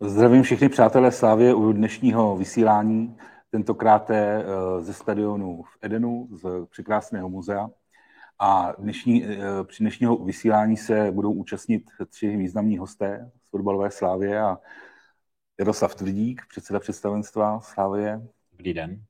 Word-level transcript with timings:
Zdravím 0.00 0.42
všechny 0.42 0.68
přátelé 0.68 1.12
Slávě 1.12 1.54
u 1.54 1.72
dnešního 1.72 2.36
vysílání, 2.36 3.16
tentokrát 3.50 4.10
ze 4.78 4.92
stadionu 4.92 5.62
v 5.62 5.78
Edenu, 5.82 6.28
z 6.32 6.66
překrásného 6.70 7.28
muzea. 7.28 7.68
A 8.38 8.72
dnešní, 8.78 9.24
při 9.64 9.82
dnešního 9.82 10.16
vysílání 10.16 10.76
se 10.76 11.12
budou 11.12 11.32
účastnit 11.32 11.82
tři 12.08 12.36
významní 12.36 12.78
hosté 12.78 13.30
z 13.46 13.50
fotbalové 13.50 13.90
Slávě 13.90 14.40
a 14.40 14.58
Jaroslav 15.58 15.94
Tvrdík, 15.94 16.42
předseda 16.48 16.80
představenstva 16.80 17.60
Slávě. 17.60 18.22
Dobrý 18.52 18.74
den. 18.74 19.02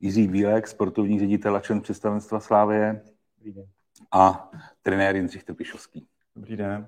Jiří 0.00 0.28
Bílek, 0.28 0.68
sportovní 0.68 1.18
ředitel 1.18 1.56
a 1.56 1.60
člen 1.60 1.80
představenstva 1.80 2.40
Slávě. 2.40 3.02
Dobrý 3.38 3.52
den. 3.52 3.66
A 4.12 4.50
trenér 4.82 5.16
Jindřich 5.16 5.44
Trpišovský. 5.44 6.06
Dobrý 6.36 6.56
den. 6.56 6.86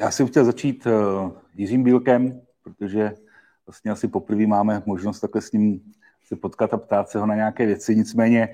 Já 0.00 0.10
jsem 0.10 0.26
chtěl 0.26 0.44
začít 0.44 0.86
Jiřím 1.54 1.82
Bílkem, 1.82 2.40
protože 2.62 3.14
vlastně 3.66 3.90
asi 3.90 4.08
poprvé 4.08 4.46
máme 4.46 4.82
možnost 4.86 5.20
takhle 5.20 5.42
s 5.42 5.52
ním 5.52 5.80
se 6.24 6.36
potkat 6.36 6.74
a 6.74 6.78
ptát 6.78 7.08
se 7.08 7.18
ho 7.18 7.26
na 7.26 7.34
nějaké 7.34 7.66
věci. 7.66 7.96
Nicméně 7.96 8.48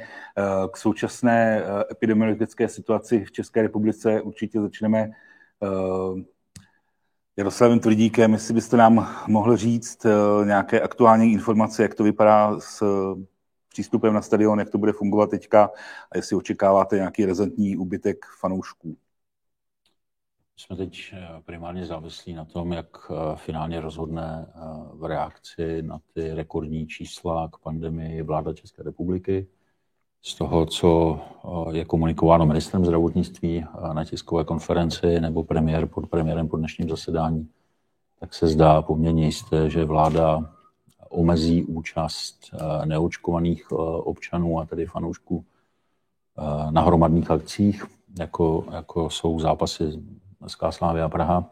k 0.73 0.77
současné 0.77 1.63
epidemiologické 1.91 2.69
situaci 2.69 3.25
v 3.25 3.33
České 3.33 3.63
republice 3.63 4.21
určitě 4.21 4.61
začneme 4.61 5.11
Jaroslavem 7.37 7.81
Tvrdíkem, 7.81 8.33
jestli 8.33 8.55
byste 8.55 8.77
nám 8.77 9.09
mohl 9.29 9.57
říct 9.57 10.07
nějaké 10.45 10.81
aktuální 10.81 11.33
informace, 11.33 11.83
jak 11.83 11.95
to 11.95 12.05
vypadá 12.05 12.61
s 12.61 12.85
přístupem 13.69 14.15
na 14.15 14.23
stadion, 14.23 14.59
jak 14.59 14.71
to 14.71 14.79
bude 14.79 14.93
fungovat 14.93 15.31
teďka 15.31 15.71
a 16.13 16.17
jestli 16.17 16.37
očekáváte 16.37 16.97
nějaký 16.97 17.27
razantní 17.27 17.77
úbytek 17.77 18.27
fanoušků. 18.41 18.97
Jsme 20.61 20.77
teď 20.77 21.15
primárně 21.45 21.87
závislí 21.87 22.33
na 22.33 22.45
tom, 22.45 22.73
jak 22.73 23.13
finálně 23.35 23.81
rozhodne 23.81 24.47
v 24.95 25.05
reakci 25.05 25.83
na 25.83 25.99
ty 26.15 26.35
rekordní 26.35 26.87
čísla 26.87 27.49
k 27.49 27.59
pandemii 27.59 28.23
vláda 28.23 28.55
České 28.55 28.83
republiky. 28.83 29.47
Z 30.23 30.35
toho, 30.35 30.67
co 30.67 31.21
je 31.71 31.85
komunikováno 31.85 32.47
ministrem 32.47 32.85
zdravotnictví 32.85 33.65
na 33.93 34.05
tiskové 34.05 34.45
konferenci 34.45 35.21
nebo 35.21 35.45
premiér 35.45 35.87
pod 35.87 36.07
premiérem 36.07 36.49
po 36.49 36.57
dnešním 36.57 36.89
zasedání, 36.89 37.49
tak 38.21 38.35
se 38.35 38.49
zdá 38.49 38.83
poměrně 38.83 39.25
jisté, 39.25 39.71
že 39.71 39.85
vláda 39.85 40.55
omezí 41.09 41.65
účast 41.65 42.55
neočkovaných 42.85 43.73
občanů, 43.73 44.61
a 44.61 44.67
tedy 44.67 44.87
fanoušků, 44.87 45.45
na 46.71 46.83
hromadných 46.83 47.31
akcích, 47.31 47.85
jako, 48.19 48.65
jako 48.73 49.11
jsou 49.11 49.41
zápasy 49.41 50.03
SK 50.47 50.63
Slavia 50.71 51.09
Praha. 51.09 51.51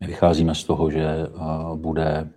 My 0.00 0.06
vycházíme 0.06 0.54
z 0.54 0.64
toho, 0.64 0.90
že 0.90 1.26
bude 1.74 2.30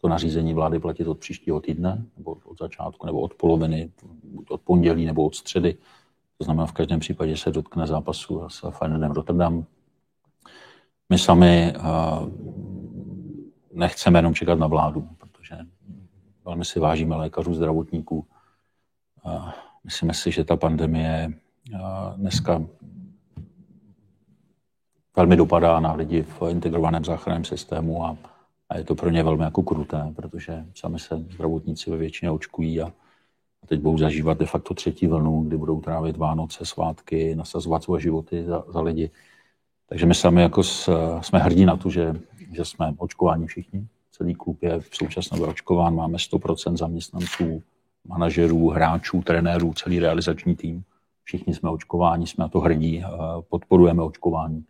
to 0.00 0.08
nařízení 0.08 0.54
vlády 0.54 0.78
platit 0.78 1.06
od 1.06 1.18
příštího 1.18 1.60
týdne, 1.60 2.04
nebo 2.16 2.36
od 2.44 2.58
začátku, 2.58 3.06
nebo 3.06 3.20
od 3.20 3.34
poloviny, 3.34 3.92
buď 4.24 4.50
od 4.50 4.60
pondělí, 4.60 5.06
nebo 5.06 5.26
od 5.26 5.34
středy. 5.34 5.76
To 6.38 6.44
znamená, 6.44 6.66
v 6.66 6.72
každém 6.72 7.00
případě 7.00 7.36
se 7.36 7.50
dotkne 7.50 7.86
zápasu 7.86 8.48
s 8.48 8.70
Feyenoordem 8.70 9.12
Rotterdam. 9.12 9.64
My 11.08 11.18
sami 11.18 11.72
nechceme 13.72 14.18
jenom 14.18 14.34
čekat 14.34 14.58
na 14.58 14.66
vládu, 14.66 15.08
protože 15.18 15.58
velmi 16.44 16.64
si 16.64 16.80
vážíme 16.80 17.16
lékařů, 17.16 17.54
zdravotníků. 17.54 18.26
Myslíme 19.84 20.14
si, 20.14 20.30
že 20.30 20.44
ta 20.44 20.56
pandemie 20.56 21.32
dneska 22.16 22.62
velmi 25.16 25.36
dopadá 25.36 25.80
na 25.80 25.92
lidi 25.92 26.22
v 26.22 26.42
integrovaném 26.50 27.04
záchranném 27.04 27.44
systému 27.44 28.04
a, 28.04 28.16
a 28.68 28.78
je 28.78 28.84
to 28.84 28.94
pro 28.94 29.10
ně 29.10 29.22
velmi 29.22 29.44
jako 29.44 29.62
kruté, 29.62 30.12
protože 30.16 30.64
sami 30.74 30.98
se 30.98 31.16
zdravotníci 31.16 31.90
ve 31.90 31.96
většině 31.96 32.30
očkují 32.30 32.80
a, 32.80 32.86
a 33.62 33.66
teď 33.66 33.80
budou 33.80 33.98
zažívat 33.98 34.38
de 34.38 34.46
facto 34.46 34.74
třetí 34.74 35.06
vlnu, 35.06 35.42
kdy 35.42 35.56
budou 35.56 35.80
trávit 35.80 36.16
Vánoce, 36.16 36.66
svátky, 36.66 37.34
nasazovat 37.34 37.82
svoje 37.82 38.02
životy 38.02 38.44
za, 38.44 38.64
za 38.68 38.80
lidi. 38.80 39.10
Takže 39.88 40.06
my 40.06 40.14
sami 40.14 40.42
jako 40.42 40.62
s, 40.62 40.90
jsme 41.20 41.38
hrdí 41.38 41.64
na 41.64 41.76
to, 41.76 41.90
že, 41.90 42.14
že 42.52 42.64
jsme 42.64 42.94
očkováni 42.98 43.46
všichni. 43.46 43.86
Celý 44.10 44.34
klub 44.34 44.62
je 44.62 44.80
v 44.80 44.96
současné 44.96 45.40
očkován, 45.40 45.94
máme 45.94 46.18
100% 46.18 46.76
zaměstnanců, 46.76 47.62
manažerů, 48.08 48.68
hráčů, 48.68 49.22
trenérů, 49.22 49.72
celý 49.74 49.98
realizační 49.98 50.56
tým. 50.56 50.82
Všichni 51.24 51.54
jsme 51.54 51.70
očkováni, 51.70 52.26
jsme 52.26 52.42
na 52.42 52.48
to 52.48 52.60
hrdí, 52.60 53.04
podporujeme 53.48 54.02
očkování. 54.02 54.64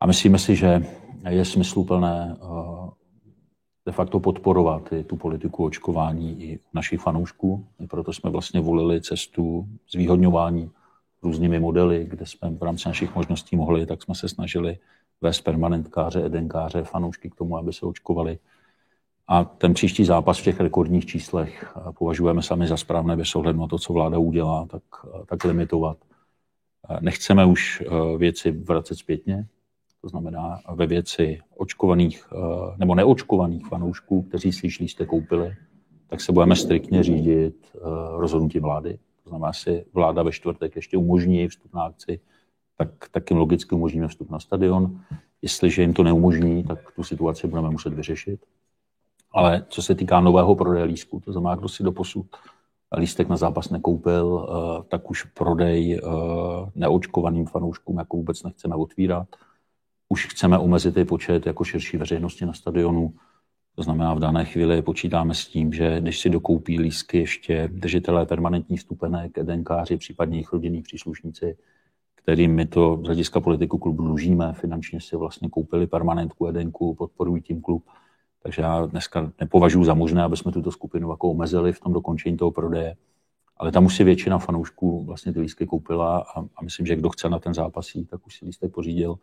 A 0.00 0.06
myslíme 0.06 0.38
si, 0.38 0.56
že 0.56 0.82
je 1.28 1.44
smysluplné 1.44 2.36
de 3.86 3.92
facto 3.92 4.20
podporovat 4.20 4.88
tu 5.06 5.16
politiku 5.16 5.64
očkování 5.64 6.42
i 6.42 6.58
našich 6.74 7.00
fanoušků. 7.00 7.66
Proto 7.90 8.12
jsme 8.12 8.30
vlastně 8.30 8.60
volili 8.60 9.00
cestu 9.00 9.68
zvýhodňování 9.92 10.70
různými 11.22 11.60
modely, 11.60 12.06
kde 12.10 12.26
jsme 12.26 12.50
v 12.50 12.62
rámci 12.62 12.88
našich 12.88 13.14
možností 13.14 13.56
mohli, 13.56 13.86
tak 13.86 14.02
jsme 14.02 14.14
se 14.14 14.28
snažili 14.28 14.78
vést 15.20 15.40
permanentkáře, 15.40 16.26
edenkáře, 16.26 16.82
fanoušky 16.82 17.30
k 17.30 17.34
tomu, 17.34 17.56
aby 17.56 17.72
se 17.72 17.86
očkovali. 17.86 18.38
A 19.28 19.44
ten 19.44 19.74
příští 19.74 20.04
zápas 20.04 20.38
v 20.38 20.44
těch 20.44 20.60
rekordních 20.60 21.06
číslech 21.06 21.76
považujeme 21.98 22.42
sami 22.42 22.66
za 22.66 22.76
správné 22.76 23.16
bez 23.16 23.34
ohledu 23.34 23.60
na 23.60 23.66
to, 23.66 23.78
co 23.78 23.92
vláda 23.92 24.18
udělá, 24.18 24.66
tak, 24.66 24.82
tak 25.26 25.44
limitovat. 25.44 25.96
Nechceme 27.00 27.46
už 27.46 27.82
věci 28.16 28.50
vracet 28.50 28.94
zpětně, 28.94 29.46
to 30.00 30.08
znamená 30.08 30.58
ve 30.74 30.86
věci 30.86 31.40
očkovaných 31.56 32.24
nebo 32.78 32.94
neočkovaných 32.94 33.66
fanoušků, 33.66 34.22
kteří 34.22 34.52
si 34.52 34.66
lístek 34.80 35.08
koupili, 35.08 35.54
tak 36.08 36.20
se 36.20 36.32
budeme 36.32 36.56
striktně 36.56 37.02
řídit 37.02 37.76
rozhodnutí 38.16 38.58
vlády. 38.58 38.98
To 39.22 39.28
znamená, 39.28 39.52
si 39.52 39.84
vláda 39.92 40.22
ve 40.22 40.32
čtvrtek 40.32 40.76
ještě 40.76 40.96
umožní 40.96 41.48
vstup 41.48 41.74
na 41.74 41.82
akci, 41.82 42.20
tak, 42.76 42.88
tak 43.10 43.30
jim 43.30 43.38
logicky 43.38 43.74
umožníme 43.74 44.08
vstup 44.08 44.30
na 44.30 44.40
stadion. 44.40 45.00
Jestliže 45.42 45.82
jim 45.82 45.94
to 45.94 46.02
neumožní, 46.02 46.64
tak 46.64 46.78
tu 46.96 47.02
situaci 47.02 47.46
budeme 47.46 47.70
muset 47.70 47.92
vyřešit. 47.92 48.40
Ale 49.32 49.64
co 49.68 49.82
se 49.82 49.94
týká 49.94 50.20
nového 50.20 50.54
prodeje 50.54 50.84
lístku, 50.84 51.20
to 51.20 51.32
znamená, 51.32 51.54
kdo 51.54 51.68
si 51.68 51.82
do 51.82 51.92
posud 51.92 52.26
lístek 52.96 53.28
na 53.28 53.36
zápas 53.36 53.70
nekoupil, 53.70 54.48
tak 54.88 55.10
už 55.10 55.24
prodej 55.24 56.00
neočkovaným 56.74 57.46
fanouškům 57.46 57.98
jako 57.98 58.16
vůbec 58.16 58.42
nechceme 58.42 58.74
otvírat 58.74 59.28
už 60.12 60.26
chceme 60.26 60.58
omezit 60.58 60.96
i 60.96 61.04
počet 61.04 61.46
jako 61.46 61.64
širší 61.64 61.96
veřejnosti 61.96 62.46
na 62.46 62.52
stadionu. 62.52 63.14
To 63.76 63.82
znamená, 63.82 64.14
v 64.14 64.18
dané 64.18 64.44
chvíli 64.44 64.82
počítáme 64.82 65.34
s 65.34 65.46
tím, 65.46 65.72
že 65.72 66.00
když 66.00 66.20
si 66.20 66.30
dokoupí 66.30 66.80
lístky 66.80 67.18
ještě 67.18 67.68
držitelé 67.72 68.26
permanentních 68.26 68.80
stupenek, 68.80 69.38
edenkáři, 69.38 69.96
případně 69.96 70.36
jejich 70.36 70.52
rodinní 70.52 70.82
příslušníci, 70.82 71.56
kterým 72.14 72.54
my 72.54 72.66
to 72.66 73.00
z 73.02 73.06
hlediska 73.06 73.40
politiku 73.40 73.78
klubu 73.78 74.02
dlužíme, 74.02 74.52
finančně 74.52 75.00
si 75.00 75.16
vlastně 75.16 75.48
koupili 75.48 75.86
permanentku, 75.86 76.46
edenku, 76.46 76.94
podporují 76.94 77.42
tím 77.42 77.60
klub. 77.60 77.84
Takže 78.42 78.62
já 78.62 78.86
dneska 78.86 79.32
nepovažuji 79.40 79.84
za 79.84 79.94
možné, 79.94 80.22
aby 80.22 80.36
jsme 80.36 80.52
tuto 80.52 80.72
skupinu 80.72 81.10
jako 81.10 81.30
omezili 81.30 81.72
v 81.72 81.80
tom 81.80 81.92
dokončení 81.92 82.36
toho 82.36 82.50
prodeje. 82.50 82.96
Ale 83.56 83.72
tam 83.72 83.84
už 83.84 83.96
si 83.96 84.04
většina 84.04 84.38
fanoušků 84.38 85.04
vlastně 85.04 85.32
ty 85.32 85.40
lístky 85.40 85.66
koupila 85.66 86.18
a, 86.18 86.40
a 86.56 86.62
myslím, 86.62 86.86
že 86.86 86.96
kdo 86.96 87.08
chce 87.08 87.28
na 87.28 87.38
ten 87.38 87.54
zápas 87.54 87.94
jít, 87.94 88.04
tak 88.04 88.26
už 88.26 88.38
si 88.38 88.44
lístek 88.44 88.72
pořídil. 88.72 89.18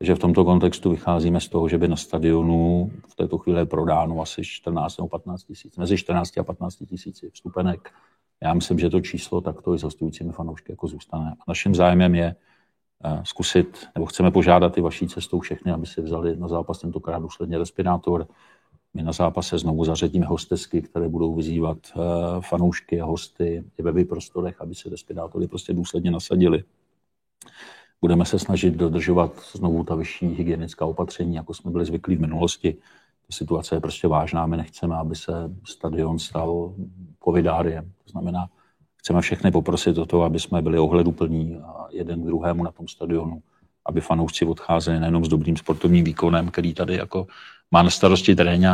Takže 0.00 0.14
v 0.14 0.18
tomto 0.18 0.44
kontextu 0.44 0.90
vycházíme 0.90 1.40
z 1.40 1.48
toho, 1.48 1.68
že 1.68 1.78
by 1.78 1.88
na 1.88 1.96
stadionu 1.96 2.90
v 3.08 3.14
této 3.14 3.38
chvíli 3.38 3.66
prodáno 3.66 4.22
asi 4.22 4.44
14 4.44 4.98
nebo 4.98 5.08
15 5.08 5.44
tisíc, 5.44 5.76
mezi 5.76 5.96
14 5.96 6.38
a 6.38 6.44
15 6.44 6.76
tisíci 6.76 7.30
vstupenek. 7.30 7.90
Já 8.42 8.54
myslím, 8.54 8.78
že 8.78 8.90
to 8.90 9.00
číslo 9.00 9.40
takto 9.40 9.74
i 9.74 9.78
s 9.78 9.82
hostujícími 9.82 10.32
fanoušky 10.32 10.72
jako 10.72 10.86
zůstane. 10.86 11.34
A 11.40 11.44
naším 11.48 11.74
zájmem 11.74 12.14
je 12.14 12.34
zkusit, 13.22 13.88
nebo 13.94 14.06
chceme 14.06 14.30
požádat 14.30 14.78
i 14.78 14.80
vaší 14.80 15.08
cestou 15.08 15.40
všechny, 15.40 15.72
aby 15.72 15.86
si 15.86 16.02
vzali 16.02 16.36
na 16.36 16.48
zápas 16.48 16.78
tentokrát 16.78 17.18
důsledně 17.18 17.58
respirátor. 17.58 18.26
My 18.94 19.02
na 19.02 19.12
zápase 19.12 19.58
znovu 19.58 19.84
zařadíme 19.84 20.26
hostesky, 20.26 20.82
které 20.82 21.08
budou 21.08 21.34
vyzývat 21.34 21.78
fanoušky 22.40 23.00
a 23.00 23.04
hosty 23.04 23.64
i 23.78 23.82
ve 23.82 24.04
prostorech, 24.04 24.60
aby 24.60 24.74
si 24.74 24.90
respirátory 24.90 25.48
prostě 25.48 25.72
důsledně 25.72 26.10
nasadili. 26.10 26.64
Budeme 28.00 28.24
se 28.24 28.38
snažit 28.38 28.74
dodržovat 28.74 29.32
znovu 29.52 29.84
ta 29.84 29.94
vyšší 29.94 30.26
hygienická 30.26 30.84
opatření, 30.86 31.34
jako 31.34 31.54
jsme 31.54 31.70
byli 31.70 31.84
zvyklí 31.84 32.16
v 32.16 32.20
minulosti. 32.20 32.72
Ta 33.26 33.32
situace 33.36 33.74
je 33.74 33.80
prostě 33.80 34.08
vážná, 34.08 34.46
my 34.46 34.56
nechceme, 34.56 34.96
aby 34.96 35.16
se 35.16 35.32
stadion 35.64 36.18
stal 36.18 36.74
covidáriem. 37.24 37.92
To 38.04 38.10
znamená, 38.10 38.48
chceme 38.96 39.20
všechny 39.20 39.50
poprosit 39.50 39.98
o 39.98 40.06
to, 40.06 40.22
aby 40.22 40.40
jsme 40.40 40.62
byli 40.62 40.78
ohleduplní 40.78 41.60
jeden 41.90 42.22
k 42.22 42.26
druhému 42.26 42.64
na 42.64 42.70
tom 42.70 42.88
stadionu, 42.88 43.42
aby 43.86 44.00
fanoušci 44.00 44.44
odcházeli 44.44 45.00
nejenom 45.00 45.24
s 45.24 45.28
dobrým 45.28 45.56
sportovním 45.56 46.04
výkonem, 46.04 46.48
který 46.48 46.74
tady 46.74 46.96
jako 46.96 47.26
má 47.70 47.82
na 47.82 47.90
starosti 47.90 48.36
tréně 48.36 48.70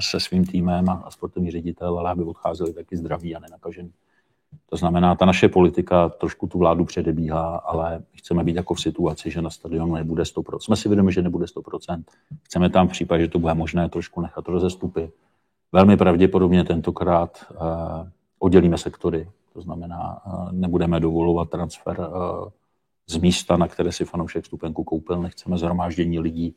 se 0.00 0.20
svým 0.20 0.46
týmem 0.46 0.88
a 0.90 1.10
sportovní 1.10 1.50
ředitel, 1.50 1.98
ale 1.98 2.10
aby 2.10 2.22
odcházeli 2.22 2.72
taky 2.72 2.96
zdraví 2.96 3.36
a 3.36 3.40
nenakažený. 3.40 3.92
To 4.72 4.76
znamená, 4.76 5.14
ta 5.14 5.26
naše 5.26 5.48
politika 5.48 6.08
trošku 6.08 6.46
tu 6.46 6.58
vládu 6.58 6.84
předebíhá, 6.84 7.56
ale 7.56 8.02
chceme 8.14 8.44
být 8.44 8.56
jako 8.56 8.74
v 8.74 8.80
situaci, 8.80 9.30
že 9.30 9.42
na 9.42 9.50
stadionu 9.50 9.94
nebude 9.94 10.22
100%. 10.22 10.58
Jsme 10.58 10.76
si 10.76 10.88
vědomi, 10.88 11.12
že 11.12 11.22
nebude 11.22 11.46
100%. 11.46 12.02
Chceme 12.42 12.70
tam 12.70 12.88
v 12.88 12.90
případě, 12.90 13.22
že 13.22 13.28
to 13.28 13.38
bude 13.38 13.54
možné 13.54 13.88
trošku 13.88 14.20
nechat 14.20 14.48
rozestupy. 14.48 15.10
Velmi 15.72 15.96
pravděpodobně 15.96 16.64
tentokrát 16.64 17.46
uh, 17.50 17.58
oddělíme 18.38 18.78
sektory. 18.78 19.28
To 19.52 19.60
znamená, 19.60 20.20
uh, 20.26 20.52
nebudeme 20.52 21.00
dovolovat 21.00 21.50
transfer 21.50 21.98
uh, 22.00 22.48
z 23.06 23.16
místa, 23.16 23.56
na 23.56 23.68
které 23.68 23.92
si 23.92 24.04
fanoušek 24.04 24.46
stupenku 24.46 24.84
koupil. 24.84 25.22
Nechceme 25.22 25.58
zhromáždění 25.58 26.20
lidí 26.20 26.56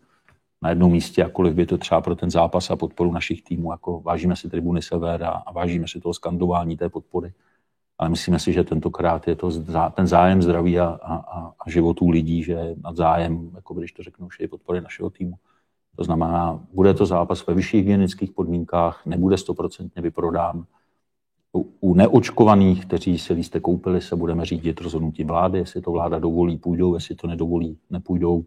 na 0.62 0.70
jednom 0.70 0.92
místě, 0.92 1.22
jakkoliv 1.22 1.54
by 1.54 1.66
to 1.66 1.78
třeba 1.78 2.02
pro 2.02 2.16
ten 2.16 2.32
zápas 2.32 2.70
a 2.70 2.76
podporu 2.76 3.12
našich 3.12 3.44
týmů, 3.44 3.72
jako 3.72 4.02
vážíme 4.02 4.36
si 4.36 4.50
tribuny 4.50 4.82
Sever 4.82 5.24
a, 5.24 5.30
a 5.30 5.52
vážíme 5.52 5.88
si 5.88 6.00
toho 6.00 6.14
skandování 6.14 6.78
té 6.78 6.90
podpory 6.90 7.34
ale 7.98 8.10
myslíme 8.10 8.40
si, 8.40 8.54
že 8.54 8.64
tentokrát 8.64 9.28
je 9.28 9.36
to 9.36 9.52
ten 9.96 10.08
zájem 10.08 10.42
zdraví 10.42 10.80
a, 10.80 11.00
a, 11.04 11.16
a 11.60 11.70
životů 11.70 12.10
lidí, 12.10 12.44
že 12.44 12.76
nad 12.84 12.96
zájem, 12.96 13.52
jako 13.56 13.74
když 13.74 13.92
to 13.92 14.04
řeknu, 14.04 14.28
je 14.40 14.48
podpory 14.48 14.82
našeho 14.82 15.10
týmu. 15.10 15.36
To 15.96 16.04
znamená, 16.04 16.60
bude 16.74 16.94
to 16.94 17.06
zápas 17.06 17.48
ve 17.48 17.54
vyšších 17.54 17.80
hygienických 17.80 18.32
podmínkách, 18.32 19.06
nebude 19.06 19.38
stoprocentně 19.38 20.02
vyprodán. 20.02 20.66
U, 21.56 21.70
u 21.80 21.94
neočkovaných, 21.94 22.86
kteří 22.86 23.18
si 23.18 23.34
lístek 23.34 23.64
koupili, 23.64 24.02
se 24.02 24.16
budeme 24.16 24.46
řídit 24.46 24.82
rozhodnutí 24.82 25.24
vlády, 25.24 25.58
jestli 25.58 25.82
to 25.82 25.92
vláda 25.92 26.20
dovolí, 26.20 26.58
půjdou, 26.58 26.96
jestli 26.96 27.16
to 27.16 27.28
nedovolí, 27.28 27.78
nepůjdou. 27.90 28.44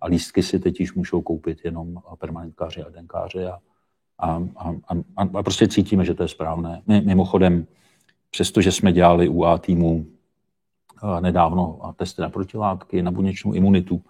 A 0.00 0.06
lístky 0.06 0.42
si 0.42 0.58
teď 0.58 0.80
již 0.80 0.94
můžou 0.94 1.20
koupit 1.20 1.58
jenom 1.64 1.94
permanentkáři 2.18 2.82
a 2.82 2.90
denkáři 2.90 3.46
a, 3.46 3.58
a, 4.18 4.42
a, 4.56 4.94
a, 5.16 5.22
a 5.38 5.42
prostě 5.42 5.68
cítíme, 5.68 6.04
že 6.04 6.14
to 6.14 6.22
je 6.22 6.28
správné. 6.28 6.82
My, 6.86 7.00
mimochodem, 7.00 7.66
Přestože 8.34 8.72
jsme 8.72 8.92
dělali 8.92 9.28
u 9.28 9.44
A 9.44 9.58
týmu 9.58 10.06
eh, 11.02 11.20
nedávno 11.20 11.94
testy 11.96 12.22
na 12.22 12.30
protilátky, 12.30 13.02
na 13.02 13.10
buněčnou 13.10 13.52
imunitu, 13.52 14.02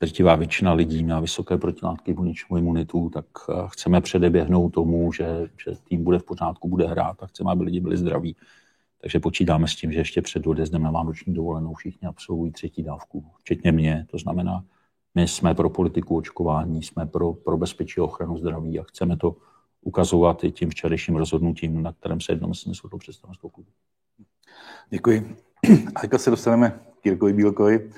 drtivá 0.00 0.36
většina 0.36 0.72
lidí 0.72 1.04
měla 1.04 1.20
vysoké 1.20 1.58
protilátky, 1.58 2.14
buněčnou 2.14 2.56
imunitu, 2.56 3.10
tak 3.14 3.26
eh, 3.50 3.52
chceme 3.66 4.00
předeběhnout 4.00 4.72
tomu, 4.72 5.12
že, 5.12 5.48
že 5.64 5.72
tým 5.84 6.04
bude 6.04 6.18
v 6.18 6.24
pořádku, 6.24 6.68
bude 6.68 6.86
hrát 6.86 7.22
a 7.22 7.26
chceme, 7.26 7.50
aby 7.50 7.64
lidi 7.64 7.80
byli 7.80 7.96
zdraví. 7.96 8.36
Takže 9.00 9.20
počítáme 9.20 9.68
s 9.68 9.76
tím, 9.76 9.92
že 9.92 9.98
ještě 9.98 10.22
před 10.22 10.46
odjezdem 10.46 10.82
na 10.82 10.90
vánoční 10.90 11.34
dovolenou 11.34 11.74
všichni 11.74 12.08
absolvují 12.08 12.52
třetí 12.52 12.82
dávku, 12.82 13.24
včetně 13.38 13.72
mě. 13.72 14.06
To 14.10 14.18
znamená, 14.18 14.64
my 15.14 15.28
jsme 15.28 15.54
pro 15.54 15.70
politiku 15.70 16.16
očkování, 16.16 16.82
jsme 16.82 17.06
pro, 17.06 17.32
pro 17.32 17.56
bezpečí 17.56 18.00
ochranu 18.00 18.38
zdraví 18.38 18.78
a 18.78 18.82
chceme 18.82 19.16
to 19.16 19.36
ukazovat 19.86 20.44
i 20.44 20.52
tím 20.52 20.70
včerejším 20.70 21.16
rozhodnutím, 21.16 21.82
na 21.82 21.92
kterém 21.92 22.20
se 22.20 22.32
jednomyslně 22.32 22.74
shodlo 22.74 22.98
představenstvo 22.98 23.50
klubu. 23.50 23.70
Děkuji. 24.90 25.36
A 25.94 26.00
jako 26.02 26.18
se 26.18 26.30
dostaneme 26.30 26.80
k 27.00 27.06
Jirkovi 27.06 27.32
Bílkovi, 27.32 27.92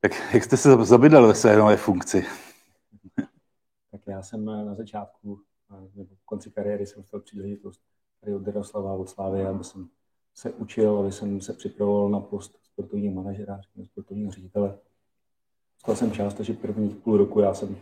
tak 0.00 0.12
jak 0.34 0.44
jste 0.44 0.56
se 0.56 0.84
zabydal 0.84 1.26
ve 1.26 1.34
své 1.34 1.56
nové 1.56 1.76
funkci? 1.76 2.26
Tak 3.90 4.00
já 4.06 4.22
jsem 4.22 4.44
na 4.44 4.74
začátku, 4.74 5.40
nebo 5.94 6.14
v 6.14 6.24
konci 6.24 6.50
kariéry 6.50 6.86
jsem 6.86 7.02
chtěl 7.02 7.20
příležitost 7.20 7.80
tady 8.20 8.34
od 8.34 8.46
Jaroslava 8.46 8.92
od 8.92 9.08
Slávy, 9.08 9.46
aby 9.46 9.64
jsem 9.64 9.88
se 10.34 10.50
učil, 10.52 10.98
aby 10.98 11.12
jsem 11.12 11.40
se 11.40 11.52
připravoval 11.52 12.08
na 12.08 12.20
post 12.20 12.58
sportovního 12.62 13.14
manažera, 13.14 13.60
sportovního 13.84 14.30
ředitele. 14.30 14.78
Dostal 15.74 15.96
jsem 15.96 16.12
čas, 16.12 16.34
takže 16.34 16.52
prvních 16.52 16.96
půl 16.96 17.16
roku 17.16 17.40
já 17.40 17.54
jsem 17.54 17.76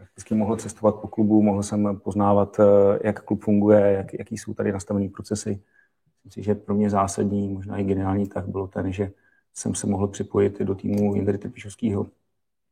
prakticky 0.00 0.34
mohl 0.34 0.56
cestovat 0.56 0.94
po 0.94 1.08
klubu, 1.08 1.42
mohl 1.42 1.62
jsem 1.62 2.00
poznávat, 2.00 2.60
eh, 2.60 2.64
jak 3.04 3.24
klub 3.24 3.44
funguje, 3.44 3.80
jak, 3.92 4.14
jaký 4.18 4.38
jsou 4.38 4.54
tady 4.54 4.72
nastavené 4.72 5.08
procesy. 5.08 5.62
Myslím 6.24 6.42
si, 6.42 6.46
že 6.46 6.54
pro 6.54 6.74
mě 6.74 6.90
zásadní, 6.90 7.48
možná 7.48 7.76
i 7.76 7.84
geniální 7.84 8.28
tak 8.28 8.48
bylo 8.48 8.66
ten, 8.66 8.92
že 8.92 9.12
jsem 9.54 9.74
se 9.74 9.86
mohl 9.86 10.08
připojit 10.08 10.60
do 10.60 10.74
týmu 10.74 11.14
Jindry 11.14 11.38
Trpišovského, 11.38 12.06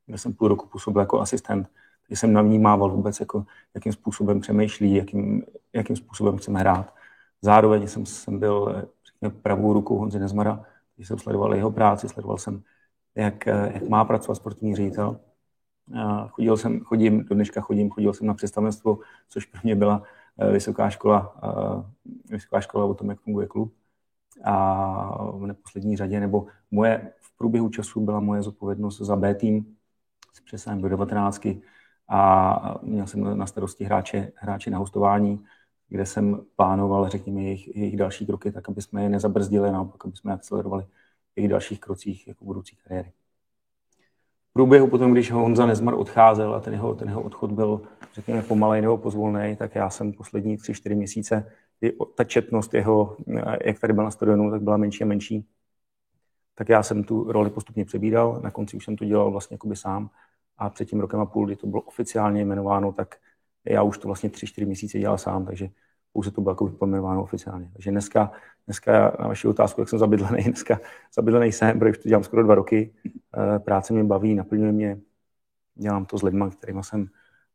kde 0.07 0.19
jsem 0.19 0.33
půl 0.33 0.49
roku 0.49 0.67
působil 0.67 1.01
jako 1.01 1.21
asistent. 1.21 1.69
Takže 2.07 2.21
jsem 2.21 2.33
navnímával 2.33 2.91
vůbec, 2.91 3.21
jako, 3.21 3.45
jakým 3.75 3.93
způsobem 3.93 4.41
přemýšlí, 4.41 4.95
jakým, 4.95 5.43
jakým 5.73 5.97
způsobem 5.97 6.37
chceme 6.37 6.61
hrát. 6.61 6.95
Zároveň 7.43 7.89
jsem, 7.89 8.07
jsem 8.07 8.39
byl 8.39 8.89
řekněme, 9.07 9.43
pravou 9.43 9.73
rukou 9.73 9.99
Honzy 9.99 10.19
Nezmara, 10.19 10.65
když 10.97 11.09
jsem 11.09 11.19
sledoval 11.19 11.55
jeho 11.55 11.71
práci, 11.71 12.09
sledoval 12.09 12.39
jsem, 12.39 12.63
jak, 13.15 13.47
jak 13.47 13.89
má 13.89 14.05
pracovat 14.05 14.35
sportovní 14.35 14.77
ředitel 14.77 15.21
Chodil 16.29 16.57
jsem, 16.57 16.81
chodím, 16.81 17.25
do 17.25 17.35
dneška 17.35 17.61
chodím, 17.61 17.91
chodil 17.91 18.15
jsem 18.15 18.27
na 18.27 18.35
představenstvo, 18.35 18.99
což 19.29 19.45
pro 19.45 19.61
mě 19.65 19.77
byla 19.77 20.03
eh, 20.39 20.53
vysoká 20.53 20.91
škola, 20.91 21.41
eh, 21.43 21.83
vysoká 22.33 22.61
škola 22.61 22.85
o 22.85 22.95
tom, 22.95 23.11
jak 23.11 23.21
funguje 23.21 23.47
klub. 23.47 23.75
A 24.45 25.33
v 25.33 25.47
neposlední 25.47 25.97
řadě, 25.97 26.21
nebo 26.21 26.47
moje, 26.71 27.13
v 27.21 27.37
průběhu 27.37 27.69
času 27.69 28.01
byla 28.01 28.21
moje 28.21 28.43
zodpovědnost 28.43 29.01
za 29.01 29.17
B 29.17 29.35
tým 29.35 29.77
s 30.33 30.41
přesahem 30.41 30.81
do 30.81 30.89
19. 30.89 31.63
A 32.09 32.79
měl 32.83 33.07
jsem 33.07 33.39
na 33.39 33.47
starosti 33.47 33.85
hráče, 33.85 34.33
hráče 34.35 34.71
na 34.71 34.79
hostování, 34.79 35.45
kde 35.89 36.07
jsem 36.07 36.41
plánoval, 36.57 37.09
řekněme, 37.09 37.43
jejich, 37.43 37.77
jejich 37.77 37.97
další 37.97 38.27
kroky, 38.27 38.53
tak 38.53 38.69
aby 38.69 38.83
jsme 38.83 39.03
je 39.03 39.09
nezabrzdili, 39.09 39.73
naopak, 39.73 40.05
aby 40.05 40.17
jsme 40.17 40.33
akcelerovali 40.33 40.87
jejich 41.37 41.51
dalších 41.51 41.81
krocích 41.81 42.29
jako 42.29 42.45
budoucí 42.45 42.77
kariéry 42.77 43.13
průběhu 44.59 44.89
potom, 44.89 45.13
když 45.13 45.31
Honza 45.31 45.67
Nezmar 45.67 45.95
odcházel 45.95 46.55
a 46.55 46.61
ten 46.61 46.73
jeho, 46.73 46.95
ten 46.95 47.09
jeho 47.09 47.23
odchod 47.23 47.53
byl, 47.53 47.81
řekněme, 48.15 48.43
pomalej 48.43 48.83
nebo 48.83 48.99
pozvolný, 48.99 49.57
tak 49.57 49.75
já 49.75 49.91
jsem 49.91 50.13
poslední 50.13 50.57
tři, 50.57 50.75
čtyři 50.75 50.95
měsíce, 50.95 51.53
ta 52.15 52.25
četnost 52.25 52.75
jeho, 52.75 53.17
jak 53.65 53.79
tady 53.81 53.93
byl 53.93 54.05
na 54.05 54.11
stadionu, 54.11 54.51
tak 54.51 54.63
byla 54.63 54.77
menší 54.77 55.05
a 55.05 55.07
menší. 55.07 55.47
Tak 56.55 56.69
já 56.69 56.83
jsem 56.83 57.05
tu 57.05 57.33
roli 57.33 57.51
postupně 57.51 57.85
přebíral, 57.85 58.41
na 58.43 58.51
konci 58.51 58.77
už 58.77 58.85
jsem 58.85 58.97
to 58.97 59.05
dělal 59.05 59.31
vlastně 59.31 59.55
jakoby 59.55 59.77
sám 59.77 60.11
a 60.57 60.71
před 60.71 60.85
tím 60.85 61.01
rokem 61.01 61.21
a 61.21 61.27
půl, 61.27 61.47
kdy 61.47 61.57
to 61.57 61.67
bylo 61.67 61.83
oficiálně 61.83 62.41
jmenováno, 62.43 62.93
tak 62.93 63.17
já 63.65 63.83
už 63.83 63.99
to 63.99 64.09
vlastně 64.09 64.31
tři, 64.31 64.47
čtyři 64.47 64.67
měsíce 64.67 64.99
dělal 64.99 65.19
sám, 65.19 65.45
takže 65.45 65.69
pouze 66.13 66.31
to 66.31 66.41
bylo 66.41 66.53
jako 66.53 66.67
pojmenováno 66.69 67.23
oficiálně. 67.23 67.71
Takže 67.73 67.91
dneska, 67.91 68.33
dneska 68.67 69.17
na 69.21 69.29
vaši 69.29 69.49
otázku, 69.49 69.81
jak 69.81 69.89
jsem 69.89 69.99
zabydlený, 69.99 70.43
dneska 70.45 70.81
zabydlený 71.15 71.53
jsem, 71.53 71.79
protože 71.79 72.01
to 72.01 72.09
dělám 72.09 72.25
skoro 72.25 72.43
dva 72.43 72.55
roky. 72.55 72.95
Eh, 73.07 73.59
práce 73.59 73.93
mě 73.93 74.05
baví, 74.05 74.35
naplňuje 74.35 74.73
mě, 74.73 75.01
dělám 75.75 76.07
to 76.07 76.19
s 76.19 76.23
lidmi, 76.23 76.45
kterými 76.51 76.85
jsem, 76.85 77.07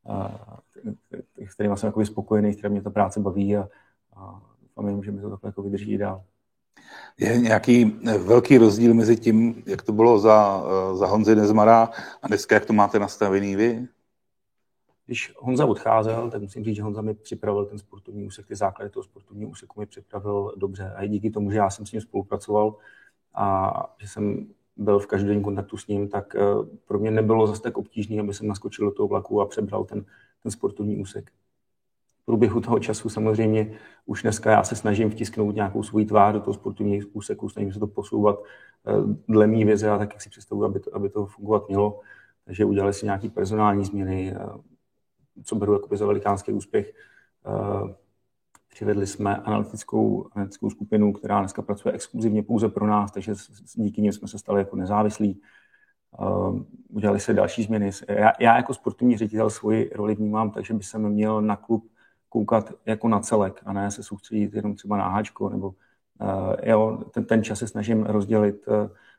eh, 0.10 1.48
kterými 1.54 1.78
jsem 1.78 1.88
jako 1.88 2.06
spokojený, 2.06 2.56
které 2.56 2.70
mě 2.70 2.82
ta 2.82 2.90
práce 2.90 3.20
baví 3.20 3.58
a, 3.58 3.70
a 4.16 4.42
doufám, 4.76 5.04
že 5.04 5.12
mi 5.12 5.22
to 5.22 5.30
takhle 5.30 5.48
jako 5.48 5.64
vydrží 5.64 5.98
dál. 5.98 6.24
Je 7.18 7.38
nějaký 7.38 7.86
velký 8.18 8.58
rozdíl 8.58 8.94
mezi 8.94 9.16
tím, 9.16 9.64
jak 9.66 9.82
to 9.82 9.92
bylo 9.92 10.20
za, 10.20 10.64
eh, 10.66 10.98
za 10.98 11.08
Honzy 11.08 11.36
Nezmara 11.36 11.90
a 12.22 12.28
dneska, 12.28 12.56
jak 12.56 12.66
to 12.66 12.74
máte 12.74 13.00
nastavený 13.00 13.56
vy? 13.56 13.88
Když 15.06 15.34
Honza 15.38 15.66
odcházel, 15.66 16.32
tak 16.32 16.42
musím 16.42 16.64
říct, 16.64 16.76
že 16.76 16.84
Honza 16.84 17.02
mi 17.02 17.14
připravil 17.14 17.66
ten 17.66 17.80
sportovní 17.80 18.26
úsek, 18.26 18.48
ty 18.48 18.56
základy 18.56 18.90
toho 18.90 19.04
sportovního 19.04 19.50
úseku 19.50 19.80
mi 19.80 19.86
připravil 19.86 20.54
dobře. 20.58 20.94
A 20.96 21.04
i 21.04 21.10
díky 21.10 21.30
tomu, 21.30 21.52
že 21.52 21.58
já 21.58 21.70
jsem 21.70 21.86
s 21.86 21.92
ním 21.92 22.02
spolupracoval 22.02 22.76
a 23.34 23.96
že 24.00 24.08
jsem 24.08 24.48
byl 24.78 25.00
v 25.00 25.08
každodenním 25.08 25.44
kontaktu 25.44 25.78
s 25.78 25.88
ním, 25.88 26.08
tak 26.08 26.36
eh, 26.36 26.40
pro 26.86 27.00
mě 27.00 27.12
nebylo 27.12 27.48
zase 27.48 27.62
tak 27.62 27.78
obtížné, 27.78 28.20
aby 28.20 28.34
jsem 28.34 28.48
naskočil 28.48 28.86
do 28.86 28.92
toho 28.92 29.08
vlaku 29.08 29.42
a 29.42 29.46
přebral 29.46 29.84
ten, 29.84 30.06
ten 30.44 30.52
sportovní 30.52 30.98
úsek. 30.98 31.32
V 32.22 32.26
průběhu 32.26 32.62
toho 32.62 32.80
času 32.80 33.10
samozřejmě 33.10 33.78
už 34.06 34.22
dneska 34.22 34.52
já 34.52 34.64
se 34.64 34.76
snažím 34.76 35.10
vtisknout 35.10 35.56
nějakou 35.56 35.84
svůj 35.84 36.06
tvář 36.06 36.34
do 36.34 36.40
toho 36.40 36.54
sportovního 36.54 37.08
úseku, 37.14 37.50
snažím 37.50 37.74
se 37.74 37.80
to 37.80 37.88
posouvat 37.88 38.40
eh, 38.88 38.92
dle 39.28 39.48
mý 39.48 39.66
vize 39.66 39.90
a 39.90 39.98
tak, 39.98 40.14
jak 40.14 40.22
si 40.22 40.30
představuji, 40.30 40.66
aby 40.66 40.80
to, 40.80 40.96
aby 40.96 41.10
to 41.10 41.26
fungovat 41.26 41.68
mělo. 41.68 42.00
Takže 42.46 42.66
udělali 42.66 42.94
si 42.94 43.06
nějaké 43.06 43.30
personální 43.30 43.86
změny, 43.86 44.36
eh, 44.36 44.73
co 45.44 45.56
beru 45.56 45.74
jakoby 45.74 45.98
za 45.98 46.06
velikánský 46.06 46.52
úspěch. 46.52 46.94
Eh, 47.46 47.96
přivedli 48.74 49.08
jsme 49.08 49.36
analytickou, 49.36 50.30
analytickou 50.32 50.70
skupinu, 50.70 51.14
která 51.14 51.40
dneska 51.40 51.62
pracuje 51.62 51.94
exkluzivně 51.94 52.44
pouze 52.44 52.70
pro 52.70 52.88
nás, 52.88 53.12
takže 53.12 53.34
díky 53.76 54.02
nim 54.02 54.14
jsme 54.14 54.28
se 54.28 54.40
stali 54.40 54.62
jako 54.62 54.76
nezávislí. 54.76 55.42
Uh, 56.20 56.62
udělali 56.90 57.20
se 57.20 57.34
další 57.34 57.64
změny. 57.64 57.92
Já, 58.08 58.32
já 58.40 58.56
jako 58.56 58.74
sportovní 58.74 59.18
ředitel 59.18 59.50
svoji 59.50 59.92
roli 59.96 60.16
vnímám, 60.16 60.52
takže 60.52 60.74
by 60.74 60.84
jsem 60.84 61.10
měl 61.10 61.42
na 61.42 61.56
klub 61.56 61.92
koukat 62.30 62.74
jako 62.86 63.08
na 63.08 63.20
celek 63.20 63.62
a 63.66 63.74
ne 63.74 63.92
se 63.92 64.04
soustředit 64.04 64.54
jenom 64.54 64.76
třeba 64.76 64.98
na 64.98 65.08
háčko, 65.08 65.50
nebo 65.50 65.68
uh, 65.68 65.76
jo, 66.64 67.04
ten, 67.14 67.26
ten 67.26 67.44
čas 67.44 67.60
se 67.60 67.68
snažím 67.68 68.04
rozdělit 68.04 68.66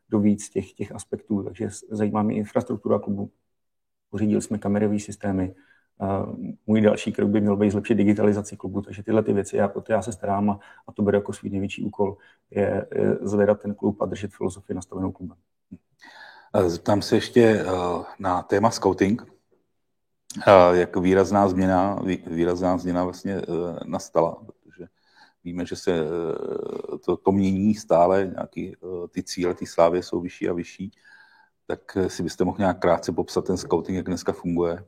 do 0.09 0.19
víc 0.19 0.49
těch, 0.51 0.73
těch 0.73 0.93
aspektů, 0.93 1.43
takže 1.43 1.69
zajímá 1.91 2.23
mě 2.23 2.37
infrastruktura 2.37 2.99
klubu. 2.99 3.31
Pořídili 4.11 4.43
jsme 4.43 4.59
kamerové 4.59 4.99
systémy, 4.99 5.55
můj 6.67 6.81
další 6.81 7.13
krok 7.13 7.29
by 7.29 7.41
měl 7.41 7.57
být 7.57 7.71
zlepšit 7.71 7.95
digitalizaci 7.95 8.57
klubu, 8.57 8.83
takže 8.83 9.03
tyhle 9.03 9.23
ty 9.23 9.33
věci, 9.33 9.57
já, 9.57 9.69
o 9.75 9.81
to 9.81 9.93
já 9.93 10.03
se 10.03 10.13
starám 10.13 10.51
a, 10.51 10.61
a 10.87 10.93
to 10.93 11.03
bude 11.03 11.17
jako 11.17 11.33
svůj 11.33 11.51
největší 11.51 11.85
úkol, 11.85 12.17
je, 12.51 12.87
je 12.95 13.17
zvedat 13.21 13.61
ten 13.61 13.75
klub 13.75 14.03
a 14.03 14.07
držet 14.07 14.31
filozofii 14.33 14.75
nastavenou 14.75 15.13
klubem. 15.13 15.37
Zeptám 16.67 17.03
se 17.03 17.17
ještě 17.17 17.65
na 18.19 18.43
téma 18.43 18.71
scouting. 18.71 19.27
Jak 20.73 20.97
výrazná 20.97 21.49
změna, 21.49 21.99
výrazná 22.27 22.79
změna 22.79 23.05
vlastně 23.05 23.43
nastala, 23.85 24.45
protože 24.63 24.87
víme, 25.45 25.67
že 25.67 25.77
se 25.77 26.05
to, 27.05 27.17
to 27.17 27.33
mění 27.33 27.75
stále, 27.75 28.27
nějaký, 28.35 28.77
ty 29.11 29.23
cíle, 29.23 29.55
ty 29.55 29.67
slávy 29.67 30.03
jsou 30.03 30.21
vyšší 30.21 30.49
a 30.49 30.53
vyšší, 30.53 30.91
tak 31.67 31.97
si 32.07 32.23
byste 32.23 32.45
mohl 32.45 32.59
nějak 32.59 32.79
krátce 32.79 33.13
popsat 33.13 33.45
ten 33.45 33.57
scouting, 33.57 33.97
jak 33.97 34.07
dneska 34.07 34.33
funguje? 34.33 34.85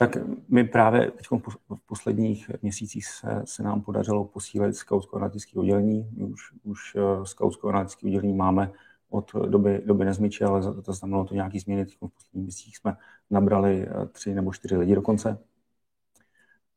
Tak 0.00 0.16
my 0.48 0.64
právě 0.64 1.10
teď 1.10 1.26
v 1.74 1.86
posledních 1.86 2.50
měsících 2.62 3.06
se, 3.06 3.42
se 3.44 3.62
nám 3.62 3.80
podařilo 3.82 4.24
posílit 4.24 4.76
skautsko-analytické 4.76 5.58
oddělení. 5.58 6.08
My 6.16 6.24
už, 6.24 6.52
už 6.62 6.96
skautsko-analytické 7.24 8.06
oddělení 8.06 8.32
máme 8.32 8.72
od 9.10 9.32
doby, 9.34 9.82
doby 9.86 10.04
nezmyče, 10.04 10.44
ale 10.44 10.82
to 10.82 10.92
znamenalo 10.92 11.24
to 11.24 11.34
nějaký 11.34 11.58
změny. 11.58 11.84
v 11.84 11.98
posledních 11.98 12.44
měsících 12.44 12.76
jsme 12.76 12.96
nabrali 13.30 13.88
eh, 13.88 14.06
tři 14.06 14.34
nebo 14.34 14.52
čtyři 14.52 14.76
lidi 14.76 14.94
dokonce. 14.94 15.38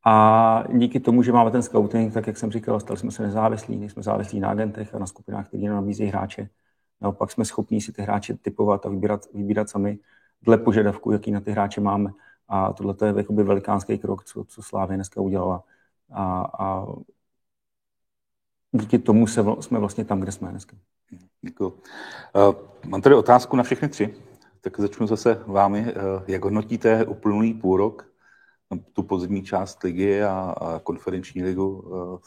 A 0.04 0.64
díky 0.78 1.00
tomu, 1.00 1.22
že 1.22 1.32
máme 1.32 1.50
ten 1.50 1.62
scouting, 1.62 2.14
tak 2.14 2.26
jak 2.26 2.38
jsem 2.38 2.50
říkal, 2.50 2.80
stali 2.80 2.98
jsme 2.98 3.10
se 3.10 3.22
nezávislí, 3.22 3.76
nejsme 3.76 4.02
závislí 4.02 4.40
na 4.40 4.48
agentech 4.48 4.94
a 4.94 4.98
na 4.98 5.06
skupinách, 5.06 5.48
které 5.48 5.62
nám 5.62 5.76
nabízejí 5.76 6.10
hráče. 6.10 6.48
Naopak 7.00 7.30
jsme 7.30 7.44
schopni 7.44 7.80
si 7.80 7.92
ty 7.92 8.02
hráče 8.02 8.34
typovat 8.34 8.86
a 8.86 8.88
vybírat, 8.88 9.20
vybírat 9.34 9.68
sami 9.68 9.98
dle 10.42 10.58
požadavku, 10.58 11.12
jaký 11.12 11.30
na 11.30 11.40
ty 11.40 11.50
hráče 11.50 11.80
máme. 11.80 12.10
A 12.48 12.72
tohle 12.72 12.94
je 13.06 13.14
jakoby 13.16 13.42
velikánský 13.42 13.98
krok, 13.98 14.24
co, 14.24 14.44
co 14.44 14.62
Slávě 14.62 14.96
dneska 14.96 15.20
udělala. 15.20 15.62
A, 16.12 16.50
a 16.58 16.86
díky 18.72 18.98
tomu 18.98 19.26
se, 19.26 19.44
jsme 19.60 19.78
vlastně 19.78 20.04
tam, 20.04 20.20
kde 20.20 20.32
jsme 20.32 20.50
dneska. 20.50 20.76
Děkuji. 21.40 21.68
Uh, 21.68 22.54
mám 22.86 23.02
tady 23.02 23.14
otázku 23.14 23.56
na 23.56 23.62
všechny 23.62 23.88
tři. 23.88 24.14
Tak 24.60 24.80
začnu 24.80 25.06
zase 25.06 25.42
vámi. 25.46 25.80
Uh, 25.80 26.22
jak 26.26 26.44
hodnotíte 26.44 27.06
uplynulý 27.06 27.54
půl 27.54 27.76
rok, 27.76 28.14
tu 28.92 29.02
podzimní 29.02 29.42
část 29.42 29.82
ligy 29.82 30.22
a, 30.22 30.54
a 30.60 30.78
konferenční 30.78 31.42
ligu 31.42 31.68
uh, 31.68 32.18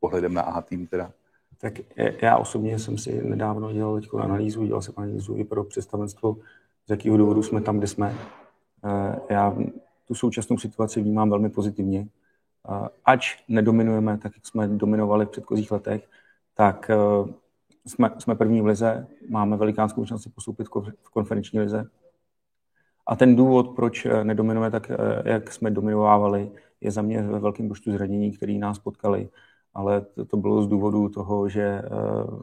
pohledem 0.00 0.34
na 0.34 0.42
AHA 0.42 0.62
tým 0.62 0.86
teda? 0.86 1.12
Tak 1.58 1.72
já 2.22 2.36
osobně 2.36 2.78
jsem 2.78 2.98
si 2.98 3.22
nedávno 3.22 3.72
dělal 3.72 4.00
teď 4.00 4.08
analýzu, 4.20 4.66
dělal 4.66 4.82
jsem 4.82 4.94
analýzu 4.96 5.36
i 5.36 5.44
pro 5.44 5.64
představenstvo, 5.64 6.36
z 6.86 6.90
jakého 6.90 7.16
důvodu 7.16 7.42
jsme 7.42 7.60
tam, 7.60 7.78
kde 7.78 7.86
jsme. 7.86 8.14
Já 9.30 9.56
tu 10.08 10.14
současnou 10.14 10.58
situaci 10.58 11.00
vnímám 11.00 11.30
velmi 11.30 11.50
pozitivně. 11.50 12.08
Ač 13.04 13.44
nedominujeme 13.48 14.18
tak, 14.18 14.32
jak 14.34 14.46
jsme 14.46 14.68
dominovali 14.68 15.26
v 15.26 15.30
předchozích 15.30 15.70
letech, 15.70 16.08
tak 16.54 16.90
jsme, 17.86 18.10
jsme 18.18 18.34
první 18.34 18.60
v 18.60 18.66
lize, 18.66 19.06
máme 19.28 19.56
velikánskou 19.56 20.06
šanci 20.06 20.30
postoupit 20.30 20.68
v 21.02 21.10
konferenční 21.10 21.60
lize. 21.60 21.84
A 23.06 23.16
ten 23.16 23.36
důvod, 23.36 23.76
proč 23.76 24.06
eh, 24.06 24.24
nedominujeme 24.24 24.70
tak, 24.70 24.90
eh, 24.90 24.96
jak 25.24 25.52
jsme 25.52 25.70
dominovávali, 25.70 26.50
je 26.80 26.90
za 26.90 27.02
mě 27.02 27.22
ve 27.22 27.38
velkém 27.38 27.68
počtu 27.68 27.92
zranění, 27.92 28.32
které 28.32 28.52
nás 28.52 28.78
potkali. 28.78 29.28
Ale 29.74 30.00
to, 30.00 30.24
to 30.24 30.36
bylo 30.36 30.62
z 30.62 30.68
důvodu 30.68 31.08
toho, 31.08 31.48
že 31.48 31.82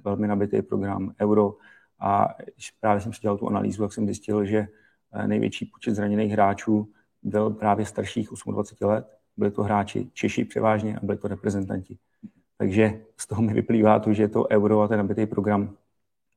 velmi 0.04 0.28
nabitý 0.28 0.62
program 0.62 1.14
Euro 1.22 1.56
a 2.00 2.28
právě 2.80 3.02
jsem 3.02 3.14
si 3.14 3.22
dělal 3.22 3.38
tu 3.38 3.48
analýzu, 3.48 3.84
jak 3.84 3.94
jsem 3.94 4.06
zjistil, 4.06 4.46
že 4.46 4.68
největší 5.28 5.66
počet 5.66 5.96
zraněných 5.96 6.32
hráčů 6.32 6.90
byl 7.24 7.50
právě 7.50 7.86
starších 7.86 8.30
28 8.46 8.88
let. 8.90 9.08
Byli 9.38 9.52
to 9.52 9.64
hráči 9.64 10.10
Češi 10.14 10.46
převážně 10.46 10.98
a 10.98 11.06
byli 11.06 11.18
to 11.18 11.28
reprezentanti. 11.28 11.98
Takže 12.58 13.02
z 13.18 13.28
toho 13.28 13.42
mi 13.42 13.54
vyplývá 13.54 14.00
to, 14.00 14.14
že 14.14 14.28
to 14.28 14.48
euro 14.52 14.82
a 14.82 14.88
ten 14.88 14.98
nabitý 14.98 15.26
program, 15.26 15.76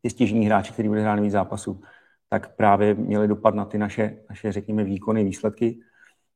ty 0.03 0.11
stěžní 0.11 0.47
hráči, 0.47 0.73
kteří 0.73 0.89
byli 0.89 1.03
hrát 1.03 1.21
víc 1.21 1.33
zápasů, 1.33 1.83
tak 2.29 2.57
právě 2.57 2.95
měli 2.95 3.29
dopad 3.29 3.55
na 3.55 3.65
ty 3.65 3.79
naše, 3.79 4.17
naše 4.29 4.53
řekněme, 4.53 4.85
výkony, 4.85 5.25
výsledky. 5.25 5.79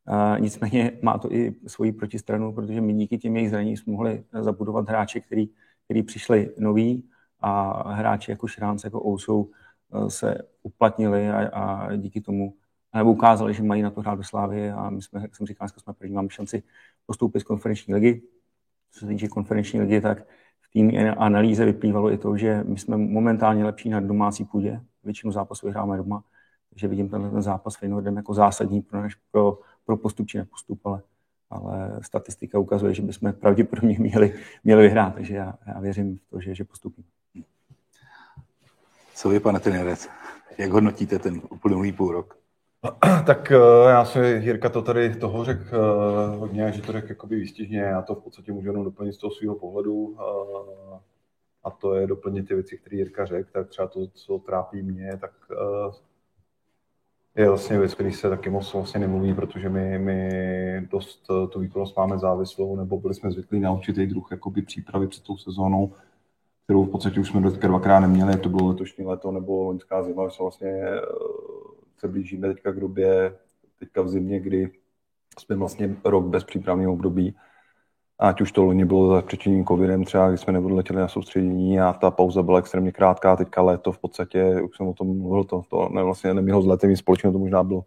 Uh, 0.08 0.40
nicméně 0.40 0.92
má 1.02 1.18
to 1.18 1.32
i 1.32 1.54
svoji 1.66 1.92
protistranu, 1.92 2.52
protože 2.52 2.80
my 2.80 2.92
díky 2.94 3.18
těm 3.18 3.36
jejich 3.36 3.50
zranění 3.50 3.76
jsme 3.76 3.92
mohli 3.92 4.24
zabudovat 4.40 4.88
hráče, 4.88 5.20
který, 5.20 5.48
který 5.84 6.02
přišli 6.02 6.54
noví 6.58 7.08
a 7.40 7.82
hráči 7.92 8.30
jako 8.30 8.46
Šránc, 8.46 8.84
jako 8.84 9.06
Ousou 9.06 9.50
se 10.08 10.38
uplatnili 10.62 11.30
a, 11.30 11.48
a 11.48 11.96
díky 11.96 12.20
tomu 12.20 12.54
nebo 12.94 13.12
ukázali, 13.12 13.54
že 13.54 13.62
mají 13.62 13.82
na 13.82 13.90
to 13.90 14.00
hrát 14.00 14.14
ve 14.14 14.24
Slávě 14.24 14.72
a 14.72 14.90
my 14.90 15.02
jsme, 15.02 15.20
jak 15.20 15.36
jsem 15.36 15.46
říkal, 15.46 15.68
jsme 15.68 15.92
první, 15.92 16.14
máme 16.14 16.30
šanci 16.30 16.62
postoupit 17.06 17.40
z 17.40 17.44
konferenční 17.44 17.94
ligy 17.94 18.22
co 18.96 19.00
se 19.00 19.06
týče 19.06 19.28
konferenční 19.28 19.80
ligy, 19.80 20.00
tak 20.00 20.26
v 20.60 20.68
té 20.72 21.10
analýze 21.10 21.64
vyplývalo 21.64 22.12
i 22.12 22.18
to, 22.18 22.36
že 22.36 22.64
my 22.64 22.78
jsme 22.78 22.96
momentálně 22.96 23.64
lepší 23.64 23.88
na 23.88 24.00
domácí 24.00 24.44
půdě. 24.44 24.80
Většinu 25.04 25.32
zápasů 25.32 25.66
vyhráme 25.66 25.96
doma, 25.96 26.24
takže 26.70 26.88
vidím 26.88 27.08
tenhle 27.08 27.30
ten 27.30 27.42
zápas 27.42 27.76
Feyenoordem 27.76 28.16
jako 28.16 28.34
zásadní 28.34 28.82
pro, 28.82 29.02
naš, 29.02 29.14
pro, 29.30 29.58
pro 29.84 29.96
postup 29.96 30.26
či 30.26 30.38
nepostup, 30.38 30.86
ale, 30.86 31.02
ale 31.50 31.98
statistika 32.02 32.58
ukazuje, 32.58 32.94
že 32.94 33.02
bychom 33.02 33.32
pravděpodobně 33.32 33.98
měli, 33.98 34.34
měli 34.64 34.82
vyhrát, 34.82 35.14
takže 35.14 35.34
já, 35.34 35.54
já 35.66 35.80
věřím 35.80 36.18
v 36.18 36.30
to, 36.30 36.40
že, 36.40 36.54
že 36.54 36.64
postupíme. 36.64 37.08
Co 39.16 39.28
vy, 39.28 39.40
pane 39.40 39.60
trenérec, 39.60 40.08
jak 40.58 40.70
hodnotíte 40.70 41.18
ten 41.18 41.42
uplynulý 41.50 41.92
půl 41.92 42.12
rok? 42.12 42.38
Tak 43.26 43.50
eh, 43.50 43.88
já 43.88 44.04
si 44.04 44.18
Jirka 44.18 44.68
to 44.68 44.82
tady 44.82 45.14
toho 45.14 45.44
řekl 45.44 45.76
uh, 45.76 46.38
hodně, 46.38 46.72
že 46.72 46.82
to 46.82 46.92
řekl 46.92 47.08
jakoby 47.08 47.36
výstižně, 47.36 47.78
já 47.78 48.02
to 48.02 48.14
v 48.14 48.22
podstatě 48.22 48.52
můžu 48.52 48.68
jenom 48.68 48.84
doplnit 48.84 49.12
z 49.12 49.18
toho 49.18 49.30
svého 49.30 49.54
pohledu 49.54 49.94
uh, 49.94 50.18
a 51.64 51.70
to 51.70 51.94
je 51.94 52.06
doplnit 52.06 52.48
ty 52.48 52.54
věci, 52.54 52.78
které 52.78 52.96
Jirka 52.96 53.26
řekl, 53.26 53.50
tak 53.52 53.68
třeba 53.68 53.88
to, 53.88 54.06
co 54.06 54.38
trápí 54.38 54.82
mě, 54.82 55.16
tak 55.20 55.32
je 57.36 57.48
vlastně 57.48 57.78
věc, 57.78 57.94
který 57.94 58.12
se 58.12 58.30
taky 58.30 58.50
moc 58.50 58.72
vlastně 58.72 59.00
nemluví, 59.00 59.34
protože 59.34 59.68
my, 59.68 59.98
my 59.98 60.88
dost 60.90 61.26
tu 61.50 61.60
výkonnost 61.60 61.96
máme 61.96 62.18
závislou, 62.18 62.76
nebo 62.76 63.00
byli 63.00 63.14
jsme 63.14 63.30
zvyklí 63.30 63.60
na 63.60 63.72
určitý 63.72 64.06
druh 64.06 64.28
jakoby 64.30 64.62
přípravy 64.62 65.08
před 65.08 65.24
tou 65.24 65.36
sezónou, 65.36 65.92
kterou 66.66 66.84
v 66.84 66.90
podstatě 66.90 67.20
už 67.20 67.28
jsme 67.28 67.40
dvakrát 67.40 68.00
neměli, 68.00 68.36
to 68.36 68.48
bylo 68.48 68.68
letošní 68.68 69.04
leto 69.06 69.30
nebo 69.30 69.64
loňská 69.64 70.02
zima, 70.02 70.30
jsme 70.30 70.42
vlastně 70.42 70.84
se 71.98 72.08
blížíme 72.08 72.48
teďka 72.48 72.72
k 72.72 72.80
době, 72.80 73.36
teďka 73.78 74.02
v 74.02 74.08
zimě, 74.08 74.40
kdy 74.40 74.70
jsme 75.38 75.56
vlastně 75.56 75.96
rok 76.04 76.24
bez 76.24 76.44
přípravného 76.44 76.92
období. 76.92 77.36
Ať 78.18 78.40
už 78.40 78.52
to 78.52 78.64
loni 78.64 78.84
bylo 78.84 79.14
za 79.14 79.22
přičiněním 79.22 79.64
covidem, 79.64 80.04
třeba 80.04 80.28
když 80.28 80.40
jsme 80.40 80.52
neodletěli 80.52 80.98
na 80.98 81.08
soustředění 81.08 81.80
a 81.80 81.92
ta 81.92 82.10
pauza 82.10 82.42
byla 82.42 82.58
extrémně 82.58 82.92
krátká, 82.92 83.36
teďka 83.36 83.62
léto 83.62 83.92
v 83.92 83.98
podstatě, 83.98 84.62
už 84.62 84.76
jsem 84.76 84.86
o 84.86 84.94
tom 84.94 85.18
mluvil, 85.18 85.44
to, 85.44 85.62
to 85.70 85.88
ne, 85.88 86.02
vlastně 86.02 86.34
nemělo 86.34 86.62
s 86.62 86.66
letem 86.66 86.96
společně, 86.96 87.32
to 87.32 87.38
možná 87.38 87.62
bylo 87.62 87.84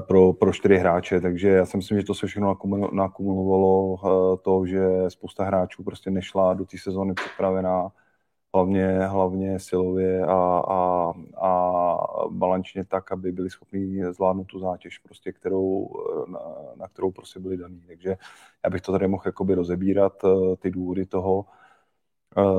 pro, 0.00 0.32
pro 0.32 0.52
čtyři 0.52 0.76
hráče, 0.76 1.20
takže 1.20 1.48
já 1.48 1.66
si 1.66 1.76
myslím, 1.76 1.98
že 1.98 2.06
to 2.06 2.14
se 2.14 2.26
všechno 2.26 2.56
nakumulovalo 2.92 3.86
uh, 3.86 4.36
to, 4.42 4.66
že 4.66 4.88
spousta 5.08 5.44
hráčů 5.44 5.84
prostě 5.84 6.10
nešla 6.10 6.54
do 6.54 6.64
té 6.64 6.78
sezóny 6.78 7.14
připravená, 7.14 7.88
hlavně, 8.54 8.98
hlavně 9.06 9.58
silově 9.58 10.26
a, 10.26 10.62
a, 10.68 11.12
a 11.40 11.72
balančně 12.30 12.84
tak, 12.84 13.12
aby 13.12 13.32
byli 13.32 13.50
schopni 13.50 14.12
zvládnout 14.12 14.44
tu 14.44 14.58
zátěž, 14.58 14.98
prostě, 14.98 15.32
kterou, 15.32 15.88
na, 16.28 16.40
na 16.76 16.88
kterou 16.88 17.10
prostě 17.10 17.40
byli 17.40 17.56
daný. 17.56 17.82
Takže 17.86 18.16
já 18.64 18.70
bych 18.70 18.80
to 18.80 18.92
tady 18.92 19.08
mohl 19.08 19.22
jakoby 19.26 19.54
rozebírat, 19.54 20.24
eh, 20.24 20.56
ty 20.56 20.70
důvody 20.70 21.06
toho, 21.06 21.44
eh, 21.48 21.57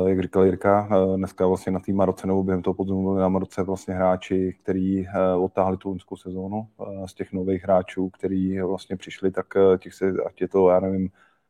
jak 0.07 0.21
říkal 0.21 0.45
Jirka, 0.45 0.89
eh, 0.91 1.17
dneska 1.17 1.47
vlastně 1.47 1.71
na 1.71 1.79
té 1.79 1.93
Maroce 1.93 2.27
nebo 2.27 2.43
během 2.43 2.61
toho 2.61 2.73
podzimu 2.73 3.09
byli 3.09 3.21
na 3.21 3.29
Maroce 3.29 3.63
vlastně 3.63 3.93
hráči, 3.93 4.57
kteří 4.63 5.07
otáhli 5.37 5.77
tu 5.77 5.89
loňskou 5.89 6.15
sezónu 6.15 6.67
z 7.05 7.13
těch 7.13 7.33
nových 7.33 7.63
hráčů, 7.63 8.09
kteří 8.09 8.61
vlastně 8.61 8.97
přišli, 8.97 9.31
tak 9.31 9.47
těch 9.79 9.93
se, 9.93 10.13
ať 10.27 10.41
je 10.41 10.47
to, 10.47 10.69
já 10.69 10.79
nevím, 10.79 11.09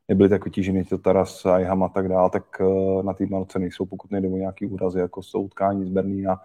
nebyli 0.09 0.29
tak 0.29 0.45
vytížený 0.45 0.83
to 0.85 0.97
Taras 0.97 1.45
a 1.45 1.59
Iham 1.59 1.83
a 1.83 1.89
tak 1.89 2.07
dál, 2.07 2.29
tak 2.29 2.61
eh, 2.61 3.03
na 3.03 3.13
té 3.13 3.25
Malce 3.25 3.59
nejsou, 3.59 3.85
pokud 3.85 4.11
nejde 4.11 4.27
o 4.27 4.37
nějaký 4.37 4.65
úrazy, 4.65 4.99
jako 4.99 5.23
jsou 5.23 5.41
utkání 5.41 5.85
z 5.85 5.89
Berlína. 5.89 6.41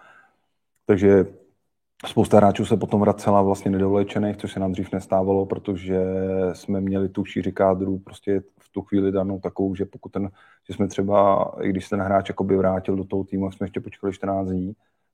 Takže 0.87 1.26
spousta 2.07 2.37
hráčů 2.37 2.66
se 2.66 2.76
potom 2.76 3.00
vracela 3.00 3.43
vlastně 3.43 3.71
nedolečených, 3.71 4.37
což 4.37 4.52
se 4.52 4.61
nám 4.61 4.73
dřív 4.73 4.93
nestávalo, 4.93 5.47
protože 5.47 6.00
jsme 6.52 6.81
měli 6.81 7.09
tu 7.09 7.25
šíři 7.25 7.52
kádru 7.52 7.99
prostě 7.99 8.43
tu 8.75 8.83
chvíli 8.83 9.12
danou 9.12 9.40
takovou, 9.40 9.75
že 9.75 9.85
pokud 9.85 10.09
ten, 10.09 10.31
že 10.69 10.75
jsme 10.75 10.88
třeba, 10.88 11.50
i 11.61 11.69
když 11.69 11.85
se 11.85 11.90
ten 11.90 12.00
hráč 12.00 12.28
jakoby 12.28 12.57
vrátil 12.57 12.97
do 12.97 13.04
toho 13.04 13.25
týmu, 13.25 13.52
jsme 13.52 13.64
ještě 13.64 13.81
počkali 13.81 14.12
14 14.12 14.49
dní, 14.49 14.73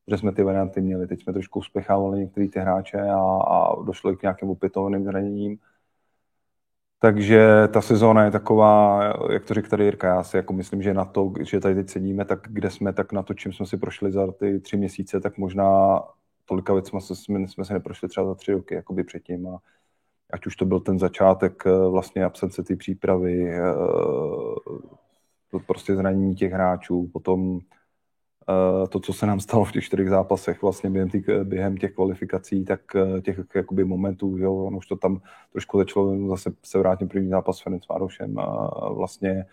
že 0.09 0.19
jsme 0.19 0.33
ty 0.33 0.43
varianty 0.43 0.81
měli. 0.81 1.07
Teď 1.07 1.23
jsme 1.23 1.33
trošku 1.33 1.59
uspěchávali 1.59 2.19
některé 2.19 2.49
ty 2.49 2.61
hráče 2.61 3.00
a, 3.00 3.21
a 3.21 3.83
došlo 3.83 4.17
k 4.17 4.23
nějakým 4.23 4.50
opětovným 4.50 5.05
zraněním 5.05 5.59
takže 7.02 7.69
ta 7.73 7.81
sezóna 7.81 8.25
je 8.25 8.31
taková, 8.31 9.02
jak 9.33 9.45
to 9.45 9.55
řekl 9.55 9.69
tady 9.69 9.85
Jirka, 9.85 10.09
já 10.09 10.23
si 10.23 10.37
jako 10.37 10.52
myslím, 10.52 10.83
že 10.83 10.95
na 10.95 11.05
to, 11.05 11.33
že 11.40 11.61
tady 11.61 11.75
teď 11.75 11.90
sedíme, 11.90 12.25
tak 12.25 12.38
kde 12.50 12.71
jsme, 12.71 12.93
tak 12.93 13.12
na 13.12 13.23
to, 13.23 13.35
čím 13.35 13.52
jsme 13.52 13.67
si 13.67 13.76
prošli 13.76 14.12
za 14.12 14.33
ty 14.33 14.61
tři 14.61 14.76
měsíce, 14.76 15.21
tak 15.21 15.38
možná 15.38 16.00
tolika 16.45 16.73
věc 16.73 16.88
jsme, 16.88 17.47
jsme 17.47 17.64
se 17.64 17.73
neprošli 17.73 18.09
třeba 18.09 18.26
za 18.26 18.35
tři 18.35 18.52
roky 18.52 18.75
jakoby 18.75 19.05
předtím. 19.05 19.49
A 19.49 19.59
ať 20.33 20.47
už 20.47 20.57
to 20.57 20.65
byl 20.65 20.81
ten 20.81 20.99
začátek 20.99 21.63
eh, 21.67 21.89
vlastně 21.91 22.25
absence 22.25 22.63
té 22.63 22.77
přípravy, 22.77 23.51
eh, 23.51 23.63
prostě 25.67 25.97
zranění 25.97 26.35
těch 26.35 26.53
hráčů, 26.53 27.11
potom 27.13 27.61
Eh, 28.51 28.89
to, 28.89 29.01
co 29.01 29.13
se 29.13 29.27
nám 29.27 29.41
stalo 29.41 29.65
v 29.65 29.73
těch 29.73 29.85
čtyřech 29.85 30.09
zápasech 30.09 30.63
vlastně 30.63 30.91
během, 30.91 31.09
těch, 31.11 31.25
během 31.45 31.77
těch 31.77 31.95
kvalifikací, 31.95 32.65
tak 32.65 32.81
těch 33.23 33.41
jakoby 33.55 33.85
momentů, 33.85 34.37
jo, 34.39 34.55
ono 34.55 34.77
už 34.77 34.87
to 34.87 34.97
tam 34.97 35.21
trošku 35.53 35.79
začalo, 35.79 36.29
zase 36.29 36.53
se 36.63 36.79
vrátím 36.79 37.09
první 37.09 37.31
zápas 37.31 37.59
s 37.59 37.63
Ferencvárošem 37.63 38.39
a 38.39 38.71
vlastně 38.93 39.47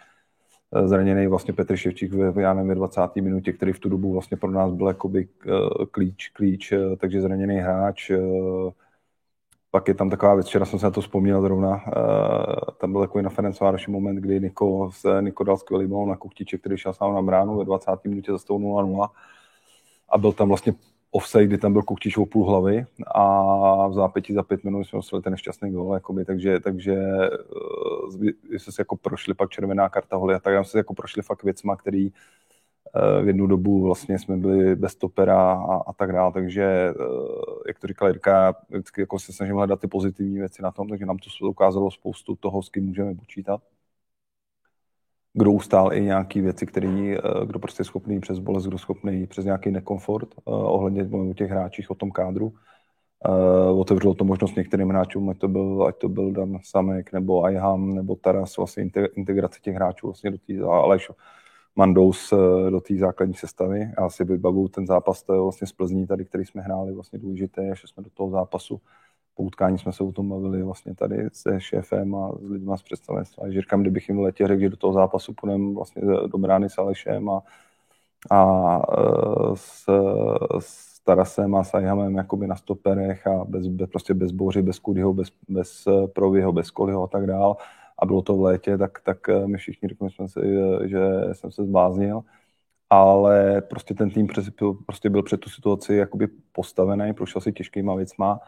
zraněný 0.86 1.28
vlastně 1.28 1.54
Petr 1.54 1.76
Ševčík 1.76 2.14
v, 2.14 2.40
já 2.40 2.54
nevím, 2.54 2.76
20. 2.76 3.02
minutě, 3.16 3.54
který 3.54 3.74
v 3.74 3.80
tu 3.80 3.90
dobu 3.90 4.14
vlastně 4.14 4.38
pro 4.38 4.52
nás 4.52 4.74
byl 4.74 4.88
jakoby 4.88 5.28
klíč, 5.92 6.30
klíč, 6.30 6.74
takže 6.98 7.22
zraněný 7.22 7.56
hráč, 7.58 8.12
pak 9.72 9.88
je 9.88 9.94
tam 9.94 10.10
taková 10.10 10.36
věc, 10.36 10.48
včera 10.48 10.66
jsem 10.66 10.80
se 10.80 10.86
na 10.86 10.92
to 10.92 11.02
vzpomněl 11.02 11.42
zrovna, 11.42 11.70
uh, 11.70 11.82
tam 12.78 12.92
byl 12.92 13.02
takový 13.02 13.24
na 13.24 13.30
moment, 13.88 14.16
kdy 14.16 14.40
Niko, 14.40 14.90
se, 14.94 15.22
Niko 15.22 15.44
dal 15.44 15.58
skvělý 15.58 15.88
na 16.08 16.16
Kuchtiče, 16.16 16.58
který 16.58 16.78
šel 16.78 16.94
sám 16.94 17.16
na 17.16 17.22
bránu 17.22 17.58
ve 17.58 17.66
20. 17.66 17.92
minutě 18.04 18.32
za 18.32 18.38
0-0 18.38 19.10
a 20.10 20.18
byl 20.18 20.34
tam 20.34 20.48
vlastně 20.48 20.74
offside, 21.12 21.46
kdy 21.46 21.58
tam 21.58 21.74
byl 21.74 21.82
Kuchtič 21.82 22.18
o 22.18 22.26
půl 22.26 22.50
hlavy 22.50 22.86
a 23.16 23.88
v 23.88 23.94
zápětí 23.94 24.34
za 24.34 24.44
pět 24.44 24.64
minut 24.64 24.84
jsme 24.84 24.98
dostali 24.98 25.24
ten 25.24 25.32
nešťastný 25.32 25.72
gol, 25.72 25.94
jakoby, 25.94 26.26
takže, 26.26 26.60
takže 26.60 26.96
uh, 28.14 28.24
jsme 28.52 28.74
se 28.74 28.82
jako 28.82 28.96
prošli 28.96 29.34
pak 29.34 29.50
červená 29.50 29.90
karta 29.90 30.16
holy 30.16 30.36
a 30.36 30.40
tak 30.40 30.54
jsme 30.54 30.66
se 30.66 30.78
jako 30.78 30.94
prošli 30.94 31.22
fakt 31.22 31.44
věcma, 31.44 31.76
který 31.76 32.12
Eh, 32.12 32.57
v 33.22 33.28
jednu 33.28 33.48
dobu 33.48 33.82
vlastně 33.82 34.20
jsme 34.20 34.38
byli 34.38 34.76
bez 34.76 34.96
topera 34.96 35.54
a, 35.54 35.76
a 35.88 35.94
tak 35.94 36.12
dále, 36.12 36.34
takže 36.34 36.64
eh, 36.64 36.94
jak 37.68 37.80
to 37.80 37.88
říkala 37.88 38.10
Jirka, 38.10 38.56
vždycky 38.70 39.02
jako 39.02 39.20
se 39.20 39.34
snažím 39.34 39.56
hledat 39.56 39.80
ty 39.80 39.88
pozitivní 39.88 40.40
věci 40.40 40.62
na 40.62 40.72
tom, 40.72 40.90
takže 40.90 41.06
nám 41.06 41.18
to 41.18 41.50
ukázalo 41.50 41.92
spoustu 41.92 42.36
toho, 42.36 42.64
s 42.64 42.70
kým 42.70 42.86
můžeme 42.86 43.16
počítat. 43.16 43.62
Kdo 45.34 45.52
ustál 45.52 45.94
i 45.94 46.02
nějaké 46.02 46.42
věci, 46.42 46.66
který, 46.66 47.14
eh, 47.14 47.22
kdo 47.46 47.60
prostě 47.60 47.82
je 47.82 47.86
schopný 47.86 48.20
přes 48.20 48.40
bolest, 48.40 48.66
kdo 48.66 48.78
schopný 48.78 49.28
přes 49.28 49.46
nějaký 49.46 49.72
nekomfort 49.72 50.30
ohledně 50.46 51.04
o 51.04 51.34
těch 51.34 51.52
hráčích, 51.52 51.92
o 51.92 51.96
tom 51.96 52.12
kádru. 52.12 52.54
Otevřelo 53.76 54.14
to 54.14 54.24
možnost 54.26 54.56
některým 54.56 54.90
hráčům, 54.90 55.30
ať 55.30 55.38
to 55.38 55.48
byl, 55.48 55.86
ať 55.88 55.98
to 55.98 56.10
byl 56.10 56.32
Dan 56.32 56.58
Samek, 56.64 57.14
nebo 57.14 57.44
Ayham, 57.44 57.96
nebo 57.96 58.16
Taras, 58.16 58.58
vlastně 58.58 58.90
integrace 59.16 59.60
těch 59.62 59.76
hráčů 59.76 60.08
vlastně 60.08 60.32
do 60.32 60.38
té, 60.38 60.60
Aleš, 60.64 61.10
Mandous 61.78 62.34
eh, 62.34 62.72
do 62.72 62.82
té 62.82 62.96
základní 62.96 63.34
sestavy. 63.34 63.92
Já 64.00 64.10
si 64.10 64.24
vybavu 64.24 64.68
ten 64.68 64.88
zápas 64.88 65.24
to 65.24 65.34
je 65.34 65.40
vlastně 65.40 65.68
z 65.68 65.72
Plzní 65.72 66.08
tady, 66.08 66.26
který 66.26 66.46
jsme 66.46 66.62
hráli 66.62 66.94
vlastně 66.94 67.20
důležité, 67.20 67.72
až 67.72 67.82
jsme 67.82 68.04
do 68.04 68.10
toho 68.10 68.30
zápasu. 68.30 68.82
Po 69.36 69.44
utkání 69.44 69.78
jsme 69.78 69.94
se 69.94 70.04
o 70.04 70.12
tom 70.12 70.30
bavili 70.30 70.64
vlastně 70.64 70.96
tady 70.96 71.30
se 71.34 71.62
šéfem 71.62 72.16
a 72.16 72.32
s 72.40 72.50
lidmi 72.50 72.72
z 72.76 72.82
představenstva. 72.82 73.50
Že 73.50 73.62
říkám, 73.62 73.82
kdybych 73.82 74.10
jim 74.10 74.20
letě 74.20 74.48
řekl, 74.48 74.62
že 74.62 74.70
do 74.70 74.78
toho 74.78 74.94
zápasu 74.94 75.34
půjdeme 75.34 75.74
vlastně 75.74 76.02
do 76.28 76.38
brány 76.38 76.70
s 76.70 76.78
Alešem 76.78 77.30
a, 77.30 77.44
a 78.32 78.82
eh, 78.98 79.56
s, 79.56 79.86
s 80.60 81.00
Tarasem 81.04 81.56
a 81.56 81.64
Sajhamem 81.64 82.16
jakoby 82.16 82.48
na 82.48 82.56
stoperech 82.56 83.28
a 83.28 83.46
bez, 83.46 83.68
prostě 83.92 84.14
bez 84.14 84.32
Boři, 84.32 84.62
bez 84.62 84.80
Kudyho, 84.80 85.14
bez, 85.14 85.28
bez 85.50 85.88
Provyho, 86.16 86.52
bez 86.52 86.72
Koliho 86.72 87.04
a 87.04 87.08
tak 87.08 87.26
dál 87.26 87.58
a 88.00 88.06
bylo 88.06 88.22
to 88.22 88.38
v 88.38 88.42
létě, 88.42 88.78
tak, 88.78 89.00
tak 89.00 89.30
eh, 89.30 89.48
my 89.48 89.58
všichni 89.58 89.90
řekli 89.90 90.10
jsme 90.10 90.28
si, 90.28 90.40
eh, 90.40 90.88
že 90.88 91.00
jsem 91.34 91.52
se 91.52 91.64
zbláznil. 91.64 92.22
Ale 92.90 93.62
prostě 93.62 93.94
ten 93.94 94.10
tým 94.10 94.28
prostě 94.86 95.10
byl 95.10 95.24
před 95.24 95.40
tu 95.40 95.50
situaci 95.50 95.96
jakoby 95.96 96.28
postavený, 96.52 97.14
prošel 97.14 97.42
si 97.42 97.54
těžkýma 97.54 97.96
věcma 97.96 98.40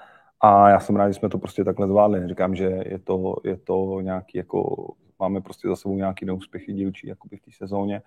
a 0.42 0.70
já 0.70 0.80
jsem 0.80 0.96
rád, 0.96 1.08
že 1.10 1.14
jsme 1.14 1.30
to 1.30 1.38
prostě 1.38 1.64
takhle 1.64 1.88
zvládli. 1.88 2.28
Říkám, 2.28 2.56
že 2.56 2.84
je 2.86 3.00
to, 3.00 3.36
je 3.44 3.58
to 3.58 4.02
nějaký 4.02 4.38
jako, 4.38 4.88
máme 5.20 5.42
prostě 5.42 5.68
za 5.68 5.76
sebou 5.76 5.96
nějaký 5.96 6.26
neúspěchy 6.26 6.74
dílčí 6.74 7.08
jakoby 7.08 7.38
v 7.38 7.42
té 7.42 7.52
sezóně, 7.52 8.02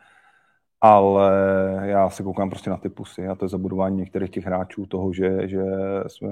ale 0.80 1.32
já 1.84 2.11
se 2.11 2.22
koukám 2.22 2.50
prostě 2.50 2.70
na 2.70 2.76
ty 2.76 2.88
pusy 2.88 3.28
a 3.28 3.34
to 3.34 3.44
je 3.44 3.49
zabudování 3.49 3.96
některých 3.96 4.30
těch 4.30 4.44
hráčů 4.46 4.87
toho, 4.87 5.12
že, 5.12 5.49
že 5.49 5.64
jsme 6.06 6.30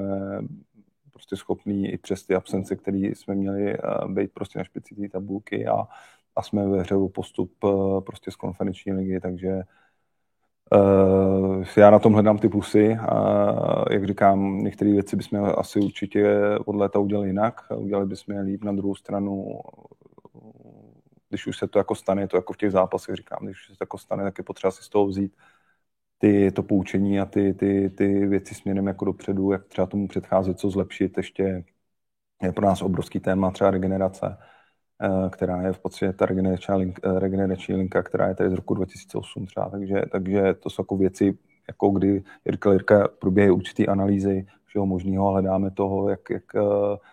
prostě 1.20 1.36
schopný 1.36 1.92
i 1.92 1.98
přes 1.98 2.26
ty 2.26 2.34
absence, 2.34 2.76
které 2.76 2.98
jsme 2.98 3.34
měli, 3.34 3.74
eh, 3.74 3.78
být 4.08 4.32
prostě 4.32 4.58
na 4.58 4.64
špici 4.64 4.94
té 4.94 5.08
tabulky 5.08 5.66
a, 5.66 5.88
a 6.36 6.42
jsme 6.42 6.68
ve 6.68 6.80
hře 6.80 6.94
o 6.94 7.08
postup 7.08 7.52
eh, 7.64 8.00
prostě 8.00 8.30
z 8.30 8.36
konferenční 8.36 8.92
ligy, 8.92 9.20
takže 9.20 9.62
Uh, 10.74 11.64
já 11.76 11.90
na 11.90 11.98
tom 11.98 12.12
hledám 12.12 12.38
ty 12.38 12.48
plusy 12.48 12.94
a 12.94 13.92
jak 13.92 14.06
říkám, 14.06 14.58
některé 14.58 14.90
věci 14.90 15.16
bychom 15.16 15.52
asi 15.58 15.80
určitě 15.80 16.38
od 16.66 16.76
léta 16.76 16.98
udělali 16.98 17.28
jinak, 17.28 17.60
udělali 17.76 18.06
bychom 18.06 18.34
je 18.34 18.40
líp 18.40 18.64
na 18.64 18.72
druhou 18.72 18.94
stranu, 18.94 19.60
když 21.28 21.46
už 21.46 21.58
se 21.58 21.68
to 21.68 21.78
jako 21.78 21.94
stane, 21.94 22.28
to 22.28 22.36
jako 22.36 22.52
v 22.52 22.56
těch 22.56 22.72
zápasech 22.72 23.14
říkám, 23.14 23.38
když 23.42 23.66
se 23.66 23.72
to 23.78 23.82
jako 23.82 23.98
stane, 23.98 24.22
tak 24.22 24.38
je 24.38 24.44
potřeba 24.44 24.70
si 24.70 24.82
z 24.82 24.88
toho 24.88 25.06
vzít 25.06 25.32
ty, 26.20 26.52
to 26.52 26.62
poučení 26.62 27.20
a 27.20 27.26
ty, 27.26 27.54
ty, 27.54 27.90
ty 27.90 28.26
věci 28.26 28.54
směrem 28.54 28.86
jako 28.86 29.04
dopředu, 29.04 29.52
jak 29.52 29.66
třeba 29.68 29.86
tomu 29.86 30.08
předcházet, 30.08 30.58
co 30.58 30.70
zlepšit, 30.70 31.16
ještě 31.16 31.64
je 32.42 32.52
pro 32.52 32.66
nás 32.66 32.82
obrovský 32.82 33.20
téma 33.20 33.50
třeba 33.50 33.70
regenerace, 33.70 34.36
eh, 35.02 35.30
která 35.30 35.62
je 35.62 35.72
v 35.72 35.78
podstatě 35.78 36.12
ta 36.12 36.26
regenerační 36.26 36.74
linka, 36.74 37.16
eh, 37.16 37.20
regenerační 37.20 37.74
linka 37.74 38.02
která 38.02 38.28
je 38.28 38.34
tady 38.34 38.50
z 38.50 38.52
roku 38.52 38.74
2008 38.74 39.46
třeba, 39.46 39.70
takže, 39.70 40.02
takže 40.12 40.54
to 40.54 40.70
jsou 40.70 40.82
jako 40.82 40.96
věci, 40.96 41.38
jako 41.68 41.90
kdy 41.90 42.22
Jirka 42.44 42.72
Jirka 42.72 43.08
probíhají 43.08 43.50
určitý 43.50 43.88
analýzy 43.88 44.46
všeho 44.64 44.86
možného 44.86 45.30
hledáme 45.30 45.70
toho, 45.70 46.08
jak, 46.08 46.30
jak 46.30 46.44
eh, 46.56 46.60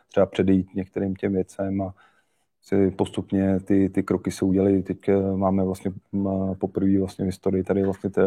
třeba 0.07 0.25
předejít 0.25 0.75
některým 0.75 1.15
těm 1.15 1.33
věcem 1.33 1.81
a 1.81 1.93
si 2.67 2.91
postupně 2.91 3.59
ty, 3.59 3.89
ty 3.89 4.03
kroky 4.03 4.31
se 4.31 4.45
udělaly. 4.45 4.83
Teď 4.83 5.09
eh, 5.09 5.35
máme 5.35 5.63
vlastně 5.63 5.91
poprvé 6.59 6.99
vlastně 6.99 7.25
v 7.25 7.27
historii 7.27 7.63
tady 7.63 7.83
vlastně, 7.83 8.09
te, 8.09 8.21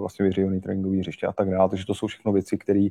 vlastně 0.00 0.24
vyřivený 0.24 0.60
tréninkový 0.60 0.98
hřiště 0.98 1.26
a 1.26 1.32
tak 1.32 1.50
dále. 1.50 1.68
Takže 1.68 1.86
to 1.86 1.94
jsou 1.94 2.06
všechno 2.06 2.32
věci, 2.32 2.58
které 2.58 2.88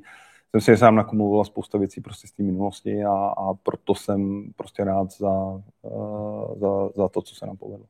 jsem 0.51 0.61
si 0.61 0.77
sám 0.77 0.95
nakumuloval 0.95 1.45
spousta 1.45 1.77
věcí 1.77 2.01
prostě 2.01 2.27
z 2.27 2.31
té 2.31 2.43
minulosti 2.43 3.03
a, 3.03 3.33
a 3.37 3.53
proto 3.63 3.95
jsem 3.95 4.51
prostě 4.55 4.83
rád 4.83 5.11
za, 5.11 5.61
eh, 5.85 6.59
za, 6.59 6.89
za 6.95 7.09
to, 7.09 7.21
co 7.21 7.35
se 7.35 7.45
nám 7.45 7.57
povedlo. 7.57 7.85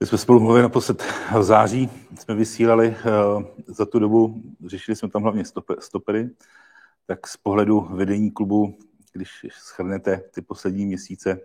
My 0.00 0.06
jsme 0.06 0.18
spolu 0.18 0.40
mluvili 0.40 0.62
naposled 0.62 1.02
v 1.38 1.42
září, 1.42 1.90
jsme 2.18 2.34
vysílali 2.34 2.94
za 3.66 3.86
tu 3.86 3.98
dobu, 3.98 4.42
řešili 4.66 4.96
jsme 4.96 5.08
tam 5.08 5.22
hlavně 5.22 5.44
stopery, 5.78 6.30
tak 7.06 7.26
z 7.26 7.36
pohledu 7.36 7.80
vedení 7.80 8.30
klubu 8.30 8.74
když 9.12 9.46
schrnete 9.50 10.22
ty 10.34 10.42
poslední 10.42 10.86
měsíce, 10.86 11.40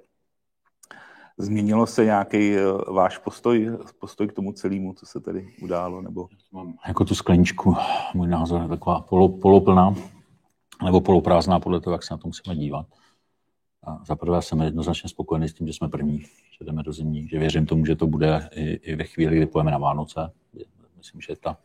změnilo 1.38 1.88
se 1.88 2.06
nějaký 2.06 2.56
eh, 2.56 2.62
váš 2.92 3.18
postoj, 3.18 3.78
postoj 4.00 4.28
k 4.28 4.34
tomu 4.34 4.52
celému, 4.52 4.94
co 4.94 5.06
se 5.06 5.20
tady 5.20 5.54
událo? 5.62 6.02
Nebo... 6.02 6.28
Mám 6.52 6.74
jako 6.88 7.06
tu 7.06 7.16
skleničku, 7.16 7.76
můj 8.14 8.28
názor 8.28 8.62
je 8.62 8.68
taková 8.68 9.02
polo, 9.02 9.30
poloplná, 9.30 9.96
nebo 10.86 11.02
poloprázdná 11.02 11.60
podle 11.60 11.82
toho, 11.82 11.94
jak 11.94 12.04
se 12.04 12.14
na 12.14 12.18
to 12.18 12.28
musíme 12.28 12.56
dívat. 12.56 12.86
A 13.88 14.06
za 14.06 14.16
prvé 14.16 14.42
jsem 14.42 14.62
jednoznačně 14.62 15.10
spokojený 15.10 15.50
s 15.50 15.54
tím, 15.54 15.68
že 15.68 15.74
jsme 15.74 15.90
první, 15.90 16.20
že 16.60 16.66
jdeme 16.66 16.84
do 16.84 16.94
zimní, 16.94 17.28
že 17.28 17.40
věřím 17.40 17.66
tomu, 17.66 17.86
že 17.86 17.96
to 17.96 18.08
bude 18.08 18.50
i, 18.52 18.64
i 18.64 18.96
ve 18.96 19.04
chvíli, 19.04 19.38
kdy 19.38 19.46
půjdeme 19.46 19.72
na 19.72 19.78
Vánoce. 19.78 20.32
Myslím, 20.98 21.22
že 21.22 21.36
ta 21.36 21.58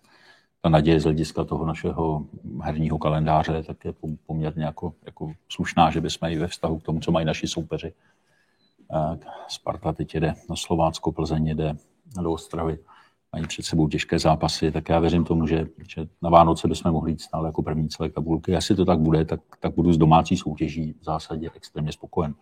ta 0.61 0.69
naděje 0.69 1.01
z 1.01 1.05
hlediska 1.05 1.45
toho 1.45 1.67
našeho 1.67 2.27
herního 2.63 2.99
kalendáře 2.99 3.63
tak 3.63 3.85
je 3.85 3.93
poměrně 4.27 4.65
jako, 4.65 4.93
jako 5.07 5.33
slušná, 5.49 5.91
že 5.91 6.01
bychom 6.01 6.29
i 6.29 6.39
ve 6.39 6.47
vztahu 6.47 6.79
k 6.79 6.83
tomu, 6.83 7.01
co 7.01 7.13
mají 7.13 7.27
naši 7.27 7.49
soupeři. 7.49 7.93
Sparta 9.49 9.93
teď 9.93 10.15
jede 10.15 10.35
na 10.51 10.57
Slovácko, 10.57 11.13
Plzeň 11.13 11.47
jede 11.47 11.77
do 12.23 12.33
Ostravy, 12.33 12.79
mají 13.33 13.47
před 13.47 13.65
sebou 13.65 13.89
těžké 13.89 14.19
zápasy, 14.19 14.73
tak 14.73 14.89
já 14.89 14.99
věřím 14.99 15.25
tomu, 15.25 15.47
že, 15.47 15.67
že 15.89 16.09
na 16.23 16.31
Vánoce 16.31 16.69
bychom 16.69 16.93
mohli 16.93 17.11
jít 17.11 17.21
stále 17.21 17.49
jako 17.49 17.63
první 17.63 17.89
celé 17.89 18.11
tabulky. 18.11 18.53
Jestli 18.53 18.77
to 18.77 18.85
tak 18.85 19.01
bude, 19.01 19.25
tak, 19.25 19.41
tak 19.61 19.75
budu 19.75 19.93
z 19.93 19.99
domácí 19.99 20.37
soutěží 20.37 20.95
v 21.01 21.05
zásadě 21.05 21.51
extrémně 21.55 21.93
spokojen 21.93 22.35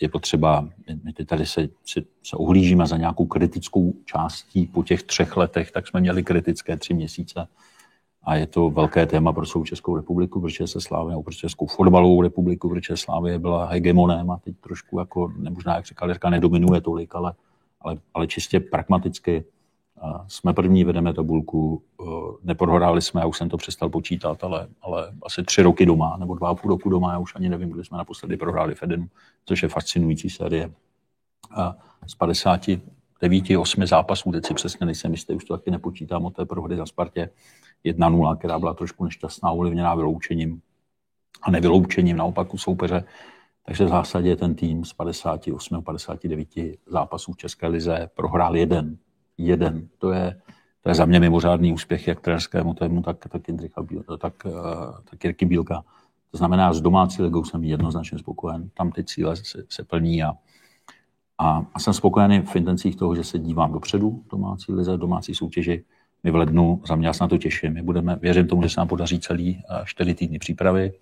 je 0.00 0.08
potřeba, 0.08 0.68
my 1.04 1.12
tady 1.12 1.46
se, 1.46 1.68
se, 1.84 2.00
se 2.22 2.36
uhlížíme 2.36 2.86
za 2.86 2.96
nějakou 2.96 3.26
kritickou 3.26 3.92
částí 4.04 4.66
po 4.66 4.82
těch 4.82 5.02
třech 5.02 5.36
letech, 5.36 5.70
tak 5.70 5.88
jsme 5.88 6.00
měli 6.00 6.22
kritické 6.22 6.76
tři 6.76 6.94
měsíce. 6.94 7.48
A 8.22 8.36
je 8.36 8.46
to 8.46 8.70
velké 8.70 9.06
téma 9.06 9.32
pro 9.32 9.46
celou 9.46 9.64
Českou 9.64 9.96
republiku, 9.96 10.40
protože 10.40 10.66
se 10.66 10.80
Slávě, 10.80 11.16
pro 11.24 11.34
Českou 11.34 11.66
fotbalovou 11.66 12.22
republiku, 12.22 12.68
protože 12.68 12.96
Slávě 12.96 13.38
byla 13.38 13.66
hegemonem 13.66 14.30
a 14.30 14.36
teď 14.36 14.56
trošku 14.60 14.98
jako, 14.98 15.32
nemožná, 15.36 15.76
jak 15.76 15.86
říkal 15.86 16.08
Jirka, 16.08 16.30
nedominuje 16.30 16.80
tolik, 16.80 17.14
ale, 17.14 17.32
ale, 17.80 17.96
ale 18.14 18.26
čistě 18.26 18.60
pragmaticky 18.60 19.44
jsme 20.28 20.54
první, 20.54 20.84
vedeme 20.84 21.14
tabulku, 21.14 21.82
e, 22.00 22.04
neprohráli 22.42 23.02
jsme, 23.02 23.20
já 23.20 23.26
už 23.26 23.38
jsem 23.38 23.48
to 23.48 23.56
přestal 23.56 23.88
počítat, 23.88 24.44
ale, 24.44 24.68
ale 24.82 25.12
asi 25.22 25.42
tři 25.42 25.62
roky 25.62 25.86
doma, 25.86 26.16
nebo 26.16 26.34
dva 26.34 26.48
a 26.48 26.54
půl 26.54 26.70
roku 26.70 26.88
doma, 26.88 27.12
já 27.12 27.18
už 27.18 27.34
ani 27.34 27.48
nevím, 27.48 27.70
kdy 27.70 27.84
jsme 27.84 27.98
naposledy 27.98 28.36
prohráli 28.36 28.74
Fedenu, 28.74 29.08
což 29.44 29.62
je 29.62 29.68
fascinující 29.68 30.30
série. 30.30 30.70
A 31.56 31.76
z 32.06 32.14
59, 32.14 33.58
8 33.58 33.86
zápasů, 33.86 34.32
teď 34.32 34.46
si 34.46 34.54
přesně 34.54 34.86
nejsem 34.86 35.12
jistý, 35.12 35.34
už 35.34 35.44
to 35.44 35.56
taky 35.56 35.70
nepočítám 35.70 36.24
od 36.24 36.36
té 36.36 36.44
prohry 36.44 36.76
za 36.76 36.86
Spartě, 36.86 37.30
1-0, 37.84 38.36
která 38.36 38.58
byla 38.58 38.74
trošku 38.74 39.04
nešťastná, 39.04 39.50
ovlivněná 39.50 39.94
vyloučením 39.94 40.60
a 41.42 41.50
nevyloučením 41.50 42.16
naopak 42.16 42.54
u 42.54 42.58
soupeře. 42.58 43.04
Takže 43.66 43.84
v 43.84 43.88
zásadě 43.88 44.36
ten 44.36 44.54
tým 44.54 44.84
z 44.84 44.92
58, 44.92 45.82
59 45.82 46.48
zápasů 46.86 47.32
v 47.32 47.36
České 47.36 47.66
lize 47.66 48.10
prohrál 48.14 48.56
jeden 48.56 48.98
jeden. 49.38 49.88
To 49.98 50.12
je, 50.12 50.40
to 50.80 50.88
je 50.88 50.94
za 50.94 51.04
mě 51.04 51.20
mimořádný 51.20 51.72
úspěch 51.72 52.08
jak 52.08 52.20
trenerskému 52.20 52.74
týmu, 52.74 53.02
tak, 53.02 53.26
tak, 53.28 53.48
Jindřicha, 53.48 53.86
tak, 54.18 54.34
eh, 54.46 54.50
tak 55.10 55.24
Jirky 55.24 55.46
Bílka. 55.46 55.84
To 56.30 56.38
znamená, 56.38 56.72
s 56.72 56.80
domácí 56.80 57.22
ligou 57.22 57.44
jsem 57.44 57.64
jednoznačně 57.64 58.18
spokojen. 58.18 58.68
Tam 58.74 58.92
ty 58.92 59.04
cíle 59.04 59.36
se, 59.36 59.64
se 59.68 59.84
plní 59.84 60.22
a, 60.22 60.32
A, 61.38 61.66
a 61.74 61.78
jsem 61.80 61.92
spokojený 61.92 62.40
v 62.40 62.56
intencích 62.56 62.96
toho, 62.96 63.14
že 63.14 63.24
se 63.24 63.38
dívám 63.38 63.72
dopředu 63.72 64.24
domácí 64.30 64.72
lize, 64.72 64.96
domácí 64.96 65.34
soutěži. 65.34 65.84
My 66.24 66.30
v 66.30 66.36
lednu, 66.36 66.82
za 66.88 66.96
mě 66.96 67.06
já 67.06 67.12
se 67.12 67.24
na 67.24 67.28
to 67.28 67.38
těším, 67.38 67.72
my 67.72 67.82
budeme, 67.82 68.16
věřím 68.16 68.46
tomu, 68.48 68.62
že 68.62 68.68
se 68.68 68.80
nám 68.80 68.88
podaří 68.88 69.20
celý 69.20 69.62
čtyři 69.84 70.14
týdny 70.14 70.38
přípravy. 70.38 70.92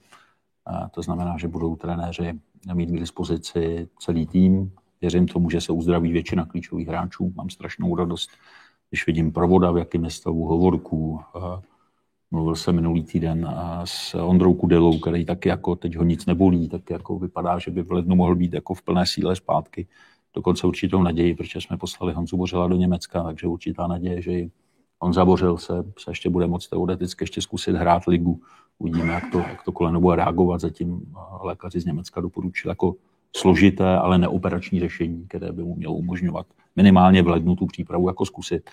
A 0.66 0.88
to 0.88 1.02
znamená, 1.02 1.38
že 1.38 1.48
budou 1.48 1.76
trenéři 1.76 2.34
mít 2.74 2.90
k 2.90 3.00
dispozici 3.00 3.88
celý 3.98 4.26
tým. 4.26 4.72
Věřím 5.00 5.26
tomu, 5.26 5.50
že 5.50 5.60
se 5.60 5.72
uzdraví 5.72 6.12
většina 6.12 6.46
klíčových 6.46 6.88
hráčů. 6.88 7.32
Mám 7.36 7.50
strašnou 7.50 7.96
radost, 7.96 8.30
když 8.90 9.06
vidím 9.06 9.32
provoda, 9.32 9.70
v 9.70 9.78
jakém 9.78 10.04
je 10.04 10.10
stavu 10.10 10.44
hovorků. 10.44 11.20
Mluvil 12.30 12.54
jsem 12.54 12.74
minulý 12.74 13.04
týden 13.04 13.54
s 13.84 14.14
Ondrou 14.14 14.54
Kudelou, 14.54 14.98
který 14.98 15.24
taky 15.24 15.48
jako 15.48 15.76
teď 15.76 15.96
ho 15.96 16.04
nic 16.04 16.26
nebolí, 16.26 16.68
tak 16.68 16.90
jako 16.90 17.18
vypadá, 17.18 17.58
že 17.58 17.70
by 17.70 17.82
v 17.82 17.92
lednu 17.92 18.16
mohl 18.16 18.34
být 18.34 18.52
jako 18.52 18.74
v 18.74 18.82
plné 18.82 19.06
síle 19.06 19.36
zpátky 19.36 19.86
dokonce 20.34 20.66
určitou 20.66 21.02
naději, 21.02 21.34
protože 21.34 21.60
jsme 21.60 21.76
poslali 21.76 22.12
Honzu 22.12 22.36
Bořela 22.36 22.68
do 22.68 22.76
Německa, 22.76 23.22
takže 23.22 23.46
určitá 23.46 23.86
naděje, 23.86 24.22
že 24.22 24.32
on 24.98 25.12
zabořil 25.12 25.58
se, 25.58 25.72
se 25.98 26.10
ještě 26.10 26.30
bude 26.30 26.46
moct 26.46 26.68
teoreticky 26.68 27.22
ještě 27.22 27.42
zkusit 27.42 27.76
hrát 27.76 28.06
ligu. 28.06 28.40
Uvidíme, 28.78 29.12
jak 29.12 29.30
to, 29.32 29.38
jak 29.38 29.62
to 29.64 29.72
koleno 29.72 30.00
bude 30.00 30.16
reagovat. 30.16 30.60
Zatím 30.60 31.14
lékaři 31.40 31.80
z 31.80 31.84
Německa 31.84 32.20
doporučili 32.20 32.70
jako 32.70 32.94
složité, 33.36 33.96
ale 33.96 34.18
neoperační 34.18 34.80
řešení, 34.80 35.24
které 35.28 35.52
by 35.52 35.62
mu 35.62 35.74
mělo 35.74 35.94
umožňovat 35.94 36.46
minimálně 36.76 37.22
v 37.22 37.28
lednu 37.28 37.56
tu 37.56 37.66
přípravu 37.66 38.08
jako 38.08 38.26
zkusit. 38.26 38.70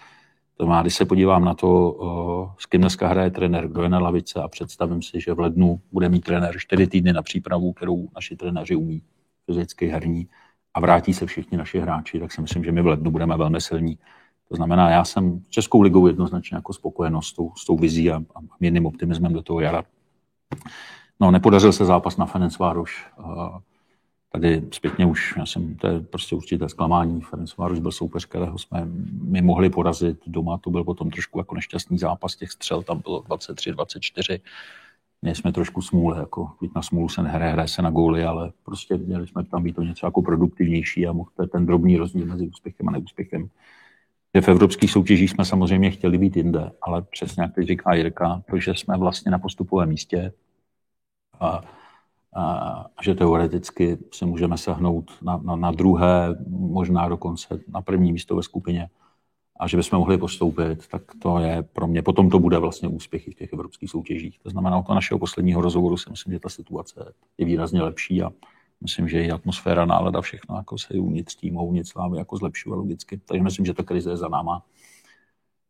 To 0.58 0.68
má, 0.68 0.82
když 0.82 0.96
se 0.96 1.06
podívám 1.06 1.46
na 1.46 1.54
to, 1.54 1.98
eh, 2.50 2.56
s 2.60 2.66
kým 2.66 2.82
dneska 2.82 3.08
hraje 3.08 3.32
trenér, 3.32 3.68
kdo 3.68 3.84
je 3.84 3.90
na 3.90 4.00
lavice 4.00 4.42
a 4.42 4.48
představím 4.48 5.02
si, 5.02 5.22
že 5.22 5.34
v 5.34 5.40
lednu 5.40 5.82
bude 5.92 6.10
mít 6.10 6.24
trenér 6.24 6.56
čtyři 6.58 6.88
týdny 6.88 7.14
na 7.14 7.22
přípravu, 7.22 7.74
kterou 7.74 8.08
naši 8.16 8.36
trenéři 8.36 8.76
umí, 8.76 9.02
fyzicky 9.46 9.88
herní, 9.88 10.28
a 10.74 10.80
vrátí 10.80 11.14
se 11.14 11.26
všichni 11.26 11.58
naši 11.58 11.80
hráči, 11.80 12.20
tak 12.20 12.32
si 12.32 12.42
myslím, 12.42 12.64
že 12.64 12.72
my 12.72 12.82
v 12.82 12.88
lednu 12.88 13.12
budeme 13.12 13.38
velmi 13.38 13.62
silní. 13.62 13.98
To 14.50 14.56
znamená, 14.56 14.90
já 14.90 15.06
jsem 15.06 15.44
Českou 15.50 15.82
ligou 15.82 16.08
jednoznačně 16.08 16.56
jako 16.56 16.74
spokojenost 16.74 17.28
s 17.28 17.34
tou, 17.34 17.52
s 17.58 17.66
tou 17.66 17.78
vizí 17.78 18.12
a, 18.12 18.16
a 18.16 18.40
mírným 18.60 18.86
optimismem 18.86 19.34
do 19.34 19.42
toho 19.42 19.60
jara. 19.60 19.84
No, 21.20 21.32
nepodařil 21.32 21.74
se 21.74 21.86
zápas 21.86 22.18
na 22.18 22.26
Ferencvároš. 22.26 23.08
Tady 24.32 24.64
zpětně 24.72 25.06
už, 25.06 25.34
já 25.38 25.46
jsem, 25.46 25.76
to 25.76 25.88
je 25.88 26.00
prostě 26.00 26.36
určité 26.36 26.70
zklamání. 26.70 27.22
Ferencvároš 27.22 27.80
byl 27.80 27.92
soupeř, 27.92 28.26
kterého 28.26 28.58
jsme 28.58 28.88
my 29.24 29.42
mohli 29.42 29.70
porazit 29.70 30.18
doma. 30.28 30.58
To 30.58 30.70
byl 30.70 30.84
potom 30.84 31.10
trošku 31.10 31.40
jako 31.40 31.56
nešťastný 31.56 31.98
zápas. 31.98 32.36
Těch 32.36 32.52
střel 32.52 32.84
tam 32.84 33.02
bylo 33.02 33.24
23, 33.28 33.72
24 33.72 34.42
měli 35.22 35.36
jsme 35.36 35.52
trošku 35.52 35.82
smůle, 35.82 36.20
jako 36.20 36.52
být 36.62 36.76
na 36.76 36.82
smůlu 36.82 37.10
se 37.10 37.24
nehraje, 37.24 37.52
hraje 37.52 37.68
se 37.68 37.82
na 37.82 37.90
góly, 37.90 38.24
ale 38.24 38.52
prostě 38.64 38.98
měli 38.98 39.28
jsme 39.28 39.44
tam 39.44 39.64
být 39.64 39.76
to 39.76 39.84
něco 39.84 40.08
jako 40.08 40.22
produktivnější 40.22 41.08
a 41.08 41.12
mohl 41.12 41.30
ten 41.52 41.66
drobný 41.66 41.98
rozdíl 41.98 42.26
mezi 42.26 42.48
úspěchem 42.48 42.90
a 42.90 42.92
neúspěchem. 42.92 43.50
Že 44.36 44.42
v 44.42 44.48
evropských 44.48 44.92
soutěžích 44.92 45.30
jsme 45.30 45.46
samozřejmě 45.46 45.92
chtěli 45.92 46.18
být 46.18 46.38
jinde, 46.38 46.72
ale 46.82 47.02
přesně 47.02 47.44
jak 47.44 47.56
teď 47.56 47.68
říká 47.68 47.94
Jirka, 47.94 48.44
to, 48.50 48.58
že 48.58 48.72
jsme 48.72 48.98
vlastně 48.98 49.32
na 49.32 49.40
postupovém 49.40 49.90
místě 49.90 50.34
a, 51.40 51.62
a, 52.36 52.86
že 53.02 53.16
teoreticky 53.16 53.98
se 54.14 54.26
můžeme 54.26 54.58
sehnout 54.58 55.12
na, 55.22 55.38
na, 55.38 55.56
na 55.56 55.72
druhé, 55.72 56.36
možná 56.50 57.10
dokonce 57.10 57.60
na 57.68 57.82
první 57.82 58.12
místo 58.12 58.36
ve 58.36 58.44
skupině, 58.44 58.90
a 59.62 59.68
že 59.68 59.78
bychom 59.78 60.00
mohli 60.00 60.18
postoupit, 60.18 60.88
tak 60.88 61.02
to 61.22 61.40
je 61.40 61.64
pro 61.64 61.88
mě, 61.88 62.02
potom 62.02 62.30
to 62.30 62.40
bude 62.40 62.58
vlastně 62.58 62.88
úspěch 62.88 63.28
v 63.28 63.34
těch 63.34 63.54
evropských 63.54 63.90
soutěžích. 63.90 64.40
To 64.40 64.50
znamená, 64.50 64.78
od 64.78 64.90
našeho 64.90 65.20
posledního 65.20 65.62
rozhovoru 65.62 65.98
si 65.98 66.10
myslím, 66.10 66.34
že 66.34 66.40
ta 66.40 66.50
situace 66.50 67.14
je 67.38 67.46
výrazně 67.46 67.82
lepší 67.82 68.24
a 68.24 68.32
myslím, 68.82 69.08
že 69.08 69.24
i 69.24 69.32
atmosféra, 69.32 69.86
nálada, 69.86 70.22
všechno 70.22 70.56
jako 70.56 70.78
se 70.78 70.94
uvnitř 70.94 71.36
týmu, 71.36 71.64
uvnitř 71.66 71.90
slávy 71.90 72.18
jako 72.18 72.38
zlepšuje 72.38 72.76
logicky. 72.76 73.18
Takže 73.18 73.44
myslím, 73.44 73.66
že 73.66 73.74
ta 73.74 73.84
krize 73.84 74.10
je 74.10 74.18
za 74.18 74.28
náma. 74.28 74.64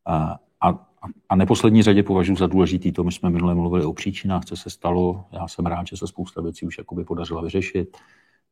A, 0.06 0.39
a, 0.62 0.88
a 1.30 1.36
neposlední 1.36 1.84
řadě 1.84 2.04
považuji 2.04 2.36
za 2.36 2.48
důležitý 2.48 2.92
to, 2.92 3.04
my 3.04 3.12
jsme 3.12 3.30
minule 3.30 3.56
mluvili 3.56 3.86
o 3.86 3.94
příčinách, 3.94 4.46
co 4.46 4.56
se 4.56 4.70
stalo. 4.70 5.26
Já 5.32 5.48
jsem 5.48 5.66
rád, 5.66 5.88
že 5.88 5.98
se 5.98 6.08
spousta 6.08 6.42
věcí 6.42 6.66
už 6.66 6.78
jakoby 6.78 7.04
podařila 7.04 7.42
vyřešit. 7.42 7.98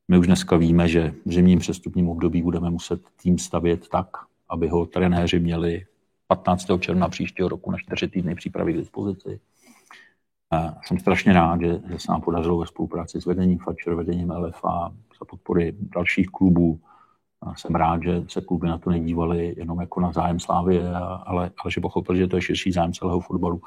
My 0.07 0.17
už 0.17 0.27
dneska 0.27 0.57
víme, 0.57 0.87
že 0.87 1.13
v 1.25 1.33
zimním 1.33 1.59
přestupním 1.59 2.09
období 2.09 2.41
budeme 2.41 2.69
muset 2.69 3.01
tým 3.21 3.37
stavět 3.37 3.87
tak, 3.87 4.07
aby 4.49 4.67
ho 4.67 4.85
trenéři 4.85 5.39
měli 5.39 5.85
15. 6.27 6.65
června 6.79 7.09
příštího 7.09 7.49
roku 7.49 7.71
na 7.71 7.77
čtyři 7.77 8.07
týdny 8.07 8.35
přípravy 8.35 8.73
k 8.73 8.77
dispozici. 8.77 9.39
A 10.51 10.75
jsem 10.83 10.99
strašně 10.99 11.33
rád, 11.33 11.61
že, 11.61 11.81
se 11.97 12.11
nám 12.11 12.21
podařilo 12.21 12.57
ve 12.57 12.65
spolupráci 12.65 13.21
s 13.21 13.25
vedením 13.25 13.57
Fatcher, 13.57 13.93
vedením 13.93 14.31
LFA, 14.31 14.93
za 15.19 15.25
podpory 15.29 15.75
dalších 15.95 16.27
klubů. 16.27 16.79
A 17.41 17.55
jsem 17.55 17.75
rád, 17.75 18.03
že 18.03 18.23
se 18.27 18.41
kluby 18.41 18.67
na 18.67 18.77
to 18.77 18.89
nedívali 18.89 19.53
jenom 19.57 19.81
jako 19.81 19.99
na 19.99 20.11
zájem 20.11 20.39
Slávy, 20.39 20.83
ale, 20.83 21.51
ale 21.57 21.71
že 21.71 21.81
pochopili, 21.81 22.19
že 22.19 22.27
to 22.27 22.35
je 22.35 22.41
širší 22.41 22.71
zájem 22.71 22.93
celého 22.93 23.19
fotbalu. 23.19 23.61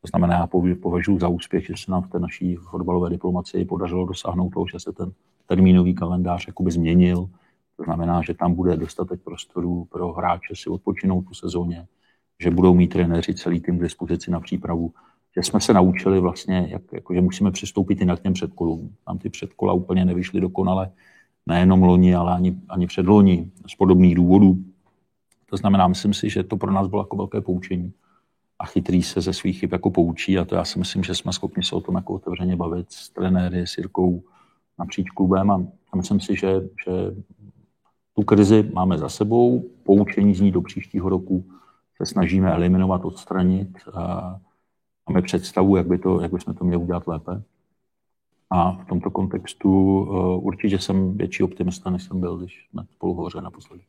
To 0.00 0.08
znamená, 0.08 0.34
já 0.34 0.46
považuji 0.82 1.18
za 1.18 1.28
úspěch, 1.28 1.66
že 1.66 1.74
se 1.76 1.90
nám 1.90 2.02
v 2.02 2.10
té 2.10 2.18
naší 2.18 2.56
fotbalové 2.56 3.10
diplomacii 3.10 3.64
podařilo 3.64 4.06
dosáhnout 4.06 4.50
toho, 4.50 4.66
že 4.72 4.80
se 4.80 4.92
ten 4.92 5.12
termínový 5.46 5.94
kalendář 5.94 6.46
jakoby 6.46 6.70
změnil, 6.70 7.28
to 7.76 7.84
znamená, 7.84 8.22
že 8.22 8.34
tam 8.34 8.54
bude 8.54 8.76
dostatek 8.76 9.20
prostoru 9.20 9.84
pro 9.84 10.12
hráče 10.12 10.54
si 10.54 10.70
odpočinout 10.70 11.22
tu 11.22 11.34
sezóně, 11.34 11.86
že 12.40 12.50
budou 12.50 12.74
mít 12.74 12.88
trenéři 12.88 13.34
celý 13.34 13.60
tým 13.60 13.78
k 13.78 13.82
dispozici 13.82 14.30
na 14.30 14.40
přípravu, 14.40 14.92
že 15.36 15.42
jsme 15.42 15.60
se 15.60 15.72
naučili 15.72 16.20
vlastně, 16.20 16.66
jak, 16.70 16.82
jako, 16.92 17.14
že 17.14 17.20
musíme 17.20 17.50
přistoupit 17.50 18.00
i 18.00 18.04
na 18.04 18.16
těm 18.16 18.32
předkolům. 18.32 18.94
Tam 19.06 19.18
ty 19.18 19.30
předkola 19.30 19.72
úplně 19.72 20.04
nevyšly 20.04 20.40
dokonale, 20.40 20.90
nejenom 21.46 21.82
loni, 21.82 22.14
ale 22.14 22.34
ani, 22.34 22.56
ani 22.68 22.86
předloni, 22.86 23.50
z 23.66 23.74
podobných 23.74 24.14
důvodů. 24.14 24.58
To 25.50 25.56
znamená, 25.56 25.88
myslím 25.88 26.14
si, 26.14 26.30
že 26.30 26.42
to 26.42 26.56
pro 26.56 26.72
nás 26.72 26.86
bylo 26.86 27.02
jako 27.02 27.16
velké 27.16 27.40
poučení 27.40 27.92
a 28.58 28.66
chytrý 28.66 29.02
se 29.02 29.20
ze 29.20 29.32
svých 29.32 29.58
chyb 29.58 29.72
jako 29.72 29.90
poučí 29.90 30.38
a 30.38 30.44
to 30.44 30.54
já 30.54 30.64
si 30.64 30.78
myslím, 30.78 31.02
že 31.02 31.14
jsme 31.14 31.32
schopni 31.32 31.62
se 31.62 31.76
o 31.76 31.80
tom 31.80 31.94
jako 31.94 32.14
otevřeně 32.14 32.56
bavit 32.56 32.92
s 32.92 33.10
trenéry, 33.10 33.66
s 33.66 33.78
Jirkou 33.78 34.22
napříč 34.78 35.10
klubem 35.10 35.50
a 35.50 35.96
myslím 35.96 36.20
si, 36.20 36.36
že, 36.36 36.60
že 36.60 37.14
tu 38.14 38.22
krizi 38.22 38.70
máme 38.74 38.98
za 38.98 39.08
sebou, 39.08 39.64
poučení 39.82 40.34
z 40.34 40.40
ní 40.40 40.50
do 40.50 40.62
příštího 40.62 41.08
roku 41.08 41.44
se 41.96 42.06
snažíme 42.06 42.52
eliminovat, 42.52 43.04
odstranit. 43.04 43.68
A 43.94 44.36
máme 45.08 45.22
představu, 45.22 45.76
jak, 45.76 45.86
by 45.86 45.98
to, 45.98 46.20
jak 46.20 46.32
bychom 46.32 46.54
to 46.54 46.64
měli 46.64 46.82
udělat 46.82 47.06
lépe. 47.06 47.42
A 48.54 48.72
v 48.72 48.84
tomto 48.84 49.10
kontextu 49.10 50.00
uh, 50.00 50.46
určitě 50.46 50.78
jsem 50.78 51.16
větší 51.16 51.42
optimista, 51.42 51.90
než 51.90 52.02
jsem 52.02 52.20
byl, 52.20 52.38
když 52.38 52.68
jsme 52.70 52.84
spolu 52.92 53.14
hovořili 53.14 53.44
naposledy. 53.44 53.82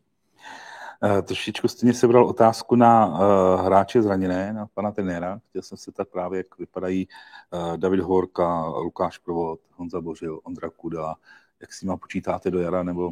Uh, 1.04 1.22
trošičku 1.22 1.68
jste 1.68 1.86
mě 1.86 1.94
sebral 1.94 2.26
otázku 2.26 2.76
na 2.76 3.08
uh, 3.08 3.66
hráče 3.66 4.02
zraněné, 4.02 4.54
na 4.54 4.68
pana 4.74 4.92
trenéra. 4.92 5.40
Chtěl 5.50 5.62
jsem 5.62 5.78
se 5.78 5.92
tak 5.92 6.08
právě, 6.10 6.38
jak 6.38 6.60
vypadají 6.60 7.08
uh, 7.52 7.78
David 7.78 8.00
Horka, 8.00 8.68
Lukáš 8.68 9.18
Provod, 9.18 9.60
Honza 9.76 10.02
Bořil, 10.02 10.40
Ondra 10.44 10.70
Kuda. 10.70 11.16
Jak 11.62 11.74
si 11.74 11.86
má 11.86 11.98
počítáte 11.98 12.52
do 12.52 12.60
jara, 12.60 12.84
nebo 12.84 13.12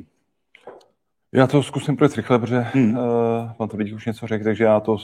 já 1.31 1.47
to 1.47 1.63
zkusím 1.63 1.97
projet 1.97 2.15
rychle, 2.15 2.39
protože 2.39 2.59
hmm. 2.59 2.97
uh, 2.97 3.03
pan 3.57 3.69
Tvrdík 3.69 3.95
už 3.95 4.05
něco 4.05 4.27
řekl, 4.27 4.43
takže 4.43 4.63
já 4.63 4.79
to 4.79 4.97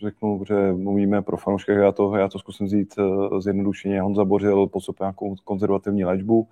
řeknu, 0.00 0.44
že 0.48 0.72
mluvíme 0.72 1.22
pro 1.22 1.36
fanoušky, 1.36 1.72
já 1.72 1.92
to, 1.92 2.16
já 2.16 2.28
to 2.28 2.38
zkusím 2.38 2.66
vzít 2.66 2.94
uh, 2.98 3.40
zjednodušeně. 3.40 4.00
Honza 4.00 4.24
Bořil 4.24 4.66
postupuje 4.66 5.04
nějakou 5.04 5.34
konzervativní 5.44 6.04
léčbu, 6.04 6.48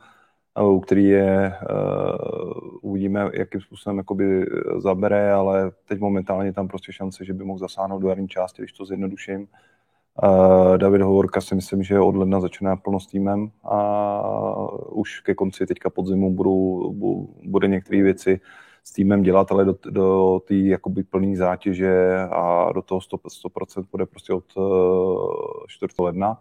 uh, 0.60 0.80
který 0.80 1.04
je, 1.04 1.54
uh, 1.70 2.78
uvidíme, 2.82 3.30
jakým 3.32 3.60
způsobem 3.60 3.98
jakoby 3.98 4.46
zabere, 4.78 5.32
ale 5.32 5.70
teď 5.88 6.00
momentálně 6.00 6.52
tam 6.52 6.68
prostě 6.68 6.92
šance, 6.92 7.24
že 7.24 7.32
by 7.32 7.44
mohl 7.44 7.58
zasáhnout 7.58 7.98
do 8.02 8.08
jarní 8.08 8.28
části, 8.28 8.62
když 8.62 8.72
to 8.72 8.84
zjednoduším. 8.84 9.46
David 10.76 11.02
Hovorka 11.02 11.40
si 11.40 11.54
myslím, 11.54 11.82
že 11.82 12.00
od 12.00 12.16
ledna 12.16 12.40
začíná 12.40 12.76
plno 12.76 13.00
s 13.00 13.06
týmem 13.06 13.50
a 13.64 13.78
už 14.90 15.20
ke 15.20 15.34
konci 15.34 15.66
teďka 15.66 15.90
podzimu 15.90 16.34
budou, 16.34 16.92
bude 17.44 17.68
některé 17.68 18.02
věci 18.02 18.40
s 18.84 18.92
týmem 18.92 19.22
dělat, 19.22 19.52
ale 19.52 19.64
do, 19.64 19.74
do 19.90 20.40
té 20.48 20.54
jakoby 20.54 21.02
plné 21.02 21.36
zátěže 21.36 22.18
a 22.30 22.72
do 22.72 22.82
toho 22.82 23.00
100%, 23.00 23.18
100% 23.44 23.84
bude 23.90 24.06
prostě 24.06 24.32
od 24.32 24.44
4. 25.68 25.94
Eh, 25.98 26.02
ledna. 26.02 26.40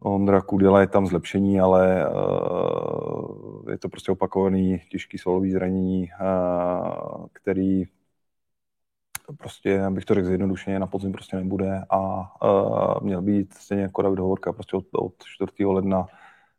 Ondra 0.00 0.40
Kudela 0.40 0.80
je 0.80 0.86
tam 0.86 1.06
zlepšení, 1.06 1.60
ale 1.60 2.10
uh, 2.10 3.70
je 3.70 3.78
to 3.78 3.88
prostě 3.88 4.12
opakovaný 4.12 4.78
těžký 4.90 5.18
solový 5.18 5.52
zranění, 5.52 6.10
uh, 6.20 7.26
který 7.32 7.84
prostě, 9.38 9.82
abych 9.82 10.04
to 10.04 10.14
řekl 10.14 10.26
zjednodušeně, 10.26 10.78
na 10.78 10.86
podzim 10.86 11.12
prostě 11.12 11.36
nebude 11.36 11.82
a 11.90 12.32
uh, 12.44 13.02
měl 13.02 13.22
být 13.22 13.54
stejně 13.54 13.82
jako 13.82 14.02
David 14.02 14.18
Hovorka 14.18 14.52
prostě 14.52 14.76
od, 14.76 14.84
od 14.92 15.14
4. 15.24 15.64
ledna 15.64 16.06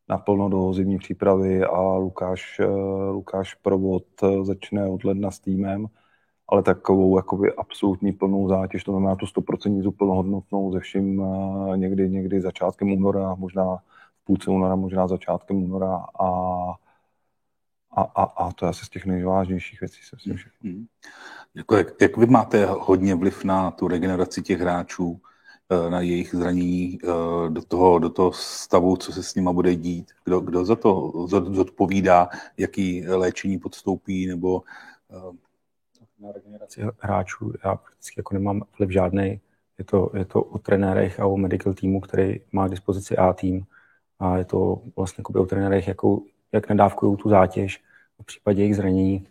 naplno 0.10 0.50
do 0.50 0.74
zimní 0.74 0.98
přípravy 0.98 1.64
a 1.64 1.82
Lukáš, 1.82 2.60
eh, 2.60 2.66
Lukáš 3.10 3.54
Provod 3.54 4.04
eh, 4.24 4.46
začne 4.46 4.88
od 4.88 5.04
ledna 5.04 5.32
s 5.32 5.40
týmem, 5.40 5.88
ale 6.48 6.64
takovou 6.64 7.18
jakoby 7.18 7.54
absolutní 7.54 8.12
plnou 8.12 8.50
zátěž, 8.50 8.84
to 8.84 8.92
znamená 8.92 9.16
tu 9.16 9.26
100% 9.26 9.92
plnohodnotnou 9.92 10.74
ze 10.74 10.80
vším 10.80 11.24
eh, 11.24 11.78
někdy, 11.78 12.10
někdy 12.10 12.42
začátkem 12.42 12.92
února, 12.92 13.36
možná 13.36 13.76
v 14.22 14.26
půlce 14.26 14.52
února, 14.52 14.76
možná 14.76 15.08
začátkem 15.08 15.64
února 15.64 16.06
a 16.20 16.30
a, 17.92 18.02
a, 18.02 18.24
a 18.24 18.52
to 18.52 18.66
je 18.66 18.70
asi 18.70 18.86
z 18.86 18.90
těch 18.90 19.06
nejvážnějších 19.06 19.80
věcí, 19.80 20.02
se 20.04 20.16
myslím 20.16 20.36
všechno. 20.36 20.72
Hmm. 20.72 20.86
Jako 21.56 21.76
jak, 21.76 22.02
jak 22.02 22.18
vy 22.18 22.26
máte 22.26 22.66
hodně 22.66 23.16
vliv 23.16 23.44
na 23.44 23.72
tu 23.72 23.88
regeneraci 23.88 24.42
těch 24.42 24.60
hráčů, 24.60 25.22
na 25.90 26.02
jejich 26.02 26.36
zranění 26.36 27.00
eh, 27.04 27.08
do 27.50 27.62
toho, 27.68 28.00
do 28.00 28.10
toho 28.10 28.32
stavu, 28.32 28.98
co 28.98 29.12
se 29.12 29.24
s 29.24 29.36
nima 29.36 29.54
bude 29.54 29.76
dít? 29.76 30.12
Kdo, 30.26 30.40
kdo 30.40 30.66
za 30.66 30.76
to 30.76 31.14
zodpovídá, 31.28 32.30
jaký 32.58 33.08
léčení 33.08 33.60
podstoupí, 33.60 34.28
nebo... 34.28 34.64
Eh, 35.12 35.38
na 36.20 36.32
regeneraci 36.32 36.82
hráčů 37.00 37.54
já 37.66 37.76
prakticky 37.76 38.20
jako 38.20 38.34
nemám 38.34 38.64
vliv 38.78 38.90
žádný. 38.90 39.42
Je 39.78 39.86
to, 39.86 40.12
je 40.14 40.26
to 40.26 40.44
o 40.44 40.58
trenérech 40.58 41.20
a 41.20 41.26
o 41.26 41.38
medical 41.38 41.74
týmu, 41.74 42.02
který 42.02 42.40
má 42.52 42.68
k 42.68 42.72
dispozici 42.72 43.18
A 43.18 43.34
tým 43.34 43.66
a 44.20 44.38
je 44.38 44.46
to 44.46 44.82
vlastně 44.96 45.24
o 45.24 45.46
trenérech, 45.46 45.88
jakou, 45.88 46.26
jak 46.52 46.70
nadávkují 46.70 47.18
tu 47.18 47.30
zátěž 47.30 47.84
v 48.22 48.26
případě 48.26 48.62
jejich 48.62 48.76
zranění. 48.76 49.28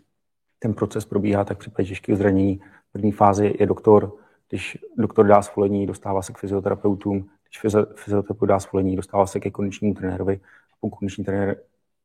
Ten 0.59 0.73
proces 0.73 1.05
probíhá 1.05 1.43
tak 1.43 1.57
v 1.57 1.59
případě 1.59 1.89
těžkých 1.89 2.15
zranění. 2.15 2.61
V 2.89 2.91
první 2.91 3.11
fázi 3.11 3.55
je 3.59 3.65
doktor, 3.65 4.13
když 4.49 4.77
doktor 4.97 5.27
dá 5.27 5.41
svolení, 5.41 5.87
dostává 5.87 6.21
se 6.21 6.33
k 6.33 6.37
fyzioterapeutům, 6.37 7.29
když 7.49 7.75
fyzioterapeut 7.95 8.49
dá 8.49 8.59
svolení, 8.59 8.95
dostává 8.95 9.25
se 9.25 9.39
ke 9.39 9.51
kondičnímu 9.51 9.93
trenérovi 9.93 10.39
a 10.73 10.75
pokud 10.79 10.99
kondiční 10.99 11.23
trenér 11.23 11.57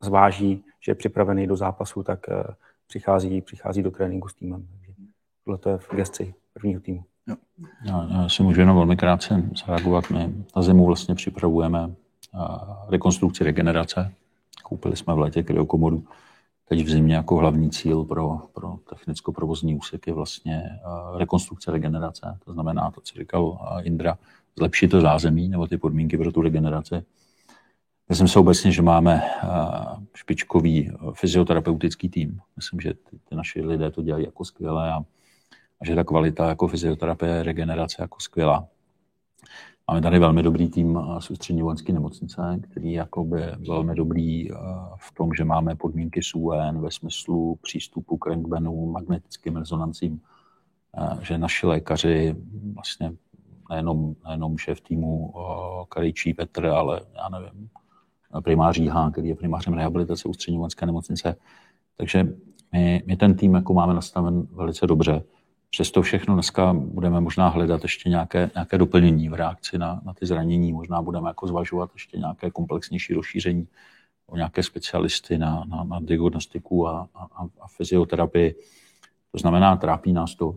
zváží, 0.02 0.64
že 0.80 0.90
je 0.90 0.94
připravený 0.94 1.46
do 1.46 1.56
zápasu, 1.56 2.02
tak 2.02 2.28
eh, 2.28 2.44
přichází, 2.86 3.40
přichází 3.40 3.82
do 3.82 3.90
tréninku 3.90 4.28
s 4.28 4.34
týmem. 4.34 4.68
tohle 5.44 5.58
to 5.58 5.68
je 5.70 5.78
v 5.78 5.94
gesci 5.94 6.34
prvního 6.52 6.80
týmu. 6.80 7.04
Já, 7.84 8.08
já 8.10 8.28
si 8.28 8.42
můžu 8.42 8.60
jenom 8.60 8.76
velmi 8.76 8.96
krátce 8.96 9.42
zareagovat. 9.66 10.10
My 10.10 10.34
na 10.56 10.62
zimu 10.62 10.86
vlastně 10.86 11.14
připravujeme 11.14 11.94
rekonstrukci 12.88 13.44
regenerace. 13.44 14.12
Koupili 14.62 14.96
jsme 14.96 15.14
v 15.14 15.18
létě 15.18 15.42
kryokomoru. 15.42 16.04
Teď 16.68 16.84
v 16.84 16.90
zimě 16.90 17.14
jako 17.14 17.36
hlavní 17.36 17.70
cíl 17.70 18.04
pro, 18.04 18.38
pro 18.52 18.76
technicko-provozní 18.90 19.76
úsek 19.76 20.06
je 20.06 20.12
vlastně 20.12 20.78
rekonstrukce 21.16 21.70
regenerace. 21.70 22.38
To 22.44 22.52
znamená 22.52 22.90
to, 22.90 23.00
co 23.00 23.18
říkal 23.18 23.58
Indra, 23.82 24.18
zlepšit 24.58 24.88
to 24.88 25.00
zázemí 25.00 25.48
nebo 25.48 25.66
ty 25.66 25.78
podmínky 25.78 26.18
pro 26.18 26.32
tu 26.32 26.42
regeneraci. 26.42 27.04
Myslím 28.08 28.28
se 28.28 28.38
obecně, 28.38 28.72
že 28.72 28.82
máme 28.82 29.22
špičkový 30.14 30.92
fyzioterapeutický 31.12 32.08
tým. 32.08 32.40
Myslím, 32.56 32.80
že 32.80 32.94
ty, 32.94 33.18
ty 33.28 33.34
naši 33.34 33.62
lidé 33.62 33.90
to 33.90 34.02
dělají 34.02 34.24
jako 34.24 34.44
skvěle 34.44 34.92
a, 34.92 34.96
a 35.80 35.84
že 35.84 35.94
ta 35.94 36.04
kvalita 36.04 36.48
jako 36.48 36.68
fyzioterapie, 36.68 37.42
regenerace 37.42 38.02
jako 38.02 38.20
skvělá. 38.20 38.68
Máme 39.90 40.02
tady 40.02 40.18
velmi 40.18 40.42
dobrý 40.42 40.68
tým 40.68 41.00
z 41.18 41.30
ústřední 41.30 41.62
vojenské 41.62 41.92
nemocnice, 41.92 42.60
který 42.70 42.92
jakoby 42.92 43.42
velmi 43.68 43.94
dobrý 43.94 44.52
eh, 44.52 44.56
v 44.96 45.12
tom, 45.14 45.30
že 45.36 45.44
máme 45.44 45.76
podmínky 45.76 46.22
SUN 46.22 46.80
ve 46.80 46.90
smyslu 46.90 47.58
přístupu 47.62 48.16
k 48.16 48.26
rentgenu, 48.26 48.86
magnetickým 48.86 49.56
rezonancím, 49.56 50.20
eh, 50.98 51.24
že 51.24 51.38
naši 51.38 51.66
lékaři 51.66 52.36
vlastně 52.74 53.12
nejenom, 53.70 54.14
nejenom 54.26 54.58
šéf 54.58 54.80
týmu 54.80 55.34
eh, 55.36 55.84
Karičí 55.88 56.34
Petr, 56.34 56.66
ale 56.66 57.00
já 57.14 57.28
nevím, 57.28 57.68
primář 58.44 58.78
Jíha, 58.78 59.10
který 59.10 59.28
je 59.28 59.34
primářem 59.34 59.74
rehabilitace 59.74 60.28
ústřední 60.28 60.58
vojenské 60.58 60.86
nemocnice. 60.86 61.36
Takže 61.96 62.28
my, 62.72 63.02
my 63.06 63.16
ten 63.16 63.34
tým 63.34 63.54
jako 63.54 63.74
máme 63.74 63.94
nastaven 63.94 64.46
velice 64.52 64.86
dobře. 64.86 65.22
Přesto 65.74 66.02
všechno 66.02 66.34
dneska 66.34 66.72
budeme 66.72 67.20
možná 67.20 67.48
hledat 67.48 67.82
ještě 67.82 68.08
nějaké, 68.08 68.50
nějaké 68.54 68.78
doplnění 68.78 69.28
v 69.28 69.34
reakci 69.34 69.78
na, 69.78 70.00
na 70.04 70.14
ty 70.14 70.26
zranění. 70.26 70.72
Možná 70.72 71.02
budeme 71.02 71.30
jako 71.30 71.46
zvažovat 71.46 71.90
ještě 71.94 72.18
nějaké 72.18 72.50
komplexnější 72.50 73.14
rozšíření 73.14 73.68
o 74.26 74.36
nějaké 74.36 74.62
specialisty 74.62 75.38
na, 75.38 75.64
na, 75.68 75.84
na 75.84 76.00
diagnostiku 76.00 76.88
a, 76.88 77.08
a, 77.14 77.44
a 77.60 77.66
fyzioterapii. 77.76 78.54
To 79.32 79.38
znamená, 79.38 79.76
trápí 79.76 80.12
nás 80.12 80.34
to. 80.34 80.54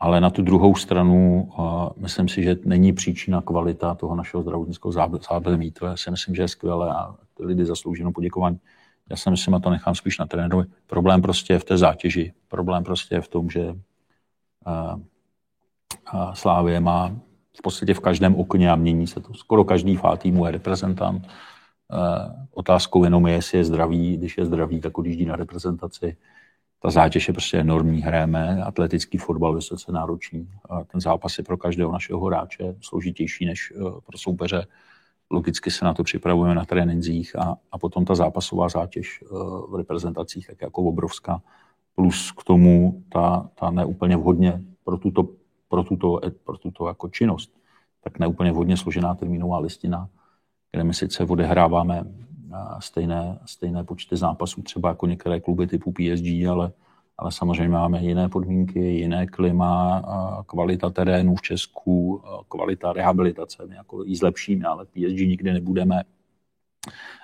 Ale 0.00 0.20
na 0.20 0.30
tu 0.30 0.42
druhou 0.42 0.74
stranu 0.74 1.48
uh, 1.58 1.88
myslím 1.96 2.28
si, 2.28 2.42
že 2.42 2.56
není 2.64 2.92
příčina 2.92 3.40
kvalita 3.40 3.94
toho 3.94 4.16
našeho 4.16 4.42
zdravotnického 4.42 4.92
záběmí. 5.30 5.70
To 5.70 5.86
je, 5.86 5.96
si 5.96 6.10
myslím, 6.10 6.34
že 6.34 6.42
je 6.42 6.48
skvělé 6.48 6.94
a 6.94 7.14
ty 7.34 7.44
lidi 7.44 7.64
zaslouží 7.64 8.04
poděkování. 8.14 8.58
Já 9.10 9.16
si 9.16 9.30
myslím, 9.30 9.54
a 9.54 9.60
to 9.60 9.70
nechám 9.70 9.94
spíš 9.94 10.18
na 10.18 10.26
trenérovi. 10.26 10.64
Problém 10.86 11.22
prostě 11.22 11.52
je 11.52 11.58
v 11.58 11.64
té 11.64 11.78
zátěži. 11.78 12.32
Problém 12.48 12.84
prostě 12.84 13.14
je 13.14 13.20
v 13.20 13.28
tom, 13.28 13.50
že 13.50 13.74
Slávě 16.32 16.80
má 16.80 17.08
v 17.58 17.62
podstatě 17.62 17.94
v 17.94 18.00
každém 18.00 18.34
okně 18.34 18.70
a 18.70 18.76
mění 18.76 19.06
se 19.06 19.20
to. 19.20 19.34
Skoro 19.34 19.64
každý 19.64 19.96
fá 19.96 20.16
týmu 20.16 20.46
je 20.46 20.52
reprezentant. 20.52 21.28
Otázkou 22.54 23.04
jenom 23.04 23.26
je, 23.26 23.34
jestli 23.34 23.58
je 23.58 23.64
zdravý. 23.64 24.16
Když 24.16 24.38
je 24.38 24.46
zdravý, 24.46 24.80
tak 24.80 24.98
odjíždí 24.98 25.24
na 25.24 25.36
reprezentaci. 25.36 26.16
Ta 26.82 26.90
zátěž 26.90 27.28
je 27.28 27.34
prostě 27.34 27.58
enormní. 27.58 28.02
Hrajeme 28.02 28.62
atletický 28.62 29.18
fotbal 29.18 29.54
vysoce 29.54 29.92
náročný. 29.92 30.50
Ten 30.92 31.00
zápas 31.00 31.38
je 31.38 31.44
pro 31.44 31.56
každého 31.56 31.92
našeho 31.92 32.24
hráče 32.24 32.74
složitější 32.80 33.46
než 33.46 33.70
e, 33.70 33.74
pro 34.06 34.18
soupeře. 34.18 34.66
Logicky 35.30 35.70
se 35.70 35.84
na 35.84 35.94
to 35.94 36.04
připravujeme 36.04 36.54
na 36.54 36.64
trénincích 36.64 37.38
a, 37.38 37.56
a 37.72 37.78
potom 37.78 38.04
ta 38.04 38.14
zápasová 38.14 38.68
zátěž 38.68 39.22
e, 39.22 39.26
v 39.68 39.74
reprezentacích 39.76 40.48
je 40.48 40.56
jako 40.60 40.82
obrovská 40.82 41.42
plus 41.96 42.32
k 42.32 42.44
tomu 42.44 43.02
ta, 43.08 43.50
ta 43.54 43.70
neúplně 43.70 44.16
vhodně 44.16 44.62
pro 44.84 44.96
tuto, 44.96 45.28
pro 45.68 45.84
tuto, 45.84 46.20
pro 46.44 46.58
tuto 46.58 46.88
jako 46.88 47.08
činnost, 47.08 47.52
tak 48.04 48.18
neúplně 48.18 48.52
vhodně 48.52 48.76
složená 48.76 49.14
termínová 49.14 49.58
listina, 49.58 50.08
kde 50.72 50.84
my 50.84 50.94
sice 50.94 51.24
odehráváme 51.24 52.04
stejné, 52.78 53.38
stejné 53.46 53.84
počty 53.84 54.16
zápasů, 54.16 54.62
třeba 54.62 54.88
jako 54.88 55.06
některé 55.06 55.40
kluby 55.40 55.66
typu 55.66 55.92
PSG, 55.92 56.46
ale, 56.50 56.72
ale 57.18 57.32
samozřejmě 57.32 57.68
máme 57.68 58.02
jiné 58.02 58.28
podmínky, 58.28 58.80
jiné 58.80 59.26
klima, 59.26 60.02
kvalita 60.46 60.90
terénu 60.90 61.34
v 61.34 61.42
Česku, 61.42 62.22
kvalita 62.48 62.92
rehabilitace, 62.92 63.66
my 63.66 63.74
jako 63.74 64.04
ji 64.04 64.16
zlepšíme, 64.16 64.68
ale 64.68 64.84
PSG 64.84 65.18
nikdy 65.26 65.52
nebudeme 65.52 66.02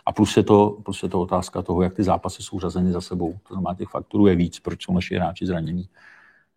a 0.06 0.12
plus 0.12 0.36
je, 0.36 0.42
to, 0.42 0.78
plus 0.82 1.02
je 1.02 1.08
to 1.08 1.20
otázka 1.20 1.62
toho, 1.62 1.82
jak 1.82 1.94
ty 1.94 2.02
zápasy 2.02 2.42
jsou 2.42 2.60
řazeny 2.60 2.92
za 2.92 3.00
sebou. 3.00 3.34
To 3.48 3.54
znamená, 3.54 3.74
těch 3.74 3.88
faktorů 3.88 4.26
je 4.26 4.36
víc, 4.36 4.60
proč 4.60 4.84
jsou 4.84 4.94
naši 4.94 5.14
hráči 5.16 5.46
zranění. 5.46 5.88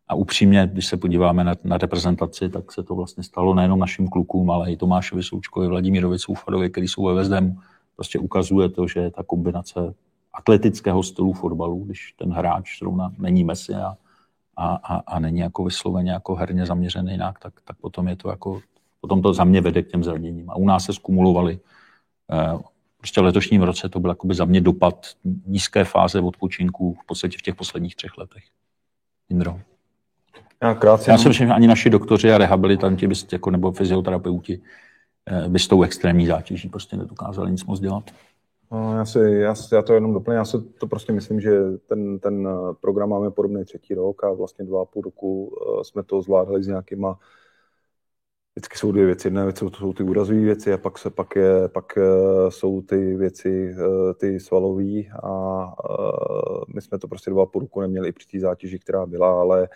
A 0.08 0.16
upřímně, 0.16 0.70
když 0.74 0.86
se 0.86 0.98
podíváme 0.98 1.44
na, 1.44 1.56
na 1.64 1.78
reprezentaci, 1.78 2.50
tak 2.50 2.72
se 2.72 2.84
to 2.84 2.96
vlastně 2.96 3.24
stalo 3.24 3.54
nejenom 3.54 3.80
našim 3.80 4.08
klukům, 4.08 4.52
ale 4.52 4.72
i 4.72 4.78
Tomášovi 4.78 5.24
Součkovi, 5.24 5.68
Vladimírovi 5.68 6.20
Soufadovi, 6.20 6.70
který 6.70 6.88
jsou 6.88 7.06
ve 7.06 7.14
Vezdemu. 7.14 7.58
Prostě 7.96 8.20
ukazuje 8.20 8.70
to, 8.70 8.88
že 8.88 9.10
ta 9.10 9.24
kombinace 9.24 9.94
atletického 10.34 11.04
stylu 11.04 11.34
fotbalu, 11.34 11.84
když 11.86 12.14
ten 12.18 12.32
hráč 12.32 12.80
zrovna 12.80 13.12
není 13.18 13.44
Messi 13.44 13.74
a, 13.74 13.98
a, 14.58 14.76
a, 14.76 14.96
a 14.96 15.20
není 15.20 15.40
jako 15.40 15.64
vysloveně 15.64 16.12
jako 16.12 16.36
herně 16.36 16.66
zaměřený 16.66 17.12
jinak, 17.12 17.40
tak, 17.40 17.54
tak 17.64 17.78
potom 17.78 18.08
je 18.08 18.16
to 18.16 18.30
jako, 18.30 18.62
potom 19.02 19.22
to 19.22 19.34
za 19.34 19.44
mě 19.44 19.62
vede 19.62 19.84
k 19.84 19.92
těm 19.92 20.04
zraněním. 20.04 20.50
A 20.50 20.56
u 20.56 20.66
nás 20.66 20.86
se 20.86 20.94
skumulovali 20.94 21.60
eh, 22.32 22.60
Prostě 23.06 23.22
v 23.22 23.24
letošním 23.24 23.62
roce 23.62 23.90
to 23.90 24.00
byl 24.00 24.12
jakoby 24.12 24.36
za 24.36 24.46
mě 24.46 24.62
dopad 24.62 25.08
nízké 25.46 25.84
fáze 25.84 26.22
odpočinku 26.22 26.94
v 26.94 27.06
podstatě 27.06 27.38
v 27.38 27.42
těch 27.42 27.56
posledních 27.56 27.96
třech 27.96 28.18
letech. 28.18 28.44
Indro. 29.30 29.60
Já, 30.62 30.76
krátce, 30.76 31.12
Já 31.12 31.18
si 31.18 31.28
myslím, 31.28 31.48
že 31.48 31.54
ani 31.54 31.68
naši 31.68 31.90
doktoři 31.90 32.32
a 32.32 32.38
rehabilitanti 32.38 33.08
byste, 33.08 33.36
jako, 33.36 33.52
nebo 33.52 33.72
fyzioterapeuti 33.72 34.62
eh, 35.26 35.50
by 35.50 35.60
s 35.60 35.68
tou 35.68 35.84
extrémní 35.84 36.28
zátěží 36.28 36.70
prostě 36.70 36.98
nedokázali 36.98 37.52
nic 37.52 37.66
moc 37.66 37.80
dělat. 37.80 38.04
No, 38.72 38.98
já, 38.98 39.06
si, 39.06 39.20
já, 39.20 39.56
já 39.72 39.82
to 39.82 39.94
jenom 39.94 40.14
doplním. 40.14 40.38
Já 40.38 40.46
si 40.46 40.62
to 40.62 40.88
prostě 40.88 41.14
myslím, 41.14 41.42
že 41.42 41.52
ten, 41.88 42.20
ten 42.20 42.48
eh, 42.48 42.74
program 42.82 43.10
máme 43.10 43.32
podobný 43.32 43.66
třetí 43.66 43.94
rok 43.94 44.24
a 44.24 44.32
vlastně 44.32 44.66
dva 44.66 44.82
a 44.82 44.86
půl 44.86 45.02
roku 45.02 45.58
eh, 45.62 45.84
jsme 45.84 46.04
to 46.04 46.22
zvládali 46.22 46.64
s 46.64 46.68
nějakýma 46.68 47.20
vždycky 48.56 48.78
jsou 48.78 48.92
dvě 48.92 49.06
věci. 49.06 49.28
Jedna 49.28 49.44
věc 49.44 49.60
to 49.60 49.70
jsou 49.70 49.94
ty 49.94 50.04
úrazové 50.04 50.40
věci 50.40 50.74
a 50.74 50.78
pak, 50.78 50.98
se, 50.98 51.10
pak, 51.10 51.36
je, 51.36 51.68
pak 51.68 51.98
eh, 51.98 52.52
jsou 52.52 52.82
ty 52.82 53.16
věci, 53.16 53.76
eh, 53.80 54.14
ty 54.14 54.40
svalové 54.40 55.02
a 55.24 55.66
eh, 55.90 56.74
my 56.76 56.82
jsme 56.82 57.00
to 57.00 57.08
prostě 57.08 57.32
dva 57.32 57.46
půl 57.46 57.62
roku 57.62 57.82
neměli 57.82 58.10
i 58.10 58.12
při 58.12 58.28
té 58.28 58.40
zátěži, 58.40 58.80
která 58.80 59.06
byla, 59.06 59.42
ale 59.42 59.70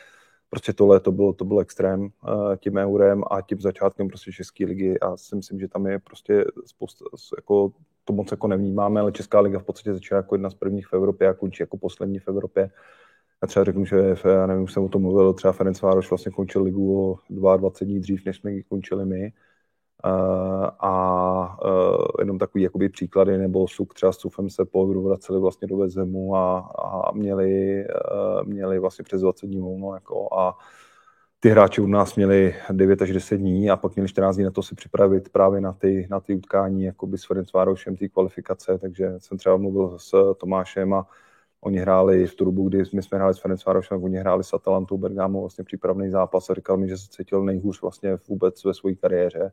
prostě 0.49 0.73
tohle 0.73 0.99
to 0.99 1.11
bylo, 1.11 1.33
to 1.33 1.45
byl 1.45 1.59
extrém 1.59 2.09
tím 2.57 2.77
eurem 2.77 3.23
a 3.31 3.41
tím 3.41 3.61
začátkem 3.61 4.07
prostě 4.07 4.31
České 4.31 4.65
ligy 4.65 4.99
a 4.99 5.17
si 5.17 5.35
myslím, 5.35 5.59
že 5.59 5.67
tam 5.67 5.87
je 5.87 5.99
prostě 5.99 6.45
spousta, 6.65 7.05
jako 7.37 7.71
to 8.05 8.13
moc 8.13 8.31
jako 8.31 8.47
nevnímáme, 8.47 9.01
ale 9.01 9.11
Česká 9.11 9.39
liga 9.39 9.59
v 9.59 9.63
podstatě 9.63 9.93
začala 9.93 10.17
jako 10.17 10.35
jedna 10.35 10.49
z 10.49 10.53
prvních 10.53 10.87
v 10.87 10.93
Evropě 10.93 11.27
a 11.27 11.33
končí 11.33 11.63
jako 11.63 11.77
poslední 11.77 12.19
v 12.19 12.27
Evropě. 12.27 12.69
Já 13.43 13.47
třeba 13.47 13.63
řeknu, 13.63 13.85
že 13.85 14.15
já 14.25 14.45
nevím, 14.47 14.63
už 14.63 14.73
jsem 14.73 14.83
o 14.83 14.89
tom 14.89 15.01
mluvil, 15.01 15.33
třeba 15.33 15.53
Ferenc 15.53 15.81
Vároš 15.81 16.09
vlastně 16.09 16.31
končil 16.31 16.63
ligu 16.63 17.11
o 17.11 17.19
22 17.29 17.85
dní 17.85 17.99
dřív, 17.99 18.25
než 18.25 18.37
jsme 18.37 18.51
ji 18.51 18.63
končili 18.63 19.05
my. 19.05 19.33
Uh, 20.05 20.69
a 20.79 21.57
uh, 21.65 22.05
jenom 22.19 22.37
takový 22.39 22.63
jakoby 22.63 22.89
příklady, 22.89 23.37
nebo 23.37 23.67
Suk 23.67 23.93
třeba 23.93 24.11
s 24.11 24.17
Sufem 24.17 24.49
se 24.49 24.65
po 24.65 24.87
Euro 24.87 25.01
vraceli 25.01 25.39
vlastně 25.39 25.67
do 25.67 25.77
Vezemu 25.77 26.35
a, 26.35 26.59
a 26.59 27.11
měli, 27.11 27.85
uh, 27.85 28.47
měli 28.47 28.79
vlastně 28.79 29.03
přes 29.03 29.21
20 29.21 29.47
dní 29.47 29.59
volno 29.59 29.93
jako 29.93 30.33
a 30.33 30.57
ty 31.39 31.49
hráči 31.49 31.81
od 31.81 31.87
nás 31.87 32.15
měli 32.15 32.55
9 32.71 33.01
až 33.01 33.11
10 33.11 33.37
dní 33.37 33.69
a 33.69 33.77
pak 33.77 33.95
měli 33.95 34.09
14 34.09 34.35
dní 34.35 34.45
na 34.45 34.51
to 34.51 34.63
si 34.63 34.75
připravit 34.75 35.29
právě 35.29 35.61
na 35.61 35.73
ty, 35.73 36.07
na 36.09 36.19
ty 36.19 36.35
utkání 36.35 36.83
jakoby 36.83 37.17
s 37.17 37.25
Ferenc 37.25 37.53
Várošem, 37.53 37.95
ty 37.95 38.09
kvalifikace, 38.09 38.77
takže 38.77 39.13
jsem 39.17 39.37
třeba 39.37 39.57
mluvil 39.57 39.99
s 39.99 40.33
Tomášem 40.37 40.93
a 40.93 41.07
Oni 41.61 41.77
hráli 41.77 42.27
v 42.27 42.35
tu 42.35 42.45
dobu, 42.45 42.69
kdy 42.69 42.83
my 42.93 43.03
jsme 43.03 43.17
hráli 43.17 43.33
s 43.33 43.39
Ferencvárošem, 43.39 44.03
oni 44.03 44.17
hráli 44.17 44.43
s 44.43 44.53
Atalantou 44.53 44.97
Bergamo 44.97 45.39
vlastně 45.39 45.63
přípravný 45.63 46.09
zápas 46.09 46.49
a 46.49 46.53
říkal 46.53 46.77
mi, 46.77 46.89
že 46.89 46.97
se 46.97 47.07
cítil 47.09 47.43
nejhůř 47.43 47.81
vlastně 47.81 48.17
vůbec 48.27 48.65
ve 48.65 48.73
své 48.73 48.95
kariéře. 48.95 49.51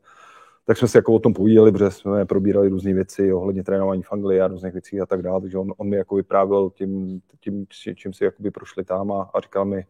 Tak 0.64 0.78
jsme 0.78 0.88
si 0.88 0.98
jako 0.98 1.14
o 1.14 1.18
tom 1.18 1.34
povídali, 1.34 1.72
protože 1.72 1.90
jsme 1.90 2.24
probírali 2.24 2.68
různé 2.68 2.94
věci 2.94 3.32
ohledně 3.32 3.64
trénování 3.64 4.02
v 4.02 4.12
Anglii 4.12 4.40
a 4.40 4.48
různých 4.48 4.72
věcí 4.72 5.00
a 5.00 5.06
tak 5.06 5.22
dále. 5.22 5.40
Takže 5.40 5.58
on, 5.58 5.72
on 5.76 5.88
mi 5.88 5.96
jako 5.96 6.14
vyprávěl 6.14 6.70
tím, 6.70 7.20
tím 7.40 7.66
čím 7.94 8.12
si 8.12 8.24
jakoby 8.24 8.50
prošli 8.50 8.84
tam 8.84 9.12
a, 9.12 9.30
a 9.34 9.40
říkal 9.40 9.64
mi, 9.64 9.86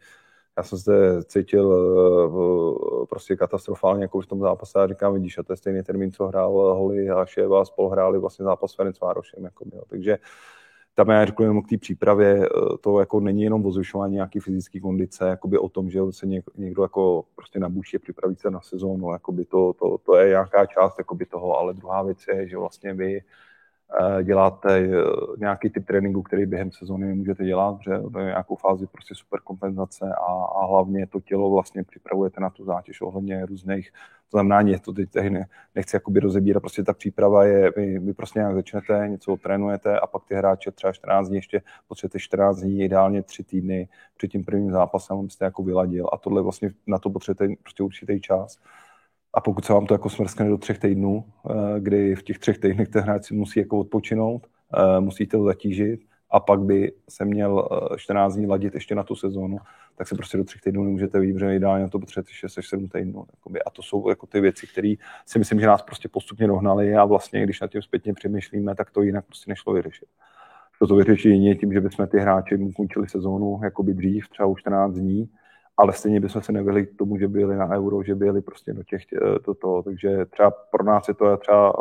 já 0.57 0.63
jsem 0.63 0.79
se 0.79 1.23
cítil 1.25 1.67
uh, 1.67 3.07
prostě 3.07 3.37
katastrofálně 3.37 4.05
jako 4.05 4.21
v 4.21 4.27
tom 4.27 4.41
zápase 4.41 4.79
a 4.79 4.87
říkám, 4.87 5.15
vidíš, 5.15 5.39
a 5.39 5.43
to 5.43 5.53
je 5.53 5.57
stejný 5.57 5.83
termín, 5.83 6.13
co 6.13 6.27
hrál 6.27 6.53
Holi 6.53 7.11
a 7.11 7.27
Ševa 7.27 7.61
a 7.61 7.65
spolu 7.65 7.89
hráli 7.89 8.19
vlastně 8.19 8.45
zápas 8.45 8.71
s 8.71 8.75
Ferencvárošem. 8.75 9.45
Jako, 9.45 9.65
jo. 9.73 9.83
Takže 9.89 10.19
tam 10.97 11.09
já 11.09 11.25
řeknu 11.25 11.45
jenom 11.45 11.63
k 11.63 11.69
té 11.69 11.79
přípravě, 11.79 12.45
eh, 12.45 12.49
to 12.81 13.01
jako 13.01 13.21
není 13.21 13.43
jenom 13.43 13.67
o 13.67 13.73
zvyšování 13.73 14.15
nějaké 14.15 14.41
fyzické 14.41 14.81
kondice, 14.81 15.29
jakoby 15.29 15.59
o 15.59 15.69
tom, 15.69 15.91
že 15.91 16.01
se 16.11 16.27
někdo 16.57 16.83
jako 16.83 17.25
prostě 17.35 17.59
nabuší 17.59 17.99
připraví 17.99 18.37
se 18.37 18.51
na 18.51 18.61
sezónu, 18.61 19.13
jakoby 19.13 19.45
to, 19.45 19.73
to, 19.73 19.99
to, 19.99 20.17
je 20.17 20.29
nějaká 20.29 20.67
část 20.67 20.99
jakoby 20.99 21.27
toho, 21.27 21.59
ale 21.59 21.75
druhá 21.75 22.03
věc 22.03 22.19
je, 22.29 22.49
že 22.49 22.57
vlastně 22.57 22.95
vy 22.95 23.21
děláte 24.22 24.79
eh, 24.79 24.90
nějaký 25.38 25.70
typ 25.70 25.87
tréninku, 25.87 26.22
který 26.22 26.46
během 26.46 26.72
sezóny 26.72 27.07
nemůžete 27.07 27.44
dělat, 27.44 27.79
že 27.85 27.90
je 28.18 28.25
nějakou 28.25 28.57
fázi 28.57 28.87
prostě 28.87 29.14
super 29.14 29.40
kompenzace 29.40 30.05
a, 30.05 30.44
a 30.44 30.66
hlavně 30.66 31.07
to 31.07 31.20
tělo 31.20 31.51
vlastně 31.51 31.85
připravujete 31.85 32.40
na 32.40 32.51
tu 32.51 32.64
zátěž 32.64 33.01
ohledně 33.01 33.46
různých 33.46 33.92
to 34.31 34.37
znamená, 34.37 34.62
mě 34.62 34.81
to 34.81 34.92
teď 34.92 35.14
ne, 35.14 35.46
nechci 35.75 35.96
jakoby 35.96 36.20
rozebírat, 36.20 36.61
prostě 36.61 36.83
ta 36.83 36.92
příprava 36.92 37.44
je, 37.44 37.72
vy, 37.77 37.99
vy 37.99 38.14
prostě 38.14 38.38
nějak 38.38 38.55
začnete, 38.55 39.09
něco 39.09 39.37
trénujete 39.37 40.01
a 40.01 40.07
pak 40.07 40.25
ty 40.25 40.35
hráče 40.35 40.70
třeba 40.70 40.92
14 40.92 41.29
dní, 41.29 41.37
ještě 41.37 41.62
potřebujete 41.88 42.18
14 42.18 42.61
dní, 42.61 42.81
ideálně 42.81 43.22
3 43.22 43.44
týdny 43.44 43.88
před 44.16 44.29
tím 44.29 44.44
prvním 44.44 44.70
zápasem, 44.70 45.18
abyste 45.18 45.44
jako 45.44 45.62
vyladil 45.62 46.07
a 46.12 46.16
tohle 46.16 46.42
vlastně 46.42 46.70
na 46.87 46.99
to 46.99 47.11
potřebujete 47.11 47.55
prostě 47.62 47.83
určitý 47.83 48.20
čas. 48.20 48.59
A 49.37 49.40
pokud 49.40 49.64
se 49.64 49.72
vám 49.72 49.87
to 49.87 49.94
jako 49.94 50.11
smrskne 50.11 50.49
do 50.49 50.59
třech 50.59 50.79
týdnů, 50.79 51.25
eh, 51.51 51.81
kdy 51.81 52.14
v 52.14 52.22
těch 52.22 52.38
třech 52.38 52.59
týdnech 52.59 52.88
ten 52.88 53.03
hráč 53.03 53.31
musí 53.31 53.61
jako 53.61 53.79
odpočinout, 53.79 54.46
eh, 54.75 55.01
musíte 55.01 55.37
to 55.37 55.44
zatížit, 55.44 56.01
a 56.31 56.40
pak 56.40 56.61
by 56.61 56.92
se 57.09 57.25
měl 57.25 57.68
14 57.96 58.35
eh, 58.35 58.37
dní 58.37 58.46
ladit 58.46 58.75
ještě 58.75 58.94
na 58.94 59.03
tu 59.03 59.14
sezónu, 59.14 59.59
tak 59.96 60.09
se 60.09 60.14
prostě 60.14 60.38
do 60.38 60.44
třech 60.44 60.61
týdnů 60.61 60.85
nemůžete 60.85 61.20
vyjít, 61.20 61.35
protože 61.35 61.57
ideálně 61.57 61.83
na 61.83 61.88
to 61.88 61.99
potřebujete 61.99 62.33
6 62.33 62.59
až 62.59 62.68
7 62.68 62.88
týdnů. 62.88 63.25
Jakoby. 63.35 63.62
A 63.62 63.70
to 63.70 63.83
jsou 63.83 64.09
jako 64.09 64.27
ty 64.27 64.40
věci, 64.40 64.66
které 64.66 64.94
si 65.27 65.38
myslím, 65.38 65.61
že 65.61 65.66
nás 65.66 65.83
prostě 65.83 66.09
postupně 66.09 66.46
dohnaly 66.46 66.94
a 66.94 67.05
vlastně, 67.05 67.42
když 67.42 67.61
nad 67.61 67.70
tím 67.70 67.83
zpětně 67.83 68.14
přemýšlíme, 68.14 68.75
tak 68.75 68.90
to 68.90 69.03
jinak 69.03 69.27
prostě 69.27 69.51
nešlo 69.51 69.72
vyřešit. 69.72 70.09
To 70.88 70.94
vyřešit 70.94 71.29
jině 71.29 71.55
tím, 71.55 71.72
že 71.72 71.81
bychom 71.81 72.07
ty 72.07 72.18
hráči 72.18 72.72
končili 72.77 73.09
sezónu 73.09 73.61
jakoby 73.64 73.94
dřív, 73.94 74.29
třeba 74.29 74.46
už 74.46 74.61
14 74.61 74.94
dní, 74.94 75.29
ale 75.77 75.93
stejně 75.93 76.21
bychom 76.21 76.43
se 76.43 76.53
nevyhli 76.53 76.87
k 76.87 76.97
tomu, 76.97 77.19
že 77.19 77.29
byli 77.29 77.57
na 77.57 77.69
euro, 77.69 78.03
že 78.03 78.15
byli 78.15 78.43
prostě 78.43 78.73
do 78.73 78.83
těch, 78.83 79.03
toto, 79.45 79.79
eh, 79.79 79.83
takže 79.83 80.25
třeba 80.25 80.51
pro 80.51 80.85
nás 80.85 81.09
je 81.09 81.15
to 81.15 81.37
třeba 81.37 81.73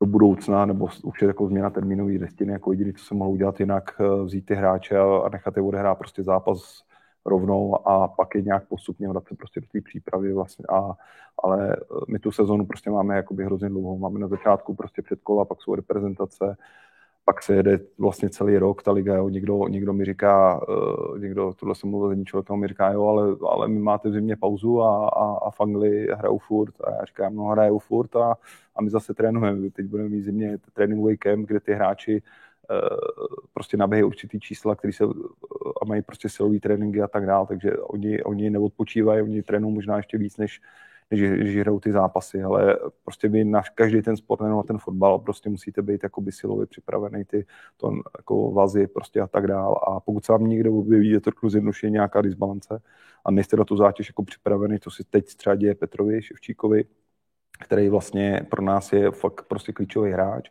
do 0.00 0.06
budoucna, 0.06 0.66
nebo 0.66 0.88
už 1.04 1.22
je 1.22 1.28
jako 1.28 1.46
změna 1.46 1.70
termínové 1.70 2.12
listiny, 2.12 2.52
jako 2.52 2.72
jediný, 2.72 2.92
co 2.92 3.04
se 3.04 3.14
mohou 3.14 3.32
udělat 3.32 3.60
jinak, 3.60 3.96
eh, 4.00 4.24
vzít 4.24 4.46
ty 4.46 4.54
hráče 4.54 4.98
a, 4.98 5.28
nechat 5.32 5.56
je 5.56 5.62
odehrát 5.62 5.98
prostě 5.98 6.22
zápas 6.22 6.82
rovnou 7.26 7.88
a 7.88 8.08
pak 8.08 8.34
je 8.34 8.42
nějak 8.42 8.68
postupně 8.68 9.08
vracet 9.08 9.38
prostě 9.38 9.60
do 9.60 9.66
té 9.72 9.80
přípravy 9.80 10.32
vlastně. 10.32 10.64
A, 10.68 10.92
ale 11.42 11.72
eh, 11.72 11.76
my 12.08 12.18
tu 12.18 12.32
sezonu 12.32 12.66
prostě 12.66 12.90
máme 12.90 13.16
jakoby 13.16 13.44
hrozně 13.44 13.68
dlouho. 13.68 13.98
Máme 13.98 14.18
na 14.18 14.28
začátku 14.28 14.74
prostě 14.74 15.02
předkola, 15.02 15.44
pak 15.44 15.62
jsou 15.62 15.74
reprezentace, 15.74 16.56
pak 17.24 17.42
se 17.42 17.54
jede 17.54 17.78
vlastně 17.98 18.30
celý 18.30 18.58
rok 18.58 18.82
ta 18.82 18.92
liga, 18.92 19.14
jo. 19.14 19.28
Někdo, 19.28 19.68
někdo 19.68 19.92
mi 19.92 20.04
říká, 20.04 20.60
uh, 20.68 21.18
někdo, 21.18 21.52
tohle 21.56 21.74
jsem 21.74 21.90
mluvil 21.90 22.08
s 22.08 22.12
jedním 22.12 22.26
člověkem, 22.26 22.56
mi 22.60 22.68
říká, 22.68 22.92
jo, 22.92 23.04
ale, 23.04 23.36
ale 23.48 23.68
my 23.68 23.78
máte 23.78 24.08
v 24.08 24.12
zimě 24.12 24.36
pauzu 24.36 24.82
a, 24.82 25.08
a, 25.08 25.38
a 25.46 25.50
v 25.50 25.60
Anglii 25.60 26.08
hrajou 26.12 26.38
furt. 26.38 26.74
A 26.80 26.90
já 26.90 27.04
říkám, 27.04 27.34
no 27.36 27.44
hrajou 27.44 27.78
furt 27.78 28.16
a, 28.16 28.36
a 28.76 28.82
my 28.82 28.90
zase 28.90 29.14
trénujeme. 29.14 29.70
Teď 29.70 29.86
budeme 29.86 30.08
mít 30.08 30.22
zimě 30.22 30.58
tréninkový 30.72 31.16
camp, 31.16 31.48
kde 31.48 31.60
ty 31.60 31.72
hráči 31.72 32.22
uh, 32.70 33.26
prostě 33.54 33.76
naběhají 33.76 34.04
určitý 34.04 34.40
čísla, 34.40 34.74
který 34.74 34.92
se, 34.92 35.04
a 35.82 35.84
mají 35.84 36.02
prostě 36.02 36.28
silový 36.28 36.60
tréninky 36.60 37.02
a 37.02 37.08
tak 37.08 37.26
dále, 37.26 37.46
takže 37.46 37.76
oni, 37.78 38.22
oni 38.22 38.50
neodpočívají, 38.50 39.22
oni 39.22 39.42
trénují 39.42 39.74
možná 39.74 39.96
ještě 39.96 40.18
víc, 40.18 40.36
než, 40.36 40.60
než, 41.10 41.20
že 41.52 41.60
hrajou 41.60 41.80
ty 41.80 41.92
zápasy, 41.92 42.42
ale 42.42 42.76
prostě 43.04 43.28
vy 43.28 43.44
na 43.44 43.62
každý 43.74 44.02
ten 44.02 44.16
sport, 44.16 44.40
nejenom 44.40 44.56
na 44.56 44.62
ten 44.62 44.78
fotbal, 44.78 45.18
prostě 45.18 45.50
musíte 45.50 45.82
být 45.82 46.02
jakoby 46.02 46.32
silově 46.32 46.66
připravený, 46.66 47.24
ty 47.24 47.46
to 47.76 47.92
jako 48.18 48.50
vazy 48.50 48.86
prostě 48.86 49.20
a 49.20 49.26
tak 49.26 49.46
dál. 49.46 49.80
A 49.88 50.00
pokud 50.00 50.24
se 50.24 50.32
vám 50.32 50.46
někdo 50.46 50.74
objeví, 50.74 51.10
je 51.10 51.20
to 51.20 51.30
trochu 51.30 51.48
zjednodušení 51.48 51.92
nějaká 51.92 52.22
disbalance 52.22 52.82
a 53.24 53.30
nejste 53.30 53.56
na 53.56 53.64
tu 53.64 53.76
zátěž 53.76 54.08
jako 54.08 54.22
připravený, 54.22 54.78
to 54.78 54.90
si 54.90 55.04
teď 55.04 55.34
třeba 55.34 55.56
děje 55.56 55.74
Petrovi 55.74 56.22
Ševčíkovi, 56.22 56.84
který 57.60 57.88
vlastně 57.88 58.46
pro 58.50 58.62
nás 58.62 58.92
je 58.92 59.10
fakt 59.10 59.44
prostě 59.48 59.72
klíčový 59.72 60.12
hráč 60.12 60.50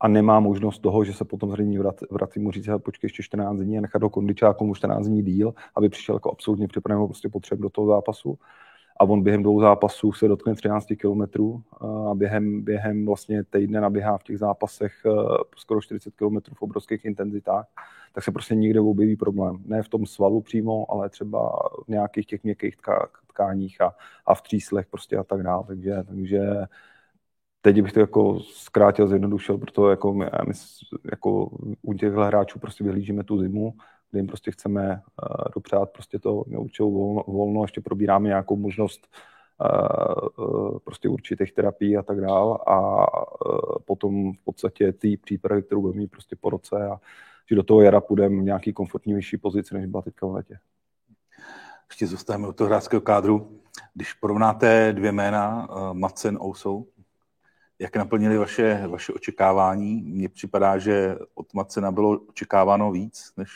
a 0.00 0.08
nemá 0.08 0.40
možnost 0.40 0.78
toho, 0.78 1.04
že 1.04 1.12
se 1.12 1.24
potom 1.24 1.52
zřejmě 1.52 1.80
vrací 2.10 2.40
mu 2.40 2.50
říct, 2.50 2.68
počkej 2.84 3.06
ještě 3.06 3.22
14 3.22 3.58
dní 3.58 3.78
a 3.78 3.80
nechat 3.80 4.02
ho 4.02 4.10
kondičákům 4.10 4.74
14 4.74 5.06
dní 5.06 5.22
díl, 5.22 5.54
aby 5.76 5.88
přišel 5.88 6.16
jako 6.16 6.32
absolutně 6.32 6.68
připravený 6.68 7.06
prostě 7.06 7.28
potřeb 7.28 7.58
do 7.58 7.70
toho 7.70 7.86
zápasu 7.86 8.38
a 9.00 9.04
on 9.04 9.22
během 9.22 9.42
dvou 9.42 9.60
zápasů 9.60 10.12
se 10.12 10.28
dotkne 10.28 10.54
13 10.54 10.86
kilometrů 11.00 11.62
a 12.10 12.14
během, 12.14 12.62
během 12.62 13.06
vlastně 13.06 13.44
týdne 13.44 13.80
naběhá 13.80 14.18
v 14.18 14.22
těch 14.22 14.38
zápasech 14.38 14.92
eh, 15.06 15.10
skoro 15.56 15.80
40 15.80 16.14
kilometrů 16.16 16.54
v 16.54 16.62
obrovských 16.62 17.04
intenzitách, 17.04 17.66
tak 18.12 18.24
se 18.24 18.32
prostě 18.32 18.54
nikde 18.54 18.80
objeví 18.80 19.16
problém. 19.16 19.56
Ne 19.64 19.82
v 19.82 19.88
tom 19.88 20.06
svalu 20.06 20.40
přímo, 20.40 20.90
ale 20.90 21.10
třeba 21.10 21.68
v 21.84 21.88
nějakých 21.88 22.26
těch 22.26 22.44
měkkých 22.44 22.76
tkáních 23.26 23.80
a, 23.80 23.94
a 24.26 24.34
v 24.34 24.42
tříslech 24.42 24.86
prostě 24.86 25.16
a 25.16 25.24
tak 25.24 25.42
dále. 25.42 25.64
Takže, 25.66 26.02
takže 26.08 26.40
teď 27.60 27.82
bych 27.82 27.92
to 27.92 28.00
jako 28.00 28.40
zkrátil, 28.40 29.08
zjednodušil, 29.08 29.58
protože 29.58 29.90
jako 29.90 30.14
my, 30.14 30.24
my 30.24 30.52
jako 31.10 31.50
u 31.82 31.94
těch 31.94 32.12
hráčů 32.12 32.58
prostě 32.58 32.84
vyhlížíme 32.84 33.24
tu 33.24 33.38
zimu, 33.38 33.74
kdy 34.14 34.18
jim 34.18 34.26
prostě 34.26 34.50
chceme 34.50 35.02
uh, 35.22 35.44
dopřát 35.54 35.90
prostě 35.90 36.18
to 36.18 36.34
určitou 36.34 36.92
volno, 36.92 37.24
volno, 37.26 37.64
ještě 37.64 37.80
probíráme 37.80 38.28
nějakou 38.28 38.56
možnost 38.56 39.08
uh, 39.60 40.78
prostě 40.78 41.08
určitých 41.08 41.52
terapií 41.52 41.96
a 41.96 42.02
tak 42.02 42.20
dál 42.20 42.52
a 42.66 43.06
potom 43.84 44.32
v 44.32 44.44
podstatě 44.44 44.92
ty 44.92 45.16
přípravy, 45.16 45.62
kterou 45.62 45.80
budeme 45.80 45.98
mít 45.98 46.10
prostě 46.10 46.36
po 46.36 46.50
roce 46.50 46.86
a 46.86 47.00
že 47.48 47.56
do 47.56 47.62
toho 47.62 47.80
jara 47.82 48.00
půjdeme 48.00 48.40
v 48.40 48.44
nějaký 48.44 48.72
komfortní 48.72 49.14
vyšší 49.14 49.36
pozici, 49.36 49.74
než 49.74 49.86
byla 49.86 50.02
teďka 50.02 50.26
v 50.26 50.32
letě. 50.32 50.58
Ještě 51.90 52.06
zůstaneme 52.06 52.48
od 52.48 52.56
toho 52.56 52.68
hráčského 52.68 53.00
kádru. 53.00 53.60
Když 53.94 54.12
porovnáte 54.12 54.92
dvě 54.92 55.12
jména, 55.12 55.68
Macen, 55.92 56.38
Ousou, 56.42 56.86
jak 57.78 57.96
naplnili 57.96 58.38
vaše, 58.38 58.86
vaše 58.86 59.12
očekávání? 59.12 60.02
Mně 60.02 60.28
připadá, 60.28 60.78
že 60.78 61.16
od 61.34 61.54
Macena 61.54 61.92
bylo 61.92 62.20
očekáváno 62.28 62.92
víc, 62.92 63.32
než 63.36 63.50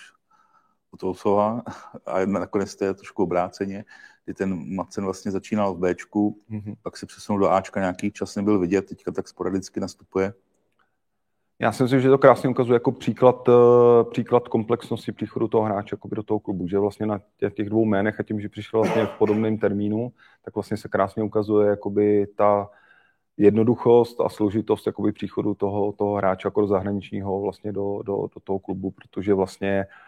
od 0.90 1.02
Ousova 1.02 1.62
a 2.06 2.26
nakonec 2.26 2.76
to 2.76 2.84
je 2.84 2.94
trošku 2.94 3.22
obráceně, 3.22 3.84
kdy 4.24 4.34
ten 4.34 4.74
Macen 4.74 5.04
vlastně 5.04 5.30
začínal 5.30 5.74
v 5.74 5.78
Bčku, 5.78 6.38
mm-hmm. 6.50 6.74
pak 6.82 6.96
se 6.96 7.06
přesunul 7.06 7.40
do 7.40 7.50
Ačka, 7.50 7.80
nějaký 7.80 8.12
čas 8.12 8.36
nebyl 8.36 8.58
vidět, 8.58 8.82
teďka 8.82 9.12
tak 9.12 9.28
sporadicky 9.28 9.80
nastupuje. 9.80 10.32
Já 11.60 11.72
si 11.72 11.82
myslím, 11.82 12.00
že 12.00 12.08
to 12.08 12.18
krásně 12.18 12.48
ukazuje 12.48 12.76
jako 12.76 12.92
příklad, 12.92 13.48
eh, 13.48 14.04
příklad 14.10 14.48
komplexnosti 14.48 15.12
příchodu 15.12 15.48
toho 15.48 15.64
hráče 15.64 15.96
do 16.04 16.22
toho 16.22 16.40
klubu, 16.40 16.68
že 16.68 16.78
vlastně 16.78 17.06
na 17.06 17.20
těch 17.54 17.68
dvou 17.68 17.84
jménech 17.84 18.20
a 18.20 18.22
tím, 18.22 18.40
že 18.40 18.48
přišel 18.48 18.80
vlastně 18.80 19.06
v 19.06 19.18
podobném 19.18 19.58
termínu, 19.58 20.12
tak 20.44 20.54
vlastně 20.54 20.76
se 20.76 20.88
krásně 20.88 21.22
ukazuje 21.22 21.68
jakoby 21.68 22.26
ta 22.36 22.70
jednoduchost 23.36 24.20
a 24.20 24.28
složitost 24.28 24.86
jakoby 24.86 25.12
příchodu 25.12 25.54
toho, 25.54 25.92
toho 25.92 26.14
hráče 26.14 26.46
jako 26.46 26.60
do 26.60 26.66
zahraničního 26.66 27.40
vlastně 27.40 27.72
do, 27.72 28.02
do, 28.02 28.28
do 28.34 28.40
toho 28.44 28.58
klubu, 28.58 28.90
protože 28.90 29.34
vlastně 29.34 29.86
uh, 29.86 30.07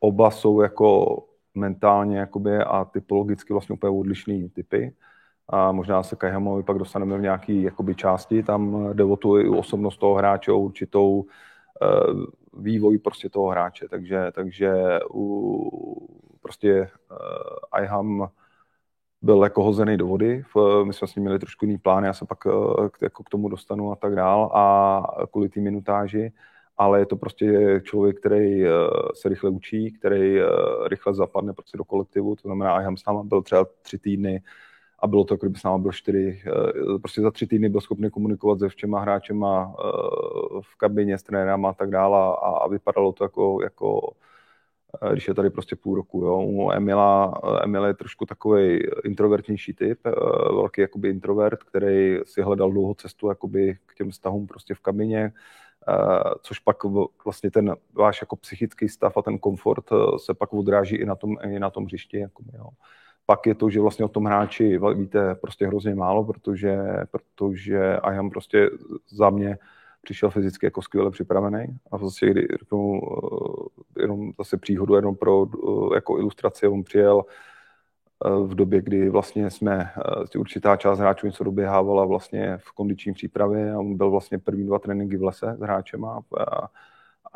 oba 0.00 0.30
jsou 0.30 0.60
jako 0.60 1.18
mentálně 1.54 2.18
jakoby 2.18 2.58
a 2.58 2.84
typologicky 2.84 3.52
vlastně 3.52 3.72
úplně 3.72 3.98
odlišný 3.98 4.48
typy. 4.48 4.94
A 5.48 5.72
možná 5.72 6.02
se 6.02 6.16
Kajhamovi 6.16 6.62
pak 6.62 6.78
dostaneme 6.78 7.18
v 7.18 7.22
nějaké 7.22 7.52
jakoby 7.52 7.94
části, 7.94 8.42
tam 8.42 8.90
jde 8.92 9.04
o 9.04 9.16
tu 9.16 9.58
osobnost 9.58 9.96
toho 9.96 10.14
hráče, 10.14 10.52
o 10.52 10.58
určitou 10.58 11.10
uh, 11.20 12.24
vývoj 12.62 12.98
prostě 12.98 13.28
toho 13.28 13.48
hráče, 13.48 13.88
takže, 13.88 14.32
takže 14.34 14.74
u, 15.14 16.08
prostě 16.40 16.90
uh, 17.10 17.82
IHAM 17.82 18.28
byl 19.22 19.42
jako 19.42 19.64
hozený 19.64 19.96
do 19.96 20.06
vody, 20.06 20.44
my 20.84 20.92
jsme 20.92 21.08
s 21.08 21.14
ním 21.14 21.22
měli 21.22 21.38
trošku 21.38 21.64
jiný 21.64 21.78
plán, 21.78 22.04
já 22.04 22.12
se 22.12 22.26
pak 22.26 22.38
k, 22.38 23.02
jako 23.02 23.22
k 23.24 23.30
tomu 23.30 23.48
dostanu 23.48 23.92
a 23.92 23.96
tak 23.96 24.14
dál. 24.14 24.50
A 24.54 25.02
kvůli 25.32 25.48
té 25.48 25.60
minutáži, 25.60 26.32
ale 26.80 26.98
je 26.98 27.06
to 27.06 27.16
prostě 27.16 27.80
člověk, 27.84 28.20
který 28.20 28.64
se 29.14 29.28
rychle 29.28 29.50
učí, 29.50 29.92
který 29.92 30.38
rychle 30.86 31.14
zapadne 31.14 31.52
prostě 31.52 31.78
do 31.78 31.84
kolektivu, 31.84 32.36
to 32.36 32.48
znamená, 32.48 32.80
IHAM 32.80 32.96
s 32.96 33.06
náma 33.06 33.22
byl 33.22 33.42
třeba 33.42 33.66
tři 33.82 33.98
týdny, 33.98 34.42
a 35.02 35.06
bylo 35.06 35.24
to, 35.24 35.34
jako 35.34 35.46
kdyby 35.46 35.58
s 35.58 35.62
náma 35.62 35.78
byl 35.78 35.92
čtyři, 35.92 36.42
eh, 36.46 36.98
prostě 36.98 37.20
za 37.20 37.30
tři 37.30 37.46
týdny 37.46 37.68
byl 37.68 37.80
schopný 37.80 38.10
komunikovat 38.10 38.58
se 38.58 38.68
všema 38.68 39.00
hráčema 39.00 39.74
v 40.60 40.76
kabině 40.76 41.18
s 41.18 41.22
trenérem 41.22 41.66
a 41.66 41.72
tak 41.72 41.90
dále 41.90 42.18
a, 42.18 42.50
a 42.64 42.68
vypadalo 42.68 43.12
to 43.12 43.24
jako, 43.24 43.58
jako 43.62 44.12
když 45.12 45.28
je 45.28 45.34
tady 45.34 45.50
prostě 45.50 45.76
půl 45.76 45.96
roku. 45.96 46.24
Jo. 46.24 46.42
U 46.42 46.72
Emila, 46.72 47.40
Emil 47.64 47.84
je 47.84 47.94
trošku 47.94 48.26
takový 48.26 48.80
introvertnější 49.04 49.74
typ, 49.74 49.98
velký 50.50 50.80
jakoby 50.80 51.08
introvert, 51.08 51.62
který 51.62 52.18
si 52.24 52.42
hledal 52.42 52.70
dlouho 52.70 52.94
cestu 52.94 53.28
jakoby 53.28 53.78
k 53.86 53.94
těm 53.94 54.10
vztahům 54.10 54.46
prostě 54.46 54.74
v 54.74 54.80
kabině, 54.80 55.32
což 56.42 56.58
pak 56.58 56.76
vlastně 57.24 57.50
ten 57.50 57.76
váš 57.92 58.20
jako 58.20 58.36
psychický 58.36 58.88
stav 58.88 59.16
a 59.16 59.22
ten 59.22 59.38
komfort 59.38 59.84
se 60.16 60.34
pak 60.34 60.52
odráží 60.52 60.96
i 60.96 61.04
na 61.04 61.14
tom, 61.14 61.36
i 61.42 61.58
na 61.58 61.70
tom 61.70 61.84
hřišti. 61.84 62.18
Jakoby, 62.18 62.50
jo. 62.54 62.66
Pak 63.26 63.46
je 63.46 63.54
to, 63.54 63.70
že 63.70 63.80
vlastně 63.80 64.04
o 64.04 64.08
tom 64.08 64.24
hráči 64.24 64.80
víte 64.94 65.34
prostě 65.34 65.66
hrozně 65.66 65.94
málo, 65.94 66.24
protože, 66.24 66.78
protože 67.10 67.96
Ayam 67.96 68.30
prostě 68.30 68.70
za 69.08 69.30
mě 69.30 69.58
přišel 70.02 70.30
fyzicky 70.30 70.66
jako 70.66 70.82
skvěle 70.82 71.10
připravený 71.10 71.66
a 71.90 71.98
zase, 71.98 72.26
kdy 72.26 72.46
řeknu, 72.58 73.00
eh, 73.96 74.02
jenom 74.02 74.32
zase 74.38 74.56
příhodu 74.56 74.94
jenom 74.94 75.16
pro 75.16 75.46
eh, 75.46 75.94
jako 75.94 76.18
ilustraci, 76.18 76.66
on 76.66 76.84
přijel 76.84 77.22
eh, 77.26 77.32
v 78.24 78.54
době, 78.54 78.82
kdy 78.82 79.08
vlastně 79.08 79.50
jsme, 79.50 79.90
určitá 80.38 80.76
část 80.76 80.98
hráčů 80.98 81.26
něco 81.26 81.44
doběhávala 81.44 82.04
vlastně 82.04 82.58
v 82.58 82.72
kondiční 82.72 83.12
přípravě 83.12 83.72
a 83.72 83.78
on 83.78 83.96
byl 83.96 84.10
vlastně 84.10 84.38
první 84.38 84.66
dva 84.66 84.78
tréninky 84.78 85.16
v 85.16 85.22
lese 85.22 85.56
s 85.58 85.60
hráčem 85.60 86.04
a, 86.04 86.22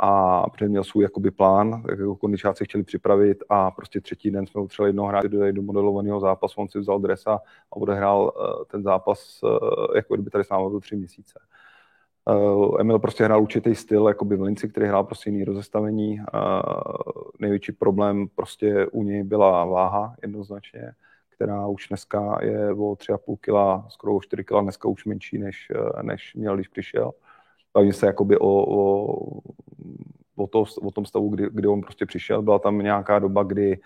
a 0.03 0.43
měl 0.69 0.85
svůj 0.85 1.05
jakoby 1.05 1.31
plán, 1.31 1.83
jak 1.91 1.99
jako 1.99 2.17
kondičáci 2.17 2.65
chtěli 2.65 2.85
připravit 2.85 3.45
a 3.49 3.71
prostě 3.71 4.01
třetí 4.01 4.31
den 4.31 4.47
jsme 4.47 4.63
potřebovali 4.63 4.89
jednoho 4.89 5.09
hráče 5.09 5.29
do, 5.29 5.53
do 5.53 5.63
modelovaného 5.63 6.21
zápasu, 6.21 6.61
on 6.61 6.69
si 6.69 6.79
vzal 6.79 7.01
dresa 7.01 7.41
a 7.73 7.77
odehrál 7.77 8.33
ten 8.71 8.83
zápas, 8.83 9.41
jako 9.95 10.15
kdyby 10.15 10.31
tady 10.31 10.45
s 10.45 10.49
námi 10.49 10.71
byl 10.71 10.81
tři 10.81 10.97
měsíce. 10.97 11.41
Uh, 12.31 12.81
Emil 12.81 12.99
prostě 12.99 13.25
hrál 13.25 13.43
určitý 13.43 13.75
styl, 13.75 14.09
jako 14.09 14.25
by 14.25 14.37
v 14.37 14.43
Linci, 14.43 14.69
který 14.69 14.87
hrál 14.87 15.05
prostě 15.05 15.31
jiný 15.31 15.45
rozestavení. 15.45 16.21
Uh, 16.35 16.63
největší 17.41 17.73
problém 17.73 18.27
prostě 18.35 18.87
u 18.87 19.03
něj 19.03 19.23
byla 19.23 19.65
váha 19.65 20.15
jednoznačně, 20.23 20.93
která 21.31 21.67
už 21.67 21.89
dneska 21.89 22.39
je 22.43 22.73
o 22.73 22.95
3,5 22.95 23.37
kg, 23.37 23.91
skoro 23.93 24.15
o 24.15 24.21
4 24.21 24.45
kg, 24.45 24.63
dneska 24.63 24.89
už 24.89 25.05
menší, 25.05 25.39
než, 25.39 25.73
než 26.03 26.35
měl, 26.35 26.55
když 26.55 26.69
přišel. 26.69 27.13
Bavím 27.75 27.93
se 27.93 28.07
jakoby 28.07 28.39
o, 28.39 28.49
o, 28.49 29.41
o, 30.37 30.47
to, 30.47 30.65
o 30.83 30.91
tom 30.91 31.05
stavu, 31.05 31.29
kdy, 31.29 31.49
kdy 31.51 31.69
on 31.69 31.81
prostě 31.81 32.07
přišel. 32.07 32.43
Byla 32.43 32.59
tam 32.59 32.79
nějaká 32.79 33.19
doba, 33.19 33.43
kdy 33.43 33.81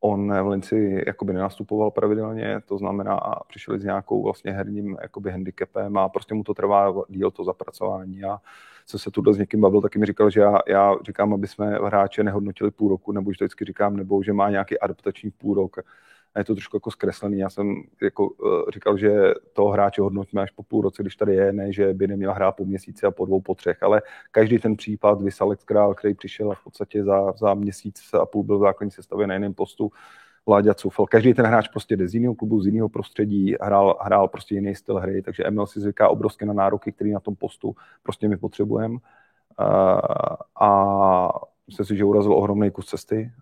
on 0.00 0.42
v 0.42 0.46
Linci 0.46 1.04
jakoby 1.06 1.32
nenastupoval 1.32 1.90
pravidelně, 1.90 2.60
to 2.64 2.78
znamená, 2.78 3.20
přišel 3.48 3.78
s 3.78 3.84
nějakou 3.84 4.22
vlastně 4.22 4.52
herním 4.52 4.96
jakoby 5.02 5.30
handicapem 5.30 5.98
a 5.98 6.08
prostě 6.08 6.34
mu 6.34 6.44
to 6.44 6.54
trvá 6.54 6.94
díl 7.08 7.30
to 7.30 7.44
zapracování. 7.44 8.24
A 8.24 8.38
co 8.86 8.98
se 8.98 9.10
tu 9.10 9.32
s 9.32 9.38
někým 9.38 9.60
bavil, 9.60 9.80
taky 9.80 9.98
mi 9.98 10.06
říkal, 10.06 10.30
že 10.30 10.40
já, 10.40 10.58
já 10.68 10.94
říkám, 11.06 11.34
aby 11.34 11.46
jsme 11.46 11.66
hráče 11.66 12.24
nehodnotili 12.24 12.70
půl 12.70 12.88
roku, 12.88 13.12
nebo 13.12 13.32
že 13.32 13.36
vždycky 13.40 13.64
říkám, 13.64 13.96
nebo 13.96 14.22
že 14.22 14.32
má 14.32 14.50
nějaký 14.50 14.78
adaptační 14.78 15.30
půl 15.30 15.54
rok 15.54 15.76
a 16.34 16.38
je 16.38 16.44
to 16.44 16.54
trošku 16.54 16.76
jako 16.76 16.90
zkreslený. 16.90 17.38
Já 17.38 17.50
jsem 17.50 17.82
jako 18.02 18.28
uh, 18.28 18.70
říkal, 18.74 18.96
že 18.96 19.10
toho 19.52 19.68
hráče 19.70 20.02
hodnotíme 20.02 20.42
až 20.42 20.50
po 20.50 20.62
půl 20.62 20.82
roce, 20.82 21.02
když 21.02 21.16
tady 21.16 21.34
je, 21.34 21.52
ne, 21.52 21.72
že 21.72 21.94
by 21.94 22.08
neměl 22.08 22.32
hrát 22.32 22.52
po 22.52 22.64
měsíci 22.64 23.06
a 23.06 23.10
po 23.10 23.26
dvou, 23.26 23.40
po 23.40 23.54
třech, 23.54 23.82
ale 23.82 24.02
každý 24.30 24.58
ten 24.58 24.76
případ, 24.76 25.22
vys 25.22 25.40
Alex 25.40 25.64
Král, 25.64 25.94
který 25.94 26.14
přišel 26.14 26.52
a 26.52 26.54
v 26.54 26.64
podstatě 26.64 27.04
za, 27.04 27.32
za 27.32 27.54
měsíc 27.54 28.14
a 28.14 28.26
půl 28.26 28.44
byl 28.44 28.58
v 28.58 28.62
základní 28.62 28.90
sestavě 28.90 29.26
na 29.26 29.34
jiném 29.34 29.54
postu, 29.54 29.90
Láďa 30.48 30.74
Cufel. 30.74 31.06
Každý 31.06 31.34
ten 31.34 31.46
hráč 31.46 31.68
prostě 31.68 31.96
jde 31.96 32.08
z 32.08 32.14
jiného 32.14 32.34
klubu, 32.34 32.60
z 32.60 32.66
jiného 32.66 32.88
prostředí, 32.88 33.54
hrál, 33.60 33.98
hrál 34.02 34.28
prostě 34.28 34.54
jiný 34.54 34.74
styl 34.74 34.96
hry, 34.96 35.22
takže 35.22 35.44
Emil 35.44 35.66
si 35.66 35.80
zvyká 35.80 36.08
obrovsky 36.08 36.46
na 36.46 36.52
nároky, 36.52 36.92
který 36.92 37.12
na 37.12 37.20
tom 37.20 37.36
postu 37.36 37.74
prostě 38.02 38.28
my 38.28 38.36
potřebujeme. 38.36 38.94
Uh, 38.94 39.00
a 40.60 41.28
myslím 41.70 41.86
si, 41.86 41.96
že 41.96 42.04
urazil 42.04 42.32
ohromný 42.32 42.70
kus 42.70 42.86
cesty. 42.86 43.32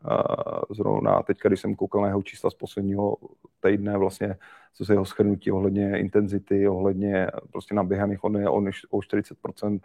Zrovna 0.70 1.22
teď, 1.22 1.38
když 1.44 1.60
jsem 1.60 1.74
koukal 1.74 2.02
na 2.02 2.08
jeho 2.08 2.22
čísla 2.22 2.50
z 2.50 2.54
posledního 2.54 3.16
týdne, 3.60 3.98
vlastně 3.98 4.36
co 4.74 4.84
se 4.84 4.92
jeho 4.92 5.04
schrnutí 5.04 5.52
ohledně 5.52 5.98
intenzity, 5.98 6.68
ohledně 6.68 7.26
prostě 7.52 7.74
naběhaných, 7.74 8.24
on 8.24 8.36
je 8.36 8.48
o 8.90 8.98
40%, 8.98 9.80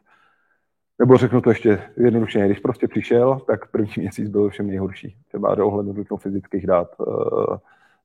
nebo 1.00 1.18
řeknu 1.18 1.42
to 1.42 1.50
ještě 1.50 1.84
jednoduše, 1.98 2.46
když 2.46 2.60
prostě 2.60 2.88
přišel, 2.88 3.40
tak 3.48 3.72
první 3.72 3.94
měsíc 3.98 4.30
byl 4.30 4.50
všem 4.50 4.68
nejhorší. 4.68 5.18
Třeba 5.28 5.56
do 5.56 5.68
ohledu 5.68 6.04
do 6.10 6.18
fyzických 6.18 6.68
dát, 6.68 6.96
uh, 7.00 7.58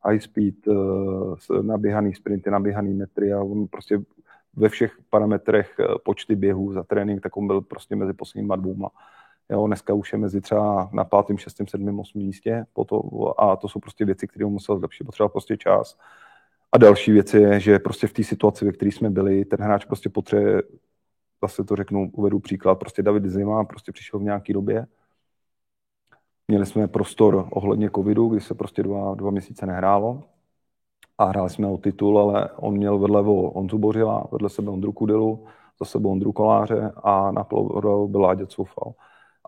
high 0.04 0.20
speed, 0.20 0.66
uh, 0.66 1.62
naběhaný 1.62 2.14
sprinty, 2.14 2.50
naběhaný 2.50 2.94
metry 2.94 3.32
a 3.32 3.42
on 3.42 3.66
prostě 3.66 4.00
ve 4.56 4.68
všech 4.68 4.92
parametrech 5.10 5.76
uh, 5.78 5.96
počty 6.04 6.36
běhů 6.36 6.72
za 6.72 6.82
trénink, 6.82 7.22
tak 7.22 7.36
on 7.36 7.46
byl 7.46 7.60
prostě 7.60 7.96
mezi 7.96 8.12
posledníma 8.12 8.56
dvouma. 8.56 8.88
Jo, 9.50 9.66
dneska 9.66 9.94
už 9.94 10.12
je 10.12 10.18
mezi 10.18 10.40
třeba 10.40 10.90
na 10.92 11.04
pátém, 11.04 11.38
šestém, 11.38 11.66
sedmém, 11.66 12.00
osmém 12.00 12.24
místě 12.24 12.64
to, 12.86 13.40
a 13.40 13.56
to 13.56 13.68
jsou 13.68 13.80
prostě 13.80 14.04
věci, 14.04 14.28
které 14.28 14.46
musel 14.46 14.78
zlepšit, 14.78 15.04
potřeba 15.04 15.28
prostě 15.28 15.56
čas. 15.56 15.98
A 16.72 16.78
další 16.78 17.12
věc 17.12 17.34
je, 17.34 17.60
že 17.60 17.78
prostě 17.78 18.06
v 18.06 18.12
té 18.12 18.24
situaci, 18.24 18.64
ve 18.64 18.72
které 18.72 18.92
jsme 18.92 19.10
byli, 19.10 19.44
ten 19.44 19.60
hráč 19.60 19.84
prostě 19.84 20.08
potřebuje, 20.08 20.62
zase 21.42 21.64
to 21.64 21.76
řeknu, 21.76 22.10
uvedu 22.12 22.38
příklad, 22.38 22.74
prostě 22.74 23.02
David 23.02 23.26
Zima 23.26 23.64
prostě 23.64 23.92
přišel 23.92 24.20
v 24.20 24.22
nějaké 24.22 24.52
době, 24.52 24.86
Měli 26.50 26.66
jsme 26.66 26.88
prostor 26.88 27.48
ohledně 27.50 27.90
covidu, 27.90 28.28
kdy 28.28 28.40
se 28.40 28.54
prostě 28.54 28.82
dva, 28.82 29.14
dva 29.14 29.30
měsíce 29.30 29.66
nehrálo. 29.66 30.22
A 31.18 31.24
hráli 31.24 31.50
jsme 31.50 31.66
o 31.66 31.78
titul, 31.78 32.18
ale 32.18 32.50
on 32.56 32.74
měl 32.74 32.98
vedle 32.98 33.20
o 33.22 33.34
Onzu 33.34 33.78
Bořila, 33.78 34.26
vedle 34.32 34.48
sebe 34.48 34.70
Ondru 34.70 34.92
Kudelu, 34.92 35.46
za 35.80 35.84
sebou 35.84 36.12
Ondru 36.12 36.32
Koláře 36.32 36.92
a 36.96 37.32
na 37.32 37.44
polovoru 37.44 38.08
byl 38.08 38.20
Láďa 38.20 38.46
Coufal 38.46 38.94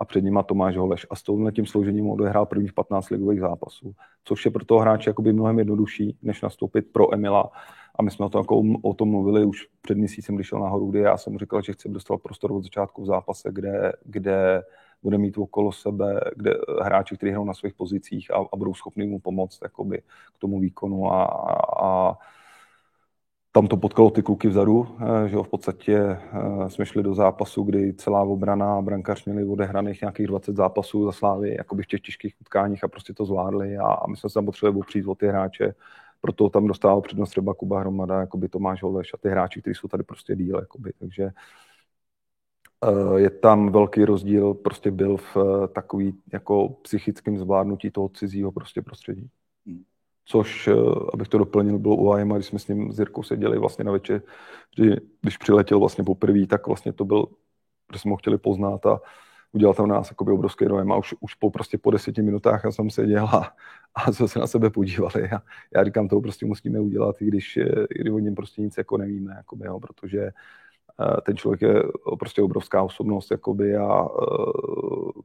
a 0.00 0.04
před 0.04 0.24
nima 0.24 0.42
Tomáš 0.42 0.76
Holeš. 0.76 1.06
A 1.10 1.16
s 1.16 1.22
touhle 1.22 1.52
tím 1.52 1.66
sloužením 1.66 2.10
odehrál 2.10 2.46
prvních 2.46 2.72
15 2.72 3.10
ligových 3.10 3.40
zápasů, 3.40 3.94
což 4.24 4.44
je 4.44 4.50
pro 4.50 4.64
toho 4.64 4.80
hráče 4.80 5.10
jakoby 5.10 5.32
mnohem 5.32 5.58
jednodušší, 5.58 6.16
než 6.22 6.42
nastoupit 6.42 6.82
pro 6.92 7.14
Emila. 7.14 7.50
A 7.94 8.02
my 8.02 8.10
jsme 8.10 8.26
o 8.26 8.28
tom, 8.28 8.40
jako, 8.40 8.62
o 8.82 8.94
tom 8.94 9.08
mluvili 9.08 9.44
už 9.44 9.68
před 9.82 9.98
měsícem, 9.98 10.34
když 10.34 10.46
šel 10.46 10.58
nahoru, 10.58 10.90
kdy 10.90 10.98
já 11.00 11.16
jsem 11.16 11.38
říkal, 11.38 11.62
že 11.62 11.72
chci 11.72 11.88
dostat 11.88 12.22
prostor 12.22 12.52
od 12.52 12.62
začátku 12.62 13.02
v 13.02 13.06
zápase, 13.06 13.48
kde, 13.52 13.92
kde 14.04 14.62
bude 15.02 15.18
mít 15.18 15.38
okolo 15.38 15.72
sebe 15.72 16.20
kde 16.36 16.54
hráči, 16.82 17.16
kteří 17.16 17.30
hrajou 17.30 17.44
na 17.44 17.54
svých 17.54 17.74
pozicích 17.74 18.30
a, 18.30 18.36
a 18.52 18.56
budou 18.56 18.74
schopni 18.74 19.06
mu 19.06 19.18
pomoct 19.18 19.58
jakoby, 19.62 20.02
k 20.36 20.38
tomu 20.38 20.60
výkonu 20.60 21.12
a, 21.12 21.24
a 21.82 22.18
tam 23.52 23.66
to 23.66 23.76
potkalo 23.76 24.10
ty 24.10 24.22
kluky 24.22 24.48
vzadu, 24.48 24.96
eh, 25.24 25.28
že 25.28 25.36
jo, 25.36 25.42
v 25.42 25.48
podstatě 25.48 25.96
eh, 25.96 26.70
jsme 26.70 26.86
šli 26.86 27.02
do 27.02 27.14
zápasu, 27.14 27.62
kdy 27.62 27.94
celá 27.94 28.22
obrana 28.22 28.78
a 28.78 28.82
brankař 28.82 29.24
měli 29.24 29.44
odehraných 29.44 30.00
nějakých 30.00 30.26
20 30.26 30.56
zápasů 30.56 31.04
za 31.04 31.12
Slávy, 31.12 31.54
jakoby 31.58 31.82
v 31.82 31.86
těch 31.86 32.00
těžkých 32.00 32.34
utkáních 32.40 32.84
a 32.84 32.88
prostě 32.88 33.14
to 33.14 33.24
zvládli 33.24 33.76
a, 33.78 33.86
a 33.86 34.06
my 34.06 34.16
jsme 34.16 34.30
se 34.30 34.34
tam 34.34 34.46
potřebovali 34.46 34.80
opřít 34.80 35.06
o 35.06 35.14
ty 35.14 35.26
hráče, 35.28 35.74
proto 36.20 36.48
tam 36.48 36.66
dostával 36.66 37.00
přednost 37.00 37.30
třeba 37.30 37.54
Kuba 37.54 37.80
Hromada, 37.80 38.20
jakoby 38.20 38.48
Tomáš 38.48 38.82
Holeš 38.82 39.14
a 39.14 39.16
ty 39.16 39.28
hráči, 39.28 39.60
kteří 39.60 39.74
jsou 39.74 39.88
tady 39.88 40.02
prostě 40.02 40.36
díl, 40.36 40.58
jakoby, 40.60 40.92
takže 40.98 41.30
eh, 42.84 43.20
je 43.20 43.30
tam 43.30 43.72
velký 43.72 44.04
rozdíl, 44.04 44.54
prostě 44.54 44.90
byl 44.90 45.16
v 45.16 45.36
takový 45.74 46.14
jako 46.32 46.68
psychickém 46.68 47.38
zvládnutí 47.38 47.90
toho 47.90 48.08
cizího 48.08 48.52
prostě 48.52 48.82
prostředí 48.82 49.30
což, 50.30 50.68
eh, 50.68 50.74
abych 51.12 51.28
to 51.28 51.38
doplnil, 51.38 51.78
bylo 51.78 51.96
u 51.96 52.12
AIMA, 52.12 52.36
když 52.36 52.46
jsme 52.46 52.58
s 52.58 52.68
ním 52.68 52.92
s 52.92 52.98
Jirkou 52.98 53.22
seděli 53.22 53.58
vlastně 53.58 53.84
na 53.84 53.92
večer, 53.92 54.22
kdy, 54.76 54.96
když 55.20 55.36
přiletěl 55.36 55.78
vlastně 55.78 56.04
poprvé, 56.04 56.46
tak 56.46 56.66
vlastně 56.66 56.92
to 56.92 57.04
byl, 57.04 57.26
že 57.92 57.98
jsme 57.98 58.10
ho 58.10 58.16
chtěli 58.16 58.38
poznat 58.38 58.86
a 58.86 59.00
udělal 59.52 59.74
tam 59.74 59.88
nás 59.88 60.10
jakoby 60.10 60.32
obrovský 60.32 60.64
dojem. 60.64 60.92
A 60.92 60.96
už, 60.96 61.14
už 61.20 61.34
po, 61.34 61.50
prostě 61.50 61.78
po 61.78 61.90
deseti 61.90 62.22
minutách 62.22 62.60
já 62.64 62.72
jsem 62.72 62.90
seděl 62.90 63.24
a, 63.24 63.54
a 63.94 64.12
jsme 64.12 64.28
se 64.28 64.38
na 64.38 64.46
sebe 64.46 64.70
podívali. 64.70 65.30
A 65.30 65.42
já 65.74 65.84
říkám, 65.84 66.08
to 66.08 66.20
prostě 66.20 66.46
musíme 66.46 66.80
udělat, 66.80 67.22
i 67.22 67.26
když, 67.26 67.56
eh, 67.56 67.86
i 67.90 68.00
když 68.00 68.12
o 68.12 68.18
něm 68.18 68.34
prostě 68.34 68.62
nic 68.62 68.76
jako 68.78 68.96
nevíme, 68.96 69.34
jakoby, 69.36 69.66
jo, 69.66 69.80
protože 69.80 70.30
ten 71.22 71.36
člověk 71.36 71.62
je 71.62 71.82
prostě 72.18 72.42
obrovská 72.42 72.82
osobnost, 72.82 73.30
jakoby 73.30 73.76
a 73.76 74.04
e, 74.04 74.06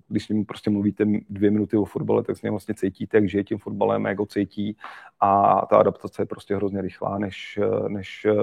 když 0.08 0.26
s 0.26 0.30
ním 0.30 0.46
prostě 0.46 0.70
mluvíte 0.70 1.06
dvě 1.30 1.52
minuty 1.52 1.78
o 1.78 1.86
fotbale, 1.86 2.24
tak 2.24 2.38
s 2.38 2.42
ním 2.42 2.54
vlastně 2.54 2.76
cítíte, 2.76 3.18
jak 3.18 3.30
žije 3.30 3.44
tím 3.44 3.58
fotbalem, 3.58 4.06
jak 4.06 4.20
ho 4.20 4.26
cítí 4.26 4.78
a 5.20 5.62
ta 5.66 5.78
adaptace 5.78 6.22
je 6.22 6.26
prostě 6.26 6.56
hrozně 6.56 6.82
rychlá, 6.82 7.18
než, 7.18 7.60
než 7.88 8.26
e, 8.26 8.34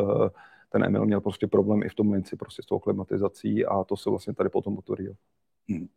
ten 0.69 0.85
Emil 0.85 1.07
měl 1.07 1.21
prostě 1.21 1.47
problém 1.47 1.83
i 1.83 1.89
v 1.89 1.95
tom 1.95 2.13
Linci 2.13 2.37
prostě 2.37 2.63
s 2.63 2.67
tou 2.67 2.79
klimatizací 2.79 3.67
a 3.67 3.85
to 3.85 3.97
se 3.97 4.11
vlastně 4.11 4.35
tady 4.35 4.49
potom 4.49 4.77
potvrdilo. 4.77 5.15
Hmm. 5.69 5.89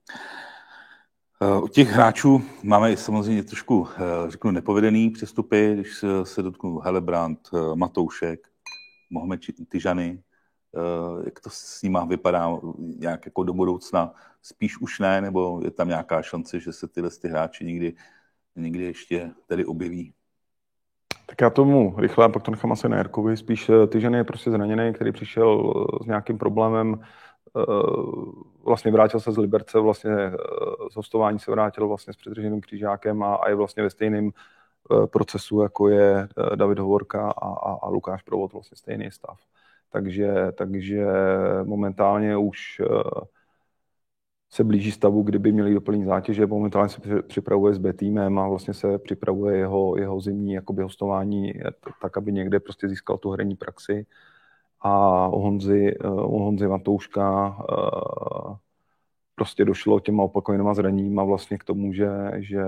E, 1.42 1.62
u 1.62 1.68
těch 1.68 1.90
hráčů 1.90 2.42
máme 2.64 2.98
samozřejmě 2.98 3.44
trošku, 3.44 3.88
řeknu, 4.28 4.52
nepovedený 4.52 5.10
přestupy, 5.10 5.74
když 5.74 6.06
se 6.24 6.42
dotknu 6.42 6.80
Helebrand, 6.80 7.40
Matoušek, 7.76 8.48
Mohamed 9.10 9.40
Tyžany, 9.70 10.20
jak 11.26 11.40
to 11.40 11.50
s 11.50 11.82
nima 11.82 12.06
vypadá 12.06 12.60
nějak 12.78 13.26
jako 13.26 13.44
do 13.44 13.54
budoucna. 13.54 14.14
Spíš 14.42 14.78
už 14.78 15.00
ne, 15.00 15.22
nebo 15.22 15.62
je 15.64 15.72
tam 15.72 15.88
nějaká 15.88 16.22
šance, 16.22 16.60
že 16.60 16.74
se 16.74 16.88
tyhle 16.88 17.10
ty 17.22 17.28
hráči 17.28 17.66
někdy, 17.66 17.96
někdy 18.56 18.84
ještě 18.84 19.32
tady 19.48 19.66
objeví? 19.66 20.14
Tak 21.26 21.42
já 21.42 21.50
tomu 21.50 21.96
rychle, 21.98 22.30
pak 22.30 22.44
to 22.44 22.52
nechám 22.52 22.72
asi 22.72 22.90
na 22.90 22.98
Jarkovi. 22.98 23.38
Spíš 23.38 23.70
eh, 23.70 23.88
ty 23.88 24.02
ženy 24.02 24.18
je 24.18 24.24
prostě 24.24 24.52
zraněný, 24.52 24.94
který 24.94 25.12
přišel 25.12 25.74
eh, 25.76 26.04
s 26.04 26.08
nějakým 26.08 26.38
problémem 26.38 27.00
vlastně 28.66 28.92
vrátil 28.92 29.20
se 29.20 29.32
z 29.32 29.38
Liberce, 29.38 29.80
vlastně 29.80 30.32
z 30.92 30.96
hostování 30.96 31.40
se 31.40 31.52
vrátil 31.52 31.88
vlastně 31.88 32.14
s 32.14 32.18
předrženým 32.18 32.62
křížákem 32.62 33.24
a, 33.24 33.36
a 33.36 33.50
je 33.50 33.56
vlastně 33.56 33.84
ve 33.84 33.90
stejném 33.90 34.32
procesu, 35.12 35.62
jako 35.62 35.90
je 35.90 36.28
David 36.56 36.80
Hovorka 36.80 37.32
a, 37.32 37.48
a, 37.48 37.78
a 37.82 37.90
Lukáš 37.90 38.22
Provod, 38.22 38.54
vlastně 38.54 38.78
stejný 38.78 39.12
stav. 39.12 39.40
Takže, 39.96 40.52
takže 40.56 41.06
momentálně 41.64 42.38
už 42.38 42.82
se 44.50 44.64
blíží 44.64 44.92
stavu, 44.92 45.24
kdyby 45.24 45.52
měli 45.52 45.74
doplnit 45.74 46.06
zátěže. 46.06 46.46
Momentálně 46.46 46.90
se 46.90 47.22
připravuje 47.22 47.74
s 47.74 47.78
B 47.78 47.94
týmem 47.94 48.40
a 48.40 48.48
vlastně 48.48 48.74
se 48.74 49.00
připravuje 49.00 49.58
jeho, 49.58 49.98
jeho 49.98 50.22
zimní 50.22 50.54
jakoby 50.54 50.84
hostování 50.84 51.54
tak, 52.02 52.18
aby 52.18 52.32
někde 52.32 52.60
prostě 52.60 52.90
získal 52.90 53.18
tu 53.18 53.32
herní 53.32 53.56
praxi. 53.56 54.06
A 54.82 55.28
u 55.28 55.40
Honzy, 55.40 55.96
u 56.04 56.40
Honzy 56.40 56.68
Matouška 56.68 57.58
eh, 57.60 58.56
prostě 59.36 59.66
došlo 59.66 60.00
těma 60.00 60.24
opakovanýma 60.24 60.74
zraněníma 60.74 61.24
vlastně 61.24 61.58
k 61.58 61.64
tomu, 61.64 61.94
že, 61.94 62.10
že 62.36 62.64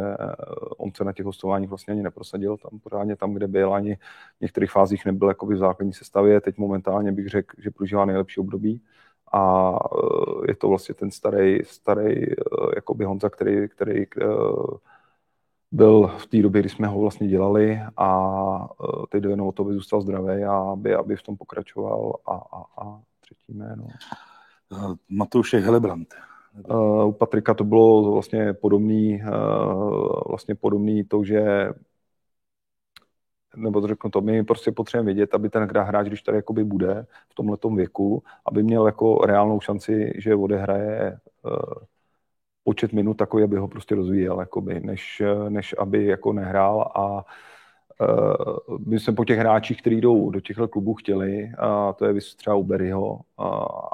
on 0.77 0.91
se 0.93 1.03
na 1.03 1.13
těch 1.13 1.25
hostováních 1.25 1.69
vlastně 1.69 1.91
ani 1.91 2.03
neprosadil 2.03 2.57
tam 2.57 2.79
pořádně 2.79 3.15
tam, 3.15 3.33
kde 3.33 3.47
byl, 3.47 3.73
ani 3.73 3.95
v 4.37 4.41
některých 4.41 4.71
fázích 4.71 5.05
nebyl 5.05 5.27
jakoby 5.27 5.55
v 5.55 5.57
základní 5.57 5.93
sestavě. 5.93 6.41
Teď 6.41 6.57
momentálně 6.57 7.11
bych 7.11 7.27
řekl, 7.27 7.55
že 7.61 7.71
prožívá 7.71 8.05
nejlepší 8.05 8.39
období 8.39 8.81
a 9.33 9.71
eh, 9.71 10.51
je 10.51 10.55
to 10.55 10.69
vlastně 10.69 10.95
ten 10.95 11.11
starý, 11.11 11.59
starý 11.63 12.31
eh, 12.31 12.35
jakoby 12.75 13.05
Honza, 13.05 13.29
který, 13.29 13.69
který 13.69 14.03
eh, 14.03 14.25
byl 15.71 16.07
v 16.17 16.27
té 16.27 16.41
době, 16.41 16.61
kdy 16.61 16.69
jsme 16.69 16.87
ho 16.87 16.99
vlastně 16.99 17.27
dělali 17.27 17.81
a 17.97 18.69
teď 19.09 19.23
jde 19.23 19.29
jenom 19.29 19.47
o 19.47 19.51
to, 19.51 19.63
aby 19.63 19.73
zůstal 19.73 20.01
zdravý 20.01 20.43
a 20.43 20.53
aby, 20.53 20.95
aby 20.95 21.15
v 21.15 21.21
tom 21.21 21.37
pokračoval 21.37 22.13
a, 22.25 22.31
a, 22.31 22.63
a 22.77 23.01
třetí 23.21 23.53
jméno. 23.53 23.87
Matoušek 25.09 25.63
Helebrant. 25.63 26.15
U 27.05 27.11
Patrika 27.11 27.53
to 27.53 27.63
bylo 27.63 28.11
vlastně 28.11 28.53
podobný, 28.53 29.21
vlastně 30.27 30.55
podobný 30.55 31.03
to, 31.03 31.23
že 31.23 31.69
nebo 33.55 33.81
to 33.81 33.87
řeknu 33.87 34.09
to, 34.09 34.21
my 34.21 34.43
prostě 34.43 34.71
potřebujeme 34.71 35.05
vědět, 35.05 35.33
aby 35.33 35.49
ten 35.49 35.63
hráč, 35.63 36.07
když 36.07 36.21
tady 36.21 36.37
jakoby 36.37 36.63
bude 36.63 37.05
v 37.29 37.35
tomhle 37.35 37.57
věku, 37.75 38.23
aby 38.45 38.63
měl 38.63 38.85
jako 38.85 39.17
reálnou 39.25 39.59
šanci, 39.59 40.13
že 40.17 40.35
odehraje 40.35 41.19
uh, 41.43 41.51
počet 42.63 42.93
minut 42.93 43.13
takový, 43.13 43.43
aby 43.43 43.57
ho 43.57 43.67
prostě 43.67 43.95
rozvíjel, 43.95 44.39
jakoby, 44.39 44.79
než, 44.79 45.21
než 45.49 45.75
aby 45.77 46.05
jako 46.05 46.33
nehrál 46.33 46.81
a 46.95 47.25
my 48.85 48.99
jsme 48.99 49.13
po 49.13 49.25
těch 49.25 49.39
hráčích, 49.39 49.81
kteří 49.81 50.01
jdou 50.01 50.29
do 50.29 50.39
těchto 50.39 50.67
klubů 50.67 50.93
chtěli, 50.93 51.51
a 51.57 51.93
to 51.93 52.05
je 52.05 52.13
třeba 52.37 52.55
u 52.55 52.63
Berryho, 52.63 53.19
a, 53.37 53.47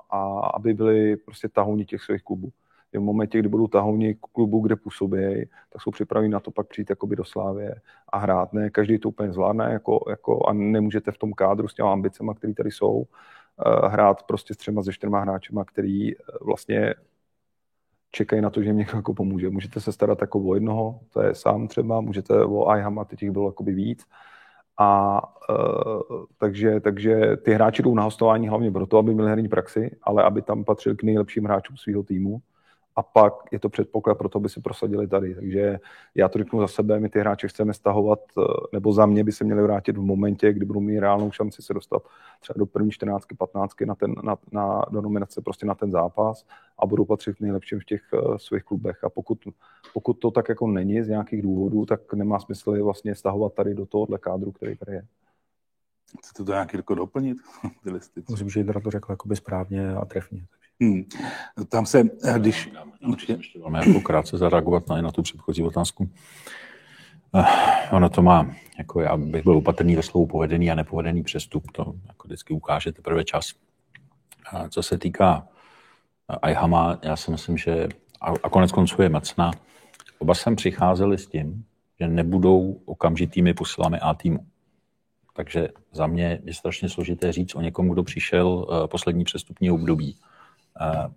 a 0.10 0.40
aby 0.54 0.74
byli 0.74 1.18
prostě 1.18 1.50
tahouni 1.50 1.86
těch 1.86 2.02
svých 2.02 2.24
klubů 2.24 2.52
v 3.00 3.04
momentě, 3.04 3.40
kdy 3.40 3.50
budou 3.50 3.68
tahovní 3.68 4.16
klubu, 4.32 4.60
kde 4.60 4.76
působí, 4.76 5.46
tak 5.74 5.82
jsou 5.82 5.92
připraveni 5.92 6.32
na 6.32 6.40
to 6.40 6.52
pak 6.52 6.68
přijít 6.68 6.90
jakoby 6.90 7.16
do 7.16 7.26
Slávě 7.26 7.76
a 8.10 8.18
hrát. 8.18 8.54
Ne, 8.54 8.70
každý 8.70 9.00
to 9.00 9.10
úplně 9.10 9.34
zvládne 9.34 9.74
jako, 9.74 10.06
jako, 10.10 10.48
a 10.48 10.54
nemůžete 10.54 11.12
v 11.12 11.18
tom 11.18 11.34
kádru 11.34 11.68
s 11.68 11.74
těma 11.74 11.92
ambicema, 11.92 12.34
které 12.34 12.54
tady 12.54 12.72
jsou, 12.72 12.92
uh, 12.94 13.06
hrát 13.88 14.24
prostě 14.24 14.54
s 14.54 14.58
třema 14.58 14.82
ze 14.82 14.94
čtyřma 14.94 15.20
hráčema, 15.20 15.66
který 15.66 16.16
uh, 16.16 16.22
vlastně 16.42 16.94
čekají 18.16 18.42
na 18.42 18.50
to, 18.50 18.62
že 18.62 18.70
jim 18.70 18.78
někdo 18.78 18.98
jako 18.98 19.14
pomůže. 19.14 19.50
Můžete 19.50 19.82
se 19.82 19.92
starat 19.92 20.22
jako 20.22 20.40
o 20.40 20.54
jednoho, 20.54 21.00
to 21.14 21.22
je 21.22 21.36
sám 21.36 21.68
třeba, 21.68 22.02
můžete 22.02 22.46
o 22.46 22.70
a 22.70 23.06
teď 23.06 23.22
jich 23.22 23.32
bylo 23.32 23.50
jakoby 23.50 23.74
víc. 23.74 24.06
A 24.78 25.22
uh, 25.50 26.26
takže, 26.38 26.80
takže 26.80 27.38
ty 27.38 27.54
hráči 27.54 27.84
jdou 27.84 27.96
na 27.96 28.04
hostování 28.04 28.48
hlavně 28.48 28.72
proto, 28.72 28.98
aby 28.98 29.14
měli 29.14 29.30
herní 29.30 29.50
praxi, 29.50 29.96
ale 30.04 30.24
aby 30.24 30.42
tam 30.42 30.64
patřili 30.64 30.96
k 30.96 31.04
nejlepším 31.04 31.46
hráčům 31.46 31.78
svého 31.78 32.04
týmu 32.04 32.42
a 32.96 33.04
pak 33.04 33.34
je 33.52 33.60
to 33.60 33.70
předpoklad 33.70 34.18
pro 34.18 34.30
to, 34.30 34.38
aby 34.38 34.50
se 34.50 34.62
prosadili 34.62 35.08
tady. 35.08 35.36
Takže 35.36 35.80
já 36.16 36.30
to 36.30 36.40
řeknu 36.40 36.60
za 36.60 36.68
sebe, 36.68 37.00
my 37.00 37.10
ty 37.10 37.20
hráče 37.20 37.48
chceme 37.48 37.74
stahovat, 37.74 38.20
eh, 38.38 38.42
nebo 38.74 38.94
za 38.94 39.06
mě 39.06 39.24
by 39.24 39.32
se 39.32 39.44
měli 39.44 39.64
vrátit 39.64 39.98
v 39.98 40.02
momentě, 40.02 40.54
kdy 40.54 40.66
budou 40.66 40.80
mít 40.80 41.00
reálnou 41.00 41.32
šanci 41.32 41.62
se 41.62 41.74
dostat 41.74 42.04
třeba 42.40 42.58
do 42.58 42.66
první 42.66 42.92
14, 42.92 43.26
15 43.38 43.86
na 43.86 43.96
ten, 43.96 44.16
na, 44.24 44.38
na, 44.52 44.82
do 44.92 45.02
nominace 45.02 45.42
prostě 45.42 45.66
na 45.66 45.76
ten 45.76 45.92
zápas 45.92 46.46
a 46.80 46.86
budou 46.86 47.06
patřit 47.06 47.42
nejlepším 47.42 47.80
v 47.80 47.86
těch 47.86 48.02
uh, 48.14 48.38
svých 48.38 48.64
klubech. 48.64 49.04
A 49.04 49.10
pokud, 49.10 49.40
pokud 49.94 50.14
to 50.14 50.32
tak 50.32 50.50
jako 50.50 50.68
není 50.68 51.04
z 51.04 51.08
nějakých 51.08 51.42
důvodů, 51.42 51.86
tak 51.86 52.14
nemá 52.14 52.40
smysl 52.40 52.72
je 52.72 52.84
vlastně 52.84 53.16
stahovat 53.16 53.54
tady 53.54 53.74
do 53.74 53.86
tohohle 53.86 54.18
kádru, 54.18 54.52
který 54.52 54.78
tady 54.78 54.92
je. 54.92 55.06
Chcete 56.20 56.44
to 56.44 56.52
nějaký 56.52 56.78
jako 56.78 56.96
doplnit? 56.96 57.38
Myslím, 58.30 58.50
že 58.50 58.60
Jindra 58.60 58.80
to 58.80 58.92
řekl 58.92 59.12
jakoby 59.12 59.36
správně 59.36 59.94
a 59.94 60.06
trefně. 60.06 60.46
Hmm. 60.84 61.04
Tam 61.70 61.86
se, 61.86 62.04
když... 62.38 62.70
Já, 62.74 62.84
já 63.30 63.36
ještě 63.38 63.60
velmi 63.60 63.78
jako 63.78 64.02
krátce 64.02 64.38
zareagovat 64.38 64.88
na, 64.88 65.02
na 65.02 65.12
tu 65.12 65.22
předchozí 65.22 65.64
otázku. 65.64 66.10
Uh, 67.32 67.46
ono 67.92 68.10
to 68.10 68.22
má, 68.22 68.56
jako 68.78 69.02
já 69.02 69.18
bych 69.18 69.44
byl 69.44 69.58
opatrný 69.58 69.96
ve 69.96 70.04
slovu 70.04 70.28
povedený 70.28 70.72
a 70.72 70.76
nepovedený 70.76 71.24
přestup, 71.24 71.72
to 71.72 71.94
jako 72.08 72.28
vždycky 72.28 72.54
ukáže 72.54 72.92
teprve 72.92 73.24
čas. 73.24 73.54
Uh, 74.54 74.68
co 74.68 74.84
se 74.84 74.98
týká 74.98 75.38
uh, 75.38 76.36
Ajhama, 76.42 77.00
já 77.04 77.16
si 77.16 77.32
myslím, 77.32 77.58
že 77.58 77.88
a, 78.22 78.34
a 78.44 78.50
konec 78.50 78.72
konců 78.72 79.02
je 79.02 79.10
Macna, 79.10 79.52
oba 80.20 80.36
sem 80.36 80.56
přicházeli 80.56 81.18
s 81.18 81.28
tím, 81.28 81.66
že 82.00 82.08
nebudou 82.08 82.82
okamžitými 82.86 83.54
posilami 83.54 84.00
A 84.00 84.14
týmu. 84.14 84.40
Takže 85.36 85.68
za 85.92 86.08
mě 86.08 86.40
je 86.44 86.54
strašně 86.54 86.90
složité 86.90 87.32
říct 87.32 87.56
o 87.56 87.62
někom, 87.62 87.90
kdo 87.90 88.04
přišel 88.04 88.68
poslední 88.92 89.24
přestupní 89.24 89.72
období 89.72 90.18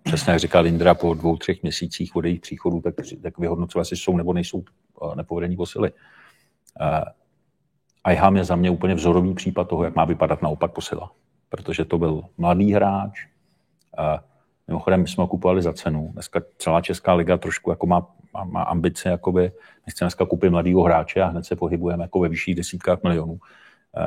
přesně 0.03 0.31
jak 0.31 0.39
říkal 0.39 0.63
Lindra, 0.63 0.93
po 0.93 1.13
dvou, 1.13 1.37
třech 1.37 1.63
měsících 1.63 2.15
od 2.15 2.25
jejich 2.25 2.39
příchodu, 2.39 2.81
tak, 2.81 2.95
tak 3.21 3.37
vyhodnocovat, 3.37 3.81
jestli 3.81 3.97
jsou 3.97 4.17
nebo 4.17 4.33
nejsou 4.33 4.63
nepovedení 5.15 5.55
posily. 5.55 5.91
Iham 8.11 8.37
je 8.37 8.43
za 8.43 8.55
mě 8.55 8.69
úplně 8.71 8.95
vzorový 8.95 9.33
případ 9.33 9.67
toho, 9.69 9.83
jak 9.83 9.95
má 9.95 10.05
vypadat 10.05 10.41
naopak 10.41 10.71
posila. 10.71 11.11
Protože 11.49 11.85
to 11.85 11.97
byl 11.97 12.23
mladý 12.37 12.73
hráč, 12.73 13.27
Mimochodem, 14.67 15.01
my 15.01 15.07
jsme 15.07 15.21
ho 15.23 15.27
kupovali 15.27 15.61
za 15.61 15.73
cenu. 15.73 16.09
Dneska 16.13 16.41
celá 16.57 16.81
Česká 16.81 17.13
liga 17.13 17.37
trošku 17.37 17.69
jako 17.69 17.87
má, 17.87 18.07
má, 18.33 18.43
má 18.43 18.63
ambice, 18.63 19.09
jakoby, 19.09 19.41
my 19.87 19.93
dneska 19.99 20.25
koupit 20.25 20.49
mladého 20.49 20.83
hráče 20.83 21.21
a 21.21 21.27
hned 21.27 21.45
se 21.45 21.55
pohybujeme 21.55 22.03
jako 22.03 22.19
ve 22.19 22.29
vyšších 22.29 22.55
desítkách 22.55 23.03
milionů. 23.03 23.39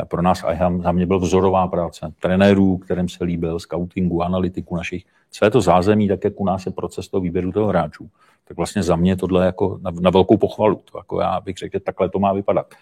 Pro 0.09 0.23
nás 0.23 0.45
Iham 0.53 0.83
za 0.83 0.93
mě 0.93 1.07
byl 1.07 1.19
vzorová 1.19 1.69
práce. 1.69 2.13
Trenérů, 2.21 2.79
kterým 2.79 3.09
se 3.09 3.25
líbil, 3.25 3.59
scoutingu, 3.59 4.23
analytiku 4.23 4.77
našich 4.77 5.05
celé 5.31 5.51
to 5.51 5.61
zázemí, 5.61 6.09
tak 6.09 6.25
jak 6.25 6.41
u 6.41 6.45
nás 6.45 6.67
je 6.67 6.73
proces 6.73 7.09
toho 7.09 7.21
výběru 7.21 7.53
toho 7.53 7.67
hráčů, 7.67 8.11
tak 8.49 8.57
vlastně 8.57 8.83
za 8.83 8.97
mě 8.97 9.17
tohle 9.17 9.47
jako 9.47 9.79
na, 9.83 9.91
na 10.01 10.11
velkou 10.11 10.37
pochvalu. 10.37 10.81
To 10.93 10.99
jako 10.99 11.21
já 11.21 11.41
bych 11.41 11.57
řekl, 11.57 11.77
že 11.77 11.81
takhle 11.81 12.09
to 12.09 12.19
má 12.19 12.33
vypadat. 12.33 12.75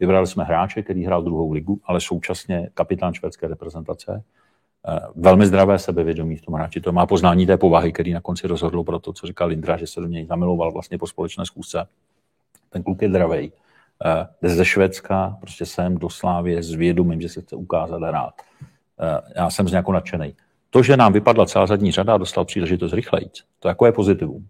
Vybrali 0.00 0.26
jsme 0.26 0.44
hráče, 0.44 0.82
který 0.82 1.04
hrál 1.04 1.22
druhou 1.22 1.52
ligu, 1.52 1.80
ale 1.84 2.00
současně 2.00 2.68
kapitán 2.74 3.14
švédské 3.14 3.48
reprezentace. 3.48 4.22
Velmi 5.14 5.46
zdravé 5.46 5.78
sebevědomí 5.78 6.36
v 6.36 6.42
tom 6.42 6.54
hráči. 6.54 6.80
To 6.80 6.92
má 6.92 7.06
poznání 7.06 7.46
té 7.46 7.56
povahy, 7.56 7.92
který 7.92 8.12
na 8.12 8.20
konci 8.20 8.46
rozhodl 8.46 8.82
pro 8.82 8.98
to, 8.98 9.12
co 9.12 9.26
říkal 9.26 9.48
Lindra, 9.48 9.76
že 9.76 9.86
se 9.86 10.00
do 10.00 10.06
něj 10.06 10.26
zamiloval 10.26 10.72
vlastně 10.72 10.98
po 10.98 11.06
společné 11.06 11.46
zkusce. 11.46 11.86
Ten 12.70 12.82
kluk 12.82 13.02
je 13.02 13.08
zdravý. 13.08 13.52
Jde 14.42 14.48
ze 14.48 14.64
Švédska, 14.64 15.36
prostě 15.40 15.66
jsem 15.66 15.98
do 15.98 16.10
Slávě 16.10 16.62
s 16.62 16.70
vědomím, 16.70 17.20
že 17.20 17.28
se 17.28 17.40
chce 17.40 17.56
ukázat 17.56 18.02
a 18.02 18.06
hrát. 18.06 18.34
Já 19.36 19.50
jsem 19.50 19.68
z 19.68 19.70
nějakou 19.70 19.92
nadšený. 19.92 20.34
To, 20.70 20.82
že 20.82 20.96
nám 20.96 21.12
vypadla 21.12 21.46
celá 21.46 21.66
zadní 21.66 21.92
řada 21.92 22.14
a 22.14 22.18
dostal 22.18 22.44
příležitost 22.44 22.92
rychleji, 22.92 23.30
to 23.60 23.68
jako 23.68 23.86
je 23.86 23.92
pozitivum. 23.92 24.46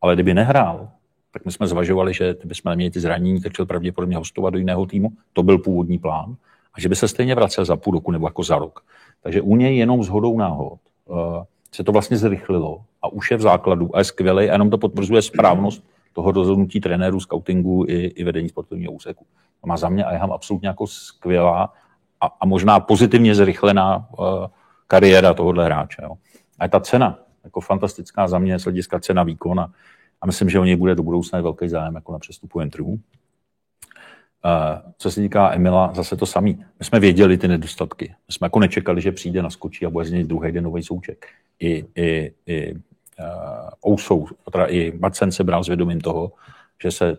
Ale 0.00 0.14
kdyby 0.14 0.34
nehrál, 0.34 0.88
tak 1.32 1.44
my 1.44 1.52
jsme 1.52 1.66
zvažovali, 1.66 2.14
že 2.14 2.36
bychom 2.44 2.70
neměli 2.70 2.90
ty 2.90 3.00
zranění, 3.00 3.40
tak 3.40 3.52
chtěl 3.52 3.66
pravděpodobně 3.66 4.16
hostovat 4.16 4.50
do 4.50 4.58
jiného 4.58 4.86
týmu. 4.86 5.08
To 5.32 5.42
byl 5.42 5.58
původní 5.58 5.98
plán. 5.98 6.36
A 6.74 6.80
že 6.80 6.88
by 6.88 6.96
se 6.96 7.08
stejně 7.08 7.34
vracel 7.34 7.64
za 7.64 7.76
půl 7.76 7.92
roku 7.92 8.10
nebo 8.10 8.26
jako 8.26 8.42
za 8.42 8.58
rok. 8.58 8.84
Takže 9.22 9.40
u 9.42 9.56
něj 9.56 9.76
jenom 9.76 10.02
s 10.02 10.08
hodou 10.08 10.38
náhod 10.38 10.78
uh, 11.04 11.16
se 11.72 11.84
to 11.84 11.92
vlastně 11.92 12.16
zrychlilo 12.16 12.82
a 13.02 13.08
už 13.12 13.30
je 13.30 13.36
v 13.36 13.40
základu 13.40 13.96
a 13.96 13.98
je 13.98 14.04
skvělý 14.04 14.50
a 14.50 14.52
jenom 14.52 14.70
to 14.70 14.78
potvrzuje 14.78 15.22
správnost 15.22 15.84
toho 16.18 16.32
rozhodnutí 16.32 16.80
trenérů, 16.80 17.20
scoutingu 17.20 17.84
i, 17.88 17.94
i 17.94 18.24
vedení 18.24 18.48
sportovního 18.48 18.92
úseku. 18.92 19.26
To 19.60 19.66
má 19.66 19.76
za 19.76 19.88
mě 19.88 20.04
a 20.04 20.12
já 20.12 20.24
absolutně 20.24 20.68
jako 20.68 20.86
skvělá 20.86 21.74
a, 22.20 22.26
a 22.40 22.46
možná 22.46 22.80
pozitivně 22.80 23.34
zrychlená 23.34 23.96
uh, 23.96 24.26
kariéra 24.86 25.34
tohohle 25.34 25.64
hráče. 25.64 26.02
Jo. 26.02 26.14
A 26.58 26.68
ta 26.68 26.80
cena, 26.80 27.18
jako 27.44 27.60
fantastická 27.60 28.28
za 28.28 28.38
mě 28.38 28.58
z 28.58 28.64
hlediska 28.64 29.00
cena 29.00 29.22
výkona 29.22 29.72
a 30.20 30.26
myslím, 30.26 30.50
že 30.50 30.58
o 30.58 30.64
něj 30.64 30.76
bude 30.76 30.94
do 30.94 31.02
budoucna 31.02 31.40
velký 31.40 31.68
zájem 31.68 31.94
jako 31.94 32.12
na 32.12 32.18
přestupu 32.18 32.60
trhu. 32.70 32.90
Uh, 32.90 32.98
co 34.98 35.10
se 35.10 35.20
týká 35.20 35.54
Emila, 35.54 35.92
zase 35.94 36.16
to 36.16 36.26
samý. 36.26 36.64
My 36.78 36.84
jsme 36.84 37.00
věděli 37.00 37.38
ty 37.38 37.48
nedostatky. 37.48 38.14
My 38.28 38.34
jsme 38.34 38.44
jako 38.44 38.60
nečekali, 38.60 39.00
že 39.00 39.12
přijde 39.12 39.42
na 39.42 39.50
skočí 39.50 39.86
a 39.86 39.90
bude 39.90 40.04
z 40.04 40.10
něj 40.10 40.24
druhý 40.24 40.52
den 40.52 40.64
nový 40.64 40.82
souček. 40.82 41.26
I, 41.60 41.84
i, 41.94 42.32
i 42.46 42.74
Ousou, 43.86 44.26
teda 44.52 44.66
i 44.66 44.92
Macen 45.00 45.32
se 45.32 45.44
bral 45.44 45.64
s 45.64 45.66
vědomím 45.66 46.00
toho, 46.00 46.32
že 46.82 46.90
se 46.90 47.16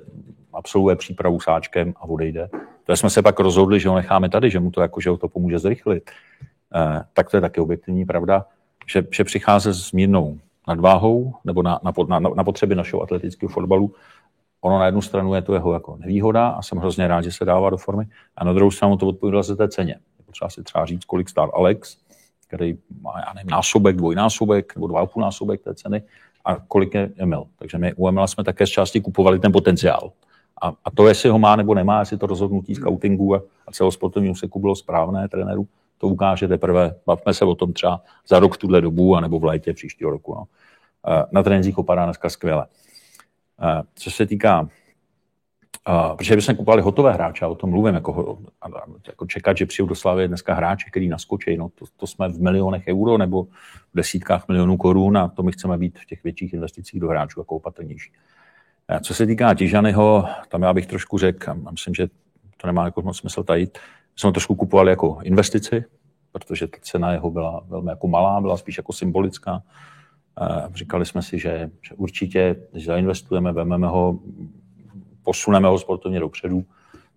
absolvuje 0.53 0.95
přípravu 0.95 1.39
sáčkem 1.39 1.93
a 1.95 2.03
odejde. 2.03 2.49
To 2.83 2.95
jsme 2.95 3.09
se 3.09 3.21
pak 3.21 3.39
rozhodli, 3.39 3.79
že 3.79 3.89
ho 3.89 3.95
necháme 3.95 4.29
tady, 4.29 4.49
že 4.49 4.59
mu 4.59 4.71
to, 4.71 4.81
jako, 4.81 5.01
že 5.01 5.09
ho 5.09 5.17
to 5.17 5.27
pomůže 5.27 5.59
zrychlit. 5.59 6.11
Eh, 6.75 7.03
tak 7.13 7.29
to 7.29 7.37
je 7.37 7.41
taky 7.41 7.61
objektivní 7.61 8.05
pravda, 8.05 8.45
že, 8.91 9.03
že 9.11 9.23
přicházet 9.23 9.73
s 9.73 9.91
mírnou 9.91 10.39
nadváhou 10.67 11.33
nebo 11.45 11.63
na, 11.63 11.79
na, 11.83 12.19
na, 12.19 12.29
na 12.35 12.43
potřeby 12.43 12.75
našeho 12.75 13.01
atletického 13.01 13.49
fotbalu. 13.49 13.93
Ono 14.61 14.79
na 14.79 14.85
jednu 14.85 15.01
stranu 15.01 15.33
je 15.35 15.41
to 15.41 15.53
jeho 15.53 15.73
jako 15.73 15.97
nevýhoda 15.97 16.47
a 16.47 16.61
jsem 16.61 16.77
hrozně 16.77 17.07
rád, 17.07 17.21
že 17.21 17.31
se 17.31 17.45
dává 17.45 17.69
do 17.69 17.77
formy. 17.77 18.05
A 18.37 18.43
na 18.43 18.53
druhou 18.53 18.71
stranu 18.71 18.97
to 18.97 19.07
odpovídá 19.07 19.43
se 19.43 19.55
té 19.55 19.69
ceně. 19.69 19.99
Potřeba 20.25 20.49
si 20.49 20.63
třeba 20.63 20.85
říct, 20.85 21.05
kolik 21.05 21.29
stál 21.29 21.51
Alex, 21.55 21.97
který 22.49 22.77
má, 23.01 23.13
já 23.27 23.33
nevím, 23.33 23.49
násobek, 23.49 23.95
dvojnásobek 23.95 24.75
nebo 24.75 24.87
dva 24.87 25.05
půl 25.05 25.23
násobek 25.23 25.61
té 25.61 25.75
ceny 25.75 26.03
a 26.45 26.55
kolik 26.55 26.93
je 26.93 27.11
Emil. 27.17 27.45
Takže 27.59 27.77
my 27.77 27.93
u 27.93 28.07
Emila 28.07 28.27
jsme 28.27 28.43
také 28.43 28.67
z 28.67 28.69
části 28.69 29.01
kupovali 29.01 29.39
ten 29.39 29.51
potenciál. 29.51 30.11
A, 30.61 30.73
a 30.85 30.91
to, 30.91 31.07
jestli 31.07 31.29
ho 31.29 31.39
má 31.39 31.55
nebo 31.55 31.73
nemá, 31.73 31.99
jestli 31.99 32.17
to 32.17 32.27
rozhodnutí 32.27 32.75
scoutingu 32.75 33.35
a, 33.35 33.41
a 33.67 33.71
celosportovního 33.71 34.35
seku 34.35 34.59
bylo 34.59 34.75
správné 34.75 35.27
trenéru, 35.27 35.67
to 35.97 36.07
ukáže 36.07 36.47
teprve, 36.47 36.95
bavme 37.05 37.33
se 37.33 37.45
o 37.45 37.55
tom 37.55 37.73
třeba 37.73 38.01
za 38.27 38.39
rok 38.39 38.55
v 38.55 38.57
tuhle 38.57 38.81
dobu, 38.81 39.15
anebo 39.15 39.39
v 39.39 39.43
létě 39.43 39.73
příštího 39.73 40.09
roku. 40.09 40.35
No. 40.35 40.43
Na 41.31 41.43
trénincích 41.43 41.77
opadá 41.77 42.05
dneska 42.05 42.29
skvěle. 42.29 42.65
Co 43.95 44.11
se 44.11 44.25
týká 44.25 44.69
Protože 46.17 46.35
bychom 46.35 46.55
kupovali 46.55 46.81
hotové 46.81 47.13
hráče, 47.13 47.45
o 47.45 47.55
tom 47.55 47.69
mluvím, 47.69 47.95
jako, 47.95 48.39
jako 49.07 49.25
čekat, 49.25 49.57
že 49.57 49.65
přijdu 49.65 49.89
do 49.89 49.95
Slavy 49.95 50.27
dneska 50.27 50.53
hráče, 50.53 50.89
který 50.89 51.09
naskočí, 51.09 51.57
no 51.57 51.69
to, 51.69 51.85
to, 51.97 52.07
jsme 52.07 52.29
v 52.29 52.41
milionech 52.41 52.83
euro 52.87 53.17
nebo 53.17 53.43
v 53.43 53.95
desítkách 53.95 54.47
milionů 54.47 54.77
korun 54.77 55.17
a 55.17 55.27
to 55.27 55.43
my 55.43 55.51
chceme 55.51 55.77
být 55.77 55.99
v 55.99 56.05
těch 56.05 56.23
větších 56.23 56.53
investicích 56.53 56.99
do 56.99 57.07
hráčů 57.07 57.39
jako 57.39 57.55
opatrnější. 57.55 58.11
Co 59.01 59.13
se 59.13 59.25
týká 59.25 59.53
Tižanyho, 59.53 60.25
tam 60.49 60.61
já 60.61 60.73
bych 60.73 60.87
trošku 60.87 61.17
řekl, 61.17 61.51
a 61.51 61.71
myslím, 61.71 61.93
že 61.93 62.07
to 62.57 62.67
nemá 62.67 62.85
jako 62.85 63.01
moc 63.01 63.17
smysl 63.17 63.43
tajit, 63.43 63.79
jsme 64.15 64.31
trošku 64.31 64.55
kupovali 64.55 64.89
jako 64.89 65.19
investici, 65.23 65.83
protože 66.31 66.67
ta 66.67 66.77
cena 66.81 67.11
jeho 67.11 67.31
byla 67.31 67.63
velmi 67.67 67.89
jako 67.89 68.07
malá, 68.07 68.41
byla 68.41 68.57
spíš 68.57 68.77
jako 68.77 68.93
symbolická. 68.93 69.63
Říkali 70.73 71.05
jsme 71.05 71.21
si, 71.21 71.39
že, 71.39 71.69
že 71.81 71.95
určitě, 71.95 72.55
když 72.71 72.85
zainvestujeme, 72.85 73.53
vezmeme 73.53 73.87
ho, 73.87 74.19
posuneme 75.29 75.67
ho 75.67 75.79
sportovně 75.79 76.19
dopředu, 76.19 76.65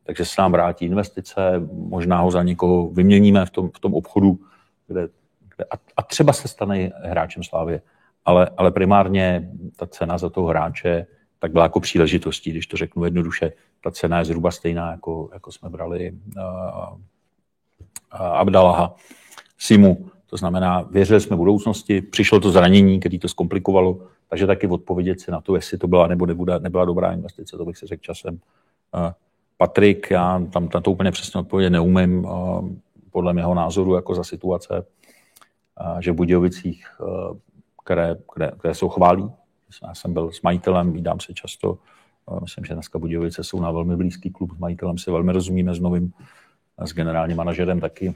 takže 0.05 0.25
se 0.25 0.43
nám 0.43 0.53
vrátí 0.53 0.85
investice, 0.85 1.41
možná 1.73 2.21
ho 2.21 2.31
za 2.31 2.43
někoho 2.43 2.89
vyměníme 2.89 3.47
v 3.47 3.51
tom, 3.51 3.71
v 3.71 3.79
tom 3.79 3.95
obchodu, 3.95 4.39
kde, 4.87 5.09
kde 5.57 5.65
a, 5.65 5.75
a 5.97 6.03
třeba 6.03 6.33
se 6.33 6.49
stane 6.49 6.91
hráčem 7.05 7.43
Slávě. 7.43 7.83
Ale, 8.25 8.51
ale 8.57 8.71
primárně 8.71 9.49
ta 9.77 9.87
cena 9.87 10.19
za 10.19 10.29
toho 10.29 10.47
hráče 10.47 11.07
tak 11.39 11.53
byla 11.53 11.65
jako 11.65 11.81
příležitostí, 11.81 12.51
když 12.51 12.67
to 12.67 12.77
řeknu 12.77 13.05
jednoduše. 13.05 13.53
Ta 13.81 13.91
cena 13.91 14.19
je 14.19 14.25
zhruba 14.25 14.51
stejná, 14.51 14.91
jako, 14.91 15.31
jako 15.33 15.53
jsme 15.53 15.71
brali 15.71 16.13
uh, 16.37 16.99
Abdalaha, 18.11 18.95
Simu. 19.59 20.07
To 20.27 20.37
znamená, 20.37 20.83
věřili 20.83 21.21
jsme 21.21 21.37
budoucnosti, 21.37 22.03
přišlo 22.03 22.41
to 22.41 22.51
zranění, 22.51 23.01
který 23.01 23.19
to 23.19 23.29
zkomplikovalo, 23.29 23.99
takže 24.33 24.47
taky 24.47 24.67
odpovědět 24.67 25.21
si 25.21 25.31
na 25.31 25.41
to, 25.41 25.55
jestli 25.55 25.79
to 25.79 25.89
byla 25.89 26.07
nebo 26.07 26.27
nebude, 26.27 26.59
nebyla 26.59 26.85
dobrá 26.85 27.13
investice, 27.13 27.57
to 27.57 27.65
bych 27.65 27.79
si 27.79 27.87
řekl 27.87 28.03
časem. 28.03 28.41
Patrik, 29.57 30.11
já 30.11 30.43
tam 30.53 30.69
na 30.75 30.81
to 30.81 30.91
úplně 30.91 31.11
přesně 31.11 31.41
odpovědět 31.41 31.71
neumím, 31.71 32.29
podle 33.11 33.33
mého 33.33 33.55
názoru 33.55 33.95
jako 33.95 34.15
za 34.15 34.25
situace, 34.25 34.87
že 36.01 36.13
v 36.13 36.15
Budějovicích, 36.15 36.87
které, 37.85 38.17
které, 38.33 38.53
které 38.59 38.75
jsou 38.75 38.89
chválí, 38.89 39.31
já 39.83 39.95
jsem 39.95 40.13
byl 40.13 40.33
s 40.33 40.43
majitelem, 40.43 40.93
vídám 40.93 41.21
se 41.21 41.35
často. 41.35 41.79
Myslím, 42.41 42.65
že 42.65 42.75
dneska 42.75 42.99
Budějovice 42.99 43.45
jsou 43.45 43.61
na 43.61 43.71
velmi 43.71 43.97
blízký 43.97 44.31
klub. 44.31 44.53
S 44.57 44.59
majitelem 44.59 44.99
si 44.99 45.11
velmi 45.11 45.33
rozumíme 45.33 45.75
s 45.75 45.81
novým, 45.81 46.13
s 46.79 46.95
generálním 46.95 47.37
manažerem 47.37 47.81
taky. 47.81 48.15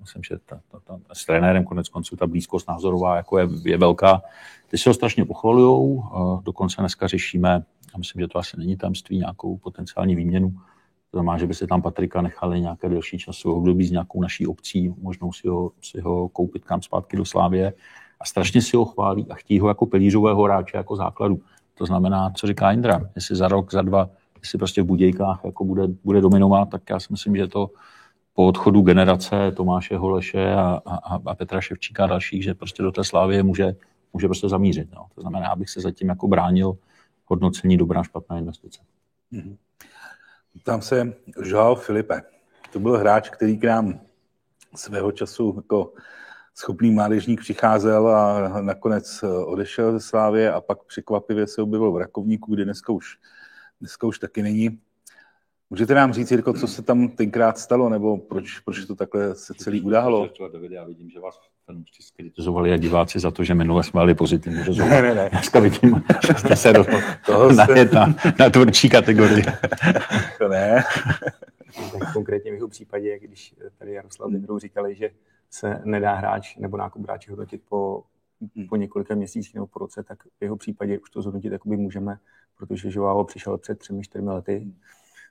Myslím, 0.00 0.22
že 0.22 0.36
ta, 0.46 0.60
ta, 0.70 0.80
ta, 0.84 0.98
s 1.12 1.26
trenérem 1.26 1.64
konec 1.64 1.88
konců 1.88 2.16
ta 2.16 2.26
blízkost 2.26 2.68
názorová 2.68 3.16
jako 3.16 3.38
je, 3.38 3.48
je 3.64 3.78
velká. 3.78 4.22
Ty 4.68 4.78
si 4.78 4.88
ho 4.88 4.94
strašně 4.94 5.24
pochvalují. 5.24 6.02
Dokonce 6.42 6.76
dneska 6.82 7.06
řešíme, 7.06 7.64
a 7.94 7.98
myslím, 7.98 8.20
že 8.20 8.28
to 8.28 8.38
asi 8.38 8.56
není 8.58 8.76
tamství, 8.76 9.18
nějakou 9.18 9.56
potenciální 9.56 10.14
výměnu. 10.14 10.50
To 11.10 11.18
znamená, 11.18 11.38
že 11.38 11.46
by 11.46 11.54
si 11.54 11.66
tam 11.66 11.82
Patrika 11.82 12.22
nechali 12.22 12.60
nějaké 12.60 12.88
delší 12.88 13.18
časové 13.18 13.54
období 13.54 13.86
s 13.86 13.90
nějakou 13.90 14.22
naší 14.22 14.46
obcí, 14.46 14.94
možnou 15.02 15.32
si 15.32 15.48
ho, 15.48 15.70
si 15.82 16.00
ho 16.00 16.28
koupit 16.28 16.64
kam 16.64 16.82
zpátky 16.82 17.16
do 17.16 17.24
Slávě 17.24 17.72
a 18.20 18.24
strašně 18.24 18.62
si 18.62 18.76
ho 18.76 18.84
chválí 18.84 19.26
a 19.30 19.34
chtějí 19.34 19.60
ho 19.60 19.68
jako 19.68 19.86
pilířového 19.86 20.42
hráče, 20.42 20.76
jako 20.76 20.96
základu. 20.96 21.40
To 21.74 21.86
znamená, 21.86 22.30
co 22.30 22.46
říká 22.46 22.72
Indra, 22.72 23.00
jestli 23.14 23.36
za 23.36 23.48
rok, 23.48 23.72
za 23.72 23.82
dva, 23.82 24.10
jestli 24.40 24.58
prostě 24.58 24.82
v 24.82 24.86
Budějkách 24.86 25.40
jako 25.44 25.64
bude, 25.64 25.86
bude 26.04 26.20
dominovat, 26.20 26.70
tak 26.70 26.82
já 26.90 27.00
si 27.00 27.06
myslím, 27.10 27.36
že 27.36 27.46
to 27.46 27.70
po 28.34 28.46
odchodu 28.46 28.82
generace 28.82 29.52
Tomáše 29.56 29.96
Holeše 29.96 30.52
a, 30.52 30.80
a, 30.86 31.14
a 31.26 31.34
Petra 31.34 31.60
Ševčíka 31.60 32.04
a 32.04 32.06
dalších, 32.06 32.44
že 32.44 32.54
prostě 32.54 32.82
do 32.82 32.92
té 32.92 33.04
slávy 33.04 33.42
může, 33.42 33.76
může 34.12 34.26
prostě 34.26 34.48
zamířit. 34.48 34.88
No. 34.94 35.06
To 35.14 35.20
znamená, 35.20 35.48
abych 35.48 35.70
se 35.70 35.80
zatím 35.80 36.08
jako 36.08 36.28
bránil 36.28 36.78
hodnocení 37.26 37.76
dobrá, 37.76 38.02
špatná 38.02 38.38
investice. 38.38 38.80
Mm-hmm. 39.32 39.56
Tam 40.64 40.82
se 40.82 41.12
Joao 41.44 41.74
Filipe. 41.74 42.22
To 42.72 42.80
byl 42.80 42.98
hráč, 42.98 43.30
který 43.30 43.58
k 43.58 43.64
nám 43.64 44.00
svého 44.74 45.12
času 45.12 45.52
jako 45.56 45.92
schopný 46.54 46.90
mládežník 46.90 47.40
přicházel 47.40 48.08
a 48.08 48.48
nakonec 48.60 49.24
odešel 49.46 49.92
ze 49.92 50.00
Slávě 50.00 50.52
a 50.52 50.60
pak 50.60 50.84
překvapivě 50.84 51.46
se 51.46 51.62
objevil 51.62 51.92
v 51.92 51.96
Rakovníku, 51.96 52.54
kde 52.54 52.64
dneska 52.64 52.92
už, 52.92 53.18
dneska 53.80 54.06
už 54.06 54.18
taky 54.18 54.42
není. 54.42 54.78
Můžete 55.70 55.94
nám 55.94 56.12
říct, 56.12 56.30
Jirko, 56.30 56.52
co 56.52 56.66
se 56.66 56.82
tam 56.82 57.08
tenkrát 57.08 57.58
stalo, 57.58 57.88
nebo 57.88 58.18
proč, 58.18 58.58
proč 58.58 58.84
to 58.84 58.94
takhle 58.94 59.34
se 59.34 59.54
celý 59.54 59.80
událo? 59.80 60.30
Já 60.70 60.84
vidím, 60.84 61.10
že 61.10 61.20
vás 61.20 61.40
fanoušci 61.66 62.02
skritizovali 62.02 62.72
a 62.72 62.76
diváci 62.76 63.20
za 63.20 63.30
to, 63.30 63.44
že 63.44 63.54
minule 63.54 63.84
jsme 63.84 64.00
měli 64.00 64.14
pozitivní 64.14 64.62
rozhovor. 64.62 64.90
Ne, 64.90 65.02
ne, 65.02 65.14
ne. 65.14 65.28
Dneska 65.30 65.60
vidím, 65.60 66.04
že 66.26 66.34
jste 66.38 66.56
se 66.56 66.72
do, 66.72 66.84
toho 67.26 67.52
na, 67.52 67.66
se... 67.66 67.84
na, 67.84 68.14
na 68.38 68.50
tvrdší 68.50 68.88
kategorii. 68.88 69.44
to 70.38 70.48
ne. 70.48 70.84
Tak 71.98 72.12
konkrétně 72.12 72.50
v 72.50 72.54
jeho 72.54 72.68
případě, 72.68 73.18
když 73.18 73.54
tady 73.78 73.92
Jaroslav 73.92 74.30
Dendrou 74.30 74.58
říkali, 74.58 74.94
že 74.94 75.10
se 75.50 75.80
nedá 75.84 76.14
hráč 76.14 76.56
nebo 76.56 76.76
nákup 76.76 77.02
hráče 77.02 77.30
hodnotit 77.30 77.62
po, 77.68 78.02
po 78.68 78.76
několika 78.76 79.14
měsících 79.14 79.54
nebo 79.54 79.66
po 79.66 79.78
roce, 79.78 80.02
tak 80.02 80.24
v 80.24 80.42
jeho 80.42 80.56
případě 80.56 80.98
už 80.98 81.10
to 81.10 81.22
zhodnotit 81.22 81.52
jakoby 81.52 81.76
můžeme, 81.76 82.18
protože 82.58 82.88
Joao 82.92 83.24
přišel 83.24 83.58
před 83.58 83.78
třemi, 83.78 84.02
čtyřmi 84.02 84.30
lety. 84.30 84.72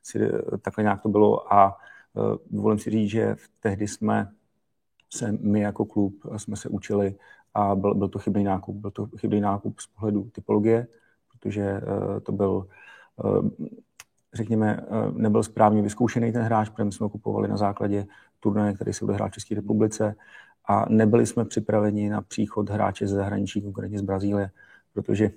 Si, 0.03 0.25
eh, 0.25 0.57
takhle 0.57 0.83
nějak 0.83 1.01
to 1.01 1.09
bylo 1.09 1.53
a 1.53 1.77
uh, 2.13 2.35
dovolím 2.49 2.79
si 2.79 2.89
říct, 2.89 3.09
že 3.09 3.35
v 3.35 3.49
tehdy 3.59 3.87
jsme 3.87 4.31
se 5.13 5.31
my 5.31 5.61
jako 5.61 5.85
klub 5.85 6.13
jsme 6.37 6.55
se 6.55 6.69
učili 6.69 7.15
a 7.53 7.75
byl, 7.75 7.95
byl 7.95 8.07
to 8.07 8.19
chybný 8.19 8.43
nákup. 8.43 8.75
Byl 8.75 8.91
to 8.91 9.07
chybný 9.17 9.41
nákup 9.41 9.79
z 9.79 9.87
pohledu 9.87 10.29
typologie, 10.31 10.87
protože 11.31 11.81
to 12.23 12.31
byl 12.31 12.67
řekněme, 14.33 14.85
nebyl 15.11 15.43
správně 15.43 15.81
vyzkoušený 15.81 16.31
ten 16.31 16.41
hráč, 16.41 16.69
protože 16.69 16.91
jsme 16.91 17.03
ho 17.03 17.09
kupovali 17.09 17.47
na 17.47 17.57
základě 17.57 18.07
turnaje, 18.39 18.73
který 18.73 18.93
se 18.93 19.05
odehrál 19.05 19.29
v 19.29 19.31
České 19.31 19.55
republice 19.55 20.15
a 20.67 20.85
nebyli 20.89 21.25
jsme 21.25 21.45
připraveni 21.45 22.09
na 22.09 22.21
příchod 22.21 22.69
hráče 22.69 23.07
ze 23.07 23.15
zahraničí, 23.15 23.61
konkrétně 23.61 23.99
z 23.99 24.01
Brazílie, 24.01 24.49
protože 24.93 25.31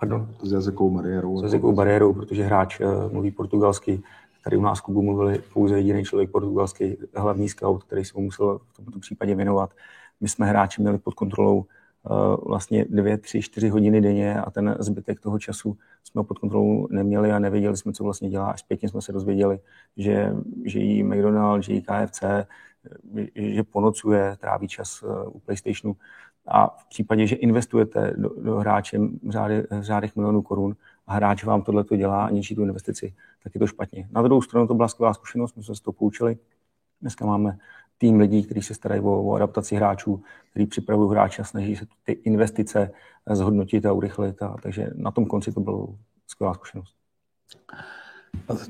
Pardon? 0.00 0.34
S 0.42 0.52
jazykovou 0.52 0.90
bariérou. 0.90 1.40
S 1.40 1.42
jazykovou 1.42 1.72
bariérou, 1.72 2.14
protože 2.14 2.44
hráč 2.44 2.80
uh, 2.80 3.12
mluví 3.12 3.30
portugalsky. 3.30 4.02
Tady 4.44 4.56
u 4.56 4.60
nás 4.60 4.78
v 4.78 4.82
klubu 4.82 5.02
mluvili 5.02 5.42
pouze 5.52 5.76
jediný 5.76 6.04
člověk 6.04 6.30
portugalský, 6.30 6.96
hlavní 7.14 7.48
scout, 7.48 7.84
který 7.84 8.04
se 8.04 8.12
mu 8.16 8.24
musel 8.24 8.58
v 8.58 8.76
tomto 8.76 8.98
případě 8.98 9.34
věnovat. 9.34 9.70
My 10.20 10.28
jsme 10.28 10.46
hráči 10.46 10.82
měli 10.82 10.98
pod 10.98 11.14
kontrolou 11.14 11.56
uh, 11.58 11.64
vlastně 12.46 12.84
dvě, 12.90 13.18
tři, 13.18 13.42
čtyři 13.42 13.68
hodiny 13.68 14.00
denně 14.00 14.40
a 14.40 14.50
ten 14.50 14.76
zbytek 14.78 15.20
toho 15.20 15.38
času 15.38 15.76
jsme 16.04 16.18
ho 16.18 16.24
pod 16.24 16.38
kontrolou 16.38 16.86
neměli 16.90 17.32
a 17.32 17.38
nevěděli 17.38 17.76
jsme, 17.76 17.92
co 17.92 18.04
vlastně 18.04 18.30
dělá. 18.30 18.50
Až 18.50 18.60
zpětně 18.60 18.88
jsme 18.88 19.02
se 19.02 19.12
dozvěděli, 19.12 19.58
že, 19.96 20.32
že 20.64 20.78
jí 20.78 21.02
McDonald, 21.02 21.62
že 21.62 21.72
jí 21.72 21.82
KFC, 21.82 22.22
že 23.34 23.62
ponocuje, 23.62 24.36
tráví 24.40 24.68
čas 24.68 25.04
eh, 25.04 25.28
u 25.28 25.38
PlayStationu. 25.38 25.96
A 26.46 26.66
v 26.66 26.88
případě, 26.88 27.26
že 27.26 27.36
investujete 27.36 28.14
do, 28.16 28.28
do 28.42 28.56
hráče 28.56 28.98
v, 28.98 29.30
řády, 29.30 29.66
řádech 29.80 30.16
milionů 30.16 30.42
korun 30.42 30.76
a 31.06 31.14
hráč 31.14 31.44
vám 31.44 31.62
tohle 31.62 31.84
to 31.84 31.96
dělá 31.96 32.24
a 32.24 32.30
ničí 32.30 32.54
tu 32.54 32.62
investici, 32.62 33.14
tak 33.42 33.54
je 33.54 33.58
to 33.58 33.66
špatně. 33.66 34.08
Na 34.10 34.22
druhou 34.22 34.42
stranu 34.42 34.66
to 34.66 34.74
byla 34.74 34.88
skvělá 34.88 35.14
zkušenost, 35.14 35.56
my 35.56 35.62
jsme 35.62 35.74
se 35.74 35.82
to 35.82 35.92
poučili. 35.92 36.38
Dneska 37.00 37.26
máme 37.26 37.58
tým 37.98 38.20
lidí, 38.20 38.42
kteří 38.44 38.62
se 38.62 38.74
starají 38.74 39.00
o, 39.00 39.22
o 39.22 39.34
adaptaci 39.34 39.76
hráčů, 39.76 40.22
kteří 40.50 40.66
připravují 40.66 41.10
hráče 41.10 41.42
a 41.42 41.44
snaží 41.44 41.76
se 41.76 41.86
ty 42.04 42.12
investice 42.12 42.90
zhodnotit 43.30 43.86
a 43.86 43.92
urychlit. 43.92 44.42
A, 44.42 44.56
takže 44.62 44.90
na 44.94 45.10
tom 45.10 45.26
konci 45.26 45.52
to 45.52 45.60
bylo 45.60 45.94
skvělá 46.26 46.54
zkušenost. 46.54 46.94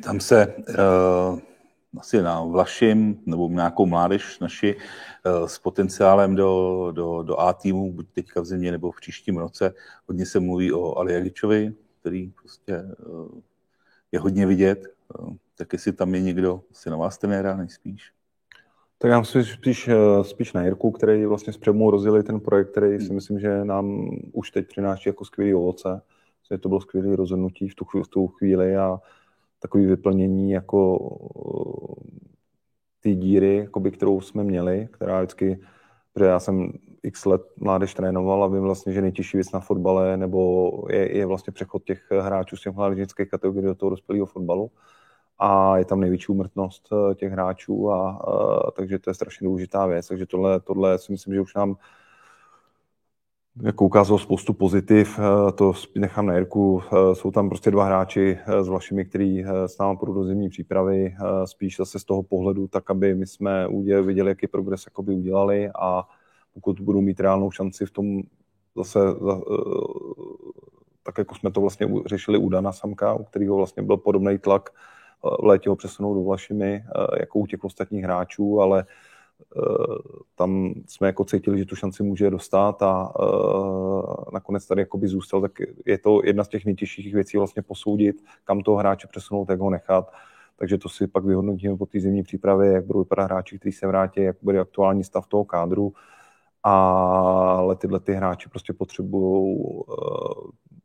Tam 0.04 0.20
se 0.20 0.54
uh, 0.56 1.38
asi 1.98 2.22
na 2.22 2.44
Vlašim 2.44 3.20
nebo 3.26 3.48
nějakou 3.48 3.86
mládež 3.86 4.38
naši 4.38 4.76
uh, 4.76 5.46
s 5.46 5.58
potenciálem 5.58 6.34
do, 6.34 6.92
do, 6.92 7.22
do 7.22 7.40
A 7.40 7.52
týmu, 7.52 7.92
buď 7.92 8.06
teďka 8.12 8.40
v 8.40 8.44
zimě 8.44 8.72
nebo 8.72 8.92
v 8.92 8.96
příštím 8.96 9.36
roce, 9.36 9.74
hodně 10.08 10.26
se 10.26 10.40
mluví 10.40 10.72
o 10.72 10.98
Aliagičovi, 10.98 11.74
který 12.00 12.32
prostě 12.42 12.82
uh, 13.08 13.28
je 14.12 14.20
hodně 14.20 14.46
vidět. 14.46 14.94
Uh, 15.18 15.34
tak 15.56 15.72
jestli 15.72 15.92
tam 15.92 16.14
je 16.14 16.20
někdo, 16.20 16.62
asi 16.70 16.90
na 16.90 16.96
vás 16.96 17.18
trenéra 17.18 17.56
nejspíš. 17.56 18.12
Tak 18.98 19.10
já 19.10 19.20
myslím 19.20 19.44
spíš, 19.44 19.90
spíš 20.22 20.52
na 20.52 20.64
Jirku, 20.64 20.90
který 20.90 21.26
vlastně 21.26 21.52
s 21.52 21.56
Přemou 21.56 21.90
rozjeli 21.90 22.22
ten 22.22 22.40
projekt, 22.40 22.70
který 22.70 23.00
si 23.00 23.12
myslím, 23.12 23.40
že 23.40 23.64
nám 23.64 24.10
už 24.32 24.50
teď 24.50 24.68
přináší 24.68 25.08
jako 25.08 25.24
skvělý 25.24 25.54
ovoce. 25.54 26.02
Že 26.50 26.58
to 26.58 26.68
bylo 26.68 26.80
skvělé 26.80 27.16
rozhodnutí 27.16 27.68
v 27.68 27.74
tu, 27.74 27.84
v 28.02 28.08
tu 28.08 28.26
chvíli 28.26 28.76
a 28.76 29.00
takový 29.58 29.86
vyplnění 29.86 30.50
jako 30.50 30.98
ty 33.00 33.14
díry, 33.14 33.56
jakoby, 33.56 33.90
kterou 33.90 34.20
jsme 34.20 34.44
měli, 34.44 34.88
která 34.90 35.18
vždycky, 35.18 35.60
protože 36.12 36.26
já 36.26 36.40
jsem 36.40 36.72
x 37.02 37.24
let 37.24 37.42
mládež 37.56 37.94
trénoval 37.94 38.44
a 38.44 38.46
vím 38.46 38.62
vlastně, 38.62 38.92
že 38.92 39.02
nejtěžší 39.02 39.36
věc 39.36 39.52
na 39.52 39.60
fotbale 39.60 40.16
nebo 40.16 40.70
je, 40.90 41.16
je 41.16 41.26
vlastně 41.26 41.52
přechod 41.52 41.84
těch 41.84 42.02
hráčů 42.20 42.56
z 42.56 42.62
těch 42.62 42.74
mládežnických 42.74 43.30
kategorií 43.30 43.66
do 43.66 43.74
toho 43.74 43.90
dospělého 43.90 44.26
fotbalu 44.26 44.70
a 45.38 45.78
je 45.78 45.84
tam 45.84 46.00
největší 46.00 46.26
úmrtnost 46.28 46.88
eh, 46.92 47.14
těch 47.14 47.32
hráčů 47.32 47.90
a, 47.90 48.10
a 48.10 48.70
takže 48.70 48.98
to 48.98 49.10
je 49.10 49.14
strašně 49.14 49.44
důležitá 49.44 49.86
věc. 49.86 50.08
Takže 50.08 50.26
tohle, 50.26 50.60
tohle 50.60 50.98
si 50.98 51.12
myslím, 51.12 51.34
že 51.34 51.40
už 51.40 51.54
nám 51.54 51.76
jako 53.62 53.84
ukázalo 53.84 54.18
spoustu 54.18 54.52
pozitiv, 54.52 55.18
eh, 55.18 55.52
to 55.52 55.72
nechám 55.94 56.26
na 56.26 56.34
Jirku. 56.34 56.82
Eh, 56.82 57.14
jsou 57.14 57.30
tam 57.30 57.48
prostě 57.48 57.70
dva 57.70 57.84
hráči 57.84 58.38
s 58.62 58.68
Vlašimi, 58.68 59.04
který 59.04 59.44
s 59.66 59.78
námi 59.78 59.96
půjdou 59.96 60.14
do 60.14 60.24
zimní 60.24 60.48
přípravy, 60.48 61.14
spíš 61.44 61.76
zase 61.76 61.98
z 61.98 62.04
toho 62.04 62.22
pohledu, 62.22 62.68
tak 62.68 62.90
aby 62.90 63.14
my 63.14 63.26
jsme 63.26 63.68
viděli, 64.02 64.30
jaký 64.30 64.46
progres 64.46 64.86
jakoby 64.86 65.14
udělali 65.14 65.70
a 65.80 66.04
pokud 66.54 66.80
budou 66.80 67.00
mít 67.00 67.20
reálnou 67.20 67.50
šanci 67.50 67.86
v 67.86 67.90
tom 67.90 68.22
zase 68.76 69.00
tak 71.02 71.18
jako 71.18 71.34
jsme 71.34 71.50
to 71.50 71.60
vlastně 71.60 71.88
řešili 72.06 72.38
u 72.38 72.48
Dana 72.48 72.72
Samka, 72.72 73.14
u 73.14 73.24
kterého 73.24 73.56
vlastně 73.56 73.82
byl 73.82 73.96
podobný 73.96 74.38
tlak 74.38 74.70
v 75.22 75.44
létě 75.44 75.68
ho 75.68 75.76
přesunout 75.76 76.14
do 76.14 76.22
Vlašimi, 76.22 76.84
eh, 76.86 77.20
jako 77.20 77.38
u 77.38 77.46
těch 77.46 77.64
ostatních 77.64 78.04
hráčů, 78.04 78.60
ale 78.60 78.84
eh, 78.84 78.84
tam 80.34 80.74
jsme 80.86 81.06
jako 81.06 81.24
cítili, 81.24 81.58
že 81.58 81.64
tu 81.64 81.76
šanci 81.76 82.02
může 82.02 82.30
dostat 82.30 82.82
a 82.82 83.12
eh, 83.20 84.30
nakonec 84.32 84.66
tady 84.66 84.82
jakoby 84.82 85.08
zůstal, 85.08 85.40
tak 85.40 85.52
je 85.86 85.98
to 85.98 86.20
jedna 86.24 86.44
z 86.44 86.48
těch 86.48 86.64
nejtěžších 86.64 87.14
věcí 87.14 87.36
vlastně 87.36 87.62
posoudit, 87.62 88.16
kam 88.44 88.60
toho 88.60 88.76
hráče 88.76 89.06
přesunout, 89.06 89.50
jak 89.50 89.60
ho 89.60 89.70
nechat. 89.70 90.12
Takže 90.56 90.78
to 90.78 90.88
si 90.88 91.06
pak 91.06 91.24
vyhodnotíme 91.24 91.76
po 91.76 91.86
té 91.86 92.00
zimní 92.00 92.22
přípravě, 92.22 92.72
jak 92.72 92.86
budou 92.86 92.98
vypadat 92.98 93.24
hráči, 93.24 93.58
kteří 93.58 93.72
se 93.72 93.86
vrátí, 93.86 94.22
jak 94.22 94.36
bude 94.42 94.60
aktuální 94.60 95.04
stav 95.04 95.26
toho 95.26 95.44
kádru. 95.44 95.92
Ale 96.62 97.76
tyhle 97.76 98.00
ty 98.00 98.12
hráči 98.12 98.48
prostě 98.48 98.72
potřebují 98.72 99.58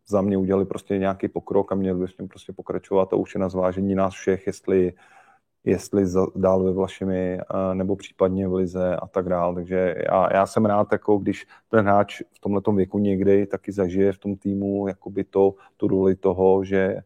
za 0.08 0.22
mě 0.22 0.38
udělali 0.38 0.66
prostě 0.66 0.98
nějaký 0.98 1.28
pokrok 1.28 1.72
a 1.72 1.76
měli 1.76 2.00
bychom 2.00 2.28
prostě 2.28 2.54
pokračovat 2.54 3.14
a 3.14 3.16
už 3.16 3.36
je 3.36 3.40
na 3.40 3.50
zvážení 3.50 3.96
nás 3.96 4.14
všech, 4.14 4.48
jestli, 4.48 4.94
jestli 5.66 6.06
dál 6.36 6.64
ve 6.64 6.72
Vlašimi 6.72 7.40
nebo 7.74 7.96
případně 7.96 8.48
v 8.48 8.54
Lize 8.54 8.96
a 8.96 9.08
tak 9.08 9.30
dál. 9.30 9.56
Takže 9.56 9.96
já, 10.10 10.34
já 10.34 10.46
jsem 10.46 10.66
rád, 10.66 10.88
jako 10.92 11.18
když 11.18 11.48
ten 11.70 11.80
hráč 11.80 12.22
v 12.32 12.40
tomhle 12.40 12.62
věku 12.76 13.00
někdy 13.00 13.46
taky 13.46 13.72
zažije 13.72 14.14
v 14.14 14.18
tom 14.18 14.36
týmu 14.36 14.88
jakoby 14.88 15.24
to, 15.24 15.56
tu 15.78 15.88
roli 15.88 16.16
toho, 16.16 16.64
že 16.64 16.98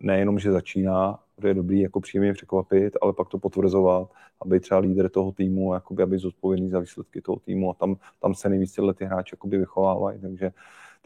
nejenom, 0.00 0.38
že 0.38 0.52
začíná, 0.52 1.18
že 1.42 1.48
je 1.48 1.54
dobrý 1.54 1.80
jako 1.80 2.00
příjemně 2.00 2.32
překvapit, 2.32 2.96
ale 3.02 3.12
pak 3.12 3.28
to 3.28 3.38
potvrzovat, 3.38 4.08
aby 4.42 4.60
třeba 4.60 4.80
lídr 4.80 5.08
toho 5.08 5.32
týmu, 5.32 5.74
jakoby, 5.74 6.02
aby 6.02 6.18
zodpovědný 6.18 6.70
za 6.70 6.78
výsledky 6.78 7.20
toho 7.20 7.38
týmu 7.38 7.70
a 7.70 7.74
tam, 7.74 7.96
tam 8.20 8.34
se 8.34 8.48
nejvíc 8.48 8.74
tyhle 8.74 8.94
ty 8.94 9.04
hráči 9.04 9.34
jakoby 9.34 9.58
vychovávají. 9.58 10.20
Takže 10.20 10.50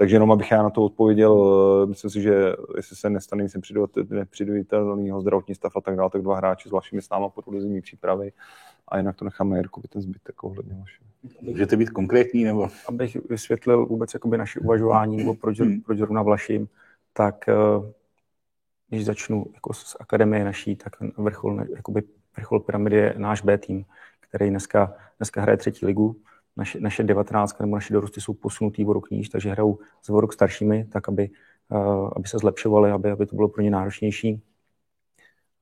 takže 0.01 0.17
jenom 0.17 0.33
abych 0.33 0.51
já 0.51 0.63
na 0.63 0.71
to 0.71 0.85
odpověděl, 0.85 1.61
eh, 1.83 1.87
myslím 1.87 2.11
si, 2.11 2.23
že 2.23 2.53
jestli 2.77 2.97
se 2.97 3.11
nestane 3.11 3.43
nic 3.43 3.57
nepřidovitelného 4.11 5.21
zdravotní 5.21 5.55
stav 5.55 5.77
a 5.77 5.81
tak 5.81 5.97
dále, 5.97 6.11
tak 6.11 6.23
dva 6.23 6.37
hráči 6.37 6.69
s 6.69 6.73
vašimi 6.73 7.03
s 7.03 7.11
náma 7.11 7.29
po 7.29 7.61
zimní 7.61 7.81
přípravy 7.81 8.33
a 8.89 8.99
jinak 8.99 9.17
to 9.17 9.25
nechám 9.25 9.51
na 9.51 9.57
Jirkovi 9.57 9.89
ten 9.89 10.03
zbytek 10.03 10.45
ohledně 10.45 10.75
vaše. 10.75 11.03
Můžete 11.41 11.77
být 11.77 11.91
konkrétní? 11.91 12.45
nebo? 12.45 12.69
Abych 12.89 13.17
vysvětlil 13.31 13.87
vůbec 13.87 14.15
jakoby 14.15 14.39
naše 14.39 14.61
uvažování, 14.61 15.17
nebo 15.17 15.35
proč, 15.35 15.61
hmm. 15.61 15.81
proč 15.81 15.99
zrovna 15.99 16.23
Vlaším, 16.23 16.69
tak 17.13 17.49
eh, 17.49 17.55
když 18.89 19.05
začnu 19.05 19.47
jako 19.55 19.75
z 19.75 19.97
akademie 20.01 20.45
naší, 20.45 20.77
tak 20.77 20.93
vrchol, 21.17 21.61
jakoby 21.77 22.03
vrchol 22.37 22.61
pyramidy 22.61 22.97
je 22.97 23.15
náš 23.17 23.43
B 23.43 23.59
tým, 23.59 23.85
který 24.21 24.51
dneska, 24.51 24.95
dneska 25.19 25.43
hraje 25.43 25.57
třetí 25.57 25.87
ligu 25.87 26.17
naše, 26.57 26.81
naše 26.81 27.03
19 27.03 27.61
nebo 27.61 27.75
naše 27.75 27.93
dorosty 27.93 28.21
jsou 28.21 28.35
posunutý 28.35 28.85
o 28.85 28.93
rok 28.93 29.11
níž, 29.11 29.29
takže 29.29 29.51
hrajou 29.51 29.79
s 30.03 30.11
o 30.11 30.21
rok 30.21 30.33
staršími, 30.33 30.85
tak 30.85 31.09
aby, 31.09 31.31
uh, 31.69 32.11
aby 32.17 32.29
se 32.29 32.39
zlepšovali, 32.39 32.91
aby, 32.91 33.11
aby 33.11 33.27
to 33.27 33.37
bylo 33.37 33.49
pro 33.49 33.63
ně 33.63 33.71
náročnější. 33.71 34.43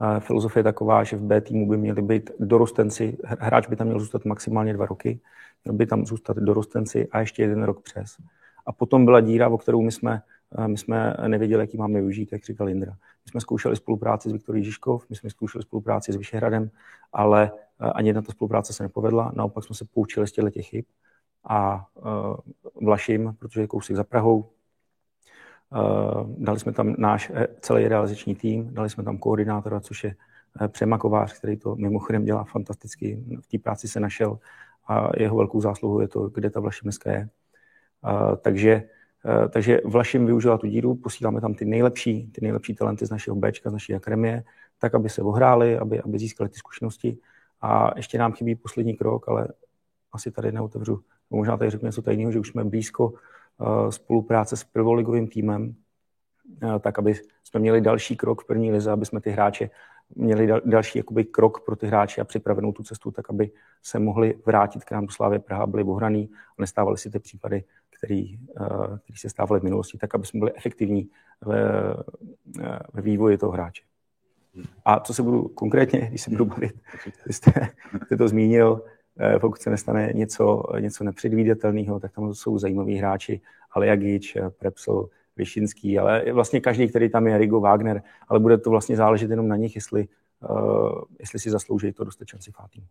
Uh, 0.00 0.20
filozofie 0.20 0.60
je 0.60 0.64
taková, 0.64 1.04
že 1.04 1.16
v 1.16 1.22
B 1.22 1.40
týmu 1.40 1.68
by 1.68 1.76
měli 1.76 2.02
být 2.02 2.30
dorostenci, 2.40 3.18
hráč 3.24 3.66
by 3.68 3.76
tam 3.76 3.86
měl 3.86 4.00
zůstat 4.00 4.24
maximálně 4.24 4.72
dva 4.72 4.86
roky, 4.86 5.20
měl 5.64 5.74
by 5.74 5.86
tam 5.86 6.06
zůstat 6.06 6.36
dorostenci 6.36 7.08
a 7.08 7.20
ještě 7.20 7.42
jeden 7.42 7.62
rok 7.62 7.82
přes. 7.82 8.16
A 8.66 8.72
potom 8.72 9.04
byla 9.04 9.20
díra, 9.20 9.48
o 9.48 9.58
kterou 9.58 9.82
my 9.82 9.92
jsme, 9.92 10.22
my 10.66 10.78
jsme 10.78 11.16
nevěděli, 11.26 11.62
jaký 11.62 11.76
máme 11.76 11.94
využít, 11.94 12.32
jak 12.32 12.44
říkal 12.44 12.68
Indra. 12.68 12.92
My 12.92 13.30
jsme 13.30 13.40
zkoušeli 13.40 13.76
spolupráci 13.76 14.28
s 14.28 14.32
Viktorií 14.32 14.64
Žižkov, 14.64 15.06
my 15.10 15.16
jsme 15.16 15.30
zkoušeli 15.30 15.62
spolupráci 15.62 16.12
s 16.12 16.16
Vyšehradem, 16.16 16.70
ale 17.12 17.50
ani 17.78 18.08
jedna 18.08 18.22
ta 18.22 18.32
spolupráce 18.32 18.72
se 18.72 18.82
nepovedla, 18.82 19.32
naopak 19.34 19.64
jsme 19.64 19.74
se 19.74 19.84
poučili 19.84 20.26
z 20.26 20.32
těchto 20.32 20.62
chyb 20.62 20.84
a 21.44 21.86
uh, 21.94 22.36
Vlašim, 22.86 23.34
protože 23.38 23.60
je 23.60 23.66
kousek 23.66 23.96
za 23.96 24.04
Prahou, 24.04 24.38
uh, 24.38 24.48
dali 26.38 26.60
jsme 26.60 26.72
tam 26.72 26.94
náš 26.98 27.32
celý 27.60 27.88
realizační 27.88 28.34
tým, 28.34 28.74
dali 28.74 28.90
jsme 28.90 29.04
tam 29.04 29.18
koordinátora, 29.18 29.80
což 29.80 30.04
je 30.04 30.14
Přema 30.68 30.98
Kovář, 30.98 31.38
který 31.38 31.56
to 31.56 31.76
mimochodem 31.76 32.24
dělá 32.24 32.44
fantasticky, 32.44 33.24
v 33.40 33.46
té 33.46 33.58
práci 33.58 33.88
se 33.88 34.00
našel 34.00 34.38
a 34.88 35.10
jeho 35.16 35.36
velkou 35.36 35.60
zásluhou 35.60 36.00
je 36.00 36.08
to, 36.08 36.28
kde 36.28 36.50
ta 36.50 36.60
Vlašim 36.60 36.86
dneska 36.86 37.12
je. 37.12 37.28
Takže 38.40 38.88
takže 39.50 39.80
Vlašim 39.84 40.26
využila 40.26 40.58
tu 40.58 40.66
díru, 40.66 40.94
posíláme 40.94 41.40
tam 41.40 41.54
ty 41.54 41.64
nejlepší, 41.64 42.30
ty 42.32 42.40
nejlepší 42.40 42.74
talenty 42.74 43.06
z 43.06 43.10
našeho 43.10 43.36
Bčka, 43.36 43.70
z 43.70 43.72
naší 43.72 43.94
akademie, 43.94 44.44
tak, 44.78 44.94
aby 44.94 45.08
se 45.08 45.22
ohráli, 45.22 45.78
aby, 45.78 46.00
aby 46.00 46.18
získali 46.18 46.50
ty 46.50 46.56
zkušenosti 46.56 47.18
a 47.60 47.90
ještě 47.96 48.18
nám 48.18 48.32
chybí 48.32 48.54
poslední 48.54 48.96
krok, 48.96 49.28
ale 49.28 49.48
asi 50.12 50.30
tady 50.30 50.52
neotevřu, 50.52 51.00
možná 51.30 51.56
tady 51.56 51.70
řeknu 51.70 51.86
něco 51.86 52.02
tajného, 52.02 52.32
že 52.32 52.40
už 52.40 52.48
jsme 52.48 52.64
blízko 52.64 53.08
uh, 53.08 53.90
spolupráce 53.90 54.56
s 54.56 54.64
prvoligovým 54.64 55.28
týmem, 55.28 55.74
uh, 56.62 56.78
tak 56.78 56.98
aby 56.98 57.14
jsme 57.44 57.60
měli 57.60 57.80
další 57.80 58.16
krok 58.16 58.42
v 58.42 58.46
první 58.46 58.72
lize, 58.72 58.90
aby 58.90 59.06
jsme 59.06 59.20
ty 59.20 59.30
hráče 59.30 59.70
měli 60.14 60.46
dal, 60.46 60.60
další 60.64 60.98
jakoby, 60.98 61.24
krok 61.24 61.64
pro 61.64 61.76
ty 61.76 61.86
hráče 61.86 62.20
a 62.20 62.24
připravenou 62.24 62.72
tu 62.72 62.82
cestu, 62.82 63.10
tak 63.10 63.30
aby 63.30 63.50
se 63.82 63.98
mohli 63.98 64.38
vrátit 64.46 64.84
k 64.84 64.90
nám 64.90 65.06
do 65.06 65.12
Slávy 65.12 65.38
Praha, 65.38 65.66
byli 65.66 65.84
ohraný 65.84 66.30
a 66.58 66.62
nestávaly 66.62 66.98
si 66.98 67.10
ty 67.10 67.18
případy, 67.18 67.64
uh, 68.60 68.98
který 68.98 69.18
se 69.18 69.28
stávaly 69.28 69.60
v 69.60 69.64
minulosti, 69.64 69.98
tak 69.98 70.14
aby 70.14 70.26
jsme 70.26 70.38
byli 70.38 70.52
efektivní 70.54 71.10
ve, 71.40 71.62
ve 72.92 73.02
vývoji 73.02 73.38
toho 73.38 73.52
hráče. 73.52 73.82
A 74.84 75.00
co 75.00 75.14
se 75.14 75.22
budu 75.22 75.48
konkrétně, 75.48 76.06
když 76.08 76.22
se 76.22 76.30
budu 76.30 76.44
bavit, 76.44 76.74
jste, 77.30 77.52
jste 78.04 78.16
to 78.16 78.28
zmínil, 78.28 78.82
eh, 79.20 79.38
pokud 79.38 79.60
se 79.60 79.70
nestane 79.70 80.12
něco, 80.14 80.62
něco 80.78 81.04
nepředvídatelného, 81.04 82.00
tak 82.00 82.12
tam 82.12 82.34
jsou 82.34 82.58
zajímaví 82.58 82.96
hráči, 82.96 83.40
Aliagič, 83.70 84.36
Prepsl, 84.58 85.08
Vyšinský, 85.36 85.98
ale 85.98 86.32
vlastně 86.32 86.60
každý, 86.60 86.88
který 86.88 87.10
tam 87.10 87.26
je, 87.26 87.38
Rigo 87.38 87.60
Wagner, 87.60 88.02
ale 88.28 88.40
bude 88.40 88.58
to 88.58 88.70
vlastně 88.70 88.96
záležet 88.96 89.30
jenom 89.30 89.48
na 89.48 89.56
nich, 89.56 89.74
jestli, 89.74 90.08
uh, 90.50 91.02
jestli 91.20 91.38
si 91.38 91.50
zaslouží 91.50 91.92
to 91.92 92.04
dostat 92.04 92.28
šanci 92.28 92.50
Fátým. 92.50 92.86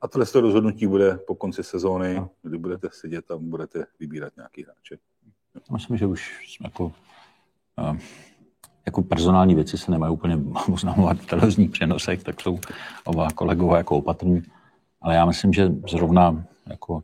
A 0.00 0.08
tohle 0.08 0.26
to 0.26 0.40
rozhodnutí 0.40 0.86
bude 0.86 1.18
po 1.26 1.34
konci 1.34 1.62
sezóny, 1.64 2.14
no. 2.14 2.30
kdy 2.42 2.58
budete 2.58 2.88
sedět 2.92 3.30
a 3.30 3.36
budete 3.36 3.86
vybírat 4.00 4.32
nějaký 4.36 4.64
hráče. 4.64 4.96
Myslím, 5.72 5.96
že 5.96 6.06
už 6.06 6.54
jsme 6.56 6.66
jako 6.66 6.84
uh, 6.84 7.96
jako 8.86 9.02
personální 9.02 9.54
věci 9.54 9.78
se 9.78 9.90
nemají 9.90 10.12
úplně 10.12 10.38
oznamovat 10.72 11.16
v 11.18 11.26
televizních 11.26 11.70
přenosech, 11.70 12.22
tak 12.22 12.40
jsou 12.40 12.58
oba 13.04 13.28
kolegové 13.34 13.78
jako 13.78 13.96
opatrní. 13.96 14.42
Ale 15.00 15.14
já 15.14 15.24
myslím, 15.26 15.52
že 15.52 15.72
zrovna 15.90 16.44
jako 16.66 17.02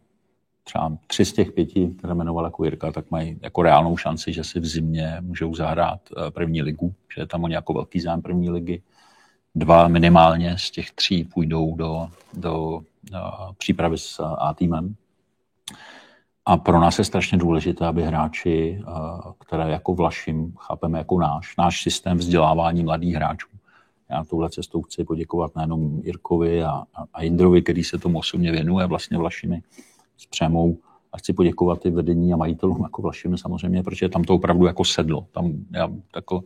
třeba 0.65 0.93
tři 1.07 1.25
z 1.25 1.33
těch 1.33 1.53
pěti, 1.53 1.95
které 1.99 2.15
jmenoval 2.15 2.45
jako 2.45 2.65
Jirka, 2.65 2.93
tak 2.93 3.11
mají 3.11 3.39
jako 3.43 3.63
reálnou 3.63 3.97
šanci, 3.97 4.33
že 4.33 4.45
si 4.45 4.61
v 4.61 4.67
zimě 4.67 5.17
můžou 5.21 5.55
zahrát 5.55 6.01
eh, 6.11 6.31
první 6.31 6.63
ligu, 6.63 6.95
že 7.15 7.23
je 7.23 7.27
tam 7.27 7.45
o 7.45 7.49
nějakou 7.49 7.75
velký 7.75 8.01
zájem 8.01 8.23
první 8.23 8.51
ligy. 8.51 8.83
Dva 9.55 9.89
minimálně 9.89 10.59
z 10.59 10.71
těch 10.71 10.91
tří 10.91 11.25
půjdou 11.25 11.77
do, 11.77 12.09
do, 12.35 12.81
do 13.03 13.19
přípravy 13.59 13.99
s 13.99 14.21
A 14.39 14.55
týmem, 14.55 14.95
a 16.49 16.57
pro 16.57 16.81
nás 16.81 16.99
je 16.99 17.05
strašně 17.05 17.39
důležité, 17.39 17.87
aby 17.87 18.03
hráči, 18.03 18.81
eh, 18.81 18.91
které 19.39 19.71
jako 19.71 19.95
Vlašim 19.95 20.55
chápeme 20.59 20.99
jako 20.99 21.21
náš, 21.21 21.57
náš 21.57 21.83
systém 21.83 22.19
vzdělávání 22.19 22.85
mladých 22.85 23.15
hráčů. 23.15 23.49
Já 24.11 24.25
touhle 24.25 24.51
cestou 24.51 24.83
chci 24.83 25.05
poděkovat 25.05 25.57
nejenom 25.57 26.01
Jirkovi 26.05 26.65
a, 26.65 26.83
a 27.15 27.23
Jindrovi, 27.23 27.63
který 27.63 27.85
se 27.85 27.99
tomu 27.99 28.19
osobně 28.19 28.53
věnuje 28.53 28.87
vlastně 28.87 29.19
Vlašimi 29.19 29.63
s 30.17 30.27
Přemou. 30.27 30.79
A 31.13 31.19
chci 31.19 31.33
poděkovat 31.33 31.87
i 31.87 31.91
vedení 31.91 32.33
a 32.33 32.37
majitelům 32.37 32.83
jako 32.83 33.03
Vlašimi 33.03 33.39
samozřejmě, 33.39 33.83
protože 33.83 34.09
tam 34.09 34.25
to 34.25 34.35
opravdu 34.35 34.67
jako 34.67 34.85
sedlo. 34.85 35.27
Tam 35.33 35.53
já, 35.73 35.89
jako, 36.17 36.45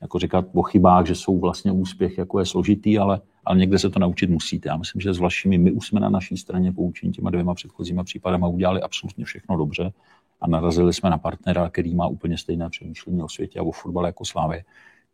jako 0.00 0.18
říkat 0.18 0.44
o 0.54 0.62
chybách, 0.62 1.06
že 1.06 1.14
jsou 1.14 1.38
vlastně 1.38 1.72
úspěch, 1.72 2.18
jako 2.18 2.38
je 2.38 2.46
složitý, 2.46 2.98
ale, 2.98 3.20
ale 3.44 3.58
někde 3.58 3.78
se 3.78 3.90
to 3.90 3.98
naučit 3.98 4.30
musíte. 4.30 4.68
Já 4.68 4.76
myslím, 4.76 5.00
že 5.00 5.14
s 5.14 5.18
vašimi, 5.18 5.58
my 5.58 5.72
už 5.72 5.86
jsme 5.86 6.00
na 6.00 6.08
naší 6.08 6.36
straně 6.36 6.72
poučení 6.72 7.12
těma 7.12 7.30
dvěma 7.30 7.54
předchozíma 7.54 8.04
případama 8.04 8.48
udělali 8.48 8.82
absolutně 8.82 9.24
všechno 9.24 9.56
dobře 9.56 9.92
a 10.40 10.48
narazili 10.48 10.92
jsme 10.92 11.10
na 11.10 11.18
partnera, 11.18 11.68
který 11.68 11.94
má 11.94 12.06
úplně 12.06 12.38
stejné 12.38 12.70
přemýšlení 12.70 13.22
o 13.22 13.28
světě 13.28 13.58
a 13.58 13.62
o 13.62 13.72
fotbale 13.72 14.08
jako 14.08 14.24
Slávy. 14.24 14.64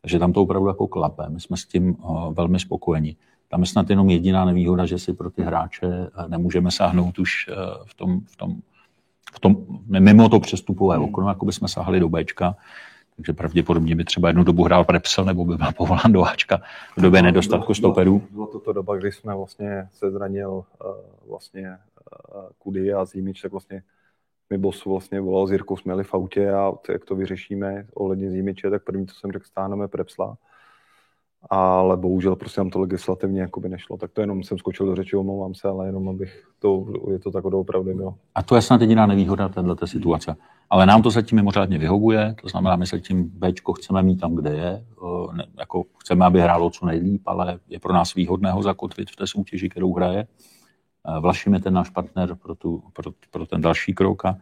Takže 0.00 0.18
tam 0.18 0.32
to 0.32 0.42
opravdu 0.42 0.68
jako 0.68 0.86
klape. 0.86 1.28
My 1.28 1.40
jsme 1.40 1.56
s 1.56 1.66
tím 1.66 1.96
uh, 1.98 2.34
velmi 2.34 2.58
spokojeni. 2.58 3.16
Tam 3.48 3.60
je 3.60 3.66
snad 3.66 3.90
jenom 3.90 4.10
jediná 4.10 4.44
nevýhoda, 4.44 4.86
že 4.86 4.98
si 4.98 5.12
pro 5.12 5.30
ty 5.30 5.42
hráče 5.42 5.86
eh, 5.86 6.28
nemůžeme 6.28 6.70
sáhnout 6.70 7.18
už 7.18 7.48
uh, 7.48 7.54
v 7.86 7.94
tom, 7.94 8.20
v 8.26 8.36
tom, 8.36 8.56
v 9.34 9.40
tom 9.40 9.56
mimo 9.88 10.28
to 10.28 10.40
přestupové 10.40 10.96
hmm. 10.96 11.04
okno, 11.04 11.28
jako 11.28 11.46
bychom 11.46 11.68
sáhli 11.68 12.00
do 12.00 12.08
Bčka, 12.08 12.56
takže 13.16 13.32
pravděpodobně 13.32 13.96
by 13.96 14.04
třeba 14.04 14.28
jednu 14.28 14.44
dobu 14.44 14.64
hrál 14.64 14.84
Prepsel 14.84 15.24
nebo 15.24 15.44
by 15.44 15.56
byl 15.56 15.72
povolán 15.76 16.12
do 16.12 16.24
Ačka 16.24 16.62
v 16.96 17.02
době 17.02 17.22
nedostatku 17.22 17.74
stoperů. 17.74 18.22
Bylo 18.30 18.46
to 18.46 18.60
to 18.60 18.72
doba, 18.72 18.96
kdy 18.96 19.12
jsme 19.12 19.34
vlastně 19.34 19.88
se 19.92 20.10
zranil 20.10 20.50
uh, 20.50 20.94
vlastně 21.28 21.68
uh, 22.34 22.42
Kudy 22.58 22.92
a 22.92 23.04
Zímič, 23.04 23.40
tak 23.40 23.52
vlastně 23.52 23.82
mi 24.50 24.58
boss 24.58 24.84
vlastně 24.84 25.20
volal 25.20 25.46
s 25.46 25.50
Jirkou, 25.50 25.76
jsme 25.76 25.92
jeli 25.92 26.04
v 26.04 26.14
autě 26.14 26.50
a 26.50 26.72
jak 26.88 27.04
to 27.04 27.16
vyřešíme 27.16 27.86
ohledně 27.94 28.30
Zímiče, 28.30 28.70
tak 28.70 28.84
první, 28.84 29.06
co 29.06 29.14
jsem 29.14 29.32
řekl, 29.32 29.46
stáhneme 29.46 29.88
Prepsla 29.88 30.36
ale 31.50 31.96
bohužel 31.96 32.36
prostě 32.36 32.60
nám 32.60 32.70
to 32.70 32.80
legislativně 32.80 33.40
jako 33.40 33.60
by 33.60 33.68
nešlo. 33.68 33.96
Tak 33.96 34.10
to 34.12 34.20
jenom 34.20 34.42
jsem 34.42 34.58
skočil 34.58 34.86
do 34.86 34.94
řeči, 34.94 35.16
omlouvám 35.16 35.54
se, 35.54 35.68
ale 35.68 35.86
jenom 35.86 36.08
abych 36.08 36.44
to, 36.58 36.86
je 37.12 37.18
to 37.18 37.30
tak 37.30 37.44
opravdu 37.44 37.94
bylo. 37.94 38.14
A 38.34 38.42
to 38.42 38.56
je 38.56 38.62
snad 38.62 38.80
jediná 38.80 39.06
nevýhoda 39.06 39.48
této 39.48 39.86
situace. 39.86 40.36
Ale 40.70 40.86
nám 40.86 41.02
to 41.02 41.10
zatím 41.10 41.36
mimořádně 41.36 41.78
vyhovuje, 41.78 42.34
to 42.42 42.48
znamená, 42.48 42.76
my 42.76 42.86
se 42.86 43.00
tím 43.00 43.30
Bčko 43.34 43.72
chceme 43.72 44.02
mít 44.02 44.20
tam, 44.20 44.34
kde 44.34 44.50
je, 44.50 44.84
ne, 45.32 45.46
jako 45.58 45.84
chceme, 45.98 46.26
aby 46.26 46.40
hrálo 46.40 46.70
co 46.70 46.86
nejlíp, 46.86 47.22
ale 47.26 47.58
je 47.68 47.80
pro 47.80 47.92
nás 47.92 48.14
výhodné 48.14 48.52
ho 48.52 48.62
zakotvit 48.62 49.10
v 49.10 49.16
té 49.16 49.26
soutěži, 49.26 49.68
kterou 49.68 49.94
hraje. 49.94 50.26
Vlašim 51.20 51.54
je 51.54 51.60
ten 51.60 51.74
náš 51.74 51.90
partner 51.90 52.34
pro, 52.34 52.54
tu, 52.54 52.82
pro, 52.92 53.10
pro 53.30 53.46
ten 53.46 53.60
další 53.60 53.94
krok 53.94 54.24
a 54.24 54.36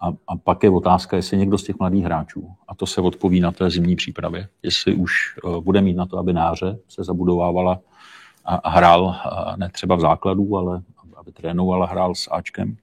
a, 0.00 0.08
a 0.28 0.36
pak 0.36 0.62
je 0.62 0.70
otázka, 0.70 1.16
jestli 1.16 1.36
někdo 1.36 1.58
z 1.58 1.64
těch 1.64 1.78
mladých 1.78 2.04
hráčů, 2.04 2.50
a 2.68 2.74
to 2.74 2.86
se 2.86 3.00
odpoví 3.00 3.40
na 3.40 3.52
té 3.52 3.70
zimní 3.70 3.96
přípravě, 3.96 4.48
jestli 4.62 4.94
už 4.94 5.12
uh, 5.44 5.60
bude 5.60 5.80
mít 5.80 5.96
na 5.96 6.06
to, 6.06 6.18
aby 6.18 6.32
náře 6.32 6.78
se 6.88 7.04
zabudovávala 7.04 7.80
a, 8.44 8.54
a 8.54 8.70
hrál 8.70 9.16
ne 9.56 9.68
třeba 9.68 9.96
v 9.96 10.00
základu, 10.00 10.56
ale 10.56 10.82
aby 11.16 11.32
trénoval 11.32 11.82
a 11.82 11.86
hrál 11.86 12.14
s 12.14 12.28
Ačkem. 12.30 12.76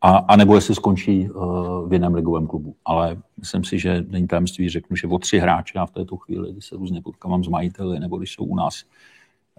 A, 0.00 0.16
a 0.16 0.36
nebo 0.36 0.54
jestli 0.54 0.74
skončí 0.74 1.30
uh, 1.30 1.88
v 1.88 1.92
jiném 1.92 2.14
ligovém 2.14 2.46
klubu. 2.46 2.74
Ale 2.84 3.16
myslím 3.38 3.64
si, 3.64 3.78
že 3.78 4.04
není 4.08 4.26
tajemství, 4.26 4.68
řeknu, 4.68 4.96
že 4.96 5.06
o 5.06 5.18
tři 5.18 5.38
hráče 5.38 5.78
a 5.78 5.86
v 5.86 5.90
této 5.90 6.16
chvíli, 6.16 6.52
kdy 6.52 6.60
se 6.60 6.76
různě 6.76 7.02
potkávám 7.02 7.44
s 7.44 7.48
majiteli, 7.48 8.00
nebo 8.00 8.16
když 8.16 8.32
jsou 8.32 8.44
u 8.44 8.56
nás 8.56 8.84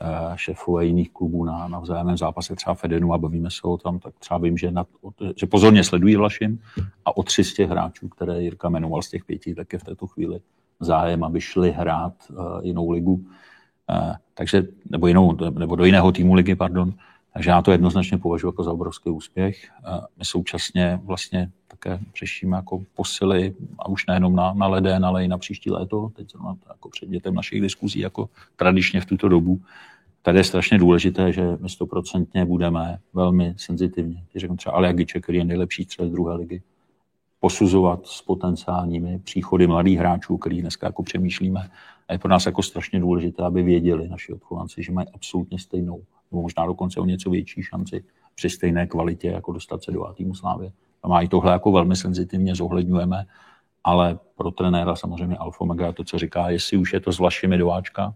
Eh, 0.01 0.31
šéfové 0.35 0.85
jiných 0.85 1.11
klubů 1.11 1.45
na, 1.45 1.67
na 1.67 1.79
vzájemném 1.79 2.17
zápase 2.17 2.55
třeba 2.55 2.73
Fedenu 2.73 3.13
a 3.13 3.17
bavíme 3.17 3.51
se 3.51 3.61
o 3.63 3.77
tom, 3.77 3.99
tak 3.99 4.13
třeba 4.19 4.37
vím, 4.37 4.57
že, 4.57 4.71
na, 4.71 4.85
že 5.35 5.45
pozorně 5.45 5.83
sledují 5.83 6.15
Vlašim 6.15 6.59
a 7.05 7.17
o 7.17 7.23
tři 7.23 7.43
z 7.43 7.53
těch 7.53 7.69
hráčů, 7.69 8.09
které 8.09 8.41
Jirka 8.41 8.69
jmenoval 8.69 9.01
z 9.01 9.09
těch 9.09 9.25
pěti, 9.25 9.55
tak 9.55 9.73
je 9.73 9.79
v 9.79 9.83
této 9.83 10.07
chvíli 10.07 10.39
zájem, 10.79 11.23
aby 11.23 11.41
šli 11.41 11.71
hrát 11.71 12.13
uh, 12.29 12.37
jinou 12.61 12.91
ligu, 12.91 13.13
uh, 13.13 14.15
takže, 14.33 14.63
nebo, 14.89 15.07
jinou, 15.07 15.37
nebo 15.59 15.75
do 15.75 15.85
jiného 15.85 16.11
týmu 16.11 16.33
ligy, 16.33 16.55
pardon. 16.55 16.93
Takže 17.33 17.49
já 17.49 17.61
to 17.61 17.71
jednoznačně 17.71 18.17
považuji 18.17 18.47
jako 18.47 18.63
za 18.63 18.71
obrovský 18.71 19.09
úspěch. 19.09 19.69
My 20.17 20.25
současně 20.25 20.99
vlastně 21.03 21.51
také 21.67 21.99
řešíme 22.19 22.57
jako 22.57 22.83
posily, 22.95 23.55
a 23.79 23.87
už 23.87 24.05
nejenom 24.05 24.35
na, 24.35 24.53
na 24.53 24.67
leden, 24.67 25.05
ale 25.05 25.25
i 25.25 25.27
na 25.27 25.37
příští 25.37 25.71
léto, 25.71 26.09
teď 26.15 26.31
zrovna 26.31 26.55
jako 26.69 26.89
předmětem 26.89 27.35
našich 27.35 27.61
diskuzí, 27.61 27.99
jako 27.99 28.29
tradičně 28.55 29.01
v 29.01 29.05
tuto 29.05 29.29
dobu. 29.29 29.61
Tady 30.21 30.39
je 30.39 30.43
strašně 30.43 30.77
důležité, 30.77 31.31
že 31.31 31.57
my 31.61 31.69
stoprocentně 31.69 32.45
budeme 32.45 32.99
velmi 33.13 33.53
senzitivně, 33.57 34.23
řeknu 34.35 34.55
třeba 34.57 34.75
Aliagiče, 34.75 35.21
který 35.21 35.37
je 35.37 35.45
nejlepší 35.45 35.83
střelec 35.83 36.11
druhé 36.11 36.35
ligy, 36.35 36.61
posuzovat 37.39 38.07
s 38.07 38.21
potenciálními 38.21 39.19
příchody 39.19 39.67
mladých 39.67 39.99
hráčů, 39.99 40.37
který 40.37 40.61
dneska 40.61 40.87
jako 40.87 41.03
přemýšlíme. 41.03 41.69
A 42.07 42.13
je 42.13 42.19
pro 42.19 42.29
nás 42.29 42.45
jako 42.45 42.63
strašně 42.63 42.99
důležité, 42.99 43.43
aby 43.43 43.63
věděli 43.63 44.09
naši 44.09 44.33
odchovanci, 44.33 44.83
že 44.83 44.91
mají 44.91 45.07
absolutně 45.13 45.59
stejnou, 45.59 46.03
nebo 46.33 46.41
možná 46.41 46.65
dokonce 46.65 46.99
o 46.99 47.05
něco 47.05 47.29
větší 47.29 47.63
šanci 47.63 48.03
při 48.35 48.49
stejné 48.49 48.87
kvalitě, 48.87 49.27
jako 49.27 49.51
dostat 49.51 49.83
se 49.83 49.91
do 49.91 50.05
A 50.05 50.13
týmu 50.13 50.35
Slávě. 50.35 50.71
A 51.03 51.21
i 51.21 51.27
tohle 51.27 51.51
jako 51.51 51.71
velmi 51.71 51.95
senzitivně 51.95 52.55
zohledňujeme, 52.55 53.25
ale 53.83 54.19
pro 54.35 54.51
trenéra 54.51 54.95
samozřejmě 54.95 55.37
Alfa 55.37 55.65
Mega 55.65 55.91
to, 55.91 56.03
co 56.03 56.19
říká, 56.19 56.49
jestli 56.49 56.77
už 56.77 56.93
je 56.93 56.99
to 56.99 57.11
s 57.11 57.19
vašimi 57.19 57.57
do 57.57 57.71
Ačka, 57.71 58.13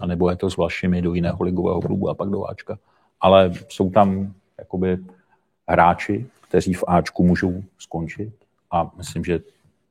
anebo 0.00 0.30
je 0.30 0.36
to 0.36 0.50
s 0.50 0.56
vašimi 0.56 1.02
do 1.02 1.14
jiného 1.14 1.44
ligového 1.44 1.80
klubu 1.80 2.08
a 2.08 2.14
pak 2.14 2.28
do 2.28 2.50
Ačka. 2.50 2.78
Ale 3.20 3.52
jsou 3.68 3.90
tam 3.90 4.34
jakoby 4.58 4.98
hráči, 5.68 6.26
kteří 6.48 6.74
v 6.74 6.84
Ačku 6.86 7.26
můžou 7.26 7.62
skončit 7.78 8.32
a 8.70 8.90
myslím, 8.96 9.24
že 9.24 9.40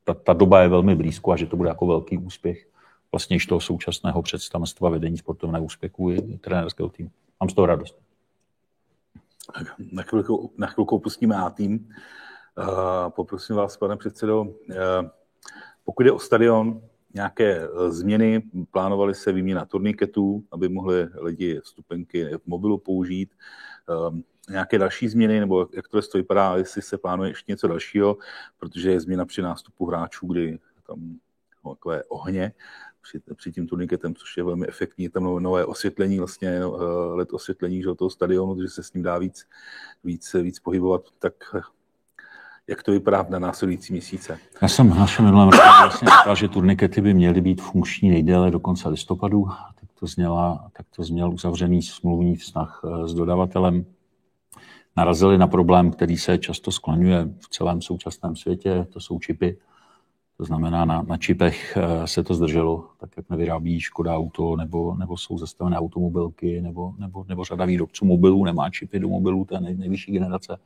ta, 0.03 0.13
ta 0.13 0.33
doba 0.33 0.61
je 0.61 0.67
velmi 0.67 0.95
blízko 0.95 1.31
a 1.31 1.37
že 1.37 1.45
to 1.45 1.57
bude 1.57 1.69
jako 1.69 1.87
velký 1.87 2.17
úspěch 2.17 2.67
vlastně 3.11 3.35
již 3.35 3.45
toho 3.45 3.61
současného 3.61 4.21
představenstva 4.21 4.89
vedení 4.89 5.17
sportovného 5.17 5.65
úspěchu 5.65 6.11
i 6.11 6.21
trenérského 6.21 6.89
týmu. 6.89 7.09
Mám 7.39 7.49
z 7.49 7.53
toho 7.53 7.65
radost. 7.65 7.99
Na 9.91 10.03
chvilku, 10.03 10.53
na 10.57 10.67
chvilku 10.67 10.95
opustíme 10.95 11.35
A 11.35 11.49
tým. 11.49 11.89
Uh, 12.57 13.09
poprosím 13.09 13.55
vás, 13.55 13.77
pane 13.77 13.97
předsedo, 13.97 14.41
uh, 14.41 14.53
pokud 15.83 16.05
je 16.05 16.11
o 16.11 16.19
stadion, 16.19 16.81
nějaké 17.13 17.63
eh, 17.63 17.91
změny, 17.91 18.43
plánovaly 18.71 19.15
se 19.15 19.31
výměna 19.31 19.65
turniketů, 19.65 20.43
aby 20.51 20.69
mohli 20.69 21.07
lidi 21.19 21.61
stupenky 21.63 22.25
v 22.37 22.47
mobilu 22.47 22.77
použít, 22.77 23.35
um, 24.09 24.23
nějaké 24.49 24.77
další 24.77 25.07
změny, 25.07 25.39
nebo 25.39 25.67
jak 25.73 25.87
to 25.87 26.01
to 26.01 26.17
vypadá, 26.17 26.55
jestli 26.57 26.81
se 26.81 26.97
plánuje 26.97 27.29
ještě 27.29 27.51
něco 27.51 27.67
dalšího, 27.67 28.17
protože 28.57 28.91
je 28.91 28.99
změna 28.99 29.25
při 29.25 29.41
nástupu 29.41 29.85
hráčů, 29.85 30.27
kdy 30.27 30.59
tam 30.87 31.19
takové 31.69 32.03
ohně 32.03 32.51
při, 33.09 33.21
při 33.35 33.51
tím 33.51 33.67
turniketem, 33.67 34.15
což 34.15 34.37
je 34.37 34.43
velmi 34.43 34.67
efektní, 34.67 35.09
tam 35.09 35.23
nové 35.23 35.65
osvětlení, 35.65 36.17
vlastně 36.17 36.59
no, 36.59 36.77
let 37.15 37.33
osvětlení 37.33 37.81
že 37.81 37.95
toho 37.95 38.09
stadionu, 38.09 38.61
že 38.61 38.69
se 38.69 38.83
s 38.83 38.93
ním 38.93 39.03
dá 39.03 39.17
víc, 39.17 39.45
víc, 40.03 40.33
víc 40.33 40.59
pohybovat, 40.59 41.01
tak 41.19 41.33
jak 42.67 42.83
to 42.83 42.91
vypadá 42.91 43.25
na 43.29 43.39
následující 43.39 43.93
měsíce. 43.93 44.37
Já 44.61 44.67
jsem 44.67 44.89
v 44.91 44.99
našem 44.99 45.25
minulém 45.25 45.49
roce 45.49 45.63
vlastně 45.81 46.07
říkal, 46.07 46.35
že 46.35 46.47
turnikety 46.47 47.01
by 47.01 47.13
měly 47.13 47.41
být 47.41 47.61
funkční 47.61 48.09
nejdéle 48.09 48.51
do 48.51 48.59
konce 48.59 48.89
listopadu. 48.89 49.45
Tak 49.81 49.89
to, 49.99 50.07
zněla, 50.07 50.69
tak 50.77 50.85
to 50.95 51.03
zněl 51.03 51.33
uzavřený 51.33 51.81
smluvní 51.81 52.35
vztah 52.35 52.81
eh, 52.83 53.07
s 53.07 53.13
dodavatelem. 53.13 53.85
Narazili 54.97 55.37
na 55.37 55.47
problém, 55.47 55.91
který 55.91 56.17
se 56.17 56.37
často 56.37 56.71
skloňuje 56.71 57.29
v 57.39 57.49
celém 57.49 57.81
současném 57.81 58.35
světě, 58.35 58.87
to 58.89 58.99
jsou 58.99 59.19
čipy. 59.19 59.57
To 60.39 60.45
znamená, 60.45 60.85
na, 60.85 61.01
na 61.01 61.17
čipech 61.17 61.77
eh, 61.77 62.07
se 62.07 62.23
to 62.23 62.33
zdrželo, 62.33 62.89
tak 62.99 63.09
jak 63.17 63.29
nevyrábí 63.29 63.79
Škoda 63.79 64.15
auto, 64.15 64.55
nebo, 64.55 64.95
nebo 64.95 65.17
jsou 65.17 65.37
zastavené 65.37 65.77
automobilky, 65.77 66.61
nebo, 66.61 66.93
nebo, 66.97 67.25
nebo 67.27 67.43
řada 67.43 67.65
výrobců 67.65 68.05
mobilů 68.05 68.45
nemá 68.45 68.69
čipy 68.69 68.99
do 68.99 69.09
mobilů 69.09 69.45
té 69.45 69.59
nej, 69.59 69.75
nejvyšší 69.75 70.11
generace 70.11 70.57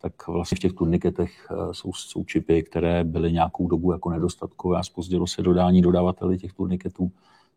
tak 0.00 0.28
vlastně 0.28 0.56
v 0.56 0.58
těch 0.58 0.72
turniketech 0.72 1.46
eh, 1.50 1.74
jsou, 1.74 1.92
jsou 1.92 2.24
čipy, 2.24 2.62
které 2.62 3.04
byly 3.04 3.32
nějakou 3.32 3.68
dobu 3.68 3.92
jako 3.92 4.10
nedostatkové 4.10 4.78
a 4.78 4.82
spozdilo 4.82 5.26
se 5.26 5.42
dodání 5.42 5.82
dodavateli 5.82 6.38
těch 6.38 6.52
turniketů. 6.52 7.12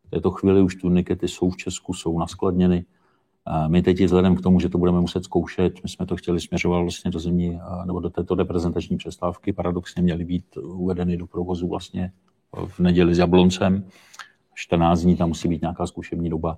V 0.08 0.10
této 0.10 0.32
chvíli 0.32 0.62
už 0.62 0.76
turnikety 0.76 1.28
jsou 1.28 1.50
v 1.50 1.58
Česku, 1.58 1.94
jsou 1.94 2.20
naskladněny. 2.20 2.86
My 3.68 3.82
teď 3.82 4.04
vzhledem 4.04 4.36
k 4.36 4.42
tomu, 4.42 4.60
že 4.60 4.70
to 4.70 4.78
budeme 4.78 5.02
muset 5.02 5.24
zkoušet, 5.24 5.84
my 5.84 5.90
jsme 5.90 6.06
to 6.06 6.16
chtěli 6.16 6.40
směřovat 6.40 6.82
vlastně 6.82 7.12
do 7.12 7.20
zemí, 7.20 7.60
eh, 7.62 7.86
nebo 7.86 8.00
do 8.00 8.10
této 8.10 8.36
reprezentační 8.36 8.98
přestávky, 8.98 9.54
paradoxně 9.54 10.02
měly 10.02 10.26
být 10.26 10.58
uvedeny 10.58 11.18
do 11.18 11.28
provozu 11.28 11.68
vlastně 11.68 12.12
v 12.68 12.80
neděli 12.80 13.16
s 13.16 13.18
Jabloncem. 13.18 13.88
14 14.56 15.02
dní 15.02 15.16
tam 15.16 15.28
musí 15.28 15.48
být 15.48 15.62
nějaká 15.62 15.88
zkušební 15.88 16.30
doba. 16.30 16.58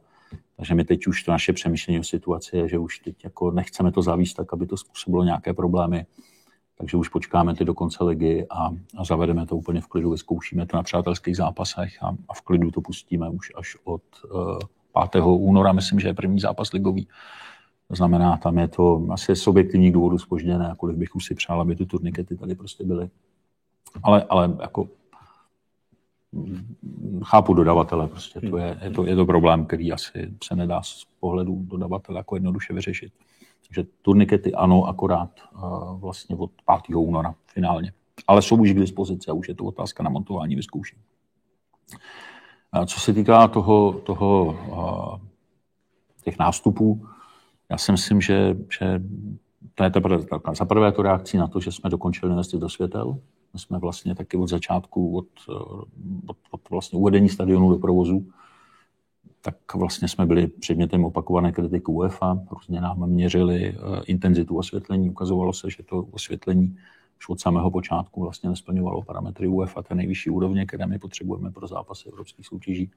Takže 0.58 0.76
my 0.76 0.84
teď 0.84 1.08
už 1.08 1.24
to 1.24 1.32
naše 1.32 1.54
přemýšlení 1.54 2.00
o 2.00 2.04
situaci 2.04 2.58
je, 2.58 2.68
že 2.68 2.78
už 2.78 3.00
teď 3.00 3.24
jako 3.24 3.52
nechceme 3.52 3.92
to 3.92 4.02
zavíst 4.02 4.38
tak, 4.38 4.54
aby 4.54 4.66
to 4.66 4.78
způsobilo 4.78 5.24
nějaké 5.24 5.54
problémy. 5.54 6.06
Takže 6.78 6.98
už 6.98 7.10
počkáme 7.10 7.56
ty 7.56 7.66
do 7.66 7.74
konce 7.74 8.04
ligy 8.04 8.46
a, 8.50 8.70
a 8.98 9.04
zavedeme 9.04 9.46
to 9.46 9.56
úplně 9.56 9.82
v 9.82 9.88
klidu, 9.88 10.12
vyzkoušíme 10.12 10.66
to 10.66 10.78
na 10.78 10.84
přátelských 10.84 11.38
zápasech 11.38 12.04
a, 12.04 12.16
a 12.30 12.34
v 12.34 12.42
klidu 12.42 12.72
to 12.72 12.82
pustíme 12.82 13.30
už 13.30 13.52
až 13.56 13.78
od 13.84 14.04
uh, 14.34 14.60
5. 15.12 15.24
února, 15.26 15.72
myslím, 15.72 16.00
že 16.00 16.08
je 16.08 16.14
první 16.14 16.40
zápas 16.40 16.74
ligový. 16.74 17.08
To 17.88 17.96
znamená, 17.96 18.38
tam 18.38 18.58
je 18.58 18.68
to 18.68 19.08
asi 19.12 19.36
z 19.36 19.48
objektivních 19.48 19.92
důvodů 19.92 20.18
spožděné, 20.18 20.74
kolik 20.78 20.98
bych 20.98 21.16
už 21.16 21.26
si 21.26 21.36
přál, 21.36 21.62
aby 21.62 21.76
ty 21.76 21.86
turnikety 21.86 22.38
tady 22.38 22.56
prostě 22.56 22.84
byly. 22.84 23.10
Ale, 24.04 24.26
ale 24.30 24.58
jako 24.62 24.88
chápu 27.24 27.54
dodavatele, 27.54 28.08
prostě 28.08 28.42
to 28.42 28.58
je, 28.58 28.80
je, 28.82 28.92
to, 28.92 29.06
je 29.06 29.16
to 29.16 29.26
problém, 29.26 29.66
který 29.66 29.92
asi 29.92 30.34
se 30.44 30.56
nedá 30.56 30.82
z 30.82 31.06
pohledu 31.20 31.62
dodavatele 31.62 32.20
jako 32.20 32.36
jednoduše 32.36 32.74
vyřešit. 32.74 33.14
Takže 33.68 33.90
turnikety 34.02 34.54
ano, 34.54 34.84
akorát 34.84 35.30
uh, 35.56 36.00
vlastně 36.00 36.36
od 36.36 36.52
5. 36.86 36.96
února 36.96 37.36
finálně. 37.48 37.94
Ale 38.28 38.42
jsou 38.42 38.56
už 38.56 38.72
k 38.72 38.80
dispozici 38.80 39.32
a 39.32 39.34
už 39.34 39.48
je 39.48 39.56
to 39.56 39.66
otázka 39.66 40.04
na 40.04 40.10
montování 40.10 40.56
vyzkoušení. 40.56 41.02
Co 42.86 43.00
se 43.00 43.14
týká 43.14 43.48
toho, 43.48 43.94
toho 43.94 44.60
těch 46.24 46.40
nástupů, 46.40 47.08
já 47.70 47.78
si 47.78 47.92
myslím, 47.92 48.22
že, 48.22 48.58
že 48.80 49.02
to 49.76 49.84
je 49.84 49.90
teprve 49.90 50.18
za 50.54 50.66
prvé 50.66 50.92
to 50.92 51.02
reakcí 51.02 51.38
na 51.38 51.48
to, 51.48 51.60
že 51.60 51.72
jsme 51.72 51.90
dokončili 51.90 52.32
investit 52.32 52.60
do 52.60 52.70
světel. 52.70 53.18
My 53.54 53.60
jsme 53.60 53.80
vlastně 53.80 54.16
taky 54.16 54.38
od 54.38 54.48
začátku, 54.48 55.18
od, 55.18 55.28
od, 56.28 56.38
od 56.52 56.70
vlastně 56.70 57.00
uvedení 57.00 57.30
stadionu 57.30 57.70
do 57.70 57.78
provozu, 57.78 58.28
tak 59.42 59.56
vlastně 59.76 60.08
jsme 60.08 60.26
byli 60.26 60.48
předmětem 60.48 61.06
opakované 61.06 61.52
kritiky 61.52 61.92
UEFA. 61.92 62.40
Různě 62.52 62.82
nám 62.82 63.10
měřili 63.10 63.70
eh, 63.70 64.02
intenzitu 64.06 64.58
osvětlení. 64.58 65.10
Ukazovalo 65.10 65.54
se, 65.54 65.70
že 65.70 65.84
to 65.84 66.08
osvětlení 66.12 66.78
už 67.20 67.30
od 67.30 67.40
samého 67.40 67.72
počátku 67.72 68.22
vlastně 68.22 68.50
nesplňovalo 68.50 69.02
parametry 69.02 69.48
UEFA, 69.48 69.82
té 69.82 69.96
nejvyšší 69.96 70.30
úrovně, 70.30 70.66
které 70.66 70.88
my 70.88 71.00
potřebujeme 71.00 71.52
pro 71.52 71.68
zápasy 71.68 72.10
evropských 72.10 72.46
soutěží. 72.46 72.92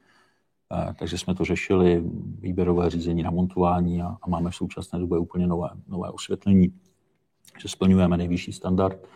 Eh, 0.73 0.95
takže 0.99 1.19
jsme 1.19 1.35
to 1.35 1.45
řešili, 1.45 2.03
výběrové 2.39 2.91
řízení 2.91 3.23
na 3.23 3.31
montování 3.31 4.03
a, 4.03 4.17
a 4.23 4.29
máme 4.29 4.51
v 4.51 4.55
současné 4.55 4.99
době 4.99 5.19
úplně 5.19 5.47
nové, 5.47 5.69
nové 5.89 6.11
osvětlení, 6.11 6.73
že 7.59 7.69
splňujeme 7.69 8.17
nejvyšší 8.17 8.53
standard. 8.53 9.09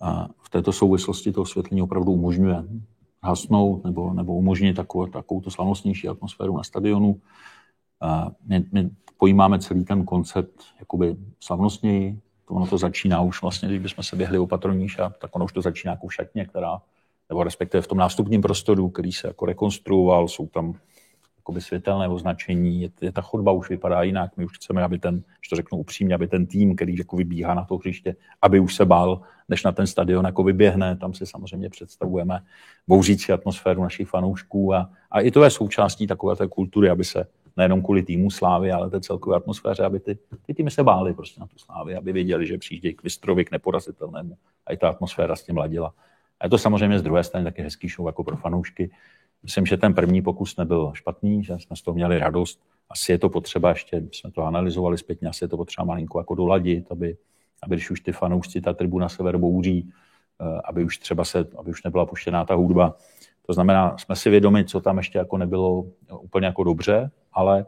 A 0.00 0.28
v 0.42 0.50
této 0.50 0.72
souvislosti 0.72 1.32
to 1.32 1.42
osvětlení 1.42 1.82
opravdu 1.82 2.12
umožňuje 2.12 2.64
hasnout 3.22 3.84
nebo, 3.84 4.12
nebo 4.12 4.36
umožnit 4.36 4.76
takovou, 4.76 5.06
takovou 5.06 5.40
to 5.40 5.50
slavnostnější 5.50 6.08
atmosféru 6.08 6.56
na 6.56 6.62
stadionu. 6.62 7.20
A 8.00 8.30
my, 8.46 8.64
my 8.72 8.90
pojímáme 9.18 9.58
celý 9.58 9.84
ten 9.84 10.04
koncept 10.04 10.62
jakoby 10.80 11.16
slavnostněji. 11.40 12.20
Ono 12.48 12.66
to 12.66 12.78
začíná 12.78 13.20
už 13.20 13.42
vlastně, 13.42 13.68
když 13.68 13.80
bychom 13.80 14.04
se 14.04 14.16
běhli 14.16 14.38
o 14.38 14.46
patroníša, 14.46 15.12
tak 15.18 15.36
ono 15.36 15.44
už 15.44 15.52
to 15.52 15.62
začíná 15.62 15.92
jako 15.92 16.08
šatně, 16.08 16.44
která 16.44 16.80
nebo 17.28 17.44
respektive 17.44 17.82
v 17.82 17.86
tom 17.86 17.98
nástupním 17.98 18.42
prostoru, 18.42 18.88
který 18.88 19.12
se 19.12 19.26
jako 19.26 19.46
rekonstruoval, 19.46 20.28
jsou 20.28 20.46
tam 20.46 20.74
jakoby 21.36 21.60
světelné 21.60 22.08
označení, 22.08 22.82
je, 22.82 22.90
je, 23.00 23.12
ta 23.12 23.20
chodba 23.20 23.52
už 23.52 23.68
vypadá 23.68 24.02
jinak, 24.02 24.36
my 24.36 24.44
už 24.44 24.52
chceme, 24.56 24.82
aby 24.82 24.98
ten, 24.98 25.16
že 25.16 25.50
to 25.50 25.56
řeknu 25.56 25.78
upřímně, 25.78 26.14
aby 26.14 26.28
ten 26.28 26.46
tým, 26.46 26.76
který 26.76 26.96
jako 26.98 27.16
vybíhá 27.16 27.54
na 27.54 27.64
to 27.64 27.76
hřiště, 27.76 28.16
aby 28.42 28.60
už 28.60 28.74
se 28.74 28.84
bál, 28.84 29.20
než 29.48 29.64
na 29.64 29.72
ten 29.72 29.86
stadion 29.86 30.24
jako 30.24 30.42
vyběhne, 30.42 30.96
tam 30.96 31.14
si 31.14 31.26
samozřejmě 31.26 31.70
představujeme 31.70 32.40
bouřící 32.88 33.32
atmosféru 33.32 33.82
našich 33.82 34.08
fanoušků 34.08 34.74
a, 34.74 34.90
a 35.10 35.20
i 35.20 35.30
to 35.30 35.44
je 35.44 35.50
součástí 35.50 36.06
takové 36.06 36.36
té 36.36 36.48
kultury, 36.48 36.90
aby 36.90 37.04
se 37.04 37.26
nejenom 37.56 37.82
kvůli 37.82 38.02
týmu 38.02 38.30
Slávy, 38.30 38.72
ale 38.72 38.90
té 38.90 39.00
celkové 39.00 39.36
atmosféře, 39.36 39.84
aby 39.84 40.00
ty, 40.00 40.18
ty 40.46 40.54
týmy 40.54 40.70
se 40.70 40.82
bály 40.82 41.14
prostě 41.14 41.40
na 41.40 41.46
tu 41.46 41.58
Slávy, 41.58 41.96
aby 41.96 42.12
věděli, 42.12 42.46
že 42.46 42.58
přijíždějí 42.58 42.94
k 42.94 43.02
Vistrovi, 43.02 43.44
k 43.44 43.50
neporazitelnému 43.50 44.36
a 44.66 44.72
i 44.72 44.76
ta 44.76 44.88
atmosféra 44.88 45.36
s 45.36 45.42
tím 45.42 45.56
ladila. 45.56 45.94
A 46.40 46.46
je 46.46 46.50
to 46.50 46.58
samozřejmě 46.58 46.98
z 46.98 47.02
druhé 47.02 47.24
strany 47.24 47.44
taky 47.44 47.62
hezký 47.62 47.88
show 47.88 48.06
jako 48.06 48.24
pro 48.24 48.36
fanoušky. 48.36 48.90
Myslím, 49.42 49.66
že 49.66 49.76
ten 49.76 49.94
první 49.94 50.22
pokus 50.22 50.56
nebyl 50.56 50.92
špatný, 50.94 51.44
že 51.44 51.54
jsme 51.58 51.76
z 51.76 51.82
toho 51.82 51.94
měli 51.94 52.18
radost. 52.18 52.60
Asi 52.90 53.12
je 53.12 53.18
to 53.18 53.28
potřeba, 53.28 53.68
ještě 53.68 54.02
jsme 54.12 54.30
to 54.30 54.42
analyzovali 54.42 54.98
zpětně, 54.98 55.28
asi 55.28 55.44
je 55.44 55.48
to 55.48 55.56
potřeba 55.56 55.84
malinko 55.84 56.18
jako 56.18 56.34
doladit, 56.34 56.92
aby, 56.92 57.16
aby 57.62 57.76
když 57.76 57.90
už 57.90 58.00
ty 58.00 58.12
fanoušci, 58.12 58.60
ta 58.60 58.72
tribuna 58.72 59.08
sever 59.08 59.36
bouří, 59.36 59.92
eh, 60.40 60.60
aby 60.64 60.84
už 60.84 60.98
třeba 60.98 61.24
se, 61.24 61.46
aby 61.58 61.70
už 61.70 61.82
nebyla 61.82 62.06
puštěná 62.06 62.44
ta 62.44 62.54
hudba. 62.54 62.96
To 63.46 63.52
znamená, 63.52 63.98
jsme 63.98 64.16
si 64.16 64.30
vědomi, 64.30 64.64
co 64.64 64.80
tam 64.80 64.98
ještě 64.98 65.18
jako 65.18 65.36
nebylo 65.38 65.84
úplně 66.20 66.46
jako 66.46 66.64
dobře, 66.64 67.10
ale 67.32 67.66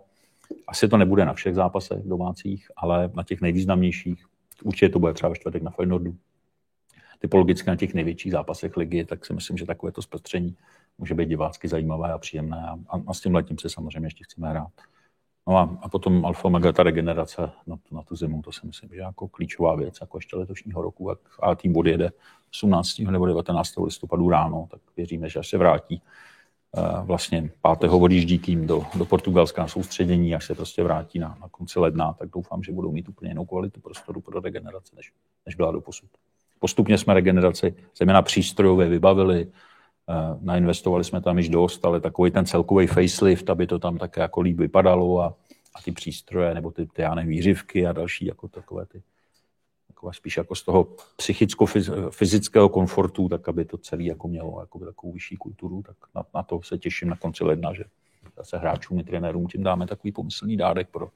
asi 0.69 0.89
to 0.89 0.97
nebude 0.97 1.25
na 1.25 1.33
všech 1.33 1.55
zápasech 1.55 2.03
domácích, 2.05 2.71
ale 2.77 3.11
na 3.15 3.23
těch 3.23 3.41
nejvýznamnějších. 3.41 4.25
Určitě 4.65 4.89
to 4.89 4.99
bude 4.99 5.15
třeba 5.15 5.29
ve 5.29 5.37
čtvrtek 5.37 5.63
na 5.63 5.71
Feyenoordu 5.71 6.17
typologicky 7.19 7.71
na 7.71 7.77
těch 7.77 7.95
největších 7.95 8.33
zápasech 8.33 8.77
ligy, 8.77 9.05
tak 9.05 9.27
si 9.27 9.33
myslím, 9.33 9.57
že 9.57 9.67
takové 9.67 9.93
to 9.93 10.03
zpestření 10.03 10.57
může 10.99 11.15
být 11.15 11.29
divácky 11.29 11.69
zajímavé 11.69 12.13
a 12.13 12.19
příjemné 12.19 12.69
a, 12.89 13.01
a 13.07 13.15
s 13.15 13.21
tím 13.21 13.35
letím 13.35 13.59
se 13.59 13.71
samozřejmě 13.71 14.07
ještě 14.07 14.25
chceme 14.25 14.51
hrát. 14.51 14.73
No 15.49 15.57
a, 15.57 15.79
a 15.83 15.89
potom 15.89 16.27
alfa 16.27 16.49
mega 16.49 16.73
ta 16.73 16.83
regenerace 16.83 17.51
na, 17.67 17.77
na 17.91 18.03
tu 18.03 18.17
zimu, 18.17 18.43
to 18.43 18.53
si 18.53 18.67
myslím, 18.67 18.91
že 18.93 19.01
jako 19.01 19.29
klíčová 19.29 19.77
věc, 19.77 19.99
jako 20.01 20.19
ještě 20.19 20.37
letošního 20.37 20.83
roku, 20.83 21.09
jak, 21.09 21.19
a 21.43 21.55
tým 21.55 21.77
odjede 21.77 22.11
18. 22.51 22.99
nebo 22.99 23.27
19. 23.27 23.77
listopadu 23.85 24.29
ráno, 24.29 24.69
tak 24.71 24.81
věříme, 24.97 25.29
že 25.29 25.39
až 25.39 25.49
se 25.49 25.59
vrátí 25.59 26.03
eh, 26.77 26.81
vlastně 27.03 27.51
5. 27.79 27.91
odjíždí 27.91 28.39
tým 28.39 28.67
do, 28.67 28.83
do 28.95 29.05
Portugalska 29.05 29.63
na 29.63 29.69
soustředění, 29.69 30.35
až 30.35 30.47
se 30.47 30.55
prostě 30.55 30.83
vrátí 30.83 31.19
na, 31.19 31.37
na 31.41 31.49
konci 31.49 31.79
ledna, 31.79 32.13
tak 32.13 32.31
doufám, 32.31 32.63
že 32.63 32.73
budou 32.73 32.93
mít 32.93 33.09
úplně 33.09 33.31
jinou 33.31 33.45
kvalitu 33.45 33.81
prostoru 33.81 34.21
pro 34.21 34.41
regeneraci, 34.41 34.97
než, 34.97 35.13
než 35.47 35.55
byla 35.55 35.73
do 35.73 35.81
posud. 35.81 36.11
Postupně 36.59 36.99
jsme 36.99 37.15
regeneraci 37.15 37.75
zejména 37.99 38.23
přístrojově 38.23 38.89
vybavili, 38.89 39.53
nainvestovali 40.41 41.05
jsme 41.05 41.21
tam 41.21 41.39
již 41.39 41.49
dost, 41.49 41.85
ale 41.85 42.01
takový 42.01 42.31
ten 42.31 42.47
celkový 42.47 42.87
facelift, 42.87 43.51
aby 43.51 43.67
to 43.67 43.79
tam 43.79 43.99
také 43.99 44.21
jako 44.21 44.41
líp 44.41 44.59
vypadalo 44.59 45.21
a, 45.21 45.35
a 45.75 45.83
ty 45.83 45.93
přístroje, 45.93 46.55
nebo 46.55 46.71
ty, 46.71 46.87
ty 46.87 47.03
já 47.03 47.15
nevím, 47.15 47.31
výřivky 47.31 47.87
a 47.87 47.93
další 47.93 48.27
jako 48.27 48.49
takové 48.49 48.87
ty 48.87 49.03
takové 49.99 50.15
spíš 50.15 50.37
jako 50.37 50.55
z 50.55 50.63
toho 50.63 50.85
psychicko-fyzického 51.17 52.69
komfortu, 52.69 53.29
tak 53.29 53.49
aby 53.49 53.65
to 53.65 53.79
celé 53.79 54.03
jako 54.03 54.29
mělo 54.29 54.61
jako 54.61 54.79
takovou 54.79 55.13
vyšší 55.13 55.37
kulturu, 55.37 55.83
tak 55.83 55.97
na, 56.15 56.25
na, 56.35 56.43
to 56.43 56.63
se 56.63 56.79
těším 56.79 57.09
na 57.09 57.17
konci 57.17 57.45
ledna, 57.45 57.73
že 57.73 57.85
zase 58.37 58.59
hráčům 58.59 58.99
i 58.99 59.05
trenérům 59.05 59.47
tím 59.47 59.63
dáme 59.63 59.87
takový 59.87 60.13
pomyslný 60.13 60.57
dárek 60.57 60.89
pro, 60.89 61.09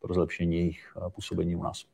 pro 0.00 0.14
zlepšení 0.14 0.56
jejich 0.56 0.96
eh, 0.96 1.10
působení 1.10 1.56
u 1.56 1.62
nás. 1.62 1.84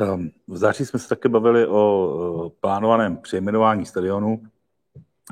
Ehm, 0.00 0.30
v 0.46 0.56
září 0.56 0.86
jsme 0.86 0.98
se 0.98 1.08
také 1.08 1.28
bavili 1.28 1.66
o 1.66 2.52
plánovaném 2.60 3.16
přejmenování 3.16 3.86
stadionu. 3.86 4.42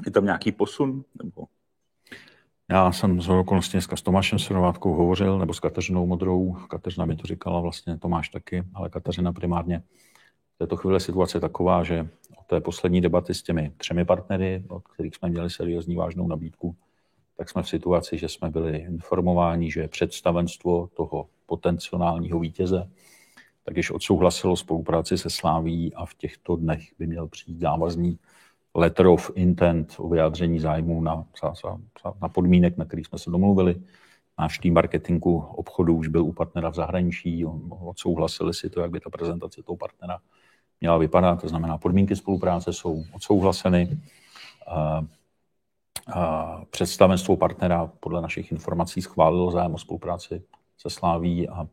Je 0.05 0.11
tam 0.13 0.25
nějaký 0.25 0.53
posun? 0.53 1.05
Nebo? 1.23 1.45
Já 2.71 2.93
jsem 2.93 3.21
z 3.21 3.29
okolností 3.29 3.79
s 3.81 4.03
Tomášem 4.03 4.39
Srovátkou 4.39 4.95
hovořil, 4.95 5.39
nebo 5.39 5.55
s 5.55 5.61
Kateřinou 5.61 6.07
Modrou. 6.07 6.53
Kateřina 6.53 7.07
mi 7.07 7.17
to 7.17 7.27
říkala 7.27 7.61
vlastně, 7.61 7.99
Tomáš 7.99 8.29
taky, 8.29 8.65
ale 8.75 8.91
Kateřina 8.91 9.33
primárně. 9.33 9.83
V 10.55 10.59
této 10.59 10.77
chvíli 10.77 11.01
situace 11.01 11.41
taková, 11.41 11.85
že 11.85 12.09
od 12.39 12.47
té 12.47 12.61
poslední 12.61 13.01
debaty 13.01 13.35
s 13.35 13.43
těmi 13.43 13.73
třemi 13.77 14.05
partnery, 14.05 14.65
od 14.69 14.89
kterých 14.89 15.17
jsme 15.17 15.29
měli 15.29 15.51
seriózní 15.51 15.97
vážnou 15.97 16.29
nabídku, 16.29 16.77
tak 17.37 17.51
jsme 17.51 17.63
v 17.63 17.69
situaci, 17.69 18.19
že 18.19 18.29
jsme 18.29 18.51
byli 18.51 18.79
informováni, 18.79 19.71
že 19.71 19.89
představenstvo 19.89 20.87
toho 20.87 21.29
potenciálního 21.47 22.41
vítěze 22.41 22.89
tak 23.67 23.77
již 23.77 23.91
odsouhlasilo 23.91 24.57
spolupráci 24.57 25.19
se 25.19 25.31
Sláví 25.31 25.95
a 25.95 26.07
v 26.07 26.15
těchto 26.15 26.57
dnech 26.57 26.81
by 26.99 27.07
měl 27.07 27.29
přijít 27.29 27.61
závazný 27.61 28.19
letter 28.77 29.07
of 29.07 29.31
intent 29.35 29.95
o 29.99 30.09
vyjádření 30.09 30.61
zájmu 30.61 31.01
na, 31.01 31.25
na 32.23 32.29
podmínek, 32.29 32.77
na 32.77 32.85
kterých 32.85 33.07
jsme 33.07 33.19
se 33.19 33.31
domluvili. 33.31 33.77
Náš 34.39 34.59
tým 34.59 34.75
marketingu 34.75 35.39
obchodu 35.39 35.95
už 35.95 36.09
byl 36.09 36.25
u 36.25 36.33
partnera 36.33 36.71
v 36.71 36.75
zahraničí, 36.75 37.45
odsouhlasili 37.81 38.55
si 38.55 38.71
to, 38.71 38.81
jak 38.81 38.91
by 38.91 39.01
ta 39.01 39.11
prezentace 39.11 39.63
toho 39.63 39.77
partnera 39.77 40.19
měla 40.81 40.99
vypadat. 40.99 41.41
To 41.41 41.49
znamená, 41.49 41.79
podmínky 41.79 42.17
spolupráce 42.17 42.73
jsou 42.73 43.05
odsouhlaseny. 43.13 44.01
Představenstvo 46.71 47.37
partnera 47.37 47.91
podle 48.01 48.23
našich 48.23 48.53
informací 48.53 49.03
schválilo 49.03 49.51
zájem 49.51 49.75
o 49.75 49.79
spolupráci 49.79 50.43
se 50.79 50.91
Sláví 50.91 51.49
a 51.49 51.69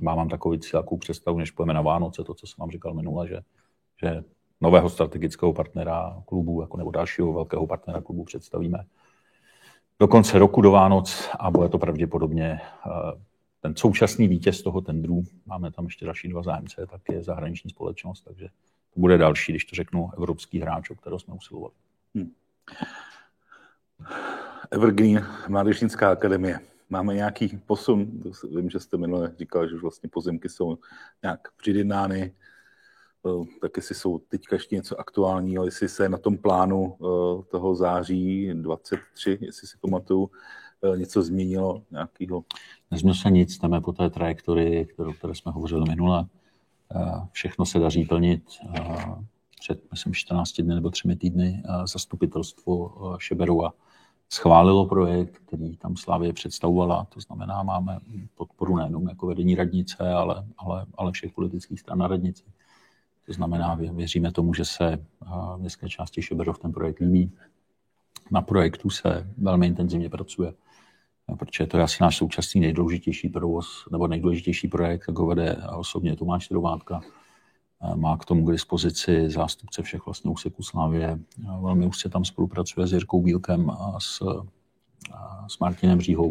má, 0.00 0.14
mám 0.14 0.28
takový 0.28 0.58
cíl, 0.58 0.84
představu, 0.98 1.38
než 1.38 1.50
půjdeme 1.50 1.74
na 1.74 1.80
Vánoce, 1.80 2.24
to, 2.24 2.34
co 2.34 2.46
jsem 2.46 2.56
vám 2.60 2.70
říkal 2.70 2.94
minule, 2.94 3.28
že, 3.28 3.40
že 4.02 4.24
nového 4.62 4.90
strategického 4.90 5.52
partnera 5.52 6.22
klubu, 6.26 6.60
jako 6.60 6.76
nebo 6.76 6.90
dalšího 6.90 7.32
velkého 7.32 7.66
partnera 7.66 8.00
klubu 8.00 8.24
představíme 8.24 8.84
do 10.00 10.08
konce 10.08 10.38
roku 10.38 10.62
do 10.62 10.70
Vánoc 10.70 11.30
a 11.38 11.50
bude 11.50 11.68
to 11.68 11.78
pravděpodobně 11.78 12.60
eh, 12.60 12.90
ten 13.60 13.76
současný 13.76 14.28
vítěz 14.28 14.62
toho 14.62 14.80
tendru, 14.80 15.24
máme 15.46 15.70
tam 15.70 15.84
ještě 15.84 16.04
další 16.04 16.28
dva 16.28 16.42
zájemce, 16.42 16.86
tak 16.90 17.00
je 17.10 17.22
zahraniční 17.22 17.70
společnost, 17.70 18.22
takže 18.22 18.48
to 18.94 19.00
bude 19.00 19.18
další, 19.18 19.52
když 19.52 19.64
to 19.64 19.76
řeknu, 19.76 20.10
evropský 20.16 20.60
hráč, 20.60 20.90
o 20.90 20.94
kterého 20.94 21.18
jsme 21.18 21.34
usilovali. 21.34 21.72
Hmm. 22.14 22.30
Evergreen, 24.70 25.26
Mládežnická 25.48 26.10
akademie 26.10 26.60
máme 26.90 27.14
nějaký 27.14 27.48
posun. 27.66 28.22
Vím, 28.56 28.70
že 28.70 28.80
jste 28.80 28.96
minule 28.96 29.32
říkal, 29.38 29.68
že 29.68 29.74
už 29.74 29.82
vlastně 29.82 30.08
pozemky 30.08 30.48
jsou 30.48 30.78
nějak 31.22 31.40
přidjednány, 31.56 32.22
eh, 32.22 32.51
tak 33.60 33.76
jestli 33.76 33.94
jsou 33.94 34.18
teďka 34.18 34.56
ještě 34.56 34.74
něco 34.74 35.00
aktuálního, 35.00 35.64
jestli 35.64 35.88
se 35.88 36.08
na 36.08 36.18
tom 36.18 36.38
plánu 36.38 36.96
eh, 37.00 37.42
toho 37.50 37.74
září 37.74 38.50
23, 38.54 39.38
jestli 39.40 39.68
si 39.68 39.76
pamatuju, 39.80 40.30
eh, 40.94 40.98
něco 40.98 41.22
změnilo 41.22 41.82
nějakého? 41.90 42.44
Nezměnilo 42.90 43.14
se 43.14 43.30
nic, 43.30 43.58
jdeme 43.58 43.80
po 43.80 43.92
té 43.92 44.10
trajektorii, 44.10 44.84
kterou, 44.84 45.12
které 45.12 45.34
jsme 45.34 45.52
hovořili 45.52 45.84
minule. 45.88 46.26
Všechno 47.32 47.66
se 47.66 47.78
daří 47.78 48.04
plnit. 48.04 48.42
Před, 49.60 49.90
myslím, 49.90 50.14
14 50.14 50.62
dny 50.62 50.74
nebo 50.74 50.90
3 50.90 51.16
týdny 51.16 51.62
zastupitelstvo 51.84 52.92
Šeberova 53.18 53.72
schválilo 54.32 54.86
projekt, 54.86 55.38
který 55.38 55.76
tam 55.76 55.96
Slávě 55.96 56.32
představovala. 56.32 57.06
To 57.14 57.20
znamená, 57.20 57.62
máme 57.62 57.98
podporu 58.34 58.76
nejenom 58.76 59.08
jako 59.08 59.26
vedení 59.26 59.54
radnice, 59.54 60.12
ale, 60.12 60.44
ale, 60.58 60.86
ale 60.94 61.12
všech 61.12 61.32
politických 61.32 61.80
stran 61.80 61.98
na 61.98 62.08
radnici. 62.08 62.44
Znamená, 63.32 63.74
věříme 63.74 64.32
tomu, 64.32 64.54
že 64.54 64.64
se 64.64 65.06
městské 65.56 65.88
části 65.88 66.22
Šeberov 66.22 66.58
ten 66.58 66.72
projekt 66.72 67.00
líbí. 67.00 67.32
na 68.30 68.42
projektu 68.42 68.90
se 68.90 69.30
velmi 69.38 69.66
intenzivně 69.66 70.10
pracuje, 70.10 70.52
protože 71.38 71.66
to 71.66 71.76
je 71.76 71.82
asi 71.82 71.96
náš 72.00 72.16
současný 72.16 72.60
nejdůležitější 72.60 73.28
provoz 73.28 73.84
nebo 73.92 74.06
nejdůležitější 74.06 74.68
projekt, 74.68 75.04
jak 75.08 75.18
ho 75.18 75.26
vede 75.26 75.56
osobně 75.76 76.16
Tomáš 76.16 76.48
Trovátka. 76.48 77.00
Má 77.94 78.16
k 78.16 78.24
tomu 78.24 78.44
k 78.44 78.52
dispozici 78.52 79.30
zástupce 79.30 79.82
všech 79.82 80.06
vlastně 80.06 80.30
úseků 80.30 80.62
Slávě. 80.62 81.18
Velmi 81.62 81.90
se 81.92 82.08
tam 82.08 82.24
spolupracuje 82.24 82.86
s 82.86 82.92
Jirkou 82.92 83.22
Bílkem 83.22 83.70
a 83.70 84.00
s, 84.00 84.22
a 85.12 85.48
s 85.48 85.58
Martinem 85.58 86.00
Říhou. 86.00 86.30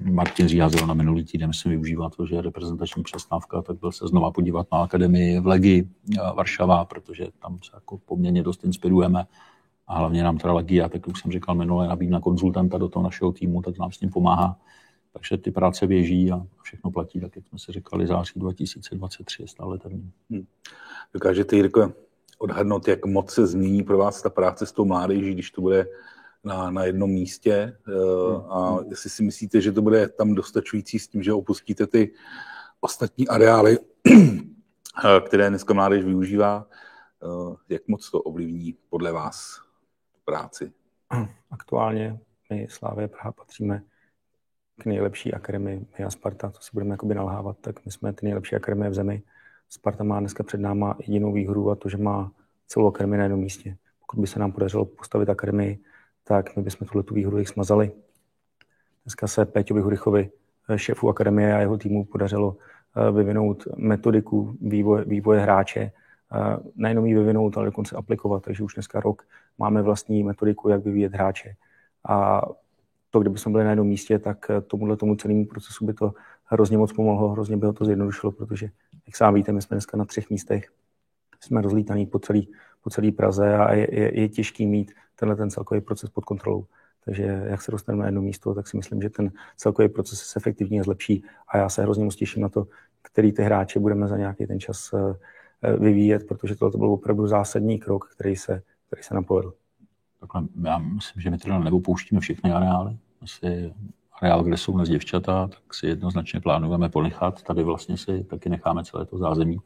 Martin 0.00 0.48
Říha 0.48 0.70
na 0.86 0.94
minulý 0.94 1.24
týden 1.24 1.52
jsem 1.52 1.70
využíval 1.70 2.10
to, 2.10 2.26
že 2.26 2.34
je 2.34 2.42
reprezentační 2.42 3.02
přestávka, 3.02 3.62
tak 3.62 3.78
byl 3.80 3.92
se 3.92 4.08
znova 4.08 4.30
podívat 4.30 4.66
na 4.72 4.78
akademii 4.78 5.40
v 5.40 5.46
Legi 5.46 5.88
Varšava, 6.34 6.84
protože 6.84 7.26
tam 7.42 7.58
se 7.62 7.70
jako 7.74 7.98
poměrně 7.98 8.42
dost 8.42 8.64
inspirujeme 8.64 9.26
a 9.86 9.98
hlavně 9.98 10.22
nám 10.22 10.38
teda 10.38 10.52
Legia, 10.52 10.88
tak 10.88 11.06
už 11.06 11.20
jsem 11.20 11.32
říkal 11.32 11.54
minule, 11.54 11.88
nabídna 11.88 12.20
konzultanta 12.20 12.78
do 12.78 12.88
toho 12.88 13.02
našeho 13.02 13.32
týmu, 13.32 13.62
tak 13.62 13.78
nám 13.78 13.92
s 13.92 13.98
tím 13.98 14.10
pomáhá. 14.10 14.56
Takže 15.12 15.36
ty 15.36 15.50
práce 15.50 15.86
běží 15.86 16.32
a 16.32 16.46
všechno 16.62 16.90
platí, 16.90 17.20
tak 17.20 17.36
jak 17.36 17.46
jsme 17.46 17.58
si 17.58 17.72
říkali, 17.72 18.06
září 18.06 18.32
2023 18.36 19.42
je 19.42 19.48
stále 19.48 19.78
termín. 19.78 20.10
Hmm. 20.30 20.46
Dokážete, 21.14 21.56
Jirko, 21.56 21.92
odhadnout, 22.38 22.88
jak 22.88 23.06
moc 23.06 23.30
se 23.30 23.46
změní 23.46 23.82
pro 23.82 23.98
vás 23.98 24.22
ta 24.22 24.30
práce 24.30 24.66
s 24.66 24.72
tou 24.72 24.84
mládeží, 24.84 25.34
když 25.34 25.50
to 25.50 25.60
bude 25.60 25.86
na, 26.44 26.70
na 26.70 26.84
jednom 26.84 27.10
místě 27.10 27.52
eh, 27.52 27.92
hmm. 27.92 28.52
a 28.52 28.78
jestli 28.90 29.10
si 29.10 29.22
myslíte, 29.22 29.60
že 29.60 29.72
to 29.72 29.82
bude 29.82 30.08
tam 30.08 30.34
dostačující 30.34 30.98
s 30.98 31.08
tím, 31.08 31.22
že 31.22 31.32
opustíte 31.32 31.86
ty 31.86 32.14
ostatní 32.80 33.28
areály, 33.28 33.78
eh, 34.08 35.20
které 35.26 35.48
dneska 35.48 35.74
mládež 35.74 36.04
využívá, 36.04 36.66
eh, 37.22 37.56
jak 37.68 37.88
moc 37.88 38.10
to 38.10 38.22
ovlivní 38.22 38.76
podle 38.88 39.12
vás 39.12 39.60
práci? 40.24 40.72
Aktuálně 41.50 42.20
my 42.50 42.66
Slávě 42.70 43.08
Praha 43.08 43.32
patříme 43.32 43.82
k 44.80 44.86
nejlepší 44.86 45.34
akademii, 45.34 45.86
my 45.98 46.04
a 46.04 46.10
Sparta, 46.10 46.50
to 46.50 46.60
si 46.60 46.70
budeme 46.72 46.90
jakoby 46.90 47.14
nalhávat, 47.14 47.58
tak 47.60 47.84
my 47.84 47.92
jsme 47.92 48.12
ty 48.12 48.26
nejlepší 48.26 48.56
akademie 48.56 48.90
v 48.90 48.94
zemi. 48.94 49.22
Sparta 49.68 50.04
má 50.04 50.20
dneska 50.20 50.42
před 50.42 50.60
náma 50.60 50.96
jedinou 50.98 51.32
výhodu 51.32 51.70
a 51.70 51.74
to, 51.74 51.88
že 51.88 51.96
má 51.96 52.32
celou 52.66 52.88
akademii 52.88 53.18
na 53.18 53.24
jednom 53.24 53.40
místě. 53.40 53.76
Pokud 54.00 54.20
by 54.20 54.26
se 54.26 54.38
nám 54.38 54.52
podařilo 54.52 54.84
postavit 54.84 55.28
akademii, 55.28 55.78
tak 56.28 56.56
my 56.56 56.62
bychom 56.62 56.88
tuhle 56.88 57.02
tu 57.02 57.14
výhodu 57.14 57.38
jich 57.38 57.48
smazali. 57.48 57.92
Dneska 59.04 59.26
se 59.26 59.44
Péťovi 59.44 59.80
Hurychovi, 59.80 60.30
šéfu 60.76 61.08
akademie 61.08 61.54
a 61.54 61.60
jeho 61.60 61.78
týmu 61.78 62.04
podařilo 62.04 62.56
eh, 62.56 63.12
vyvinout 63.12 63.68
metodiku 63.76 64.56
vývoje, 64.60 65.04
vývoje 65.04 65.40
hráče, 65.40 65.80
eh, 65.80 65.92
nejenom 66.76 67.06
ji 67.06 67.14
vyvinout, 67.14 67.56
ale 67.56 67.66
dokonce 67.66 67.96
aplikovat. 67.96 68.42
Takže 68.42 68.64
už 68.64 68.74
dneska 68.74 69.00
rok 69.00 69.22
máme 69.58 69.82
vlastní 69.82 70.24
metodiku, 70.24 70.68
jak 70.68 70.84
vyvíjet 70.84 71.12
hráče. 71.12 71.54
A 72.08 72.42
to, 73.10 73.20
kdyby 73.20 73.38
jsme 73.38 73.52
byli 73.52 73.64
na 73.64 73.70
jednom 73.70 73.86
místě, 73.86 74.18
tak 74.18 74.50
eh, 74.50 74.60
tomuhle 74.60 74.96
tomu 74.96 75.16
celému 75.16 75.46
procesu 75.46 75.86
by 75.86 75.94
to 75.94 76.12
hrozně 76.44 76.78
moc 76.78 76.92
pomohlo, 76.92 77.28
hrozně 77.28 77.56
by 77.56 77.66
ho 77.66 77.72
to 77.72 77.84
zjednodušilo, 77.84 78.32
protože, 78.32 78.68
jak 79.06 79.16
sám 79.16 79.34
víte, 79.34 79.52
my 79.52 79.62
jsme 79.62 79.74
dneska 79.74 79.96
na 79.96 80.04
třech 80.04 80.30
místech, 80.30 80.72
jsme 81.40 81.62
rozlítaní 81.62 82.06
po 82.06 82.18
celý, 82.18 82.52
po 82.82 82.90
celý 82.90 83.12
Praze 83.12 83.56
a 83.56 83.74
je, 83.74 84.00
je, 84.00 84.20
je 84.20 84.28
těžký 84.28 84.66
mít 84.66 84.92
tenhle 85.18 85.36
ten 85.36 85.50
celkový 85.50 85.80
proces 85.80 86.10
pod 86.10 86.24
kontrolou. 86.24 86.66
Takže 87.04 87.22
jak 87.22 87.62
se 87.62 87.70
dostaneme 87.70 88.00
na 88.00 88.06
jedno 88.06 88.22
místo, 88.22 88.54
tak 88.54 88.68
si 88.68 88.76
myslím, 88.76 89.02
že 89.02 89.10
ten 89.10 89.32
celkový 89.56 89.88
proces 89.88 90.18
se 90.18 90.40
efektivně 90.40 90.82
zlepší 90.82 91.24
a 91.48 91.58
já 91.58 91.68
se 91.68 91.82
hrozně 91.82 92.04
moc 92.04 92.16
těším 92.16 92.42
na 92.42 92.48
to, 92.48 92.66
který 93.02 93.32
ty 93.32 93.42
hráče 93.42 93.80
budeme 93.80 94.08
za 94.08 94.16
nějaký 94.16 94.46
ten 94.46 94.60
čas 94.60 94.90
eh, 94.94 95.16
eh, 95.62 95.76
vyvíjet, 95.76 96.28
protože 96.28 96.54
tohle 96.54 96.78
byl 96.78 96.90
opravdu 96.90 97.26
zásadní 97.26 97.78
krok, 97.78 98.08
který 98.14 98.36
se, 98.36 98.62
který 98.86 99.02
se 99.02 99.14
nám 99.14 99.24
povedl. 99.24 99.52
Takhle, 100.20 100.42
já 100.64 100.78
myslím, 100.78 101.22
že 101.22 101.30
my 101.30 101.38
teda 101.38 101.58
nepouštíme 101.58 102.20
všechny 102.20 102.52
areály. 102.52 102.96
Asi 103.22 103.72
areál, 104.20 104.42
kde 104.42 104.56
jsou 104.56 104.72
dnes 104.72 104.88
děvčata, 104.88 105.48
tak 105.48 105.74
si 105.74 105.86
jednoznačně 105.86 106.40
plánujeme 106.40 106.88
ponechat. 106.88 107.42
Tady 107.42 107.62
vlastně 107.62 107.96
si 107.96 108.24
taky 108.24 108.48
necháme 108.48 108.84
celé 108.84 109.06
to 109.06 109.18
zázemí. 109.18 109.58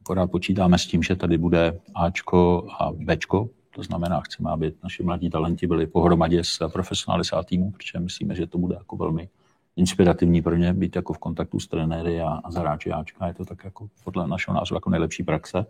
Akorát 0.00 0.30
počítáme 0.30 0.78
s 0.78 0.86
tím, 0.86 1.02
že 1.02 1.16
tady 1.16 1.38
bude 1.38 1.80
Ačko 1.94 2.66
a 2.78 2.92
Bčko, 2.92 3.48
to 3.74 3.82
znamená, 3.82 4.20
chceme, 4.20 4.50
aby 4.50 4.72
naši 4.82 5.02
mladí 5.02 5.30
talenti 5.30 5.66
byli 5.66 5.86
pohromadě 5.86 6.44
s 6.44 6.68
profesionály 6.68 7.22
a 7.32 7.42
týmu, 7.42 7.70
protože 7.70 7.98
myslíme, 7.98 8.34
že 8.34 8.46
to 8.46 8.58
bude 8.58 8.74
jako 8.74 8.96
velmi 8.96 9.28
inspirativní 9.76 10.42
pro 10.42 10.56
ně 10.56 10.72
být 10.72 10.96
jako 10.96 11.12
v 11.12 11.18
kontaktu 11.18 11.60
s 11.60 11.68
trenéry 11.68 12.20
a, 12.20 12.28
a 12.28 12.50
zaráči 12.50 12.92
Ačka. 12.92 13.26
Je 13.26 13.34
to 13.34 13.44
tak 13.44 13.64
jako 13.64 13.88
podle 14.04 14.28
našeho 14.28 14.54
názoru 14.54 14.76
jako 14.76 14.90
nejlepší 14.90 15.22
praxe. 15.22 15.66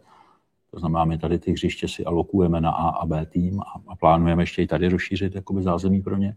To 0.70 0.78
znamená, 0.78 1.05
my 1.05 1.18
tady 1.18 1.38
ty 1.38 1.53
hřiště 1.53 1.88
si 1.88 2.05
alokujeme 2.05 2.61
na 2.61 2.70
A 2.70 2.88
a 2.88 3.07
B 3.07 3.26
tým 3.26 3.61
a, 3.61 3.64
a 3.88 3.96
plánujeme 3.96 4.42
ještě 4.42 4.62
i 4.62 4.66
tady 4.66 4.88
rozšířit 4.88 5.34
jakoby 5.34 5.62
zázemí 5.62 6.03
pro 6.03 6.16
ně. 6.16 6.36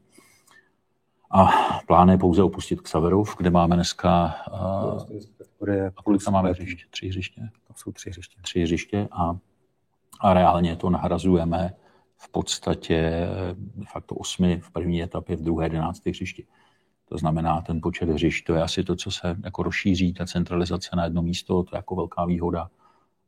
A 1.31 1.49
plán 1.87 2.09
je 2.09 2.17
pouze 2.17 2.43
opustit 2.43 2.81
Xaverov, 2.81 3.37
kde 3.37 3.49
máme 3.49 3.75
dneska... 3.75 4.35
Uh, 4.53 5.89
a 5.97 6.03
kolik 6.03 6.23
tam 6.23 6.33
máme 6.33 6.49
hřiště? 6.49 6.83
Tři 6.89 7.07
hřiště? 7.07 7.41
To 7.67 7.73
jsou 7.75 7.91
tři 7.91 8.09
hřiště. 8.09 8.41
Tři 8.41 8.61
hřiště 8.61 9.07
a, 9.11 9.37
a 10.19 10.33
reálně 10.33 10.75
to 10.75 10.89
nahrazujeme 10.89 11.73
v 12.17 12.29
podstatě 12.29 13.27
de 13.75 13.85
facto 13.85 14.15
osmi 14.15 14.59
v 14.59 14.71
první 14.71 15.03
etapě, 15.03 15.35
v 15.35 15.41
druhé 15.41 15.65
jedenácté 15.65 16.09
hřišti. 16.09 16.45
To 17.09 17.17
znamená, 17.17 17.61
ten 17.61 17.81
počet 17.81 18.09
hřišť, 18.09 18.45
to 18.45 18.53
je 18.53 18.61
asi 18.61 18.83
to, 18.83 18.95
co 18.95 19.11
se 19.11 19.37
jako 19.43 19.63
rozšíří, 19.63 20.13
ta 20.13 20.25
centralizace 20.25 20.89
na 20.95 21.03
jedno 21.03 21.21
místo, 21.21 21.63
to 21.63 21.75
je 21.75 21.77
jako 21.77 21.95
velká 21.95 22.25
výhoda 22.25 22.69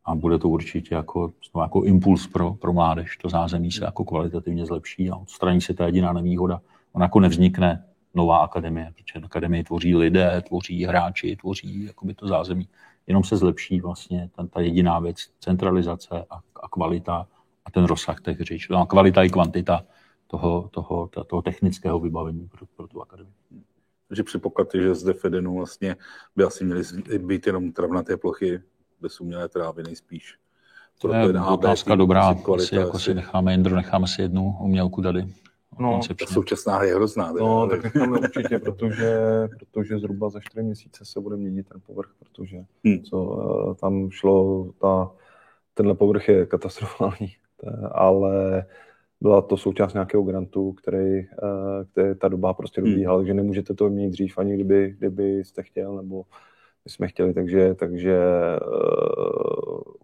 a 0.06 0.16
bude 0.16 0.40
to 0.40 0.50
určitě 0.50 0.96
jako, 0.96 1.34
jako 1.62 1.84
impuls 1.84 2.28
pro, 2.28 2.54
pro 2.54 2.74
mládež. 2.74 3.18
To 3.18 3.30
zázemí 3.30 3.72
se 3.72 3.86
jako 3.86 4.04
kvalitativně 4.04 4.66
zlepší 4.66 5.10
a 5.10 5.16
odstraní 5.16 5.62
se 5.62 5.74
ta 5.74 5.86
jediná 5.86 6.14
nevýhoda. 6.14 6.62
Ona 6.94 7.06
jako 7.06 7.20
nevznikne 7.20 7.86
nová 8.16 8.38
akademie, 8.38 8.94
protože 8.96 9.26
akademie 9.26 9.64
tvoří 9.64 9.96
lidé, 9.96 10.42
tvoří 10.42 10.86
hráči, 10.86 11.36
tvoří 11.36 11.86
jakoby 11.86 12.14
to 12.14 12.28
zázemí. 12.28 12.68
Jenom 13.08 13.24
se 13.24 13.38
zlepší 13.38 13.82
vlastně 13.82 14.30
ta, 14.36 14.48
ta 14.48 14.62
jediná 14.62 15.00
věc, 15.00 15.18
centralizace 15.40 16.26
a, 16.30 16.36
a 16.56 16.70
kvalita 16.70 17.28
a 17.66 17.72
ten 17.72 17.84
rozsah 17.84 18.22
těch 18.22 18.40
hřišť. 18.40 18.70
No, 18.70 18.86
kvalita 18.86 19.24
i 19.24 19.30
kvantita 19.30 19.86
toho, 20.28 20.70
toho, 20.72 21.10
toho 21.28 21.42
technického 21.42 22.00
vybavení 22.00 22.48
pro, 22.48 22.66
pro 22.76 22.88
tu 22.88 23.02
akademii. 23.02 23.34
Takže 24.08 24.24
předpoklad 24.24 24.76
je, 24.76 24.82
že 24.82 24.96
zde 24.96 25.14
v 25.14 25.26
Edenu 25.26 25.56
vlastně 25.56 25.96
by 26.36 26.44
asi 26.44 26.66
měly 26.66 26.84
být 27.18 27.48
jenom 27.48 27.72
travnaté 27.72 28.18
plochy 28.18 28.62
bez 29.02 29.22
umělé 29.22 29.50
trávy 29.50 29.84
nejspíš. 29.84 30.36
To 31.02 31.14
je 31.14 31.42
otázka 31.42 31.96
dobrá, 31.96 32.36
asi, 32.56 32.76
jako 32.76 33.00
si 33.00 33.14
necháme, 33.14 33.54
Indro, 33.54 33.76
necháme 33.76 34.08
si 34.08 34.22
jednu 34.22 34.58
umělku 34.60 35.02
tady. 35.02 35.28
No, 35.80 36.00
ta 36.20 36.26
současná 36.26 36.84
je 36.84 36.96
hrozná. 36.96 37.32
No, 37.32 37.68
tak 37.68 37.84
necháme 37.84 38.20
určitě, 38.20 38.60
protože, 38.60 39.20
protože 39.60 40.00
zhruba 40.00 40.30
za 40.30 40.40
4 40.40 40.64
měsíce 40.64 41.06
se 41.06 41.20
bude 41.20 41.38
měnit 41.38 41.70
ten 41.70 41.82
povrch, 41.86 42.10
protože 42.20 42.58
hmm. 42.86 43.04
co, 43.04 43.24
uh, 43.24 43.76
tam 43.76 44.10
šlo, 44.12 44.70
ta, 44.82 45.12
tenhle 45.74 45.96
povrch 45.96 46.30
je 46.30 46.46
katastrofální, 46.46 47.34
ale 47.92 48.66
byla 49.22 49.42
to 49.42 49.58
součást 49.58 49.94
nějakého 49.94 50.24
grantu, 50.24 50.72
který, 50.72 51.20
uh, 51.20 51.86
který 51.92 52.16
ta 52.16 52.28
doba 52.28 52.54
prostě 52.54 52.82
dobíhala, 52.82 53.18
hmm. 53.18 53.24
takže 53.24 53.34
nemůžete 53.34 53.74
to 53.74 53.90
mít 53.90 54.10
dřív, 54.10 54.38
ani 54.38 54.54
kdyby, 54.54 54.96
kdyby 54.98 55.44
jste 55.44 55.64
chtěl, 55.64 55.96
nebo 55.96 56.24
my 56.88 56.92
jsme 56.92 57.08
chtěli, 57.08 57.34
takže, 57.34 57.76
takže 57.76 58.20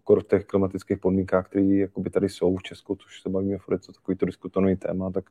uh, 0.08 0.20
v 0.20 0.22
těch 0.22 0.44
klimatických 0.44 0.98
podmínkách, 0.98 1.48
které 1.48 1.86
tady 2.10 2.28
jsou 2.28 2.56
v 2.56 2.62
Česku, 2.62 2.96
což 2.96 3.20
se 3.22 3.28
bavíme 3.28 3.58
furt, 3.58 3.86
to 3.86 3.92
takový 3.92 4.16
to 4.16 4.26
diskutovaný 4.26 4.76
téma, 4.76 5.10
tak, 5.10 5.24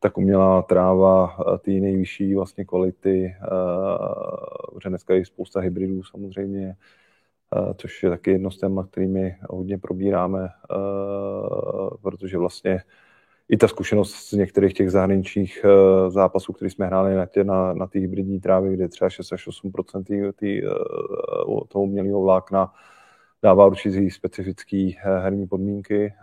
tak 0.00 0.18
umělá 0.18 0.62
tráva 0.62 1.36
eh, 1.40 1.58
ty 1.58 1.80
nejvyšší 1.80 2.34
vlastně 2.34 2.64
kvality, 2.64 3.36
uh, 4.72 4.78
že 4.82 4.88
dneska 4.88 5.14
je 5.14 5.24
spousta 5.24 5.60
hybridů 5.60 6.02
samozřejmě, 6.02 6.76
uh, 7.56 7.72
což 7.72 8.02
je 8.02 8.10
taky 8.10 8.30
jedno 8.30 8.50
z 8.50 8.58
témat, 8.58 8.90
kterými 8.90 9.36
hodně 9.50 9.78
probíráme, 9.78 10.40
uh, 10.40 11.88
protože 12.02 12.38
vlastně 12.38 12.82
i 13.52 13.56
ta 13.56 13.68
zkušenost 13.68 14.14
z 14.14 14.32
některých 14.32 14.74
těch 14.74 14.90
zahraničních 14.90 15.64
uh, 15.64 16.10
zápasů, 16.10 16.52
které 16.52 16.70
jsme 16.70 16.86
hráli 16.86 17.14
na, 17.14 17.26
tě, 17.26 17.44
na, 17.44 17.72
na 17.72 17.86
té 17.86 17.98
hybridní 17.98 18.40
trávě, 18.40 18.72
kde 18.72 18.88
třeba 18.88 19.10
6 19.10 19.32
až 19.32 19.46
8 19.46 19.72
tý, 20.04 20.20
tý, 20.36 20.62
uh, 20.62 21.60
toho 21.68 21.82
umělého 21.82 22.22
vlákna 22.22 22.72
dává 23.42 23.66
určitý 23.66 24.10
specifický 24.10 24.96
uh, 24.96 25.22
herní 25.22 25.46
podmínky. 25.46 26.14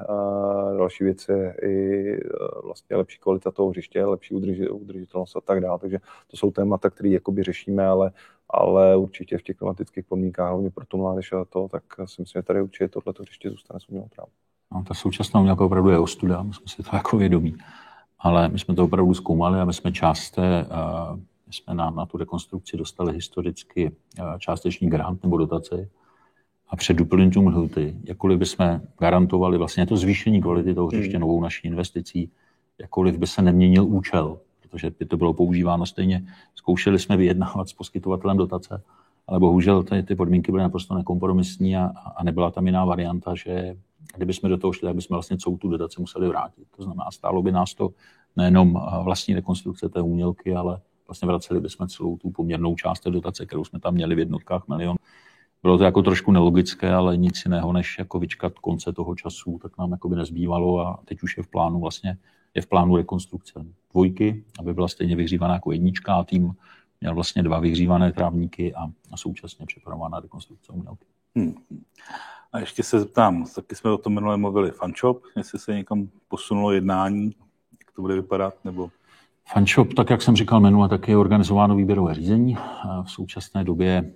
Další 0.78 1.04
věc 1.04 1.28
je 1.28 1.56
i 1.64 2.18
vlastně 2.64 2.96
lepší 2.96 3.20
kvalita 3.20 3.52
toho 3.52 3.70
hřiště, 3.70 4.06
lepší 4.06 4.36
udrži, 4.36 4.70
udržitelnost 4.70 5.36
a 5.36 5.42
tak 5.42 5.62
dále. 5.62 5.80
Takže 5.80 5.98
to 6.28 6.38
jsou 6.38 6.52
témata, 6.52 6.90
které 6.90 7.10
jakoby 7.10 7.44
řešíme, 7.44 7.86
ale, 7.86 8.12
ale 8.50 8.98
určitě 8.98 9.38
v 9.38 9.44
těch 9.44 9.56
klimatických 9.56 10.06
podmínkách, 10.06 10.50
hlavně 10.50 10.70
pro 10.72 10.86
tu 10.86 10.98
mládež 10.98 11.34
a 11.34 11.46
to, 11.46 11.68
tak 11.68 11.84
si 12.06 12.22
myslím, 12.22 12.40
že 12.40 12.44
tady 12.44 12.62
určitě 12.62 12.88
tohle 12.88 13.14
hřiště 13.20 13.50
zůstane 13.50 13.80
s 13.80 13.90
umělou 13.90 14.08
trávou. 14.08 14.49
No, 14.74 14.84
ta 14.84 14.94
současná 14.94 15.40
umělka 15.40 15.66
opravdu 15.66 15.90
je 15.90 16.00
ostuda, 16.00 16.44
my 16.44 16.54
jsme 16.54 16.66
si 16.68 16.84
to 16.84 16.90
jako 16.96 17.18
vědomí. 17.18 17.56
Ale 18.20 18.50
my 18.50 18.60
jsme 18.60 18.76
to 18.76 18.84
opravdu 18.84 19.14
zkoumali 19.14 19.60
a 19.60 19.66
my 19.66 19.74
jsme 19.74 19.92
část 19.92 20.32
té, 20.32 20.66
uh, 20.66 21.18
my 21.48 21.54
jsme 21.54 21.74
na, 21.74 21.90
na 21.90 22.06
tu 22.06 22.18
rekonstrukci 22.18 22.78
dostali 22.78 23.14
historicky 23.14 23.92
uh, 24.20 24.38
částečný 24.38 24.90
grant 24.90 25.24
nebo 25.24 25.38
dotaci 25.38 25.90
a 26.70 26.76
před 26.76 27.02
uplynutím 27.02 27.48
lhuty, 27.48 27.96
jakkoliv 28.04 28.40
bychom 28.40 28.82
garantovali 29.00 29.58
vlastně 29.58 29.86
to 29.86 29.98
zvýšení 29.98 30.42
kvality 30.42 30.74
toho 30.74 30.88
hřiště 30.88 31.18
hmm. 31.18 31.22
novou 31.22 31.42
naší 31.42 31.68
investicí, 31.68 32.32
jakkoliv 32.80 33.18
by 33.18 33.28
se 33.28 33.42
neměnil 33.42 33.86
účel, 33.86 34.40
protože 34.62 34.92
by 35.00 35.06
to 35.06 35.18
bylo 35.18 35.34
používáno 35.34 35.86
stejně. 35.86 36.26
Zkoušeli 36.56 37.00
jsme 37.00 37.18
vyjednávat 37.18 37.70
s 37.70 37.74
poskytovatelem 37.74 38.38
dotace, 38.38 38.84
ale 39.28 39.40
bohužel 39.40 39.84
ty, 39.84 40.04
ty 40.04 40.16
podmínky 40.16 40.52
byly 40.52 40.64
naprosto 40.64 40.96
nekompromisní 40.96 41.78
a, 41.78 41.92
a 42.16 42.24
nebyla 42.24 42.52
tam 42.52 42.66
jiná 42.66 42.86
varianta, 42.86 43.36
že 43.36 43.76
kdyby 44.16 44.34
jsme 44.34 44.50
do 44.50 44.58
toho 44.58 44.74
šli, 44.74 44.86
tak 44.88 44.96
bychom 44.96 45.16
vlastně 45.16 45.38
celou 45.38 45.58
tu 45.58 45.70
dotaci 45.70 46.02
museli 46.02 46.28
vrátit. 46.28 46.68
To 46.78 46.84
znamená, 46.84 47.12
stálo 47.12 47.42
by 47.42 47.52
nás 47.52 47.74
to 47.74 47.90
nejenom 48.36 48.82
vlastní 49.04 49.34
rekonstrukce 49.34 49.90
té 49.90 50.02
umělky, 50.02 50.56
ale 50.56 50.82
vlastně 51.08 51.26
vraceli 51.26 51.60
bychom 51.62 51.88
celou 51.88 52.18
tu 52.18 52.30
poměrnou 52.30 52.76
část 52.76 53.00
té 53.00 53.10
dotace, 53.10 53.46
kterou 53.46 53.66
jsme 53.66 53.80
tam 53.80 53.94
měli 53.94 54.16
v 54.16 54.20
jednotkách 54.20 54.68
milion. 54.68 54.96
Bylo 55.64 55.78
to 55.78 55.84
jako 55.84 56.02
trošku 56.02 56.32
nelogické, 56.32 56.94
ale 56.94 57.18
nic 57.18 57.46
jiného, 57.46 57.74
než 57.74 57.96
jako 58.00 58.20
vyčkat 58.20 58.60
konce 58.60 58.94
toho 58.94 59.16
času, 59.16 59.60
tak 59.62 59.78
nám 59.78 59.92
jako 59.92 60.10
by 60.10 60.16
nezbývalo 60.16 60.80
a 60.80 61.00
teď 61.06 61.24
už 61.24 61.38
je 61.38 61.44
v 61.44 61.48
plánu 61.48 61.80
vlastně 61.80 62.18
je 62.56 62.62
v 62.62 62.68
plánu 62.68 62.98
rekonstrukce 62.98 63.66
dvojky, 63.92 64.44
aby 64.60 64.74
byla 64.74 64.88
stejně 64.88 65.16
vyhřívaná 65.16 65.54
jako 65.54 65.72
jednička 65.72 66.16
a 66.16 66.24
tým 66.24 66.56
měl 67.02 67.16
vlastně 67.16 67.44
dva 67.44 67.60
vyhřívané 67.60 68.14
trávníky 68.14 68.76
a, 68.76 68.84
a 69.12 69.18
současně 69.18 69.66
připravovaná 69.66 70.20
rekonstrukce 70.20 70.72
umělky. 70.72 71.06
Hmm. 71.36 71.56
A 72.52 72.60
ještě 72.60 72.84
se 72.84 73.00
zeptám, 73.00 73.46
taky 73.56 73.76
jsme 73.76 73.92
o 73.92 73.98
tom 73.98 74.14
minule 74.14 74.38
mluvili, 74.38 74.72
fanshop, 74.72 75.24
jestli 75.38 75.60
se 75.60 75.74
někam 75.74 76.10
posunulo 76.28 76.72
jednání, 76.72 77.36
jak 77.80 77.92
to 77.96 78.02
bude 78.02 78.16
vypadat, 78.16 78.66
nebo... 78.66 78.90
Fanshop, 79.54 79.94
tak 79.94 80.10
jak 80.10 80.22
jsem 80.22 80.36
říkal 80.36 80.60
minule, 80.60 80.90
tak 80.90 81.08
je 81.08 81.18
organizováno 81.18 81.76
výběrové 81.76 82.14
řízení. 82.14 82.58
V 83.04 83.12
současné 83.12 83.64
době, 83.64 84.14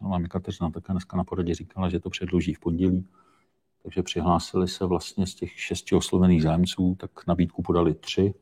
mám 0.00 0.24
Kateřina 0.24 0.70
také 0.70 0.92
dneska 0.92 1.16
na 1.16 1.24
poradě 1.24 1.54
říkala, 1.54 1.88
že 1.88 2.00
to 2.00 2.10
předloží 2.10 2.54
v 2.54 2.60
pondělí, 2.60 3.06
takže 3.82 4.02
přihlásili 4.02 4.68
se 4.68 4.86
vlastně 4.86 5.26
z 5.26 5.34
těch 5.34 5.60
šesti 5.60 5.94
oslovených 5.94 6.42
zájemců, 6.42 6.96
tak 7.00 7.10
nabídku 7.26 7.62
podali 7.62 7.94
tři. 7.94 8.34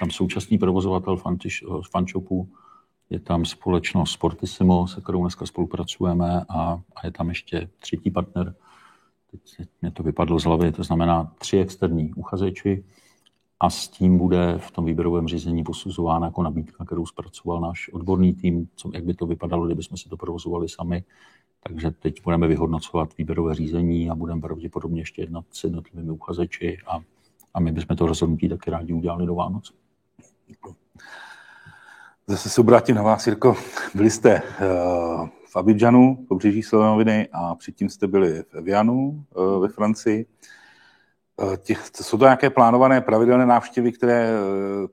Tam 0.00 0.10
současný 0.10 0.58
provozovatel 0.58 1.16
fanshopu, 1.92 2.48
je 3.10 3.20
tam 3.20 3.44
společnost 3.44 4.10
Sportissimo, 4.10 4.88
se 4.88 5.00
kterou 5.00 5.20
dneska 5.20 5.46
spolupracujeme 5.46 6.44
a, 6.48 6.80
a 6.96 7.06
je 7.06 7.10
tam 7.10 7.28
ještě 7.28 7.68
třetí 7.78 8.10
partner. 8.10 8.54
Teď 9.30 9.68
mě 9.82 9.90
to 9.90 10.02
vypadlo 10.02 10.38
z 10.38 10.44
hlavy, 10.44 10.72
to 10.72 10.84
znamená 10.84 11.32
tři 11.38 11.58
externí 11.58 12.14
uchazeči 12.14 12.84
a 13.60 13.70
s 13.70 13.88
tím 13.88 14.18
bude 14.18 14.58
v 14.58 14.70
tom 14.70 14.84
výběrovém 14.84 15.28
řízení 15.28 15.64
posuzována 15.64 16.26
jako 16.26 16.42
nabídka, 16.42 16.84
kterou 16.84 17.06
zpracoval 17.06 17.60
náš 17.60 17.88
odborný 17.88 18.34
tým, 18.34 18.68
co, 18.76 18.90
jak 18.94 19.04
by 19.04 19.14
to 19.14 19.26
vypadalo, 19.26 19.66
kdybychom 19.66 19.98
si 19.98 20.08
to 20.08 20.16
provozovali 20.16 20.68
sami. 20.68 21.04
Takže 21.62 21.90
teď 21.90 22.24
budeme 22.24 22.48
vyhodnocovat 22.48 23.16
výběrové 23.18 23.54
řízení 23.54 24.10
a 24.10 24.14
budeme 24.14 24.40
pravděpodobně 24.40 25.00
ještě 25.00 25.22
jednat 25.22 25.44
s 25.50 25.64
jednotlivými 25.64 26.10
uchazeči 26.10 26.78
a, 26.86 27.00
a 27.54 27.60
my 27.60 27.72
bychom 27.72 27.96
to 27.96 28.06
rozhodnutí 28.06 28.48
taky 28.48 28.70
rádi 28.70 28.92
udělali 28.92 29.26
do 29.26 29.34
Vánoc. 29.34 29.72
Zase 32.28 32.50
se 32.50 32.60
obrátím 32.60 32.96
na 32.96 33.02
vás, 33.02 33.26
Jirko. 33.26 33.56
Byli 33.94 34.10
jste 34.10 34.42
uh, 34.42 35.28
v 35.48 35.56
Abidžanu, 35.56 36.14
v 36.24 36.28
pobřeží 36.28 36.62
Slovenoviny 36.62 37.28
a 37.32 37.54
předtím 37.54 37.88
jste 37.88 38.06
byli 38.06 38.42
v 38.42 38.54
Evianu 38.54 39.24
uh, 39.34 39.62
ve 39.62 39.68
Francii. 39.68 40.26
Uh, 41.36 41.56
těch, 41.56 41.86
jsou 41.86 42.18
to 42.18 42.24
nějaké 42.24 42.50
plánované 42.50 43.00
pravidelné 43.00 43.46
návštěvy, 43.46 43.92
které, 43.92 44.30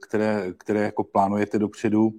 které, 0.02 0.54
které 0.58 0.80
jako 0.80 1.04
plánujete 1.04 1.60
dopředu 1.60 2.14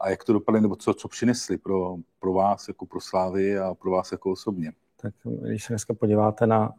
a 0.00 0.10
jak 0.10 0.24
to 0.24 0.32
dopadne, 0.32 0.60
nebo 0.60 0.76
co, 0.76 0.94
co 0.94 1.08
přinesli 1.08 1.58
pro, 1.58 1.96
pro 2.18 2.32
vás 2.32 2.68
jako 2.68 2.86
pro 2.86 3.00
Slávy 3.00 3.58
a 3.58 3.74
pro 3.74 3.90
vás 3.90 4.12
jako 4.12 4.30
osobně? 4.30 4.72
Tak 5.00 5.14
když 5.24 5.64
se 5.64 5.72
dneska 5.72 5.94
podíváte 5.94 6.46
na 6.46 6.72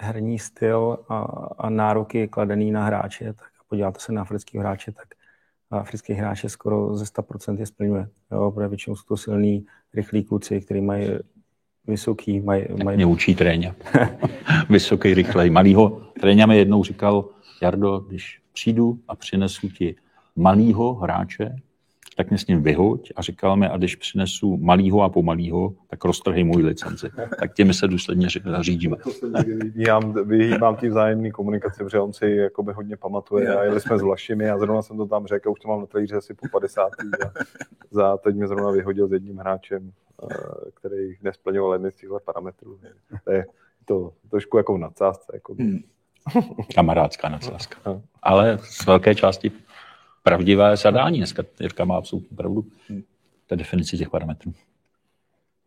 herní 0.00 0.38
styl 0.38 0.98
a, 1.08 1.20
a 1.58 1.70
nároky 1.70 2.28
kladený 2.28 2.70
na 2.70 2.84
hráče, 2.84 3.32
tak 3.32 3.48
podíváte 3.68 4.00
se 4.00 4.12
na 4.12 4.22
africký 4.22 4.58
hráče, 4.58 4.92
tak 4.92 5.17
africký 5.70 6.12
hráče 6.12 6.48
skoro 6.48 6.96
ze 6.96 7.04
100% 7.04 7.58
je 7.58 7.66
splňuje. 7.66 8.08
Jo, 8.32 8.50
protože 8.50 8.68
většinou 8.68 8.96
jsou 8.96 9.02
to 9.08 9.16
silní, 9.16 9.66
rychlí 9.94 10.24
kluci, 10.24 10.60
kteří 10.60 10.80
mají 10.80 11.08
vysoký, 11.86 12.40
mají... 12.40 12.64
mají... 12.84 12.96
Mě 12.96 13.06
učí 13.06 13.34
tréně. 13.34 13.74
Vysoký, 14.70 15.14
rychlej. 15.14 15.50
Malýho 15.50 16.02
tréně 16.20 16.46
mi 16.46 16.58
jednou 16.58 16.84
říkal, 16.84 17.24
Jardo, 17.62 17.98
když 17.98 18.40
přijdu 18.52 19.00
a 19.08 19.16
přinesu 19.16 19.68
ti 19.68 19.96
malýho 20.36 20.94
hráče, 20.94 21.56
tak 22.18 22.30
mě 22.30 22.38
s 22.38 22.46
ním 22.46 22.62
vyhoď 22.62 23.12
a 23.16 23.22
říkal 23.22 23.56
mi, 23.56 23.68
a 23.68 23.76
když 23.76 23.96
přinesu 23.96 24.56
malýho 24.56 25.02
a 25.02 25.08
pomalýho, 25.08 25.74
tak 25.88 26.04
roztrhej 26.04 26.44
můj 26.44 26.62
licenci. 26.62 27.10
Tak 27.40 27.54
těmi 27.54 27.74
se 27.74 27.88
důsledně 27.88 28.28
řídíme. 28.60 28.96
Vyhýbám, 29.44 30.12
vyhýbám 30.28 30.76
ty 30.76 30.88
vzájemné 30.88 31.30
komunikace, 31.30 31.84
protože 31.84 31.98
on 31.98 32.12
si 32.12 32.26
jakoby 32.30 32.72
hodně 32.72 32.96
pamatuje 32.96 33.56
a 33.56 33.64
jeli 33.64 33.80
jsme 33.80 33.98
s 33.98 34.02
Vlašimi 34.02 34.50
a 34.50 34.58
zrovna 34.58 34.82
jsem 34.82 34.96
to 34.96 35.06
tam 35.06 35.26
řekl, 35.26 35.50
už 35.50 35.60
to 35.60 35.68
mám 35.68 35.80
na 35.80 35.86
talíře 35.86 36.16
asi 36.16 36.34
po 36.34 36.48
50. 36.52 36.82
A 36.82 37.32
za 37.90 38.16
teď 38.16 38.36
mě 38.36 38.46
zrovna 38.46 38.70
vyhodil 38.70 39.08
s 39.08 39.12
jedním 39.12 39.38
hráčem, 39.38 39.92
eh, 40.22 40.36
který 40.74 41.14
nesplňoval 41.22 41.72
jedny 41.72 41.90
z 41.90 41.94
těchto 41.94 42.18
parametrů. 42.24 42.78
To 43.24 43.32
je 43.32 43.46
to 43.84 44.12
trošku 44.30 44.56
jako 44.56 44.74
v 44.74 44.78
nadsázce. 44.78 45.32
Jako. 45.34 45.54
Hmm. 45.54 45.78
Kamarádská 46.74 47.28
nadsázka. 47.28 48.00
Ale 48.22 48.58
z 48.62 48.86
velké 48.86 49.14
části 49.14 49.52
pravdivé 50.28 50.76
zadání. 50.76 51.18
Dneska 51.18 51.42
Jirka 51.60 51.84
má 51.84 51.96
absolutní 51.96 52.36
pravdu 52.36 52.64
té 53.46 53.56
definici 53.56 53.98
těch 53.98 54.10
parametrů. 54.10 54.52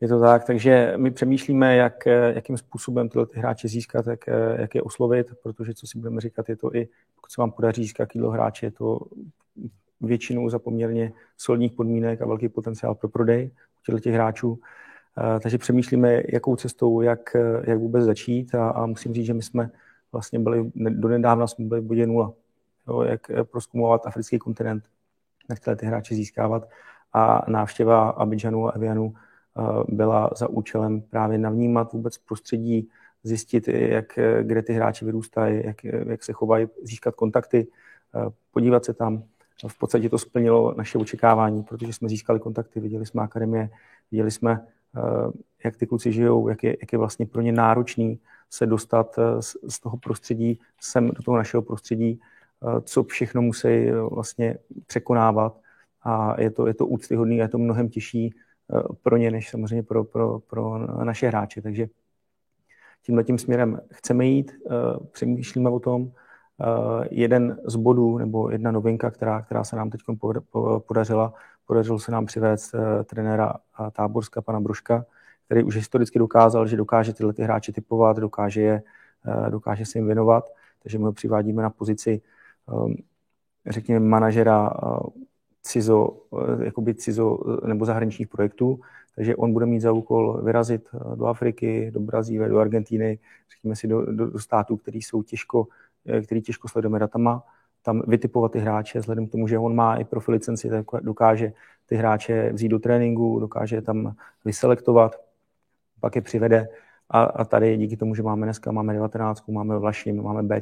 Je 0.02 0.08
to 0.08 0.20
tak, 0.20 0.44
takže 0.46 0.94
my 0.98 1.12
přemýšlíme, 1.12 1.76
jak, 1.76 2.06
jakým 2.36 2.58
způsobem 2.58 3.10
tyhle 3.10 3.26
ty 3.26 3.40
hráče 3.40 3.68
získat, 3.68 4.08
jak, 4.08 4.20
jak 4.58 4.76
je 4.76 4.82
oslovit, 4.82 5.28
protože 5.44 5.74
co 5.74 5.88
si 5.88 5.98
budeme 5.98 6.22
říkat, 6.22 6.50
je 6.50 6.56
to 6.56 6.76
i, 6.76 6.88
pokud 7.16 7.32
se 7.32 7.42
vám 7.42 7.52
podaří 7.52 7.84
získat 7.84 8.06
kýlo 8.06 8.30
hráče, 8.32 8.66
je 8.66 8.72
to 8.72 9.00
většinou 10.02 10.50
za 10.50 10.60
poměrně 10.60 11.12
solidních 11.38 11.72
podmínek 11.72 12.22
a 12.22 12.28
velký 12.28 12.50
potenciál 12.50 12.96
pro 12.96 13.10
prodej 13.10 13.52
u 13.94 14.00
těch 14.00 14.14
hráčů. 14.14 14.60
Takže 15.44 15.58
přemýšlíme, 15.58 16.22
jakou 16.30 16.56
cestou, 16.56 17.02
jak, 17.02 17.36
jak 17.64 17.78
vůbec 17.78 18.04
začít 18.04 18.56
a, 18.56 18.70
a 18.70 18.86
musím 18.86 19.14
říct, 19.14 19.26
že 19.26 19.34
my 19.34 19.42
jsme 19.42 19.70
vlastně 20.12 20.40
byli, 20.40 20.72
do 20.76 21.08
nedávna 21.08 21.48
jsme 21.48 21.66
byli 21.66 21.82
v 21.82 21.84
bodě 21.84 22.08
nula 22.08 22.34
jo, 22.92 23.02
jak 23.02 23.30
eh, 23.30 23.44
proskumovat 23.44 24.08
africký 24.08 24.40
kontinent, 24.40 24.84
jak 25.50 25.60
tyhle 25.60 25.76
ty 25.76 25.86
hráče 25.86 26.16
získávat. 26.16 26.70
A 27.14 27.52
návštěva 27.52 28.10
Abidžanu 28.10 28.68
a 28.68 28.72
Evianu 28.72 29.14
eh, 29.14 29.62
byla 29.88 30.30
za 30.38 30.48
účelem 30.48 31.02
právě 31.02 31.38
navnímat 31.38 31.94
vůbec 31.94 32.18
prostředí, 32.18 32.90
zjistit, 33.24 33.68
jak, 33.68 34.18
eh, 34.18 34.44
kde 34.44 34.62
ty 34.62 34.74
hráči 34.74 35.06
vyrůstají, 35.06 35.66
jak, 35.66 35.84
jak 35.84 36.24
se 36.24 36.34
chovají, 36.34 36.68
získat 36.84 37.16
kontakty, 37.16 37.68
podívat 38.52 38.86
se 38.86 38.94
tam. 38.94 39.24
V 39.68 39.78
podstatě 39.78 40.10
to 40.10 40.18
splnilo 40.18 40.74
naše 40.78 40.98
očekávání, 40.98 41.64
protože 41.64 41.94
jsme 41.94 42.10
získali 42.10 42.40
kontakty, 42.40 42.80
viděli 42.80 43.06
jsme 43.06 43.22
akademie, 43.22 43.70
viděli 44.12 44.32
jsme, 44.32 44.68
jak 45.64 45.78
ty 45.78 45.88
kluci 45.88 46.12
žijou, 46.12 46.48
jak 46.48 46.64
je, 46.64 46.78
jak 46.82 46.94
je 46.94 47.00
vlastně 47.00 47.26
pro 47.26 47.42
ně 47.42 47.52
náročný 47.52 48.20
se 48.50 48.66
dostat 48.66 49.20
z, 49.40 49.56
z 49.70 49.80
toho 49.80 49.98
prostředí 49.98 50.60
sem 50.80 51.08
do 51.08 51.24
toho 51.24 51.38
našeho 51.38 51.62
prostředí, 51.64 52.22
co 52.82 53.04
všechno 53.04 53.42
musí 53.42 53.68
eh, 53.68 54.02
vlastně 54.02 54.58
překonávat 54.86 55.60
a 56.04 56.42
je 56.42 56.52
to, 56.52 56.68
je 56.68 56.74
to 56.74 56.88
úctyhodný 56.88 57.40
a 57.40 57.44
je 57.44 57.50
to 57.50 57.58
mnohem 57.58 57.90
těžší 57.90 58.34
eh, 58.34 58.82
pro 59.04 59.18
ně, 59.18 59.32
než 59.32 59.50
samozřejmě 59.50 59.84
pro, 59.84 60.04
pro, 60.04 60.40
pro 60.40 60.78
naše 61.04 61.28
hráče. 61.28 61.62
Takže 61.62 61.88
tímhle 63.06 63.24
tím 63.24 63.38
směrem 63.38 63.82
chceme 63.92 64.26
jít, 64.26 64.52
přemýšlíme 65.12 65.70
o 65.70 65.80
tom. 65.80 66.12
Jeden 67.12 67.58
z 67.66 67.76
bodů 67.76 68.18
nebo 68.18 68.50
jedna 68.50 68.72
novinka, 68.72 69.12
která, 69.12 69.42
která 69.42 69.64
se 69.64 69.76
nám 69.76 69.90
teď 69.90 70.02
podařila, 70.88 71.34
podařilo 71.66 72.00
se 72.00 72.12
nám 72.12 72.26
přivést 72.26 72.76
trenéra 73.06 73.54
Táborska, 73.92 74.42
pana 74.42 74.60
Bruška, 74.60 75.06
který 75.46 75.64
už 75.64 75.76
historicky 75.76 76.20
dokázal, 76.20 76.68
že 76.68 76.78
dokáže 76.78 77.14
tyhle 77.14 77.34
ty 77.34 77.44
hráče 77.44 77.72
typovat, 77.72 78.18
dokáže, 78.18 78.62
je, 78.62 78.84
dokáže 79.50 79.86
se 79.86 79.98
jim 79.98 80.06
věnovat, 80.06 80.50
takže 80.84 80.98
my 80.98 81.04
ho 81.04 81.14
přivádíme 81.14 81.64
na 81.64 81.70
pozici 81.70 82.22
řekněme, 83.66 84.06
manažera 84.06 84.70
eh, 84.74 85.10
cizo, 85.62 86.18
eh, 86.42 86.66
jakoby 86.66 86.96
cizo 86.96 87.40
eh, 87.64 87.68
nebo 87.68 87.86
zahraničních 87.86 88.28
projektů, 88.28 88.80
takže 89.16 89.36
on 89.36 89.54
bude 89.54 89.66
mít 89.66 89.80
za 89.80 89.92
úkol 89.92 90.42
vyrazit 90.44 90.88
do 91.16 91.26
Afriky, 91.26 91.92
do 91.92 92.00
Brazílie, 92.00 92.50
do 92.50 92.60
Argentíny, 92.60 93.20
řekněme 93.52 93.76
si 93.76 93.88
do, 93.88 94.06
do, 94.06 94.30
do 94.30 94.40
států, 94.40 94.78
který 94.78 95.02
jsou 95.02 95.24
těžko, 95.24 95.68
který 96.26 96.42
těžko 96.42 96.68
sledujeme 96.68 97.00
datama, 97.00 97.44
tam 97.82 98.02
vytipovat 98.08 98.52
ty 98.52 98.60
hráče, 98.60 99.00
vzhledem 99.00 99.28
k 99.28 99.32
tomu, 99.32 99.48
že 99.48 99.58
on 99.58 99.76
má 99.76 99.96
i 99.96 100.04
profil 100.04 100.34
licenci, 100.34 100.70
tak 100.70 100.86
dokáže 101.02 101.54
ty 101.86 101.96
hráče 101.96 102.54
vzít 102.54 102.70
do 102.70 102.80
tréninku, 102.80 103.40
dokáže 103.40 103.82
tam 103.82 104.16
vyselektovat, 104.46 105.22
pak 106.00 106.16
je 106.16 106.22
přivede 106.22 106.68
a, 107.12 107.24
a 107.24 107.46
tady 107.46 107.78
díky 107.78 107.98
tomu, 107.98 108.16
že 108.16 108.24
máme 108.24 108.46
dneska, 108.46 108.72
máme 108.72 108.94
19, 108.94 109.48
máme 109.48 109.80
Vlašim, 109.80 110.24
máme 110.24 110.44
B, 110.44 110.60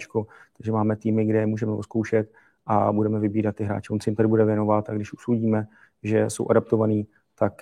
takže 0.57 0.71
máme 0.71 0.95
týmy, 0.95 1.25
kde 1.25 1.45
můžeme 1.45 1.71
zkoušet 1.81 2.31
a 2.65 2.91
budeme 2.91 3.19
vybírat 3.19 3.55
ty 3.55 3.63
hráče. 3.63 3.93
On 3.93 3.99
si 3.99 4.09
jim 4.09 4.15
tady 4.15 4.27
bude 4.27 4.45
věnovat 4.45 4.89
a 4.89 4.93
když 4.93 5.13
usudíme, 5.13 5.67
že 6.03 6.29
jsou 6.29 6.49
adaptovaní, 6.49 7.07
tak 7.35 7.61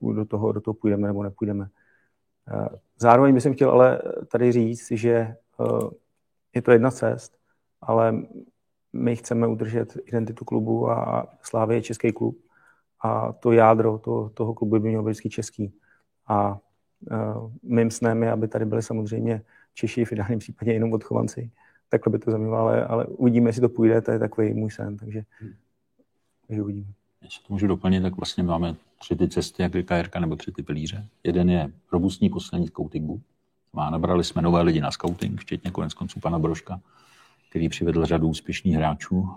uh, 0.00 0.14
do 0.14 0.24
toho, 0.24 0.52
do 0.52 0.60
toho 0.60 0.74
půjdeme 0.74 1.06
nebo 1.06 1.22
nepůjdeme. 1.22 1.66
Uh, 2.54 2.66
zároveň 2.98 3.34
bych 3.34 3.54
chtěl 3.54 3.70
ale 3.70 4.02
tady 4.32 4.52
říct, 4.52 4.90
že 4.90 5.36
uh, 5.58 5.90
je 6.54 6.62
to 6.62 6.72
jedna 6.72 6.90
cest 6.90 7.44
ale 7.86 8.22
my 8.92 9.16
chceme 9.16 9.46
udržet 9.46 9.96
identitu 10.06 10.44
klubu 10.44 10.90
a 10.90 11.26
Slávě 11.42 11.76
je 11.76 11.82
český 11.82 12.12
klub 12.12 12.38
a 13.00 13.32
to 13.32 13.52
jádro 13.52 13.98
to, 13.98 14.30
toho 14.34 14.54
klubu 14.54 14.72
by 14.72 14.88
mělo 14.88 15.04
být 15.04 15.30
český. 15.30 15.74
A 16.26 16.58
mým 17.62 17.90
snem 17.90 18.22
je, 18.22 18.32
aby 18.32 18.48
tady 18.48 18.64
byli 18.64 18.82
samozřejmě 18.82 19.42
Češi, 19.74 20.04
v 20.04 20.12
ideálním 20.12 20.38
případě 20.38 20.72
jenom 20.72 20.92
odchovanci. 20.92 21.50
Takhle 21.88 22.10
by 22.10 22.18
to 22.18 22.30
zajímalo, 22.30 22.56
ale, 22.56 22.84
ale 22.86 23.06
uvidíme, 23.06 23.48
jestli 23.48 23.60
to 23.60 23.68
půjde, 23.68 24.00
to 24.00 24.10
je 24.10 24.18
takový 24.18 24.54
můj 24.54 24.70
sen, 24.70 24.96
takže, 24.96 25.22
takže 26.46 26.62
uvidíme. 26.62 26.86
Jestli 27.22 27.42
to 27.46 27.52
můžu 27.52 27.66
doplnit, 27.66 28.00
tak 28.00 28.16
vlastně 28.16 28.42
máme 28.42 28.74
tři 28.98 29.16
ty 29.16 29.28
cesty, 29.28 29.62
jak 29.62 29.72
říká 29.72 29.96
Jirka, 29.96 30.20
nebo 30.20 30.36
tři 30.36 30.52
ty 30.52 30.62
pilíře. 30.62 31.06
Jeden 31.24 31.50
je 31.50 31.72
robustní 31.92 32.30
poslední 32.30 32.66
scoutingu. 32.66 33.20
Má, 33.72 33.90
nabrali 33.90 34.24
jsme 34.24 34.42
nové 34.42 34.62
lidi 34.62 34.80
na 34.80 34.90
scouting, 34.90 35.40
včetně 35.40 35.70
konec 35.70 35.94
konců 35.94 36.20
pana 36.20 36.38
Broška, 36.38 36.80
který 37.50 37.68
přivedl 37.68 38.06
řadu 38.06 38.28
úspěšných 38.28 38.74
hráčů. 38.74 39.28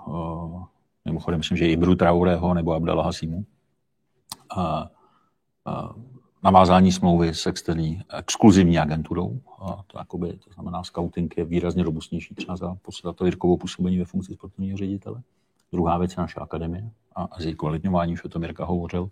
Mimochodem, 1.06 1.38
myslím, 1.38 1.58
že 1.58 1.68
i 1.68 1.78
Bru 1.78 1.96
Traoreho 1.96 2.54
nebo 2.54 2.74
Abdala 2.74 3.04
Hasimu. 3.04 3.46
A, 4.58 4.90
a, 5.66 5.96
navázání 6.44 6.92
smlouvy 6.92 7.34
s 7.34 7.48
externí 7.48 8.02
exkluzivní 8.18 8.80
agenturou. 8.80 9.40
A 9.60 9.84
to, 9.88 9.98
jakoby, 9.98 10.38
to 10.38 10.52
znamená, 10.54 10.84
scouting 10.84 11.38
je 11.38 11.46
výrazně 11.46 11.84
robustnější 11.84 12.36
třeba 12.36 12.56
za, 12.56 12.78
to 13.16 13.26
Jirkovo 13.26 13.58
působení 13.58 13.98
ve 13.98 14.06
funkci 14.06 14.34
sportovního 14.34 14.78
ředitele. 14.78 15.22
Druhá 15.72 15.98
věc 15.98 16.12
je 16.12 16.22
naše 16.22 16.40
akademie 16.40 16.92
a, 17.16 17.24
a 17.24 17.42
její 17.42 17.56
kvalitňování, 17.56 18.14
už 18.14 18.24
o 18.24 18.30
tom 18.30 18.44
Jirka 18.44 18.66
hovořil, 18.66 19.10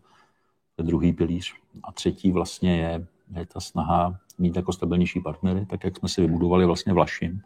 to 0.75 0.81
je 0.81 0.87
druhý 0.87 1.13
pilíř. 1.13 1.53
A 1.83 1.91
třetí 1.91 2.31
vlastně 2.31 2.77
je, 2.77 3.07
je 3.39 3.45
ta 3.45 3.59
snaha 3.59 4.19
mít 4.37 4.55
jako 4.55 4.73
stabilnější 4.73 5.19
partnery, 5.19 5.65
tak 5.65 5.83
jak 5.83 5.97
jsme 5.97 6.09
si 6.09 6.21
vybudovali 6.21 6.65
vlastně 6.65 6.93
Vlašim. 6.93 7.41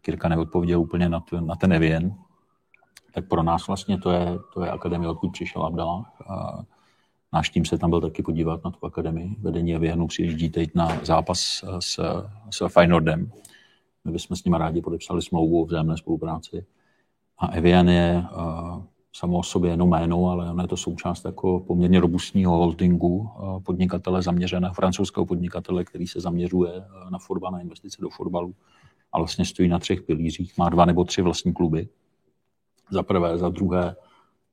Kirka 0.00 0.28
neodpověděl 0.28 0.80
úplně 0.80 1.08
na, 1.08 1.20
to, 1.20 1.40
na 1.40 1.56
ten 1.56 1.72
Evien, 1.72 2.14
tak 3.14 3.28
pro 3.28 3.42
nás 3.42 3.66
vlastně 3.66 3.98
to 3.98 4.10
je, 4.10 4.38
to 4.54 4.64
je 4.64 4.70
akademie, 4.70 5.10
odkud 5.10 5.28
přišel 5.28 5.64
Abdala. 5.64 6.12
A 7.32 7.36
náš 7.36 7.50
tým 7.50 7.64
se 7.64 7.78
tam 7.78 7.90
byl 7.90 8.00
taky 8.00 8.22
podívat 8.22 8.64
na 8.64 8.70
tu 8.70 8.86
akademii. 8.86 9.36
Vedení 9.40 9.74
Evienu 9.74 10.06
přijíždí 10.06 10.50
teď 10.50 10.70
na 10.74 11.04
zápas 11.04 11.64
s, 11.80 12.00
s 12.50 12.68
Feyenoordem. 12.68 13.30
My 14.04 14.12
bychom 14.12 14.36
s 14.36 14.44
nimi 14.44 14.58
rádi 14.58 14.80
podepsali 14.80 15.22
smlouvu 15.22 15.62
o 15.62 15.66
vzájemné 15.66 15.96
spolupráci. 15.96 16.66
A 17.38 17.46
Evian 17.46 17.88
je 17.88 18.24
uh, 18.36 18.82
samo 19.12 19.38
o 19.38 19.42
sobě 19.42 19.70
jenom 19.70 19.88
jméno, 19.90 20.26
ale 20.30 20.50
ono 20.50 20.62
je 20.62 20.68
to 20.68 20.76
součást 20.76 21.24
jako 21.24 21.60
poměrně 21.60 22.00
robustního 22.00 22.56
holdingu 22.56 23.16
uh, 23.16 23.62
podnikatele 23.62 24.22
zaměřeného, 24.22 24.74
francouzského 24.74 25.26
podnikatele, 25.26 25.84
který 25.84 26.06
se 26.06 26.20
zaměřuje 26.20 26.72
uh, 26.72 27.10
na 27.10 27.18
fotbal, 27.18 27.52
na 27.52 27.60
investice 27.60 28.02
do 28.02 28.10
fotbalu 28.10 28.54
a 29.12 29.18
vlastně 29.18 29.44
stojí 29.44 29.68
na 29.68 29.78
třech 29.78 30.02
pilířích. 30.02 30.58
Má 30.58 30.68
dva 30.68 30.84
nebo 30.84 31.04
tři 31.04 31.22
vlastní 31.22 31.52
kluby. 31.52 31.88
Za 32.90 33.02
prvé, 33.02 33.38
za 33.38 33.48
druhé, 33.48 33.96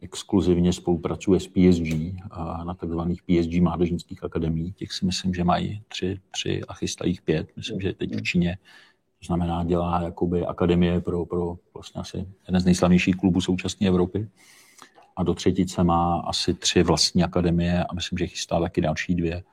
exkluzivně 0.04 0.74
spolupracuje 0.74 1.40
s 1.40 1.48
PSG 1.48 2.16
na 2.64 2.74
takzvaných 2.74 3.24
PSG 3.24 3.62
mládežnických 3.62 4.24
akademií. 4.24 4.74
Těch 4.74 4.94
si 4.94 5.06
myslím, 5.06 5.34
že 5.34 5.44
mají 5.44 5.82
tři, 5.88 6.20
tři 6.32 6.62
a 6.68 6.74
chystají 6.74 7.20
pět. 7.26 7.48
Myslím, 7.56 7.82
že 7.82 7.94
teď 7.94 8.16
v 8.16 8.24
Číně 8.24 8.58
to 9.24 9.26
znamená, 9.28 9.64
dělá 9.64 10.02
jakoby 10.02 10.46
akademie 10.46 11.02
pro, 11.02 11.26
pro 11.26 11.56
vlastně 11.74 12.02
asi 12.02 12.18
jeden 12.48 12.62
z 12.62 12.66
nejslavnějších 12.66 13.16
klubů 13.16 13.42
současné 13.42 13.88
Evropy. 13.88 14.30
A 15.16 15.24
do 15.24 15.34
třetice 15.34 15.84
má 15.84 16.20
asi 16.20 16.54
tři 16.54 16.84
vlastní 16.84 17.24
akademie 17.24 17.84
a 17.84 17.94
myslím, 17.94 18.18
že 18.18 18.28
chystá 18.28 18.60
taky 18.60 18.82
další 18.82 19.16
dvě. 19.16 19.44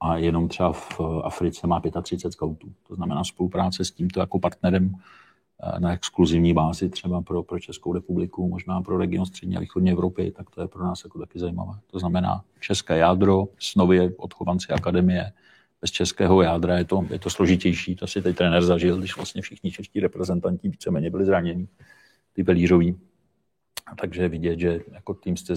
A 0.00 0.16
jenom 0.16 0.48
třeba 0.48 0.72
v 0.72 1.00
Africe 1.24 1.66
má 1.66 1.82
35 2.02 2.32
scoutů. 2.32 2.72
To 2.88 2.94
znamená 2.94 3.24
spolupráce 3.24 3.84
s 3.84 3.90
tímto 3.90 4.20
jako 4.20 4.38
partnerem 4.38 4.94
na 5.78 5.92
exkluzivní 5.92 6.54
bázi 6.54 6.88
třeba 6.88 7.22
pro, 7.22 7.42
pro 7.42 7.58
Českou 7.58 7.92
republiku, 7.92 8.48
možná 8.48 8.82
pro 8.82 8.98
region 8.98 9.26
střední 9.26 9.56
a 9.56 9.60
východní 9.60 9.90
Evropy, 9.90 10.30
tak 10.30 10.50
to 10.50 10.60
je 10.60 10.68
pro 10.68 10.84
nás 10.84 11.04
jako 11.04 11.18
taky 11.18 11.38
zajímavé. 11.38 11.72
To 11.90 11.98
znamená 11.98 12.44
české 12.60 12.98
jádro, 12.98 13.48
snově 13.58 14.12
odchovanci 14.16 14.72
akademie, 14.72 15.32
bez 15.80 15.90
českého 15.90 16.42
jádra 16.42 16.78
je 16.78 16.84
to, 16.84 17.06
je 17.10 17.18
to 17.18 17.30
složitější. 17.30 17.96
To 17.96 18.06
si 18.06 18.22
teď 18.22 18.36
trenér 18.36 18.62
zažil, 18.62 18.98
když 18.98 19.16
vlastně 19.16 19.42
všichni 19.42 19.70
čeští 19.70 20.00
reprezentanti 20.00 20.68
víceméně 20.68 21.10
byli 21.10 21.24
zraněni, 21.24 21.68
ty 22.32 22.44
pelířoví. 22.44 22.98
Takže 24.00 24.28
vidět, 24.28 24.58
že 24.58 24.80
jako 24.92 25.14
tým 25.14 25.36
z 25.36 25.50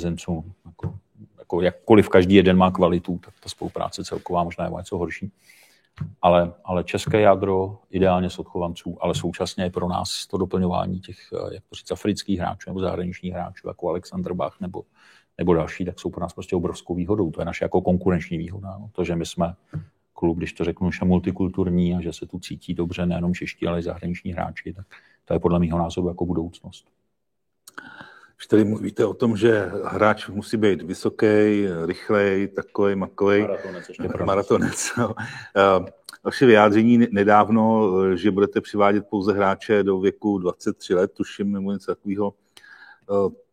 jako, 0.66 1.00
jako 1.40 1.62
jakkoliv 1.62 2.10
každý 2.10 2.36
jeden 2.36 2.58
má 2.58 2.72
kvalitu, 2.72 3.20
tak 3.26 3.34
ta 3.44 3.50
spolupráce 3.50 4.04
celková 4.04 4.44
možná 4.44 4.66
je 4.66 4.72
něco 4.78 4.98
horší. 4.98 5.32
Ale, 6.22 6.54
ale 6.64 6.84
české 6.84 7.22
jádro 7.22 7.80
ideálně 7.90 8.30
s 8.30 8.40
odchovanců, 8.40 8.98
ale 9.02 9.16
současně 9.16 9.64
je 9.64 9.70
pro 9.70 9.88
nás 9.88 10.28
to 10.28 10.38
doplňování 10.38 11.00
těch, 11.00 11.18
jak 11.52 11.64
to 11.70 11.76
říct, 11.76 11.92
afrických 11.92 12.40
hráčů 12.40 12.70
nebo 12.70 12.80
zahraničních 12.80 13.34
hráčů, 13.34 13.68
jako 13.68 13.90
Alexander 13.90 14.34
Bach 14.34 14.60
nebo, 14.60 14.84
nebo 15.38 15.54
další, 15.54 15.86
tak 15.86 16.00
jsou 16.00 16.10
pro 16.10 16.22
nás 16.22 16.34
prostě 16.34 16.56
obrovskou 16.56 16.96
výhodou. 16.96 17.32
To 17.32 17.42
je 17.42 17.46
naše 17.46 17.66
jako 17.66 17.82
konkurenční 17.82 18.38
výhoda. 18.38 18.78
No. 18.80 18.90
To, 18.92 19.04
že 19.04 19.16
my 19.16 19.26
jsme 19.26 19.56
klub, 20.14 20.38
když 20.38 20.54
to 20.54 20.64
řeknu, 20.64 20.92
že 20.92 21.06
multikulturní 21.06 21.96
a 21.96 22.02
že 22.02 22.14
se 22.14 22.26
tu 22.26 22.40
cítí 22.40 22.74
dobře 22.74 23.06
nejenom 23.06 23.34
čeští, 23.34 23.68
ale 23.68 23.80
i 23.80 23.84
zahraniční 23.84 24.34
hráči, 24.34 24.74
tak 24.74 24.86
to 25.26 25.34
je 25.34 25.40
podle 25.40 25.60
mého 25.60 25.78
názoru 25.78 26.08
jako 26.08 26.26
budoucnost. 26.26 26.88
Když 28.44 28.48
tady 28.48 28.66
mluvíte 28.66 29.06
o 29.06 29.14
tom, 29.14 29.38
že 29.38 29.72
hráč 29.86 30.28
musí 30.28 30.58
být 30.58 30.82
vysoký, 30.82 31.28
rychlej, 31.86 32.48
takový, 32.48 32.96
makový, 32.96 33.42
maratonec, 33.42 33.92
maratonec 34.26 34.92
no. 34.98 35.16
Vaše 36.24 36.46
vyjádření 36.46 37.08
nedávno, 37.12 37.92
že 38.16 38.32
budete 38.32 38.62
přivádět 38.62 39.08
pouze 39.10 39.34
hráče 39.34 39.84
do 39.84 40.00
věku 40.00 40.38
23 40.38 40.94
let, 40.94 41.12
tuším, 41.14 41.52
nebo 41.52 41.72
něco 41.72 41.96
takového, 41.96 42.34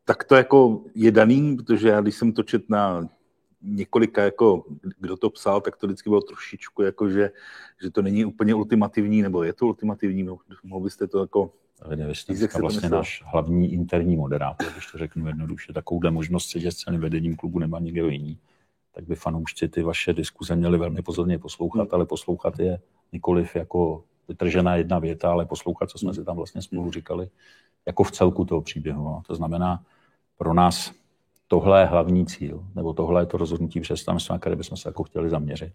tak 0.04 0.24
to 0.24 0.34
jako 0.34 0.84
je 0.94 1.10
daný, 1.10 1.56
protože 1.56 1.88
já, 1.88 2.00
když 2.00 2.14
jsem 2.14 2.32
to 2.32 2.42
čet 2.42 2.70
na 2.70 3.08
několika, 3.62 4.22
jako, 4.22 4.64
kdo 4.98 5.16
to 5.16 5.30
psal, 5.30 5.60
tak 5.60 5.76
to 5.76 5.86
vždycky 5.86 6.10
bylo 6.10 6.20
trošičku, 6.20 6.82
jako, 6.82 7.08
že, 7.08 7.30
že 7.82 7.90
to 7.90 8.02
není 8.02 8.24
úplně 8.24 8.54
ultimativní, 8.54 9.22
nebo 9.22 9.42
je 9.42 9.52
to 9.52 9.66
ultimativní, 9.66 10.28
mohl 10.62 10.84
byste 10.84 11.06
to 11.06 11.20
jako 11.20 11.52
Vy 11.88 12.14
jste 12.14 12.60
vlastně 12.60 12.88
náš 12.88 13.22
hlavní 13.26 13.72
interní 13.72 14.16
moderátor, 14.16 14.72
když 14.72 14.86
to 14.86 14.98
řeknu 14.98 15.26
jednoduše, 15.26 15.72
takovouhle 15.72 16.10
možnost 16.10 16.50
sedět 16.50 16.72
s 16.72 16.76
celým 16.76 17.00
vedením 17.00 17.36
klubu 17.36 17.58
nemá 17.58 17.78
nikdo 17.78 18.08
jiný. 18.08 18.38
Tak 18.92 19.04
by 19.04 19.14
fanoušci 19.14 19.68
ty 19.68 19.82
vaše 19.82 20.12
diskuze 20.12 20.56
měli 20.56 20.78
velmi 20.78 21.02
pozorně 21.02 21.38
poslouchat, 21.38 21.82
hmm. 21.82 21.90
ale 21.92 22.06
poslouchat 22.06 22.58
je 22.58 22.80
nikoliv 23.12 23.56
jako 23.56 24.04
vytržená 24.28 24.76
jedna 24.76 24.98
věta, 24.98 25.30
ale 25.30 25.46
poslouchat, 25.46 25.90
co 25.90 25.98
jsme 25.98 26.06
hmm. 26.06 26.14
si 26.14 26.24
tam 26.24 26.36
vlastně 26.36 26.62
spolu 26.62 26.90
říkali, 26.90 27.28
jako 27.86 28.02
v 28.02 28.10
celku 28.10 28.44
toho 28.44 28.60
příběhu. 28.60 29.22
To 29.26 29.34
znamená, 29.34 29.84
pro 30.38 30.54
nás 30.54 30.92
tohle 31.48 31.80
je 31.80 31.86
hlavní 31.86 32.26
cíl, 32.26 32.64
nebo 32.74 32.92
tohle 32.92 33.22
je 33.22 33.26
to 33.26 33.36
rozhodnutí 33.36 33.80
představenstva, 33.80 34.34
na 34.34 34.38
které 34.38 34.56
bychom 34.56 34.76
se 34.76 34.88
jako 34.88 35.02
chtěli 35.02 35.30
zaměřit. 35.30 35.72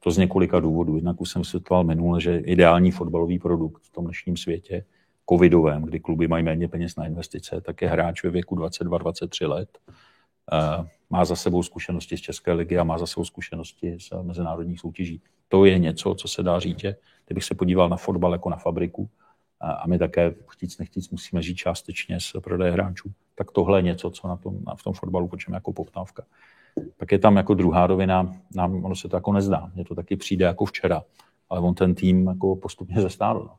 To 0.00 0.10
z 0.10 0.18
několika 0.18 0.60
důvodů. 0.60 0.96
Jednak 0.96 1.20
už 1.20 1.30
jsem 1.30 1.42
vysvětloval 1.42 1.84
minule, 1.84 2.20
že 2.20 2.38
ideální 2.38 2.90
fotbalový 2.90 3.38
produkt 3.38 3.82
v 3.82 3.92
tom 3.92 4.04
dnešním 4.04 4.36
světě, 4.36 4.84
covidovém, 5.28 5.82
kdy 5.82 6.00
kluby 6.00 6.28
mají 6.28 6.44
méně 6.44 6.68
peněz 6.68 6.96
na 6.96 7.06
investice, 7.06 7.60
tak 7.60 7.82
je 7.82 7.88
hráč 7.88 8.24
ve 8.24 8.30
věku 8.30 8.56
22-23 8.56 9.48
let, 9.48 9.78
eh, 10.52 10.88
má 11.10 11.24
za 11.24 11.36
sebou 11.36 11.62
zkušenosti 11.62 12.16
z 12.16 12.20
České 12.20 12.52
ligy 12.52 12.78
a 12.78 12.84
má 12.84 12.98
za 12.98 13.06
sebou 13.06 13.24
zkušenosti 13.24 13.96
z 14.00 14.22
mezinárodních 14.22 14.80
soutěží. 14.80 15.22
To 15.48 15.64
je 15.64 15.78
něco, 15.78 16.14
co 16.14 16.28
se 16.28 16.42
dá 16.42 16.60
říct. 16.60 16.84
Kdybych 17.26 17.44
se 17.44 17.54
podíval 17.54 17.88
na 17.88 17.96
fotbal 17.96 18.32
jako 18.32 18.50
na 18.50 18.56
fabriku, 18.56 19.10
a 19.60 19.86
my 19.86 19.98
také 19.98 20.34
chtíc 20.46 20.78
nechtíc 20.78 21.10
musíme 21.10 21.42
žít 21.42 21.54
částečně 21.54 22.20
z 22.20 22.32
prodeje 22.40 22.72
hráčů, 22.72 23.12
tak 23.34 23.50
tohle 23.50 23.78
je 23.78 23.82
něco, 23.82 24.10
co 24.10 24.28
na 24.28 24.36
tom, 24.36 24.64
na, 24.66 24.74
v 24.74 24.82
tom 24.82 24.92
fotbalu 24.92 25.28
počeme 25.28 25.56
jako 25.56 25.72
poptávka. 25.72 26.22
Pak 26.96 27.12
je 27.12 27.18
tam 27.18 27.36
jako 27.36 27.54
druhá 27.54 27.86
rovina, 27.86 28.32
nám 28.54 28.84
ono 28.84 28.96
se 28.96 29.08
to 29.08 29.16
jako 29.16 29.32
nezdá, 29.32 29.70
mně 29.74 29.84
to 29.84 29.94
taky 29.94 30.16
přijde 30.16 30.44
jako 30.44 30.64
včera, 30.64 31.02
ale 31.48 31.60
on 31.60 31.74
ten 31.74 31.94
tým 31.94 32.26
jako 32.26 32.56
postupně 32.56 33.00
zestárl. 33.00 33.50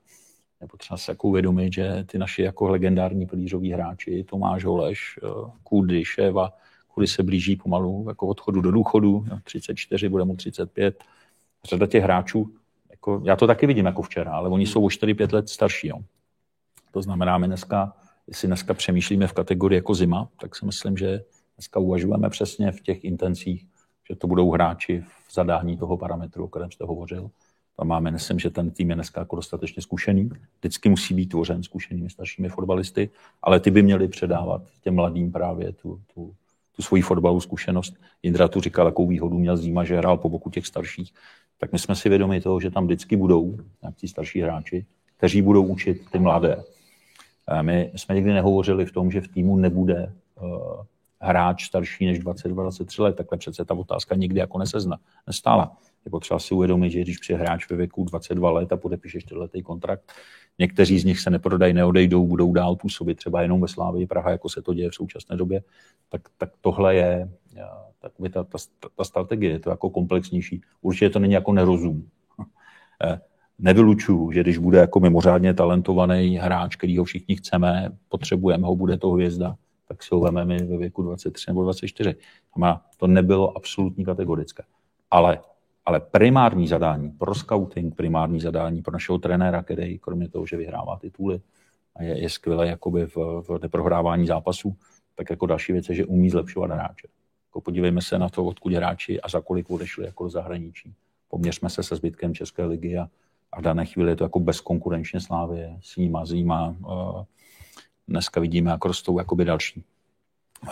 Je 0.61 0.67
potřeba 0.67 0.97
se 0.97 1.11
jako 1.11 1.27
uvědomit, 1.27 1.73
že 1.73 2.05
ty 2.07 2.17
naši 2.17 2.41
jako 2.41 2.67
legendární 2.67 3.25
pilířoví 3.25 3.71
hráči, 3.71 4.23
Tomáš 4.23 4.65
Holeš, 4.65 5.19
Kudy, 5.63 6.05
Ševa, 6.05 6.53
Kudy 6.87 7.07
se 7.07 7.23
blíží 7.23 7.55
pomalu 7.55 8.05
jako 8.07 8.27
odchodu 8.27 8.61
do 8.61 8.71
důchodu, 8.71 9.25
34, 9.43 10.09
bude 10.09 10.23
mu 10.23 10.35
35. 10.35 11.03
Řada 11.63 11.87
těch 11.87 12.03
hráčů 12.03 12.53
jako, 12.89 13.21
já 13.25 13.35
to 13.35 13.47
taky 13.47 13.67
vidím 13.67 13.85
jako 13.85 14.01
včera, 14.01 14.31
ale 14.31 14.49
oni 14.49 14.65
jsou 14.65 14.85
o 14.85 14.87
4-5 14.87 15.33
let 15.33 15.49
starší. 15.49 15.87
Jo. 15.87 15.97
To 16.91 17.01
znamená, 17.01 17.37
my 17.37 17.47
dneska, 17.47 17.93
jestli 18.27 18.47
dneska 18.47 18.73
přemýšlíme 18.73 19.27
v 19.27 19.33
kategorii 19.33 19.77
jako 19.77 19.95
zima, 19.95 20.29
tak 20.41 20.55
si 20.55 20.65
myslím, 20.65 20.97
že 20.97 21.23
dneska 21.55 21.79
uvažujeme 21.79 22.29
přesně 22.29 22.71
v 22.71 22.81
těch 22.81 23.03
intencích, 23.03 23.65
že 24.09 24.15
to 24.15 24.27
budou 24.27 24.51
hráči 24.51 25.03
v 25.27 25.33
zadání 25.33 25.77
toho 25.77 25.97
parametru, 25.97 26.43
o 26.43 26.47
kterém 26.47 26.71
jste 26.71 26.85
hovořil. 26.85 27.29
A 27.79 27.83
máme, 27.83 28.11
myslím, 28.11 28.39
že 28.39 28.49
ten 28.49 28.71
tým 28.71 28.89
je 28.89 28.95
dneska 28.95 29.21
jako 29.21 29.35
dostatečně 29.35 29.81
zkušený. 29.81 30.29
Vždycky 30.59 30.89
musí 30.89 31.13
být 31.13 31.25
tvořen 31.25 31.63
zkušenými 31.63 32.09
staršími 32.09 32.49
fotbalisty, 32.49 33.09
ale 33.41 33.59
ty 33.59 33.71
by 33.71 33.83
měli 33.83 34.07
předávat 34.07 34.61
těm 34.83 34.95
mladým 34.95 35.31
právě 35.31 35.73
tu, 35.73 36.01
tu, 36.13 36.33
tu 36.75 36.81
svoji 36.81 37.01
fotbalovou 37.01 37.41
zkušenost. 37.41 37.93
Jindra 38.23 38.47
tu 38.47 38.61
říkal, 38.61 38.85
jakou 38.85 39.07
výhodu 39.07 39.39
měl 39.39 39.57
Zima, 39.57 39.83
že 39.83 39.97
hrál 39.97 40.17
po 40.17 40.29
boku 40.29 40.49
těch 40.49 40.67
starších 40.67 41.13
tak 41.59 41.71
my 41.71 41.79
jsme 41.79 41.95
si 41.95 42.09
vědomi 42.09 42.41
toho, 42.41 42.59
že 42.59 42.71
tam 42.71 42.85
vždycky 42.85 43.15
budou 43.15 43.57
nějaký 43.81 44.07
starší 44.07 44.41
hráči, 44.41 44.85
kteří 45.17 45.41
budou 45.41 45.65
učit 45.65 46.01
ty 46.11 46.19
mladé. 46.19 46.63
My 47.61 47.91
jsme 47.95 48.15
nikdy 48.15 48.33
nehovořili 48.33 48.85
v 48.85 48.91
tom, 48.91 49.11
že 49.11 49.21
v 49.21 49.27
týmu 49.27 49.57
nebude 49.57 50.13
hráč 51.21 51.65
starší 51.65 52.05
než 52.05 52.19
22-23 52.19 53.03
let, 53.03 53.15
takhle 53.15 53.37
přece 53.37 53.65
ta 53.65 53.73
otázka 53.73 54.15
nikdy 54.15 54.39
jako 54.39 54.57
nesezna, 54.57 54.97
nestála. 55.27 55.77
Je 56.05 56.11
potřeba 56.11 56.39
si 56.39 56.53
uvědomit, 56.53 56.89
že 56.89 57.01
když 57.01 57.17
přijde 57.17 57.39
hráč 57.39 57.69
ve 57.69 57.75
věku 57.75 58.03
22 58.03 58.51
let 58.51 58.73
a 58.73 58.77
podepíše 58.77 59.21
4 59.21 59.39
kontrakt, 59.63 60.11
někteří 60.59 60.99
z 60.99 61.05
nich 61.05 61.19
se 61.19 61.29
neprodají, 61.29 61.73
neodejdou, 61.73 62.27
budou 62.27 62.53
dál 62.53 62.75
působit 62.75 63.15
třeba 63.15 63.41
jenom 63.41 63.61
ve 63.61 63.67
Slávii 63.67 64.07
Praha, 64.07 64.31
jako 64.31 64.49
se 64.49 64.61
to 64.61 64.73
děje 64.73 64.89
v 64.89 64.95
současné 64.95 65.35
době, 65.35 65.63
tak, 66.09 66.21
tak 66.37 66.49
tohle 66.61 66.95
je 66.95 67.29
takový 68.01 68.29
ta, 68.29 68.43
ta, 68.43 68.57
ta 68.95 69.03
strategie, 69.03 69.51
je 69.51 69.59
to 69.59 69.69
jako 69.69 69.89
komplexnější. 69.89 70.61
Určitě 70.81 71.09
to 71.09 71.19
není 71.19 71.33
jako 71.33 71.53
nerozum. 71.53 72.09
Eh, 73.03 73.19
nevylučuju, 73.59 74.31
že 74.31 74.41
když 74.41 74.57
bude 74.57 74.77
jako 74.77 74.99
mimořádně 74.99 75.53
talentovaný 75.53 76.37
hráč, 76.37 76.75
který 76.75 76.97
ho 76.97 77.03
všichni 77.03 77.35
chceme, 77.35 77.89
potřebujeme 78.09 78.67
ho, 78.67 78.75
bude 78.75 78.97
to 78.97 79.09
hvězda, 79.09 79.55
tak 79.87 80.03
si 80.03 80.09
ho 80.11 80.19
vememe 80.19 80.57
ve 80.63 80.77
věku 80.77 81.01
23 81.01 81.49
nebo 81.49 81.63
24. 81.63 82.15
To 82.97 83.07
nebylo 83.07 83.57
absolutní 83.57 84.05
kategorické. 84.05 84.63
Ale, 85.11 85.39
ale 85.89 85.99
primární 85.99 86.67
zadání 86.67 87.11
pro 87.11 87.35
scouting, 87.35 87.95
primární 87.95 88.39
zadání 88.39 88.81
pro 88.81 88.93
našeho 88.93 89.17
trenéra, 89.17 89.63
který 89.63 89.99
kromě 89.99 90.29
toho, 90.29 90.45
že 90.45 90.57
vyhrává 90.57 90.97
tituly 90.99 91.41
a 91.95 92.03
je, 92.03 92.21
je 92.21 92.29
skvělé 92.29 92.67
jakoby 92.67 93.05
v, 93.05 93.15
v 93.47 93.59
neprohrávání 93.61 94.27
zápasů, 94.27 94.75
tak 95.15 95.29
jako 95.29 95.45
další 95.45 95.73
věc 95.73 95.89
je, 95.89 95.95
že 95.95 96.05
umí 96.05 96.29
zlepšovat 96.29 96.71
hráče. 96.71 97.07
Jako 97.47 97.61
podívejme 97.61 98.01
se 98.01 98.19
na 98.19 98.29
to, 98.29 98.45
odkud 98.45 98.73
hráči 98.73 99.21
a 99.21 99.29
za 99.29 99.41
kolik 99.41 99.69
odešli 99.69 100.05
jako 100.05 100.23
do 100.23 100.29
zahraničí. 100.29 100.93
Poměřme 101.29 101.69
se 101.69 101.83
se 101.83 101.95
zbytkem 101.95 102.33
České 102.33 102.65
ligy 102.65 102.97
a, 102.97 103.09
a 103.51 103.59
v 103.59 103.63
dané 103.63 103.85
chvíli 103.85 104.11
je 104.11 104.15
to 104.15 104.23
jako 104.23 104.39
bezkonkurenčně 104.39 105.19
Slávě, 105.19 105.77
Sníma, 105.81 106.25
Zíma, 106.25 106.75
uh, 106.79 107.23
dneska 108.07 108.39
vidíme, 108.39 108.71
jak 108.71 108.85
rostou 108.85 109.19
jakoby 109.19 109.45
další. 109.45 109.83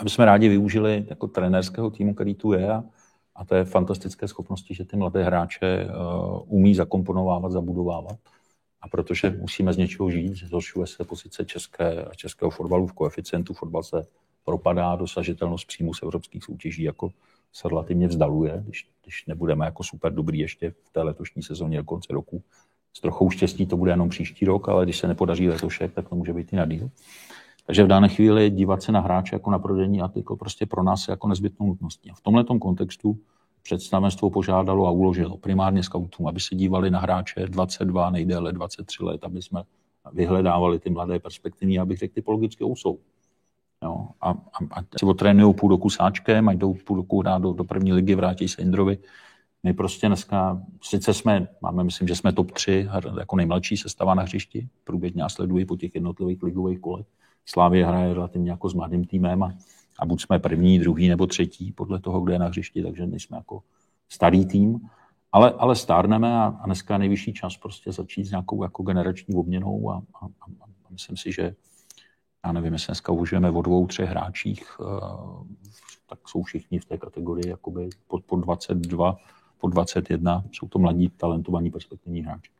My 0.02 0.10
jsme 0.10 0.24
rádi 0.24 0.48
využili 0.48 1.06
jako 1.10 1.26
trenérského 1.26 1.90
týmu, 1.90 2.14
který 2.14 2.34
tu 2.34 2.52
je 2.52 2.72
a, 2.72 2.84
a 3.38 3.44
to 3.44 3.54
je 3.54 3.64
fantastické 3.64 4.28
schopnosti, 4.28 4.74
že 4.74 4.84
ty 4.84 4.96
mladé 4.96 5.24
hráče 5.24 5.86
uh, 5.86 6.42
umí 6.46 6.74
zakomponovávat, 6.74 7.52
zabudovávat. 7.52 8.18
A 8.80 8.88
protože 8.88 9.30
musíme 9.30 9.72
z 9.72 9.76
něčeho 9.76 10.10
žít, 10.10 10.36
zhoršuje 10.36 10.86
se 10.86 11.04
pozice 11.04 11.44
české, 11.44 12.04
českého 12.16 12.50
fotbalu 12.50 12.86
v 12.86 12.92
koeficientu, 12.92 13.54
fotbal 13.54 13.82
se 13.82 14.06
propadá, 14.44 14.96
dosažitelnost 14.96 15.66
příjmu 15.66 15.94
z 15.94 16.02
evropských 16.02 16.44
soutěží 16.44 16.82
jako 16.82 17.10
se 17.52 17.68
relativně 17.68 18.08
vzdaluje, 18.08 18.62
když, 18.66 18.88
když 19.02 19.26
nebudeme 19.26 19.64
jako 19.64 19.82
super 19.82 20.12
dobrý 20.12 20.38
ještě 20.38 20.70
v 20.70 20.90
té 20.92 21.02
letošní 21.02 21.42
sezóně 21.42 21.78
do 21.78 21.84
konce 21.84 22.12
roku. 22.12 22.42
S 22.92 23.00
trochou 23.00 23.30
štěstí 23.30 23.66
to 23.66 23.76
bude 23.76 23.92
jenom 23.92 24.08
příští 24.08 24.46
rok, 24.46 24.68
ale 24.68 24.84
když 24.84 24.98
se 24.98 25.08
nepodaří 25.08 25.48
letošek, 25.48 25.94
tak 25.94 26.08
to 26.08 26.16
může 26.16 26.32
být 26.32 26.52
i 26.52 26.56
na 26.56 26.66
díl. 26.66 26.90
Takže 27.68 27.84
v 27.84 27.86
dané 27.86 28.08
chvíli 28.08 28.50
dívat 28.50 28.82
se 28.82 28.92
na 28.92 29.00
hráče 29.00 29.34
jako 29.34 29.50
na 29.50 29.58
prodejní 29.58 30.00
artikl 30.00 30.36
prostě 30.36 30.66
pro 30.66 30.82
nás 30.82 31.08
je 31.08 31.12
jako 31.12 31.28
nezbytnou 31.28 31.66
nutností. 31.66 32.10
A 32.10 32.14
v 32.14 32.20
tomhle 32.20 32.44
kontextu 32.44 33.18
představenstvo 33.62 34.30
požádalo 34.30 34.86
a 34.86 34.90
uložilo 34.90 35.36
primárně 35.36 35.82
scoutům, 35.82 36.26
aby 36.26 36.40
se 36.40 36.54
dívali 36.54 36.90
na 36.90 37.00
hráče 37.00 37.46
22, 37.46 38.10
nejdéle 38.10 38.52
23 38.52 39.04
let, 39.04 39.24
aby 39.24 39.42
jsme 39.42 39.62
vyhledávali 40.12 40.78
ty 40.78 40.90
mladé 40.90 41.18
perspektivní, 41.18 41.78
abych 41.78 41.98
řekl, 41.98 42.14
typologicky 42.14 42.64
jsou. 42.64 42.98
Jo, 43.82 44.08
a, 44.20 44.30
a, 44.30 44.34
a 44.70 44.82
si 44.98 45.06
otrénují 45.06 45.54
půl 45.54 45.70
roku 45.70 45.90
sáčkem, 45.90 46.48
a 46.48 46.52
jdou 46.52 46.74
půl 46.74 46.96
roku 46.96 47.20
hrát 47.20 47.42
do, 47.42 47.52
do 47.52 47.64
první 47.64 47.92
ligy, 47.92 48.14
vrátí 48.14 48.48
se 48.48 48.62
Indrovi. 48.62 48.98
My 49.62 49.72
prostě 49.72 50.06
dneska, 50.06 50.62
sice 50.82 51.14
jsme, 51.14 51.48
máme, 51.60 51.84
myslím, 51.84 52.08
že 52.08 52.16
jsme 52.16 52.32
top 52.32 52.50
3, 52.50 52.88
jako 53.18 53.36
nejmladší 53.36 53.76
sestava 53.76 54.14
na 54.14 54.22
hřišti, 54.22 54.68
průběžně 54.84 55.22
sledují 55.28 55.64
po 55.64 55.76
těch 55.76 55.94
jednotlivých 55.94 56.42
ligových 56.42 56.80
kolech. 56.80 57.06
Slávě 57.50 57.86
hraje 57.86 58.14
relativně 58.14 58.50
jako 58.50 58.68
s 58.68 58.74
mladým 58.74 59.04
týmem 59.04 59.42
a, 59.42 59.54
a 59.98 60.06
buď 60.06 60.22
jsme 60.22 60.38
první, 60.38 60.78
druhý 60.78 61.08
nebo 61.08 61.26
třetí, 61.26 61.72
podle 61.72 62.00
toho, 62.00 62.20
kde 62.20 62.34
je 62.34 62.38
na 62.38 62.46
hřišti, 62.46 62.82
takže 62.82 63.06
nejsme 63.06 63.36
jako 63.36 63.62
starý 64.08 64.46
tým. 64.46 64.80
Ale, 65.32 65.52
ale 65.58 65.76
stárneme 65.76 66.38
a, 66.38 66.58
a 66.60 66.66
dneska 66.66 66.94
je 66.94 66.98
nejvyšší 66.98 67.32
čas 67.32 67.56
prostě 67.56 67.92
začít 67.92 68.24
s 68.24 68.30
nějakou 68.30 68.62
jako 68.62 68.82
generační 68.82 69.34
obměnou 69.34 69.90
a, 69.90 70.02
a, 70.22 70.26
a 70.60 70.66
myslím 70.90 71.16
si, 71.16 71.32
že 71.32 71.54
já 72.46 72.52
nevím, 72.52 72.72
jestli 72.72 72.86
dneska 72.90 73.12
uvažujeme 73.12 73.50
o 73.50 73.62
dvou, 73.62 73.86
třech 73.86 74.08
hráčích, 74.08 74.76
eh, 74.80 74.84
tak 76.08 76.28
jsou 76.28 76.42
všichni 76.42 76.78
v 76.78 76.84
té 76.84 76.98
kategorii 76.98 77.48
jakoby 77.48 77.88
pod, 78.08 78.24
pod 78.24 78.36
22, 78.36 79.16
pod 79.58 79.68
21, 79.68 80.44
jsou 80.52 80.68
to 80.68 80.78
mladí, 80.78 81.08
talentovaní, 81.08 81.70
perspektivní 81.70 82.20
hráči. 82.20 82.50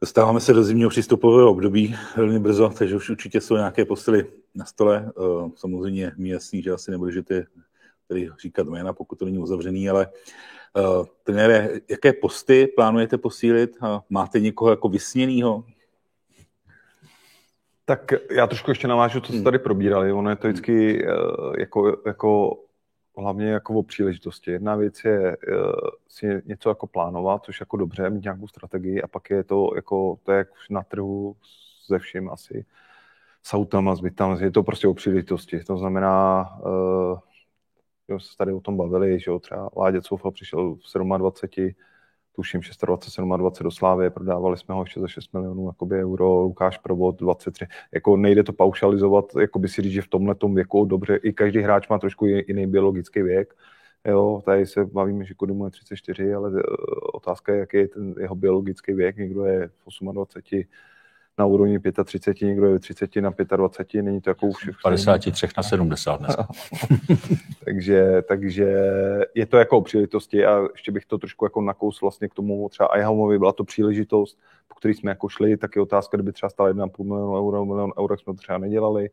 Dostáváme 0.00 0.40
se 0.40 0.52
do 0.52 0.64
zimního 0.64 0.90
přístupového 0.90 1.50
období 1.50 1.96
velmi 2.16 2.38
brzo, 2.38 2.72
takže 2.78 2.96
už 2.96 3.10
určitě 3.10 3.40
jsou 3.40 3.56
nějaké 3.56 3.84
posily 3.84 4.26
na 4.54 4.64
stole. 4.64 5.10
Eh, 5.10 5.50
samozřejmě 5.56 6.12
mi 6.16 6.28
jasný, 6.28 6.62
že 6.62 6.70
asi 6.70 6.90
nebudete 6.90 7.46
tady 8.08 8.30
říkat 8.42 8.66
jména, 8.66 8.92
pokud 8.92 9.18
to 9.18 9.24
není 9.24 9.38
uzavřený, 9.38 9.90
ale 9.90 10.06
uh, 10.76 11.06
trenére, 11.22 11.70
jaké 11.88 12.12
posty 12.12 12.66
plánujete 12.66 13.18
posílit? 13.18 13.76
Máte 14.10 14.40
někoho 14.40 14.70
jako 14.70 14.88
vysněného? 14.88 15.64
Tak 17.84 18.12
já 18.30 18.46
trošku 18.46 18.70
ještě 18.70 18.88
navážu, 18.88 19.20
co 19.20 19.26
jste 19.26 19.34
hmm. 19.34 19.44
tady 19.44 19.58
probírali. 19.58 20.12
Ono 20.12 20.30
je 20.30 20.36
to 20.36 20.48
vždycky 20.48 21.06
eh, 21.06 21.10
jako, 21.58 21.96
jako 22.06 22.58
hlavně 23.20 23.46
jako 23.46 23.74
o 23.74 23.82
příležitosti. 23.82 24.50
Jedna 24.50 24.76
věc 24.76 25.04
je 25.04 25.36
uh, 25.36 25.72
si 26.08 26.42
něco 26.46 26.68
jako 26.68 26.86
plánovat, 26.86 27.44
což 27.44 27.60
jako 27.60 27.76
dobře, 27.76 28.10
mít 28.10 28.24
nějakou 28.24 28.48
strategii 28.48 29.02
a 29.02 29.08
pak 29.08 29.30
je 29.30 29.44
to 29.44 29.70
jako, 29.76 30.18
to 30.22 30.32
je 30.32 30.38
jak 30.38 30.48
na 30.70 30.82
trhu 30.82 31.36
ze 31.86 31.98
vším 31.98 32.30
asi 32.30 32.64
s 33.42 33.54
autama, 33.54 33.94
s 33.94 34.00
bytama, 34.00 34.36
je 34.40 34.50
to 34.50 34.62
prostě 34.62 34.88
o 34.88 34.94
příležitosti. 34.94 35.64
To 35.64 35.78
znamená, 35.78 36.48
uh, 36.60 37.18
že 38.08 38.26
se 38.26 38.36
tady 38.36 38.52
o 38.52 38.60
tom 38.60 38.76
bavili, 38.76 39.20
že 39.20 39.30
jo, 39.30 39.38
třeba 39.38 39.70
Láďa 39.76 40.00
Coufa 40.00 40.30
přišel 40.30 40.74
v 40.74 41.18
27, 41.18 41.70
tuším 42.38 42.60
26, 42.60 43.26
27 43.36 43.64
do 43.64 43.70
Slávy, 43.70 44.10
prodávali 44.10 44.56
jsme 44.56 44.74
ho 44.74 44.82
ještě 44.82 45.00
za 45.00 45.08
6 45.08 45.32
milionů 45.32 45.66
jakoby 45.66 45.96
euro, 46.02 46.40
Lukáš 46.40 46.78
Provod 46.78 47.20
23. 47.20 47.66
Jako 47.92 48.16
nejde 48.16 48.42
to 48.42 48.52
paušalizovat, 48.52 49.24
jako 49.40 49.58
by 49.58 49.68
si 49.68 49.82
říct, 49.82 49.92
že 49.92 50.02
v 50.02 50.08
tomhle 50.08 50.34
věku 50.54 50.84
dobře, 50.84 51.16
i 51.16 51.32
každý 51.32 51.60
hráč 51.60 51.88
má 51.88 51.98
trošku 51.98 52.26
jiný 52.26 52.66
biologický 52.66 53.22
věk. 53.22 53.54
Jo, 54.04 54.42
tady 54.44 54.66
se 54.66 54.84
bavíme, 54.84 55.24
že 55.24 55.34
Kodymu 55.34 55.64
je 55.64 55.70
34, 55.70 56.34
ale 56.34 56.52
eh, 56.56 56.62
otázka 57.14 57.52
je, 57.52 57.58
jaký 57.58 57.76
je 57.76 57.88
ten 57.88 58.14
jeho 58.20 58.34
biologický 58.34 58.92
věk. 58.92 59.16
Někdo 59.16 59.44
je 59.44 59.68
v 59.68 60.12
28, 60.12 60.62
na 61.38 61.46
úrovni 61.46 61.78
35, 62.04 62.46
někdo 62.46 62.66
je 62.66 62.78
30 62.78 63.16
na 63.16 63.32
25, 63.56 64.02
není 64.02 64.20
to 64.20 64.30
jako 64.30 64.46
už... 64.46 64.70
53 64.82 65.46
na 65.56 65.62
70 65.62 66.16
dneska. 66.16 66.48
takže, 67.64 68.22
takže 68.28 68.76
je 69.34 69.46
to 69.46 69.56
jako 69.56 69.78
o 69.78 69.82
příležitosti 69.82 70.46
a 70.46 70.68
ještě 70.72 70.92
bych 70.92 71.06
to 71.06 71.18
trošku 71.18 71.44
jako 71.44 71.60
nakous 71.60 72.00
vlastně 72.00 72.28
k 72.28 72.34
tomu 72.34 72.68
třeba 72.68 72.98
Ihamovi 72.98 73.38
byla 73.38 73.52
to 73.52 73.64
příležitost, 73.64 74.38
po 74.68 74.74
který 74.74 74.94
jsme 74.94 75.10
jako 75.10 75.28
šli, 75.28 75.56
tak 75.56 75.76
je 75.76 75.82
otázka, 75.82 76.16
kdyby 76.16 76.32
třeba 76.32 76.50
stala 76.50 76.70
1,5 76.70 77.04
milionu 77.04 77.36
euro, 77.36 77.64
milion 77.64 77.92
euro, 77.98 78.18
jsme 78.18 78.34
to 78.34 78.38
třeba 78.38 78.58
nedělali 78.58 79.10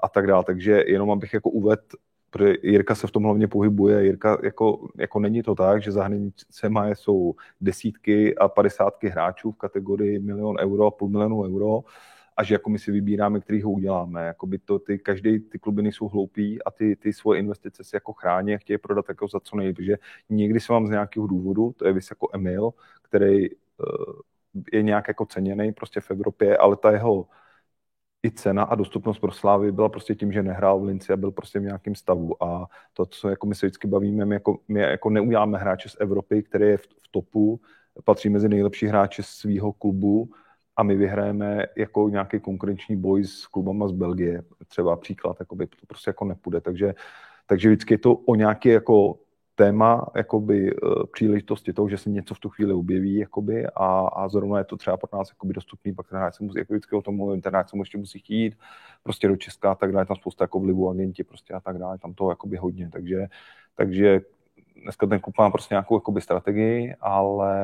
a 0.00 0.08
tak 0.08 0.26
dále. 0.26 0.44
Takže 0.44 0.84
jenom 0.86 1.10
abych 1.10 1.34
jako 1.34 1.50
uvedl 1.50 1.82
protože 2.30 2.54
Jirka 2.62 2.94
se 2.94 3.06
v 3.06 3.10
tom 3.10 3.22
hlavně 3.22 3.48
pohybuje. 3.48 4.04
Jirka, 4.04 4.38
jako, 4.42 4.88
jako 4.96 5.20
není 5.20 5.42
to 5.42 5.54
tak, 5.54 5.82
že 5.82 5.92
za 5.92 6.04
hranicema 6.04 6.88
jsou 6.88 7.34
desítky 7.60 8.36
a 8.36 8.48
padesátky 8.48 9.08
hráčů 9.08 9.52
v 9.52 9.56
kategorii 9.56 10.18
milion 10.18 10.56
euro 10.60 10.86
a 10.86 10.90
půl 10.90 11.08
milionu 11.08 11.42
euro 11.42 11.80
a 12.36 12.42
že 12.42 12.54
jako 12.54 12.70
my 12.70 12.78
si 12.78 12.92
vybíráme, 12.92 13.40
který 13.40 13.62
ho 13.62 13.70
uděláme. 13.70 14.26
Jakoby 14.26 14.58
to, 14.58 14.78
ty, 14.78 14.98
každý 14.98 15.40
ty 15.40 15.58
kluby 15.58 15.82
nejsou 15.82 16.08
hloupí 16.08 16.62
a 16.62 16.70
ty, 16.70 16.96
ty 16.96 17.12
svoje 17.12 17.40
investice 17.40 17.84
si 17.84 17.96
jako 17.96 18.12
chrání 18.12 18.54
a 18.54 18.58
chtějí 18.58 18.78
prodat 18.78 19.04
jako 19.08 19.28
za 19.28 19.40
co 19.40 19.56
nejvíc. 19.56 19.80
Že 19.80 19.96
někdy 20.28 20.60
se 20.60 20.72
vám 20.72 20.86
z 20.86 20.90
nějakého 20.90 21.26
důvodu, 21.26 21.74
to 21.76 21.86
je 21.86 21.92
vys 21.92 22.10
jako 22.10 22.28
Emil, 22.34 22.70
který 23.02 23.50
uh, 23.50 23.56
je 24.72 24.82
nějak 24.82 25.08
jako 25.08 25.26
ceněný 25.26 25.72
prostě 25.72 26.00
v 26.00 26.10
Evropě, 26.10 26.56
ale 26.56 26.76
ta 26.76 26.90
jeho 26.90 27.26
i 28.22 28.30
cena 28.30 28.62
a 28.62 28.74
dostupnost 28.74 29.18
pro 29.18 29.32
Slávy 29.32 29.72
byla 29.72 29.88
prostě 29.88 30.14
tím, 30.14 30.32
že 30.32 30.42
nehrál 30.42 30.80
v 30.80 30.84
Linci 30.84 31.12
a 31.12 31.16
byl 31.16 31.30
prostě 31.30 31.58
v 31.58 31.62
nějakém 31.62 31.94
stavu. 31.94 32.42
A 32.42 32.66
to, 32.92 33.06
co 33.06 33.28
jako 33.28 33.46
my 33.46 33.54
se 33.54 33.66
vždycky 33.66 33.88
bavíme, 33.88 34.24
my 34.24 34.34
jako, 34.34 34.58
my 34.68 34.80
jako 34.80 35.10
neuděláme 35.10 35.58
hráče 35.58 35.88
z 35.88 35.96
Evropy, 36.00 36.42
který 36.42 36.64
je 36.64 36.76
v, 36.76 36.82
v 36.82 37.08
topu, 37.10 37.60
patří 38.04 38.28
mezi 38.28 38.48
nejlepší 38.48 38.86
hráče 38.86 39.22
svého 39.22 39.72
klubu 39.72 40.30
a 40.76 40.82
my 40.82 40.96
vyhrajeme 40.96 41.66
jako 41.76 42.08
nějaký 42.08 42.40
konkurenční 42.40 42.96
boj 42.96 43.24
s 43.24 43.46
klubama 43.46 43.88
z 43.88 43.92
Belgie, 43.92 44.42
třeba 44.68 44.96
příklad, 44.96 45.36
jakoby, 45.40 45.66
to 45.66 45.86
prostě 45.86 46.10
jako 46.10 46.24
nepůjde. 46.24 46.60
Takže, 46.60 46.94
takže 47.46 47.68
vždycky 47.68 47.94
je 47.94 47.98
to 47.98 48.14
o 48.14 48.34
nějaké 48.34 48.68
jako 48.68 49.18
téma 49.58 50.06
jakoby, 50.16 50.70
eh, 50.70 51.06
příležitosti 51.12 51.72
toho, 51.72 51.88
že 51.88 51.98
se 51.98 52.10
něco 52.10 52.34
v 52.34 52.38
tu 52.38 52.48
chvíli 52.48 52.72
objeví 52.72 53.16
jakoby, 53.16 53.66
a, 53.66 54.08
a 54.08 54.28
zrovna 54.28 54.58
je 54.58 54.64
to 54.64 54.76
třeba 54.76 54.96
pro 54.96 55.18
nás 55.18 55.28
jakoby, 55.30 55.54
dostupný, 55.54 55.94
pak 55.94 56.08
ten 56.08 56.30
se 56.32 56.44
musí, 56.44 56.58
jako 56.58 56.72
vždycky 56.72 56.96
o 56.96 57.02
tom 57.02 57.16
mluvím, 57.16 57.40
ten 57.40 57.52
se 57.66 57.76
ještě 57.78 57.98
musí 57.98 58.18
chtít 58.18 58.58
prostě 59.02 59.28
do 59.28 59.36
Česka 59.36 59.72
a 59.72 59.74
tak 59.74 59.92
dále, 59.92 60.06
tam 60.06 60.16
spousta 60.16 60.44
jako 60.44 60.60
vlivu 60.60 60.90
agenti 60.90 61.24
prostě 61.24 61.54
a 61.54 61.60
tak 61.60 61.78
dále, 61.78 61.98
tam 61.98 62.14
toho 62.14 62.30
jakoby 62.30 62.56
hodně, 62.56 62.90
takže, 62.92 63.26
takže 63.74 64.20
dneska 64.82 65.06
ten 65.06 65.20
klub 65.20 65.38
má 65.38 65.50
prostě 65.50 65.74
nějakou 65.74 65.96
jakoby, 65.96 66.20
strategii, 66.20 66.94
ale 67.00 67.54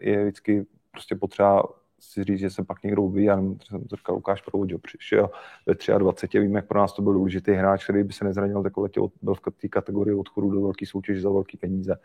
je 0.00 0.22
vždycky 0.22 0.66
prostě 0.90 1.16
potřeba 1.16 1.62
si 2.04 2.24
říct, 2.24 2.38
že 2.38 2.50
se 2.50 2.64
pak 2.64 2.82
někdo 2.82 3.02
uvidí, 3.02 3.26
já 3.26 3.36
jsem 3.36 3.84
to 3.90 3.96
říkal, 3.96 4.14
Lukáš 4.14 4.42
Provodžo 4.42 4.78
přišel 4.78 5.30
ve 5.66 5.98
23, 5.98 6.38
vím, 6.38 6.54
jak 6.54 6.66
pro 6.66 6.78
nás 6.78 6.92
to 6.92 7.02
byl 7.02 7.12
důležitý 7.12 7.52
hráč, 7.52 7.84
který 7.84 8.04
by 8.04 8.12
se 8.12 8.24
nezranil, 8.24 8.62
tak 8.62 8.76
letěl, 8.76 9.08
byl 9.22 9.34
v 9.34 9.40
té 9.60 9.68
kategorii 9.68 10.14
odchodu 10.14 10.50
do 10.50 10.62
velké 10.62 10.86
soutěže 10.86 11.20
za 11.20 11.30
velké 11.30 11.58
peníze. 11.58 11.96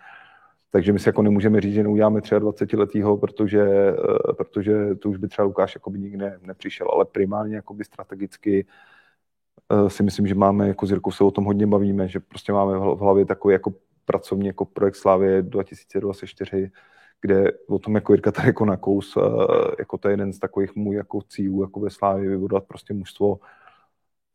Takže 0.71 0.93
my 0.93 0.99
si 0.99 1.09
jako 1.09 1.21
nemůžeme 1.21 1.61
říct, 1.61 1.73
že 1.73 1.83
neuděláme 1.83 2.21
23 2.39 2.77
letýho, 2.77 3.17
protože, 3.17 3.61
eh, 3.61 4.33
protože 4.33 4.95
to 4.95 5.09
už 5.09 5.17
by 5.17 5.27
třeba 5.27 5.45
Lukáš 5.45 5.75
jako 5.75 5.89
by 5.89 5.99
nikdy 5.99 6.25
nepřišel, 6.41 6.87
ale 6.93 7.05
primárně 7.05 7.55
jako 7.55 7.73
by 7.73 7.83
strategicky 7.83 8.65
eh, 9.71 9.89
si 9.89 10.03
myslím, 10.03 10.27
že 10.27 10.35
máme, 10.35 10.67
jako 10.67 10.85
s 10.85 10.91
Jirkou 10.91 11.11
se 11.11 11.23
o 11.23 11.31
tom 11.31 11.45
hodně 11.45 11.67
bavíme, 11.67 12.07
že 12.07 12.19
prostě 12.19 12.53
máme 12.53 12.77
v 12.77 12.99
hlavě 12.99 13.25
takový 13.25 13.53
jako 13.53 13.73
pracovní 14.05 14.47
jako 14.47 14.65
projekt 14.65 14.95
Slávě 14.95 15.41
2024, 15.41 16.71
kde 17.21 17.51
o 17.67 17.79
tom 17.79 17.95
jako 17.95 18.13
Jirka 18.13 18.31
tady 18.31 18.47
jako 18.47 18.65
nakous, 18.65 19.17
eh, 19.17 19.21
jako 19.79 19.97
to 19.97 20.07
je 20.07 20.13
jeden 20.13 20.33
z 20.33 20.39
takových 20.39 20.75
můj 20.75 20.95
jako 20.95 21.21
cílů 21.21 21.61
jako 21.61 21.79
ve 21.79 21.89
Slávě 21.89 22.29
vybudovat 22.29 22.63
prostě 22.67 22.93
mužstvo 22.93 23.39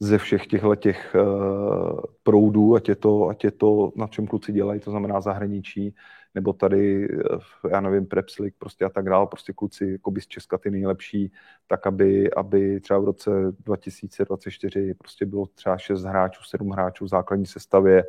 ze 0.00 0.18
všech 0.18 0.46
těchto 0.46 0.74
těch 0.74 1.16
uh, 1.20 2.00
proudů, 2.22 2.74
ať 2.74 2.88
je, 2.88 2.96
to, 2.96 3.28
ať 3.28 3.44
je 3.44 3.50
to, 3.50 3.92
na 3.96 4.06
čem 4.06 4.26
kluci 4.26 4.52
dělají, 4.52 4.80
to 4.80 4.90
znamená 4.90 5.20
zahraničí, 5.20 5.94
nebo 6.34 6.52
tady, 6.52 7.08
eh, 7.12 7.68
já 7.70 7.80
nevím, 7.80 8.06
Prepslik 8.06 8.54
prostě 8.58 8.84
a 8.84 8.88
tak 8.88 9.04
dále, 9.04 9.26
prostě 9.26 9.52
kluci 9.52 9.92
jakoby 9.92 10.20
z 10.20 10.26
Česka 10.26 10.58
ty 10.58 10.70
nejlepší, 10.70 11.32
tak 11.66 11.86
aby, 11.86 12.30
aby 12.30 12.80
třeba 12.80 12.98
v 12.98 13.04
roce 13.04 13.30
2024 13.60 14.94
prostě 14.94 15.26
bylo 15.26 15.46
třeba 15.46 15.78
6 15.78 16.04
hráčů, 16.04 16.42
7 16.44 16.70
hráčů 16.70 17.04
v 17.04 17.08
základní 17.08 17.46
sestavě, 17.46 18.04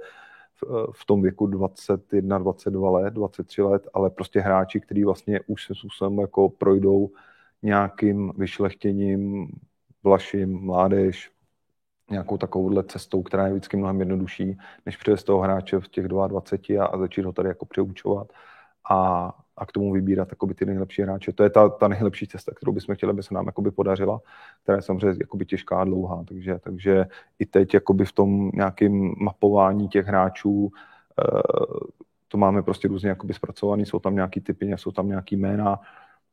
v, 0.62 0.88
v 0.92 1.06
tom 1.06 1.22
věku 1.22 1.48
21, 1.48 2.38
22 2.38 2.90
let, 2.90 3.14
23 3.14 3.62
let, 3.62 3.88
ale 3.94 4.10
prostě 4.10 4.40
hráči, 4.40 4.80
kteří 4.82 5.04
vlastně 5.04 5.40
už 5.48 5.66
se 5.66 5.76
způsobem 5.76 6.20
jako 6.20 6.50
projdou 6.50 7.10
nějakým 7.64 8.34
vyšlechtěním, 8.38 9.48
vlaším, 10.04 10.60
mládež, 10.60 11.32
nějakou 12.12 12.38
takovouhle 12.38 12.84
cestou, 12.84 13.24
která 13.24 13.48
je 13.48 13.54
vždycky 13.54 13.78
mnohem 13.78 14.00
jednodušší, 14.00 14.58
než 14.86 14.98
přivést 14.98 15.24
toho 15.24 15.40
hráče 15.40 15.80
v 15.80 15.88
těch 15.88 16.08
22 16.08 16.86
a, 16.86 16.88
a 16.88 16.98
začít 16.98 17.26
ho 17.26 17.34
tady 17.34 17.48
jako 17.48 17.66
přeučovat 17.66 18.28
a, 18.90 19.32
a 19.58 19.66
k 19.66 19.72
tomu 19.72 19.94
vybírat 19.94 20.28
ty 20.56 20.66
nejlepší 20.66 21.02
hráče. 21.02 21.34
To 21.34 21.44
je 21.44 21.50
ta, 21.50 21.70
ta 21.70 21.88
nejlepší 21.88 22.28
cesta, 22.28 22.52
kterou 22.56 22.72
bychom 22.72 22.96
chtěli, 22.96 23.10
aby 23.10 23.24
se 23.24 23.34
nám 23.34 23.46
podařila, 23.72 24.20
která 24.64 24.76
je 24.76 24.82
samozřejmě 24.82 25.18
jakoby, 25.22 25.46
těžká 25.46 25.82
a 25.82 25.84
dlouhá. 25.84 26.24
Takže, 26.28 26.60
takže 26.60 27.06
i 27.40 27.46
teď 27.46 27.74
jakoby, 27.74 28.06
v 28.06 28.12
tom 28.12 28.52
nějakém 28.54 29.14
mapování 29.18 29.88
těch 29.88 30.06
hráčů 30.06 30.70
e, 31.20 31.42
to 32.28 32.38
máme 32.38 32.64
prostě 32.64 32.88
různě 32.88 33.10
jakoby, 33.10 33.34
zpracovaný, 33.34 33.86
jsou 33.86 34.00
tam 34.00 34.16
nějaký 34.16 34.42
typy, 34.42 34.66
jsou 34.78 34.92
tam 34.92 35.08
nějaký 35.08 35.38
jména, 35.38 35.80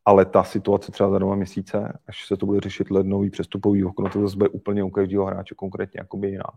ale 0.04 0.24
ta 0.24 0.44
situace 0.44 0.92
třeba 0.92 1.10
za 1.10 1.18
dva 1.18 1.34
měsíce, 1.34 1.98
až 2.06 2.26
se 2.26 2.36
to 2.36 2.46
bude 2.46 2.60
řešit 2.60 2.90
lednový 2.90 3.30
přestupový 3.30 3.84
okno, 3.84 4.08
to 4.08 4.20
zase 4.20 4.36
bude 4.36 4.48
úplně 4.48 4.84
u 4.84 4.90
každého 4.90 5.26
hráče 5.26 5.54
konkrétně 5.54 6.00
jakoby 6.00 6.28
jiná. 6.28 6.50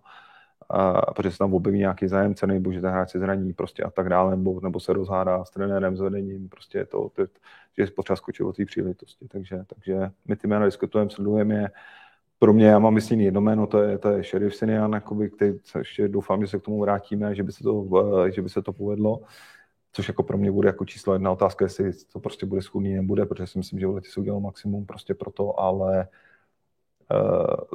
A, 0.70 1.14
protože 1.14 1.32
se 1.32 1.38
tam 1.38 1.54
objeví 1.54 1.80
nějaký 1.80 2.08
zájemce, 2.08 2.48
nebo 2.48 2.72
že 2.72 2.82
ten 2.82 2.90
hráč 2.90 3.12
se 3.12 3.20
zraní 3.20 3.54
prostě 3.54 3.84
a 3.84 3.90
tak 3.90 4.10
dále, 4.10 4.32
nebo, 4.32 4.60
nebo 4.64 4.80
se 4.80 4.94
rozhádá 4.94 5.46
s 5.46 5.50
trenérem, 5.50 5.98
s 5.98 6.00
vedením, 6.00 6.50
prostě 6.50 6.78
je 6.78 6.86
to, 6.86 7.10
to, 7.10 7.26
že 7.78 7.84
je 7.84 7.88
potřeba 7.88 8.16
skočit 8.16 8.46
o 8.46 8.54
té 8.54 8.66
příležitosti. 8.66 9.28
Takže, 9.28 9.64
takže 9.68 10.12
my 10.28 10.36
ty 10.36 10.48
jména 10.48 10.66
diskutujeme, 10.66 11.10
sledujeme 11.10 11.56
je. 11.56 11.72
Pro 12.40 12.54
mě, 12.54 12.68
já 12.68 12.80
mám 12.80 12.94
myslím 12.94 13.22
jedno 13.22 13.42
jméno, 13.42 13.68
to 13.68 13.82
je, 13.82 13.98
to 13.98 14.10
je 14.10 14.24
Sheriff 14.24 14.56
Sinian, 14.56 14.94
jakoby, 14.94 15.30
který 15.30 15.54
ještě 15.78 16.08
doufám, 16.08 16.42
že 16.42 16.48
se 16.48 16.60
k 16.60 16.62
tomu 16.62 16.82
vrátíme, 16.82 17.36
že 17.36 17.44
by 17.44 17.52
se 17.52 17.64
to, 17.64 17.88
že 18.30 18.42
by 18.42 18.50
se 18.50 18.62
to 18.62 18.74
povedlo 18.74 19.22
což 19.96 20.08
jako 20.08 20.24
pro 20.24 20.38
mě 20.38 20.52
bude 20.52 20.70
jako 20.70 20.86
číslo 20.86 21.14
jedna 21.14 21.32
otázka, 21.32 21.66
jestli 21.66 21.92
to 22.14 22.20
prostě 22.20 22.46
bude 22.46 22.62
schůdný, 22.62 22.94
nebude, 22.94 23.26
protože 23.26 23.48
si 23.48 23.58
myslím, 23.58 23.80
že 23.80 23.88
v 23.88 24.02
se 24.04 24.20
udělal 24.20 24.40
maximum 24.40 24.86
prostě 24.86 25.14
pro 25.14 25.32
to, 25.32 25.60
ale 25.60 26.08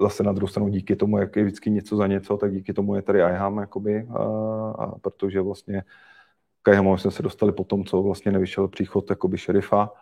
zase 0.02 0.23
na 0.23 0.32
druhou 0.32 0.48
stranu 0.48 0.69
díky 0.69 0.97
tomu, 0.97 1.19
jak 1.19 1.36
je 1.36 1.44
vždycky 1.44 1.70
něco 1.70 1.97
za 1.97 2.07
něco, 2.07 2.36
tak 2.36 2.52
díky 2.52 2.73
tomu 2.73 2.94
je 2.94 3.02
tady 3.02 3.19
IHAM, 3.19 3.59
jakoby, 3.59 4.05
uh, 4.05 4.16
a 4.78 4.94
protože 5.01 5.40
vlastně 5.40 5.82
k 6.62 6.73
IHAMu 6.73 6.98
jsme 6.98 7.11
se 7.11 7.23
dostali 7.23 7.52
po 7.52 7.65
tom, 7.65 7.85
co 7.85 8.02
vlastně 8.02 8.32
nevyšel 8.32 8.69
příchod 8.69 9.11
jakoby 9.11 9.39
šerifa, 9.39 9.93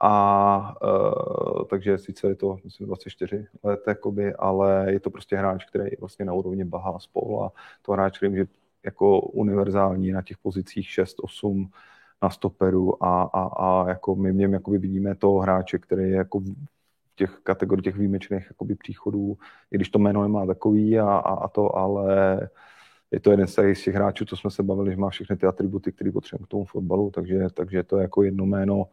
a 0.00 0.74
uh, 0.82 1.64
takže 1.64 1.98
sice 1.98 2.28
je 2.28 2.34
to, 2.34 2.56
myslím, 2.64 2.86
24 2.86 3.46
let, 3.62 3.80
jakoby, 3.88 4.34
ale 4.34 4.86
je 4.92 5.00
to 5.00 5.10
prostě 5.10 5.36
hráč, 5.36 5.64
který 5.64 5.84
je 5.84 5.96
vlastně 6.00 6.24
na 6.24 6.32
úrovni 6.32 6.64
Baha 6.64 6.98
spolu 6.98 7.44
a 7.44 7.52
to 7.82 7.92
hráč, 7.92 8.16
který 8.16 8.30
může 8.30 8.46
jako 8.84 9.20
univerzální 9.20 10.12
na 10.12 10.22
těch 10.22 10.38
pozicích 10.38 10.88
6, 10.88 11.16
8 11.22 11.70
na 12.22 12.30
stoperu. 12.30 13.04
A, 13.04 13.22
a, 13.22 13.42
a 13.42 13.88
jako 13.88 14.16
my 14.16 14.32
v 14.32 14.34
něm 14.34 14.60
vidíme 14.68 15.14
toho 15.14 15.38
hráče, 15.38 15.78
který 15.78 16.02
je 16.02 16.16
jako 16.16 16.40
těch 17.22 17.40
kategoriích 17.42 17.84
těch 17.84 17.96
výjimečných 17.96 18.46
jakoby 18.50 18.74
příchodů, 18.74 19.36
i 19.70 19.76
když 19.76 19.90
to 19.90 19.98
jméno 19.98 20.22
nemá 20.22 20.46
takový 20.46 20.98
a, 20.98 21.06
a, 21.06 21.34
a 21.34 21.48
to, 21.48 21.76
ale 21.76 22.40
je 23.10 23.20
to 23.20 23.30
jeden 23.30 23.46
z 23.46 23.54
těch 23.84 23.94
hráčů, 23.94 24.24
co 24.24 24.36
jsme 24.36 24.50
se 24.50 24.62
bavili, 24.62 24.90
že 24.90 24.96
má 24.96 25.10
všechny 25.10 25.36
ty 25.36 25.46
atributy, 25.46 25.92
které 25.92 26.12
potřebujeme 26.12 26.46
k 26.46 26.48
tomu 26.48 26.64
fotbalu, 26.64 27.10
takže, 27.10 27.46
takže 27.54 27.82
to 27.82 27.96
je 27.96 28.02
jako 28.02 28.22
jedno 28.22 28.46
jméno, 28.46 28.84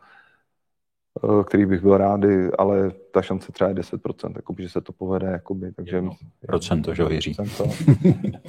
eh, 1.23 1.43
který 1.43 1.65
bych 1.65 1.81
byl 1.81 1.97
rád, 1.97 2.21
ale 2.57 2.91
ta 3.11 3.21
šance 3.21 3.51
třeba 3.51 3.67
je 3.67 3.75
10%, 3.75 4.35
jakoby, 4.35 4.63
že 4.63 4.69
se 4.69 4.81
to 4.81 4.93
povede, 4.93 5.27
jakoby, 5.27 5.71
takže... 5.71 6.03
Procento, 6.47 6.93
že 6.93 7.05
věří. 7.05 7.35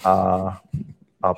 A, 0.05 0.12
a 1.23 1.35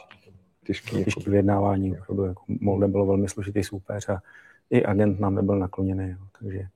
těžký, 0.66 1.04
těžký 1.04 1.30
vyjednávání. 1.30 1.98
Opravdu 1.98 2.24
jako 2.24 2.42
Molde 2.48 2.88
bylo 2.88 3.06
velmi 3.06 3.28
složitý 3.28 3.64
soupeř 3.64 4.08
a 4.08 4.22
i 4.70 4.84
agent 4.84 5.20
nám 5.20 5.34
nebyl 5.34 5.58
nakloněný. 5.58 6.10
Jo, 6.10 6.18
takže 6.38 6.68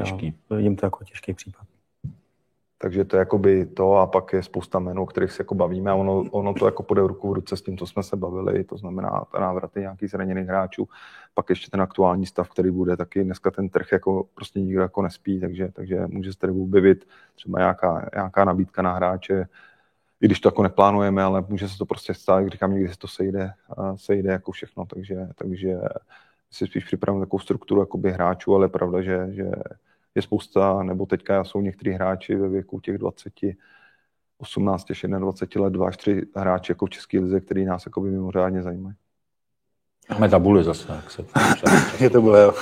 těžký. 0.00 0.34
Já 0.50 0.56
vidím 0.56 0.76
to 0.76 0.86
jako 0.86 1.04
těžký 1.04 1.34
případ. 1.34 1.66
Takže 2.78 3.04
to 3.04 3.16
je 3.16 3.18
jakoby 3.18 3.66
to 3.66 3.96
a 3.96 4.06
pak 4.06 4.32
je 4.32 4.42
spousta 4.42 4.78
jmenů, 4.78 5.02
o 5.02 5.06
kterých 5.06 5.32
se 5.32 5.40
jako 5.40 5.54
bavíme 5.54 5.90
a 5.90 5.94
ono, 5.94 6.24
ono 6.30 6.54
to 6.54 6.66
jako 6.66 6.82
půjde 6.82 7.02
ruku 7.02 7.30
v 7.30 7.32
ruce 7.32 7.56
s 7.56 7.62
tím, 7.62 7.78
co 7.78 7.86
jsme 7.86 8.02
se 8.02 8.16
bavili, 8.16 8.64
to 8.64 8.76
znamená 8.76 9.24
návraty 9.40 9.80
nějakých 9.80 10.10
zraněných 10.10 10.46
hráčů, 10.46 10.88
pak 11.34 11.50
ještě 11.50 11.70
ten 11.70 11.80
aktuální 11.80 12.26
stav, 12.26 12.48
který 12.48 12.70
bude 12.70 12.96
taky 12.96 13.24
dneska 13.24 13.50
ten 13.50 13.68
trh 13.68 13.92
jako 13.92 14.26
prostě 14.34 14.60
nikdo 14.60 14.82
jako 14.82 15.02
nespí, 15.02 15.40
takže, 15.40 15.68
takže 15.72 16.06
může 16.06 16.32
se 16.32 16.38
tady 16.38 16.52
objevit 16.52 17.08
třeba 17.34 17.58
nějaká, 17.58 18.10
nějaká 18.14 18.44
nabídka 18.44 18.82
na 18.82 18.94
hráče, 18.94 19.48
i 20.20 20.26
když 20.26 20.40
to 20.40 20.48
jako 20.48 20.62
neplánujeme, 20.62 21.22
ale 21.22 21.44
může 21.48 21.68
se 21.68 21.78
to 21.78 21.86
prostě 21.86 22.14
stát, 22.14 22.40
když 22.40 22.52
říkám, 22.52 22.72
někdy 22.72 22.88
se 22.88 22.98
to 22.98 23.08
sejde, 23.08 23.52
sejde 23.96 24.32
jako 24.32 24.52
všechno, 24.52 24.86
takže, 24.86 25.28
takže 25.34 25.78
si 26.54 26.66
spíš 26.66 26.84
připravím 26.84 27.20
takovou 27.20 27.40
strukturu 27.40 27.80
jakoby 27.80 28.12
hráčů, 28.12 28.54
ale 28.54 28.64
je 28.64 28.68
pravda, 28.68 29.02
že, 29.02 29.26
že 29.30 29.50
je 30.14 30.22
spousta, 30.22 30.82
nebo 30.82 31.06
teďka 31.06 31.44
jsou 31.44 31.60
některý 31.60 31.92
hráči 31.92 32.36
ve 32.36 32.48
věku 32.48 32.80
těch 32.80 32.98
20, 32.98 33.32
18 34.38 34.90
až 34.90 35.04
21 35.18 35.64
let, 35.64 35.72
2 35.72 35.88
až 35.88 35.96
3 35.96 36.22
hráči 36.36 36.72
jako 36.72 36.86
v 36.86 36.90
České 36.90 37.20
lize, 37.20 37.40
který 37.40 37.64
nás 37.64 37.86
jako 37.86 38.00
by 38.00 38.10
mimořádně 38.10 38.62
zajímají. 38.62 38.96
Máme 40.10 40.28
tabule 40.28 40.64
zase, 40.64 40.92
jak 40.92 41.10
se 41.10 41.24
Je 42.00 42.10
to 42.10 42.22
bylo, 42.22 42.36
jo. 42.36 42.54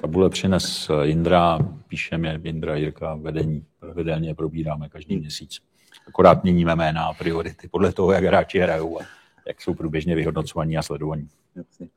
Tabule 0.00 0.30
přines 0.30 0.90
Jindra, 1.02 1.58
píšeme 1.88 2.40
Jindra, 2.44 2.76
Jirka, 2.76 3.14
vedení. 3.14 3.64
Pravidelně 3.80 4.34
probíráme 4.34 4.88
každý 4.88 5.16
měsíc 5.16 5.68
akorát 6.08 6.42
měníme 6.42 6.76
jména 6.76 7.04
a 7.04 7.14
priority 7.14 7.68
podle 7.68 7.92
toho, 7.92 8.12
jak 8.12 8.24
hráči 8.24 8.58
hrajou 8.58 9.00
a 9.00 9.04
jak 9.46 9.62
jsou 9.62 9.74
průběžně 9.74 10.14
vyhodnocovaní 10.14 10.78
a 10.78 10.82
sledovaní. 10.82 11.28
Jasně. 11.56 11.88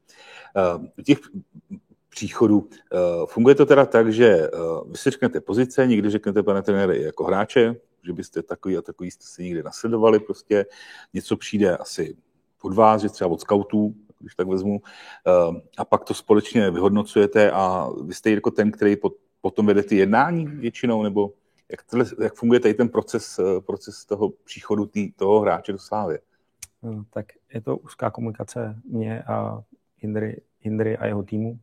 Uh, 0.55 0.85
těch 1.03 1.19
příchodů. 2.09 2.59
Uh, 2.59 3.25
funguje 3.25 3.55
to 3.55 3.65
teda 3.65 3.85
tak, 3.85 4.13
že 4.13 4.49
uh, 4.51 4.91
vy 4.91 4.97
si 4.97 5.09
řeknete 5.09 5.41
pozice, 5.41 5.87
někdy 5.87 6.09
řeknete, 6.09 6.43
pane 6.43 6.61
trenére, 6.61 6.97
jako 6.97 7.23
hráče, 7.23 7.75
že 8.05 8.13
byste 8.13 8.43
takový 8.43 8.77
a 8.77 8.81
takový 8.81 9.11
jste 9.11 9.25
si 9.25 9.43
někdy 9.43 9.63
nasledovali, 9.63 10.19
prostě 10.19 10.65
něco 11.13 11.37
přijde 11.37 11.77
asi 11.77 12.17
od 12.61 12.73
vás, 12.73 13.01
že 13.01 13.09
třeba 13.09 13.29
od 13.29 13.41
scoutů, 13.41 13.95
když 14.19 14.35
tak 14.35 14.47
vezmu, 14.47 14.81
a 15.77 15.85
pak 15.85 16.03
to 16.03 16.13
společně 16.13 16.71
vyhodnocujete 16.71 17.51
a 17.51 17.89
vy 18.03 18.13
jste 18.13 18.31
jako 18.31 18.51
ten, 18.51 18.71
který 18.71 18.97
potom 19.41 19.65
vede 19.65 19.83
ty 19.83 19.95
jednání 19.95 20.45
většinou, 20.45 21.03
nebo 21.03 21.33
jak, 21.71 21.83
tohle, 21.83 22.05
jak 22.23 22.33
funguje 22.33 22.59
tady 22.59 22.73
ten 22.73 22.89
proces, 22.89 23.39
eh, 23.39 23.61
proces 23.61 24.05
toho 24.05 24.29
příchodu 24.29 24.85
tý, 24.85 25.11
toho 25.11 25.39
hráče 25.39 25.71
do 25.71 25.79
Slávy? 25.79 26.19
Tak 27.09 27.25
je 27.53 27.61
to 27.61 27.77
úzká 27.77 28.09
komunikace 28.09 28.75
mě 28.85 29.23
a 29.23 29.61
Indry, 30.01 30.41
Indry 30.61 30.97
a 30.97 31.05
jeho 31.05 31.23
týmu. 31.23 31.59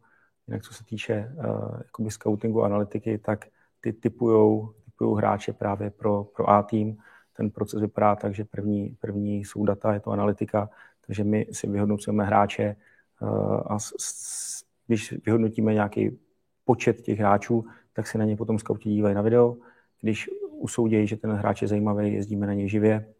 Jinak 0.48 0.62
co 0.62 0.74
se 0.74 0.84
týče 0.84 1.32
uh, 1.36 1.44
jakoby 1.84 2.10
scoutingu, 2.10 2.62
analytiky, 2.62 3.18
tak 3.18 3.46
ty 3.80 3.92
typujou, 3.92 4.74
typujou 4.84 5.14
hráče 5.14 5.52
právě 5.52 5.90
pro, 5.90 6.24
pro 6.24 6.50
A 6.50 6.62
tým. 6.62 6.96
Ten 7.36 7.50
proces 7.50 7.80
vypadá 7.80 8.16
tak, 8.16 8.34
že 8.34 8.44
první, 8.44 8.96
první 9.00 9.44
jsou 9.44 9.64
data, 9.64 9.94
je 9.94 10.00
to 10.00 10.10
analytika, 10.10 10.70
takže 11.06 11.24
my 11.24 11.46
si 11.52 11.66
vyhodnocujeme 11.66 12.24
hráče 12.24 12.76
uh, 13.20 13.60
a 13.66 13.78
s, 13.78 13.94
s, 13.98 14.64
když 14.86 15.12
vyhodnotíme 15.12 15.74
nějaký 15.74 16.18
počet 16.64 17.02
těch 17.02 17.18
hráčů, 17.18 17.64
tak 17.92 18.06
se 18.06 18.18
na 18.18 18.24
ně 18.24 18.36
potom 18.36 18.58
scouti 18.58 18.88
dívají 18.88 19.14
na 19.14 19.22
video, 19.22 19.56
když 20.00 20.30
usoudějí, 20.50 21.06
že 21.06 21.16
ten 21.16 21.32
hráč 21.32 21.62
je 21.62 21.68
zajímavý, 21.68 22.14
jezdíme 22.14 22.46
na 22.46 22.54
něj 22.54 22.68
živě. 22.68 23.14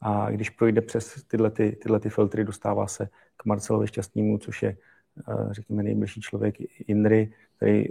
A 0.00 0.30
když 0.30 0.50
projde 0.50 0.80
přes 0.80 1.24
tyhle, 1.24 1.50
ty, 1.50 1.72
tyhle 1.82 2.00
ty 2.00 2.10
filtry, 2.10 2.44
dostává 2.44 2.86
se 2.86 3.08
k 3.36 3.44
Marcelovi 3.44 3.86
Šťastnímu, 3.86 4.38
což 4.38 4.62
je, 4.62 4.76
eh, 5.28 5.34
řekněme, 5.50 5.82
nejbližší 5.82 6.20
člověk 6.20 6.54
Indry, 6.86 7.32
který 7.56 7.84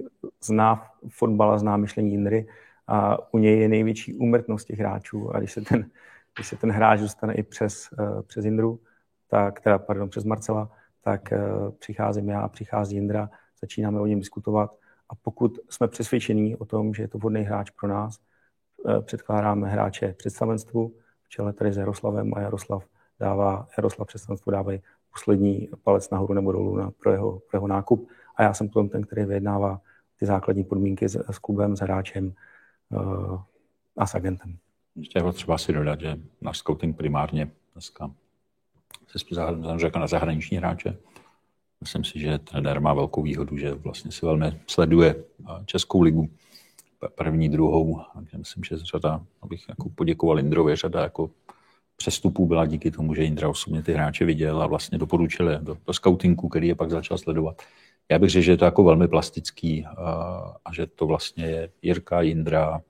zná 0.44 0.92
fotbal 1.10 1.52
a 1.52 1.58
zná 1.58 1.78
myšlení 1.78 2.12
Jindry 2.12 2.48
a 2.88 3.34
u 3.34 3.38
něj 3.38 3.60
je 3.60 3.70
největší 3.70 4.14
úmrtnost 4.14 4.68
těch 4.68 4.80
hráčů. 4.80 5.36
A 5.36 5.40
když 5.40 5.52
se 5.52 5.62
ten, 5.62 5.90
když 6.36 6.48
se 6.48 6.56
ten 6.56 6.72
hráč 6.72 7.00
dostane 7.00 7.34
i 7.34 7.44
přes, 7.44 7.90
uh, 8.00 8.22
přes 8.22 8.46
Jindru, 8.46 8.80
tak, 9.28 9.62
teda, 9.62 9.80
pardon, 9.80 10.10
přes 10.10 10.24
Marcela, 10.24 10.72
tak 11.02 11.22
uh, 11.32 11.72
přicházím 11.72 12.30
já, 12.30 12.48
přichází 12.48 12.96
Jindra, 12.96 13.30
začínáme 13.62 14.00
o 14.00 14.06
něm 14.06 14.20
diskutovat. 14.20 14.78
A 15.10 15.16
pokud 15.16 15.60
jsme 15.70 15.88
přesvědčení 15.88 16.56
o 16.56 16.66
tom, 16.66 16.94
že 16.94 17.04
je 17.04 17.08
to 17.08 17.18
vhodný 17.18 17.42
hráč 17.42 17.70
pro 17.70 17.88
nás, 17.88 18.20
předkládáme 19.02 19.70
hráče 19.70 20.14
představenstvu, 20.18 20.94
v 21.24 21.30
čele 21.30 21.54
tady 21.54 21.72
s 21.72 21.78
Jaroslavem 21.78 22.34
a 22.34 22.42
Jaroslav 22.42 22.86
dává, 23.20 23.68
Jaroslav 23.78 24.08
představenstvu 24.08 24.52
dávají 24.52 24.82
poslední 25.14 25.70
palec 25.84 26.10
nahoru 26.10 26.34
nebo 26.34 26.52
dolů 26.52 26.78
na, 26.78 26.92
pro, 26.92 27.12
jeho, 27.12 27.32
pro 27.32 27.58
jeho 27.58 27.68
nákup 27.68 28.10
a 28.36 28.44
já 28.44 28.54
jsem 28.54 28.68
potom 28.68 28.90
ten, 28.90 29.02
který 29.02 29.26
vyjednává 29.26 29.82
ty 30.20 30.26
základní 30.26 30.64
podmínky 30.64 31.10
s, 31.10 31.16
s 31.32 31.40
klubem, 31.40 31.76
s 31.76 31.80
hráčem 31.80 32.34
uh, 32.90 33.42
a 33.98 34.08
s 34.08 34.16
agentem. 34.16 34.58
Ještě 34.96 35.20
je 35.20 35.34
třeba 35.34 35.58
si 35.58 35.74
dodat, 35.74 36.00
že 36.00 36.20
náš 36.42 36.58
scouting 36.58 36.98
primárně 36.98 37.52
dneska 37.74 38.12
se 39.08 39.20
řekl 39.78 40.00
na 40.00 40.08
zahraniční 40.08 40.58
hráče. 40.58 40.98
Myslím 41.82 42.04
si, 42.04 42.20
že 42.20 42.38
trenér 42.38 42.82
má 42.82 42.94
velkou 42.94 43.22
výhodu, 43.22 43.58
že 43.58 43.74
vlastně 43.74 44.12
si 44.12 44.26
velmi 44.26 44.60
sleduje 44.68 45.24
Českou 45.66 46.02
ligu, 46.02 46.30
první, 47.16 47.50
druhou. 47.50 48.02
Takže 48.16 48.38
myslím, 48.38 48.64
že 48.64 48.78
řada, 48.78 49.26
abych 49.42 49.70
jako 49.70 49.90
poděkoval 49.90 50.40
Indrovi, 50.40 50.76
řada 50.76 51.02
jako 51.04 51.30
přestupů 51.98 52.48
byla 52.48 52.66
díky 52.66 52.92
tomu, 52.92 53.16
že 53.16 53.26
Indra 53.26 53.50
osobně 53.50 53.84
ty 53.84 53.94
hráče 53.94 54.26
viděl 54.26 54.62
a 54.62 54.68
vlastně 54.68 54.98
doporučil 54.98 55.50
je 55.50 55.60
do, 55.62 55.78
do 55.88 55.94
scoutingu, 55.94 56.48
který 56.50 56.68
je 56.68 56.76
pak 56.76 56.90
začal 56.90 57.18
sledovat. 57.18 57.62
Já 58.12 58.20
bych 58.20 58.30
řekl, 58.30 58.44
že 58.44 58.52
je 58.52 58.58
to 58.58 58.66
jako 58.66 58.84
velmi 58.84 59.08
plastický 59.08 59.86
a 60.66 60.74
že 60.74 60.88
to 60.88 61.08
vlastně 61.08 61.46
je 61.46 61.70
Jirka, 61.82 62.22
Indra, 62.22 62.82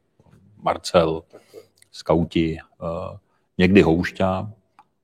Marcel, 0.62 1.24
skauti, 1.92 2.58
někdy 3.58 3.82
Houšťa, 3.82 4.52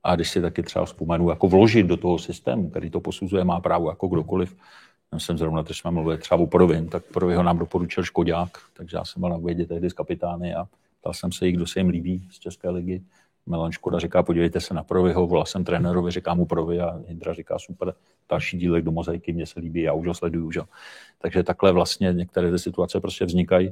a 0.04 0.16
když 0.16 0.30
si 0.30 0.42
taky 0.42 0.64
třeba 0.64 0.86
vzpomenu, 0.86 1.30
jako 1.30 1.48
vložit 1.48 1.86
do 1.86 1.98
toho 1.98 2.20
systému, 2.20 2.70
který 2.70 2.90
to 2.90 3.00
posuzuje, 3.00 3.44
má 3.44 3.60
právo 3.60 3.90
jako 3.90 4.08
kdokoliv. 4.08 4.56
Já 5.14 5.20
jsem 5.20 5.38
zrovna, 5.38 5.62
když 5.62 5.78
jsme 5.78 5.92
mluvili 5.92 6.18
třeba 6.18 6.42
o 6.42 6.48
Provin, 6.48 6.88
tak 6.88 7.04
Proviho 7.04 7.44
nám 7.44 7.58
doporučil 7.58 8.04
Škodák, 8.04 8.50
takže 8.74 8.98
já 8.98 9.06
jsem 9.06 9.20
byl 9.20 9.30
na 9.30 9.38
vědě 9.38 9.66
tehdy 9.66 9.90
s 9.90 9.94
kapitány 9.94 10.56
a 10.56 10.68
ptal 11.00 11.14
jsem 11.14 11.32
se 11.32 11.48
jich, 11.48 11.56
kdo 11.56 11.68
se 11.68 11.80
jim 11.80 11.90
líbí 11.90 12.28
z 12.32 12.40
České 12.40 12.70
ligy. 12.70 13.02
Milan 13.50 13.72
Škoda 13.72 14.00
říká, 14.00 14.24
podívejte 14.24 14.62
se 14.62 14.74
na 14.74 14.84
Provyho, 14.84 15.28
volal 15.28 15.46
jsem 15.46 15.64
trenérovi, 15.64 16.12
říká 16.12 16.34
mu 16.34 16.46
Provy 16.46 16.82
a 16.82 17.00
Hydra 17.08 17.34
říká, 17.34 17.60
super, 17.60 17.94
další 18.30 18.58
dílek 18.58 18.84
do 18.84 18.92
mozaiky, 18.92 19.34
mně 19.34 19.46
se 19.46 19.60
líbí, 19.60 19.82
já 19.82 19.94
už 19.94 20.08
ho 20.08 20.14
sleduju. 20.14 20.52
Že? 20.52 20.62
Takže 21.18 21.44
takhle 21.44 21.72
vlastně 21.72 22.14
některé 22.14 22.52
ty 22.52 22.60
situace 22.60 23.00
prostě 23.00 23.26
vznikají. 23.26 23.72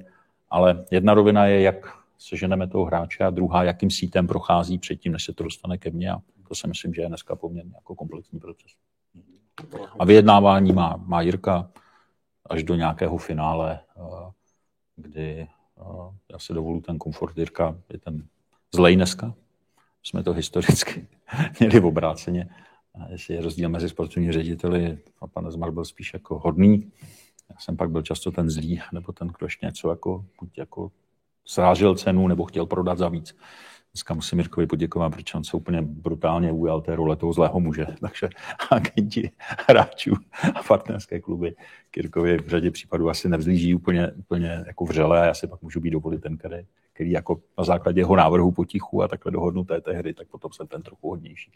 Ale 0.49 0.85
jedna 0.91 1.13
rovina 1.13 1.45
je, 1.45 1.61
jak 1.61 1.97
seženeme 2.17 2.67
toho 2.67 2.85
hráče 2.85 3.23
a 3.23 3.29
druhá, 3.29 3.63
jakým 3.63 3.91
sítem 3.91 4.27
prochází 4.27 4.77
předtím, 4.77 5.11
než 5.11 5.23
se 5.23 5.33
to 5.33 5.43
dostane 5.43 5.77
ke 5.77 5.89
mně. 5.89 6.11
A 6.11 6.17
to 6.47 6.55
si 6.55 6.67
myslím, 6.67 6.93
že 6.93 7.01
je 7.01 7.07
dneska 7.07 7.35
poměrně 7.35 7.71
jako 7.75 7.95
komplexní 7.95 8.39
proces. 8.39 8.71
A 9.99 10.05
vyjednávání 10.05 10.73
má, 10.73 11.03
má 11.05 11.21
Jirka 11.21 11.69
až 12.45 12.63
do 12.63 12.75
nějakého 12.75 13.17
finále, 13.17 13.79
kdy 14.95 15.47
já 16.31 16.39
si 16.39 16.53
dovolu 16.53 16.81
ten 16.81 16.97
komfort 16.97 17.37
Jirka, 17.37 17.77
je 17.93 17.99
ten 17.99 18.27
zlej 18.75 18.95
dneska. 18.95 19.33
Jsme 20.07 20.23
to 20.23 20.33
historicky 20.33 21.07
měli 21.59 21.79
v 21.79 21.85
obráceně. 21.85 22.49
Jestli 23.09 23.33
je 23.33 23.41
rozdíl 23.41 23.69
mezi 23.69 23.89
sportovní 23.89 24.31
řediteli, 24.31 24.97
a 25.21 25.27
pan 25.27 25.51
Zmar 25.51 25.71
byl 25.71 25.85
spíš 25.85 26.13
jako 26.13 26.39
hodný. 26.39 26.91
Já 27.49 27.55
jsem 27.59 27.77
pak 27.77 27.91
byl 27.91 28.01
často 28.01 28.31
ten 28.31 28.49
zlý, 28.49 28.81
nebo 28.93 29.11
ten, 29.11 29.27
kdo 29.27 29.45
ještě 29.45 29.65
něco 29.65 29.89
jako, 29.89 30.25
buď 30.39 30.57
jako 30.57 30.91
srážel 31.45 31.95
cenu 31.95 32.27
nebo 32.27 32.45
chtěl 32.45 32.65
prodat 32.65 32.97
za 32.97 33.09
víc. 33.09 33.35
Dneska 33.93 34.13
musím 34.13 34.37
Mirkovi 34.37 34.67
poděkovat, 34.67 35.09
protože 35.09 35.33
on 35.35 35.43
se 35.43 35.57
úplně 35.57 35.81
brutálně 35.81 36.51
ujal 36.51 36.81
té 36.81 36.95
role 36.95 37.15
toho 37.15 37.33
zlého 37.33 37.59
muže. 37.59 37.85
Takže 38.01 38.29
agenti 38.71 39.31
hráčů 39.67 40.13
a 40.55 40.63
partnerské 40.63 41.19
kluby 41.19 41.55
Kirkovi 41.91 42.37
v 42.37 42.47
řadě 42.47 42.71
případů 42.71 43.09
asi 43.09 43.29
nevzlíží 43.29 43.75
úplně, 43.75 44.11
úplně 44.11 44.63
jako 44.67 44.85
vřele 44.85 45.21
a 45.21 45.25
já 45.25 45.33
si 45.33 45.47
pak 45.47 45.61
můžu 45.61 45.79
být 45.79 45.91
dovolit 45.91 46.21
ten, 46.21 46.37
který, 46.37 46.65
který 46.97 47.11
jako 47.11 47.41
na 47.57 47.63
základě 47.63 48.01
jeho 48.01 48.15
návrhu 48.15 48.51
potichu 48.51 49.03
a 49.03 49.07
takhle 49.07 49.31
dohodnuté 49.31 49.81
té 49.81 49.93
hry, 49.93 50.13
tak 50.13 50.27
potom 50.27 50.51
jsem 50.51 50.67
ten 50.67 50.81
trochu 50.81 51.09
hodnější. 51.09 51.51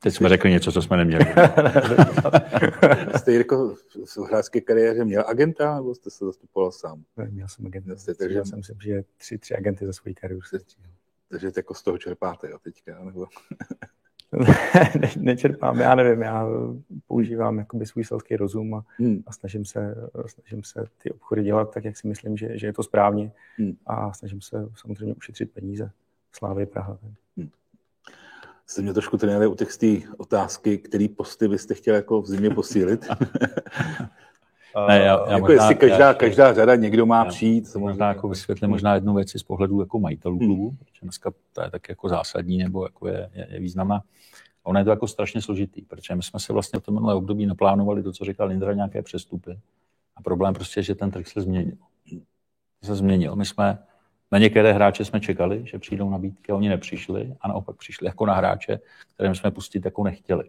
Teď 0.00 0.14
jsme 0.14 0.28
řekli 0.28 0.50
něco, 0.50 0.72
co 0.72 0.82
jsme 0.82 0.96
neměli. 0.96 1.24
jste 3.16 3.32
Jirko 3.32 3.74
v 4.06 4.18
hráčské 4.28 4.60
kariéře 4.60 5.04
měl 5.04 5.24
agenta, 5.26 5.74
nebo 5.74 5.94
jste 5.94 6.10
se 6.10 6.24
zastupoval 6.24 6.72
sám? 6.72 7.02
Měl 7.30 7.48
jsem 7.48 7.66
agenta. 7.66 7.96
Jste, 7.96 8.14
takže... 8.14 8.38
Já 8.38 8.44
jsem 8.44 8.62
si, 8.62 8.72
že 8.84 9.02
tři, 9.16 9.38
tři 9.38 9.56
agenty 9.56 9.86
za 9.86 9.92
svou 9.92 10.12
kariéru. 10.20 10.40
Takže 11.28 11.50
jako 11.56 11.74
z 11.74 11.82
toho 11.82 11.98
čerpáte, 11.98 12.50
jo, 12.50 12.58
teďka, 12.62 13.04
nebo? 13.04 13.26
Ne, 15.00 15.10
nečerpám, 15.16 15.80
já 15.80 15.94
nevím, 15.94 16.22
já 16.22 16.46
používám 17.06 17.58
jakoby 17.58 17.86
svůj 17.86 18.04
selský 18.04 18.36
rozum 18.36 18.74
a, 18.74 18.84
hmm. 18.98 19.22
a 19.26 19.32
snažím, 19.32 19.64
se, 19.64 19.94
snažím 20.26 20.64
se 20.64 20.84
ty 21.02 21.10
obchody 21.10 21.42
dělat 21.42 21.74
tak, 21.74 21.84
jak 21.84 21.96
si 21.96 22.08
myslím, 22.08 22.36
že, 22.36 22.58
že 22.58 22.66
je 22.66 22.72
to 22.72 22.82
správně 22.82 23.32
hmm. 23.58 23.76
a 23.86 24.12
snažím 24.12 24.40
se 24.40 24.68
samozřejmě 24.74 25.14
ušetřit 25.14 25.50
peníze. 25.52 25.90
Slávy 26.32 26.66
Praha. 26.66 26.98
Hmm 27.36 27.48
jste 28.66 28.82
mě 28.82 28.92
trošku 28.92 29.16
trénovali 29.16 29.46
u 29.46 29.54
těch 29.54 29.70
otázky, 30.16 30.78
který 30.78 31.08
posty 31.08 31.48
byste 31.48 31.74
chtěl 31.74 31.94
jako 31.94 32.22
v 32.22 32.26
zimě 32.26 32.50
posílit. 32.50 33.08
ne, 34.88 34.98
já, 34.98 35.04
já 35.04 35.32
jako 35.32 35.40
možná, 35.40 35.54
jestli 35.54 35.74
každá, 35.74 36.06
já, 36.06 36.14
každá 36.14 36.54
řada 36.54 36.74
někdo 36.74 37.06
má 37.06 37.24
já, 37.24 37.24
přijít. 37.24 37.66
Samozřejmě. 37.66 37.88
Možná 37.88 38.08
jako 38.08 38.28
vysvětlím 38.28 38.70
možná 38.70 38.94
jednu 38.94 39.14
věc 39.14 39.30
z 39.30 39.42
pohledu 39.42 39.80
jako 39.80 40.00
majitelů 40.00 40.38
hmm. 40.38 40.48
klubu, 40.48 40.70
protože 40.70 41.00
dneska 41.02 41.32
to 41.52 41.62
je 41.62 41.70
tak 41.70 41.88
jako 41.88 42.08
zásadní 42.08 42.58
nebo 42.58 42.84
jako 42.84 43.08
je, 43.08 43.30
je, 43.34 43.46
je 43.50 43.60
významná. 43.60 43.96
A 44.64 44.68
ono 44.68 44.78
je 44.78 44.84
to 44.84 44.90
jako 44.90 45.08
strašně 45.08 45.42
složitý, 45.42 45.82
protože 45.82 46.14
my 46.14 46.22
jsme 46.22 46.40
se 46.40 46.52
vlastně 46.52 46.80
v 46.80 46.82
tomhle 46.82 47.14
období 47.14 47.46
naplánovali 47.46 48.02
to, 48.02 48.12
co 48.12 48.24
říkal 48.24 48.48
Lindra, 48.48 48.72
nějaké 48.72 49.02
přestupy. 49.02 49.58
A 50.16 50.22
problém 50.22 50.54
prostě 50.54 50.80
je, 50.80 50.84
že 50.84 50.94
ten 50.94 51.10
trh 51.10 51.26
se 51.26 51.40
změnil. 51.40 51.76
Se 52.84 52.94
změnil. 52.94 53.36
My 53.36 53.44
jsme 53.44 53.78
na 54.32 54.38
některé 54.38 54.72
hráče 54.72 55.04
jsme 55.04 55.20
čekali, 55.20 55.62
že 55.64 55.78
přijdou 55.78 56.10
nabídky, 56.10 56.52
oni 56.52 56.68
nepřišli 56.68 57.34
a 57.40 57.48
naopak 57.48 57.76
přišli 57.76 58.06
jako 58.06 58.26
na 58.26 58.34
hráče, 58.34 58.80
kterým 59.14 59.34
jsme 59.34 59.50
pustit 59.50 59.84
jako 59.84 60.04
nechtěli. 60.04 60.44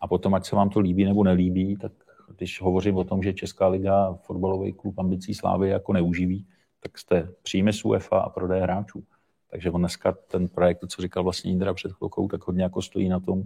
A 0.00 0.08
potom, 0.08 0.34
ať 0.34 0.44
se 0.44 0.56
vám 0.56 0.70
to 0.70 0.80
líbí 0.80 1.04
nebo 1.04 1.24
nelíbí, 1.24 1.76
tak 1.76 1.92
když 2.36 2.60
hovořím 2.60 2.96
o 2.96 3.04
tom, 3.04 3.22
že 3.22 3.32
Česká 3.32 3.68
liga 3.68 4.14
fotbalový 4.14 4.72
klub 4.72 4.98
ambicí 4.98 5.34
Slávy 5.34 5.68
jako 5.68 5.92
neuživí, 5.92 6.46
tak 6.80 6.98
jste 6.98 7.28
příjme 7.42 7.72
z 7.72 7.84
UEFA 7.84 8.18
a 8.18 8.28
prodej 8.28 8.60
hráčů. 8.60 9.04
Takže 9.50 9.70
on 9.70 9.80
dneska 9.80 10.12
ten 10.12 10.48
projekt, 10.48 10.80
co 10.88 11.02
říkal 11.02 11.22
vlastně 11.22 11.50
Indra 11.50 11.74
před 11.74 11.92
chvilkou, 11.92 12.28
tak 12.28 12.46
hodně 12.46 12.62
jako 12.62 12.82
stojí 12.82 13.08
na 13.08 13.20
tom, 13.20 13.42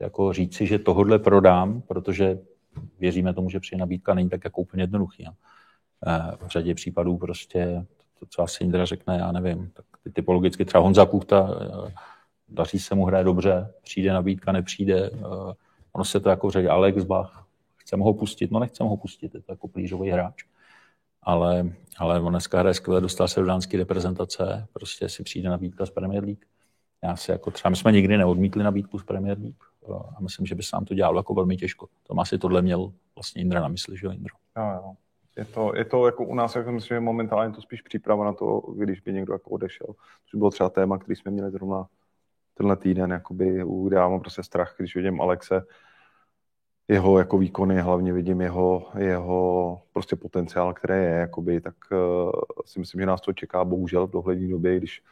jako 0.00 0.32
říci, 0.32 0.66
že 0.66 0.78
tohodle 0.78 1.18
prodám, 1.18 1.82
protože 1.82 2.38
věříme 2.98 3.34
tomu, 3.34 3.50
že 3.50 3.60
při 3.60 3.76
nabídka 3.76 4.14
není 4.14 4.28
tak 4.28 4.44
jako 4.44 4.60
úplně 4.60 4.82
jednoduchý. 4.82 5.26
Eh, 5.26 6.36
v 6.46 6.48
řadě 6.48 6.74
případů 6.74 7.16
prostě 7.16 7.86
to, 8.18 8.26
co 8.26 8.42
asi 8.42 8.64
Indra 8.64 8.84
řekne, 8.84 9.16
já 9.16 9.32
nevím. 9.32 9.70
Tak 9.74 9.84
ty 10.04 10.10
typologicky 10.10 10.64
třeba 10.64 10.82
Honza 10.82 11.06
Kuchta, 11.06 11.50
eh, 11.60 11.92
daří 12.48 12.78
se 12.78 12.94
mu 12.94 13.04
hraje 13.04 13.24
dobře, 13.24 13.72
přijde 13.82 14.12
nabídka, 14.12 14.52
nepřijde. 14.52 15.10
Eh, 15.14 15.54
ono 15.92 16.04
se 16.04 16.20
to 16.20 16.28
jako 16.28 16.50
řekne 16.50 16.70
Alex 16.70 17.04
Bach, 17.04 17.43
chceme 17.84 18.04
ho 18.04 18.14
pustit, 18.14 18.50
no 18.50 18.60
nechceme 18.60 18.88
ho 18.88 18.96
pustit, 18.96 19.34
je 19.34 19.40
to 19.40 19.52
jako 19.52 19.68
plížový 19.68 20.10
hráč. 20.10 20.44
Ale, 21.22 21.72
ale 21.98 22.20
on 22.20 22.32
dneska 22.32 22.58
hraje 22.58 22.74
skvěle, 22.74 23.00
dostal 23.00 23.28
se 23.28 23.40
do 23.40 23.46
dánské 23.46 23.76
reprezentace, 23.76 24.66
prostě 24.72 25.08
si 25.08 25.22
přijde 25.22 25.48
nabídka 25.48 25.86
z 25.86 25.90
Premier 25.90 26.24
League. 26.24 26.44
Já 27.02 27.16
si 27.16 27.30
jako 27.30 27.50
třeba, 27.50 27.70
my 27.70 27.76
jsme 27.76 27.92
nikdy 27.92 28.16
neodmítli 28.16 28.62
nabídku 28.62 28.98
z 28.98 29.04
Premier 29.04 29.38
League 29.38 29.62
a 30.16 30.20
myslím, 30.20 30.46
že 30.46 30.54
by 30.54 30.62
se 30.62 30.76
nám 30.76 30.84
to 30.84 30.94
dělalo 30.94 31.18
jako 31.18 31.34
velmi 31.34 31.56
těžko. 31.56 31.88
To 32.02 32.14
má 32.14 32.24
si 32.24 32.38
tohle 32.38 32.62
měl 32.62 32.92
vlastně 33.14 33.42
Indra 33.42 33.60
na 33.60 33.68
mysli, 33.68 33.96
že 33.96 34.06
jo, 34.06 34.12
Indro? 34.12 34.34
Jo, 34.56 34.64
jo 34.74 34.94
je 35.36 35.44
to, 35.44 35.72
je 35.76 35.84
to 35.84 36.06
jako 36.06 36.24
u 36.24 36.34
nás, 36.34 36.56
jako 36.56 36.72
myslím, 36.72 36.96
že 36.96 37.00
momentálně 37.00 37.54
to 37.54 37.62
spíš 37.62 37.82
příprava 37.82 38.24
na 38.24 38.32
to, 38.32 38.60
když 38.60 39.00
by 39.00 39.12
někdo 39.12 39.32
jako 39.32 39.50
odešel. 39.50 39.86
To 40.30 40.38
bylo 40.38 40.50
třeba 40.50 40.70
téma, 40.70 40.98
který 40.98 41.16
jsme 41.16 41.30
měli 41.30 41.50
zrovna 41.50 41.86
tenhle 42.54 42.76
týden, 42.76 43.10
jakoby, 43.10 43.64
já 43.92 44.08
mám 44.08 44.20
prostě 44.20 44.42
strach, 44.42 44.74
když 44.78 44.96
vidím 44.96 45.20
Alexe, 45.20 45.62
jeho 46.88 47.18
jako 47.18 47.38
výkony, 47.38 47.80
hlavně 47.80 48.12
vidím 48.12 48.40
jeho, 48.40 48.86
jeho 48.98 49.82
prostě 49.92 50.16
potenciál, 50.16 50.74
který 50.74 50.94
je, 50.94 51.10
jakoby, 51.10 51.60
tak 51.60 51.74
uh, 51.92 52.30
si 52.64 52.78
myslím, 52.78 53.00
že 53.00 53.06
nás 53.06 53.20
to 53.20 53.32
čeká 53.32 53.64
bohužel 53.64 54.06
v 54.06 54.10
dohlední 54.10 54.48
době, 54.50 54.76
když 54.76 55.02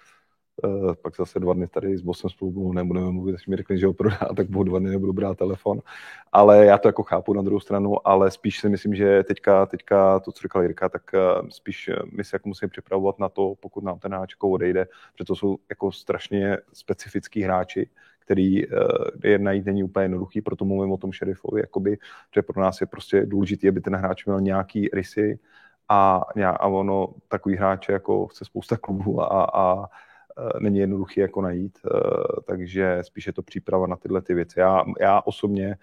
Uh, 0.65 0.95
pak 0.95 1.17
zase 1.17 1.41
dva 1.41 1.55
dny 1.55 1.67
tady 1.67 1.97
s 1.97 2.03
Bosem 2.03 2.31
spolu 2.31 2.73
nebudeme 2.73 3.11
mluvit, 3.11 3.35
až 3.35 3.47
mi 3.47 3.57
řekli, 3.57 3.79
že 3.79 3.87
ho 3.87 3.93
prodá, 3.93 4.19
tak 4.37 4.51
budu 4.51 4.65
dva 4.65 4.79
dny 4.79 4.91
nebudu 4.91 5.13
brát 5.13 5.39
telefon. 5.39 5.81
Ale 6.33 6.67
já 6.67 6.79
to 6.79 6.89
jako 6.89 7.03
chápu 7.03 7.33
na 7.33 7.43
druhou 7.43 7.61
stranu, 7.61 8.09
ale 8.09 8.31
spíš 8.31 8.61
si 8.61 8.69
myslím, 8.69 8.95
že 8.95 9.23
teďka, 9.23 9.67
teďka 9.67 10.21
to, 10.21 10.33
co 10.33 10.43
říkal 10.43 10.63
Jirka, 10.63 10.89
tak 10.89 11.03
uh, 11.15 11.49
spíš 11.49 11.91
my 12.17 12.25
se 12.25 12.37
jako 12.37 12.49
musíme 12.49 12.69
připravovat 12.69 13.19
na 13.19 13.29
to, 13.29 13.55
pokud 13.61 13.85
nám 13.85 13.99
ten 13.99 14.13
hráč 14.13 14.35
odejde, 14.43 14.87
protože 15.13 15.25
to 15.27 15.37
jsou 15.37 15.57
jako 15.71 15.93
strašně 15.93 16.59
specifický 16.73 17.43
hráči, 17.43 17.87
uh, 17.87 18.12
je 19.25 19.39
najít 19.39 19.67
není 19.67 19.85
úplně 19.85 20.05
jednoduchý, 20.05 20.41
proto 20.41 20.65
mluvím 20.65 20.93
o 20.93 20.97
tom 20.97 21.13
šerifovi, 21.13 21.61
jakoby, 21.61 21.99
že 22.35 22.43
pro 22.43 22.63
nás 22.63 22.81
je 22.81 22.87
prostě 22.87 23.27
důležité, 23.27 23.69
aby 23.69 23.81
ten 23.81 23.97
hráč 23.97 24.25
měl 24.25 24.41
nějaký 24.41 24.89
rysy 24.93 25.39
a, 25.89 26.23
a 26.47 26.67
ono 26.67 27.09
takový 27.29 27.57
hráče 27.57 27.93
jako 27.93 28.27
chce 28.27 28.45
spousta 28.45 28.77
klubů 28.77 29.23
a, 29.23 29.45
a 29.45 29.89
není 30.61 30.79
jednoduchý 30.79 31.21
jako 31.21 31.43
najít, 31.43 31.79
takže 32.45 32.99
spíše 33.03 33.29
je 33.29 33.33
to 33.33 33.43
příprava 33.43 33.87
na 33.87 33.97
tyhle 33.97 34.23
ty 34.23 34.35
věci. 34.35 34.61
Já, 34.61 34.85
já 35.01 35.21
osobně 35.21 35.77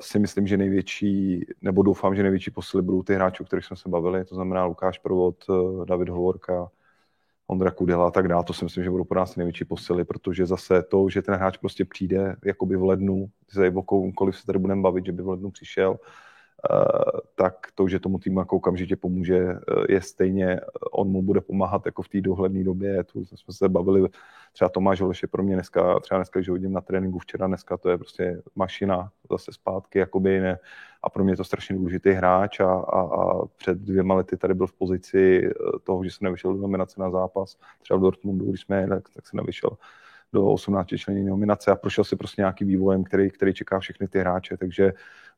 si 0.00 0.18
myslím, 0.18 0.46
že 0.46 0.56
největší, 0.56 1.46
nebo 1.62 1.82
doufám, 1.82 2.14
že 2.14 2.22
největší 2.22 2.50
posily 2.50 2.82
budou 2.82 3.02
ty 3.02 3.14
hráči, 3.14 3.42
o 3.42 3.46
kterých 3.46 3.64
jsme 3.64 3.76
se 3.76 3.88
bavili, 3.88 4.24
to 4.24 4.34
znamená 4.34 4.64
Lukáš 4.64 4.98
Provod, 4.98 5.36
David 5.84 6.08
Hovorka, 6.08 6.70
Ondra 7.52 7.70
Kudela 7.70 8.08
a 8.08 8.10
tak 8.10 8.28
dále, 8.28 8.44
to 8.44 8.52
si 8.52 8.64
myslím, 8.64 8.84
že 8.84 8.90
budou 8.90 9.04
pro 9.04 9.18
nás 9.20 9.36
největší 9.36 9.64
posily, 9.64 10.04
protože 10.04 10.46
zase 10.46 10.82
to, 10.82 11.08
že 11.08 11.22
ten 11.22 11.34
hráč 11.34 11.56
prostě 11.56 11.84
přijde 11.84 12.36
jakoby 12.44 12.76
v 12.76 12.84
lednu, 12.84 13.30
se 13.48 13.72
o 13.74 13.82
se 14.32 14.46
tady 14.46 14.58
budeme 14.58 14.82
bavit, 14.82 15.06
že 15.06 15.12
by 15.12 15.22
v 15.22 15.28
lednu 15.28 15.50
přišel, 15.50 15.98
tak 17.34 17.54
to, 17.74 17.88
že 17.88 17.98
tomu 17.98 18.18
týmu 18.18 18.38
jako 18.38 18.56
okamžitě 18.56 18.96
pomůže, 18.96 19.38
eh, 19.38 19.92
je 19.92 20.00
stejně, 20.00 20.60
on 20.92 21.08
mu 21.08 21.22
bude 21.22 21.40
pomáhat 21.40 21.86
jako 21.86 22.02
v 22.02 22.08
té 22.08 22.20
dohledné 22.20 22.64
době. 22.64 23.04
Tu 23.04 23.24
jsme 23.24 23.54
se 23.54 23.68
bavili, 23.68 24.08
třeba 24.52 24.68
Tomáš 24.68 25.00
Holeš 25.00 25.22
je 25.22 25.28
pro 25.28 25.42
mě 25.42 25.54
dneska, 25.54 26.00
třeba 26.00 26.18
dneska, 26.18 26.40
když 26.40 26.48
ho 26.48 26.54
vidím 26.54 26.72
na 26.72 26.80
tréninku 26.80 27.18
včera, 27.18 27.46
dneska 27.46 27.76
to 27.76 27.90
je 27.90 27.98
prostě 27.98 28.42
mašina 28.54 29.10
zase 29.30 29.52
zpátky, 29.52 29.98
jakoby 29.98 30.40
ne, 30.40 30.58
a 31.02 31.10
pro 31.10 31.24
mě 31.24 31.32
je 31.32 31.36
to 31.36 31.44
strašně 31.44 31.76
důležitý 31.76 32.10
hráč 32.10 32.60
a, 32.60 32.72
a, 32.72 33.00
a 33.00 33.46
před 33.46 33.78
dvěma 33.78 34.14
lety 34.14 34.36
tady 34.36 34.54
byl 34.54 34.66
v 34.66 34.72
pozici 34.72 35.46
eh, 35.46 35.78
toho, 35.82 36.04
že 36.04 36.10
se 36.10 36.18
nevyšel 36.20 36.54
do 36.54 36.60
nominace 36.60 37.00
na 37.00 37.10
zápas, 37.10 37.56
třeba 37.80 37.98
v 37.98 38.02
Dortmundu, 38.02 38.44
když 38.44 38.60
jsme 38.60 38.80
jeli, 38.80 39.00
tak, 39.14 39.26
se 39.26 39.36
nevyšel 39.36 39.70
do 40.32 40.46
18 40.46 40.88
člení 40.96 41.24
nominace 41.24 41.70
a 41.70 41.76
prošel 41.76 42.04
si 42.04 42.16
prostě 42.16 42.42
nějaký 42.42 42.64
vývojem, 42.64 43.04
který, 43.04 43.30
který 43.30 43.54
čeká 43.54 43.78
všechny 43.78 44.08
ty 44.08 44.18
hráče, 44.18 44.56
takže 44.56 44.92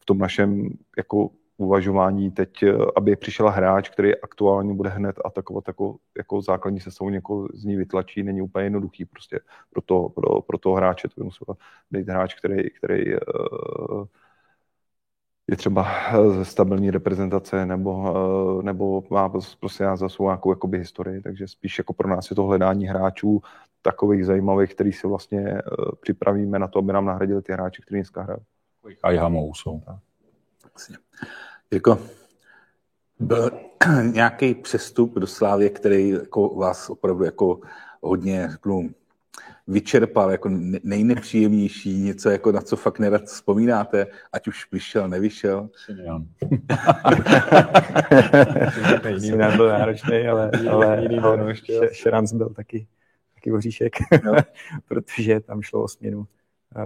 v 0.05 0.07
tom 0.07 0.19
našem 0.19 0.71
jako 0.97 1.31
uvažování 1.57 2.31
teď, 2.31 2.63
eh, 2.63 2.73
aby 2.97 3.17
přišel 3.17 3.51
hráč, 3.51 3.89
který 3.89 4.21
aktuálně 4.21 4.75
bude 4.75 4.91
hned 4.91 5.17
atakovat 5.25 5.69
jako, 5.69 5.97
jako 6.17 6.43
základní 6.43 6.81
sestavu, 6.81 7.11
někoho 7.11 7.49
z 7.55 7.65
ní 7.65 7.77
vytlačí, 7.77 8.23
není 8.23 8.43
úplně 8.43 8.67
jednoduchý 8.67 9.05
prostě 9.05 9.41
pro, 9.71 9.83
to, 9.83 10.09
pro, 10.09 10.43
pro 10.43 10.59
toho 10.59 10.75
hráče. 10.75 11.09
To 11.09 11.21
by 11.21 11.25
musel 11.25 11.57
být 11.91 12.09
hráč, 12.09 12.35
který, 12.35 12.71
který 12.71 13.15
uh, 13.15 14.05
je 15.49 15.57
třeba 15.57 15.87
ze 16.31 16.45
stabilní 16.45 16.91
reprezentace 16.91 17.67
nebo, 17.67 18.15
nebo 18.63 19.03
má 19.11 19.29
prostě 19.61 19.85
za 19.95 20.09
svou 20.09 20.25
nějakou 20.25 20.51
jakoby, 20.51 20.79
historii, 20.79 21.23
takže 21.23 21.49
spíš 21.49 21.79
jako 21.79 21.93
pro 21.93 22.09
nás 22.09 22.31
je 22.31 22.37
to 22.37 22.43
hledání 22.45 22.87
hráčů 22.87 23.41
takových 23.83 24.27
zajímavých, 24.27 24.75
který 24.75 24.93
si 24.93 25.07
vlastně 25.07 25.59
připravíme 26.01 26.59
na 26.59 26.69
to, 26.69 26.79
aby 26.79 26.93
nám 26.93 27.07
nahradili 27.07 27.43
ty 27.43 27.53
hráči, 27.53 27.83
kteří 27.83 27.99
dneska 27.99 28.23
hrají. 28.23 28.41
A 29.03 29.11
Jamou 29.11 29.55
jsou. 29.55 29.83
Jako 31.71 31.99
byl 33.19 33.51
nějaký 34.13 34.55
přestup 34.55 35.15
do 35.15 35.27
Slávě, 35.27 35.71
který 35.71 36.09
jako 36.09 36.49
vás 36.49 36.91
opravdu 36.91 37.25
jako 37.25 37.61
hodně 38.01 38.49
řeknu, 38.51 38.91
vyčerpal 39.67 40.31
jako 40.31 40.49
nejnepříjemnější, 40.83 41.99
něco 41.99 42.31
jako 42.31 42.53
na 42.53 42.61
co 42.61 42.77
fakt 42.77 42.99
nerad 42.99 43.25
vzpomínáte, 43.25 44.07
ať 44.33 44.49
už 44.49 44.73
vyšel, 44.73 45.09
nevyšel. 45.09 45.69
Jiný 49.09 49.39
byl 49.57 49.69
náročný, 49.69 50.29
ale, 50.29 50.51
ale 50.71 51.03
jiný 51.03 51.21
byl, 51.21 51.55
Šeranc 51.93 52.33
byl 52.33 52.49
taky, 52.49 52.87
taky 53.35 53.53
oříšek, 53.53 53.93
no. 54.25 54.33
protože 54.89 55.41
tam 55.41 55.63
šlo 55.63 55.83
o 55.83 55.89
směnu 55.89 56.27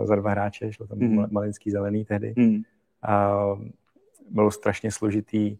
za 0.04 0.16
dva 0.16 0.30
hráče, 0.30 0.72
šlo 0.72 0.86
tam 0.86 0.98
mm. 0.98 1.26
Malinský 1.30 1.70
zelený 1.70 2.04
tehdy. 2.04 2.34
Mm. 2.36 2.62
A 3.02 3.34
bylo 4.30 4.50
strašně 4.50 4.92
složitý 4.92 5.56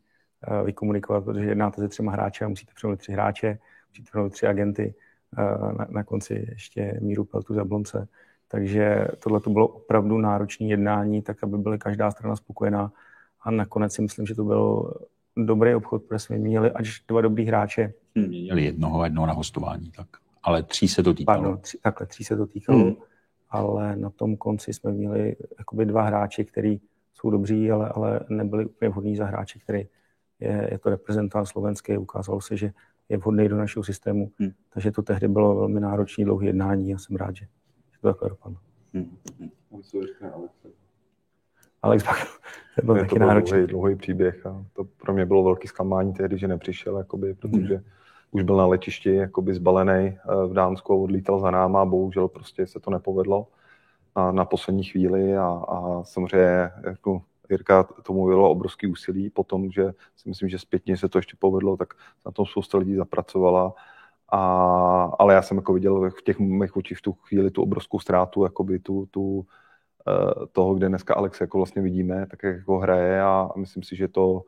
vykomunikovat, 0.64 1.24
protože 1.24 1.44
jednáte 1.44 1.80
se 1.80 1.88
třema 1.88 2.12
hráči 2.12 2.44
a 2.44 2.48
musíte 2.48 2.72
přemluvit 2.74 3.00
tři 3.00 3.12
hráče, 3.12 3.58
musíte 3.88 4.10
přemluvit 4.10 4.32
tři 4.32 4.46
agenty, 4.46 4.94
na, 5.78 5.86
na 5.88 6.04
konci 6.04 6.46
ještě 6.48 6.98
míru 7.00 7.24
peltu 7.24 7.54
za 7.54 7.64
blonce. 7.64 8.08
Takže 8.48 9.08
tohle 9.18 9.40
to 9.40 9.50
bylo 9.50 9.68
opravdu 9.68 10.18
náročné 10.18 10.66
jednání, 10.66 11.22
tak 11.22 11.44
aby 11.44 11.58
byla 11.58 11.78
každá 11.78 12.10
strana 12.10 12.36
spokojená. 12.36 12.92
A 13.40 13.50
nakonec 13.50 13.92
si 13.92 14.02
myslím, 14.02 14.26
že 14.26 14.34
to 14.34 14.44
byl 14.44 14.94
dobrý 15.36 15.74
obchod, 15.74 16.02
protože 16.02 16.18
jsme 16.18 16.38
měli 16.38 16.70
až 16.70 17.02
dva 17.08 17.20
dobrý 17.20 17.44
hráče. 17.44 17.92
Měli 18.14 18.64
jednoho 18.64 19.00
a 19.00 19.04
jednoho 19.04 19.26
na 19.26 19.32
hostování, 19.32 19.90
tak. 19.90 20.06
Ale 20.42 20.62
tří 20.62 20.88
se 20.88 21.02
to 21.02 21.14
týkalo. 21.14 21.42
Pardon, 21.42 21.58
tři, 21.58 21.78
takhle, 21.82 22.06
tří 22.06 22.24
se 22.24 22.36
to 22.36 22.46
týkalo. 22.46 22.78
Hmm 22.78 22.94
ale 23.50 23.96
na 23.96 24.10
tom 24.10 24.36
konci 24.36 24.72
jsme 24.72 24.92
měli 24.92 25.36
jakoby 25.58 25.86
dva 25.86 26.02
hráče, 26.02 26.44
který 26.44 26.80
jsou 27.14 27.30
dobří, 27.30 27.70
ale, 27.70 27.88
ale 27.88 28.20
nebyli 28.28 28.66
úplně 28.66 28.88
vhodní 28.88 29.16
za 29.16 29.24
hráče, 29.24 29.58
který 29.58 29.86
je, 30.40 30.68
je 30.70 30.78
to 30.78 30.90
reprezentant 30.90 31.48
slovenský. 31.48 31.96
Ukázalo 31.96 32.40
se, 32.40 32.56
že 32.56 32.72
je 33.08 33.16
vhodný 33.16 33.48
do 33.48 33.56
našeho 33.56 33.84
systému. 33.84 34.32
Hmm. 34.38 34.50
Takže 34.70 34.90
to 34.90 35.02
tehdy 35.02 35.28
bylo 35.28 35.54
velmi 35.54 35.80
náročné, 35.80 36.24
dlouhé 36.24 36.46
jednání 36.46 36.94
a 36.94 36.98
jsem 36.98 37.16
rád, 37.16 37.36
že, 37.36 37.44
že 37.92 37.98
to 38.00 38.08
takhle 38.08 38.28
dopadlo. 38.28 38.58
Hmm. 38.94 39.16
Alex 41.82 42.04
Bach, 42.04 42.38
to 42.80 42.86
byl 42.86 42.94
taky 42.94 43.18
náročný. 43.18 43.56
Dlouhý, 43.58 43.66
dlouhý 43.66 43.96
příběh 43.96 44.46
a 44.46 44.64
to 44.72 44.84
pro 44.84 45.12
mě 45.12 45.26
bylo 45.26 45.44
velký 45.44 45.68
zklamání 45.68 46.12
tehdy, 46.12 46.38
že 46.38 46.48
nepřišel, 46.48 46.98
jakoby, 46.98 47.34
protože 47.34 47.74
hmm 47.74 47.84
už 48.30 48.42
byl 48.42 48.56
na 48.56 48.66
letišti 48.66 49.14
jakoby 49.14 49.54
zbalený 49.54 50.06
eh, 50.06 50.46
v 50.46 50.52
Dánsku 50.52 50.92
a 50.92 50.96
odlítal 50.96 51.40
za 51.40 51.50
náma, 51.50 51.84
bohužel 51.84 52.28
prostě 52.28 52.66
se 52.66 52.80
to 52.80 52.90
nepovedlo 52.90 53.46
na, 54.16 54.32
na 54.32 54.44
poslední 54.44 54.84
chvíli 54.84 55.36
a, 55.36 55.46
a 55.46 56.04
samozřejmě 56.04 56.70
jako 56.86 57.22
Jirka 57.50 57.82
tomu 57.82 58.26
bylo 58.26 58.50
obrovský 58.50 58.86
úsilí 58.86 59.30
potom, 59.30 59.70
že 59.70 59.92
si 60.16 60.28
myslím, 60.28 60.48
že 60.48 60.58
zpětně 60.58 60.96
se 60.96 61.08
to 61.08 61.18
ještě 61.18 61.36
povedlo, 61.38 61.76
tak 61.76 61.94
na 62.26 62.32
tom 62.32 62.46
spousta 62.46 62.78
lidí 62.78 62.94
zapracovala. 62.94 63.74
A, 64.32 64.38
ale 65.18 65.34
já 65.34 65.42
jsem 65.42 65.56
jako 65.56 65.72
viděl 65.72 66.10
v 66.10 66.22
těch 66.22 66.38
mých 66.38 66.76
očích 66.76 66.98
v 66.98 67.02
tu 67.02 67.12
chvíli 67.12 67.50
tu 67.50 67.62
obrovskou 67.62 67.98
ztrátu, 67.98 68.44
jakoby 68.44 68.78
tu, 68.78 69.06
tu, 69.10 69.46
eh, 70.08 70.46
toho, 70.52 70.74
kde 70.74 70.88
dneska 70.88 71.14
Alex 71.14 71.40
jako 71.40 71.58
vlastně 71.58 71.82
vidíme, 71.82 72.26
tak 72.26 72.42
jak 72.42 72.56
jako 72.56 72.78
hraje 72.78 73.22
a 73.22 73.48
myslím 73.56 73.82
si, 73.82 73.96
že 73.96 74.08
to 74.08 74.42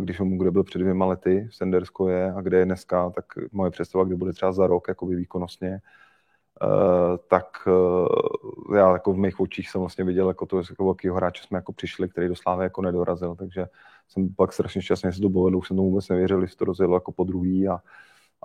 když 0.00 0.20
mu 0.20 0.38
kde 0.38 0.50
byl 0.50 0.64
před 0.64 0.78
dvěma 0.78 1.06
lety 1.06 1.48
v 1.50 2.08
je 2.08 2.32
a 2.32 2.40
kde 2.40 2.58
je 2.58 2.64
dneska, 2.64 3.10
tak 3.10 3.24
moje 3.52 3.70
představa, 3.70 4.04
kde 4.04 4.16
bude 4.16 4.32
třeba 4.32 4.52
za 4.52 4.66
rok 4.66 4.88
jakoby 4.88 5.16
výkonnostně, 5.16 5.80
Uh, 6.62 7.16
tak 7.28 7.46
uh, 7.66 8.76
já 8.76 8.92
jako 8.92 9.12
v 9.12 9.16
mých 9.16 9.40
očích 9.40 9.70
jsem 9.70 9.80
vlastně 9.80 10.04
viděl 10.04 10.28
jako 10.28 10.46
to, 10.46 10.58
jako 10.58 10.84
velkýho 10.84 11.14
hráče 11.14 11.42
jsme 11.42 11.58
jako 11.58 11.72
přišli, 11.72 12.08
který 12.08 12.28
do 12.28 12.36
Slávy 12.36 12.64
jako 12.64 12.82
nedorazil, 12.82 13.34
takže 13.34 13.66
jsem 14.08 14.34
pak 14.34 14.52
strašně 14.52 14.82
šťastně 14.82 15.12
se 15.12 15.20
to 15.20 15.30
povedl, 15.30 15.56
už 15.56 15.68
jsem 15.68 15.76
tomu 15.76 15.90
vůbec 15.90 16.08
nevěřil, 16.08 16.46
že 16.46 16.56
to 16.56 16.64
rozjelo 16.64 16.96
jako 16.96 17.12
po 17.12 17.24
druhý 17.24 17.68
a, 17.68 17.78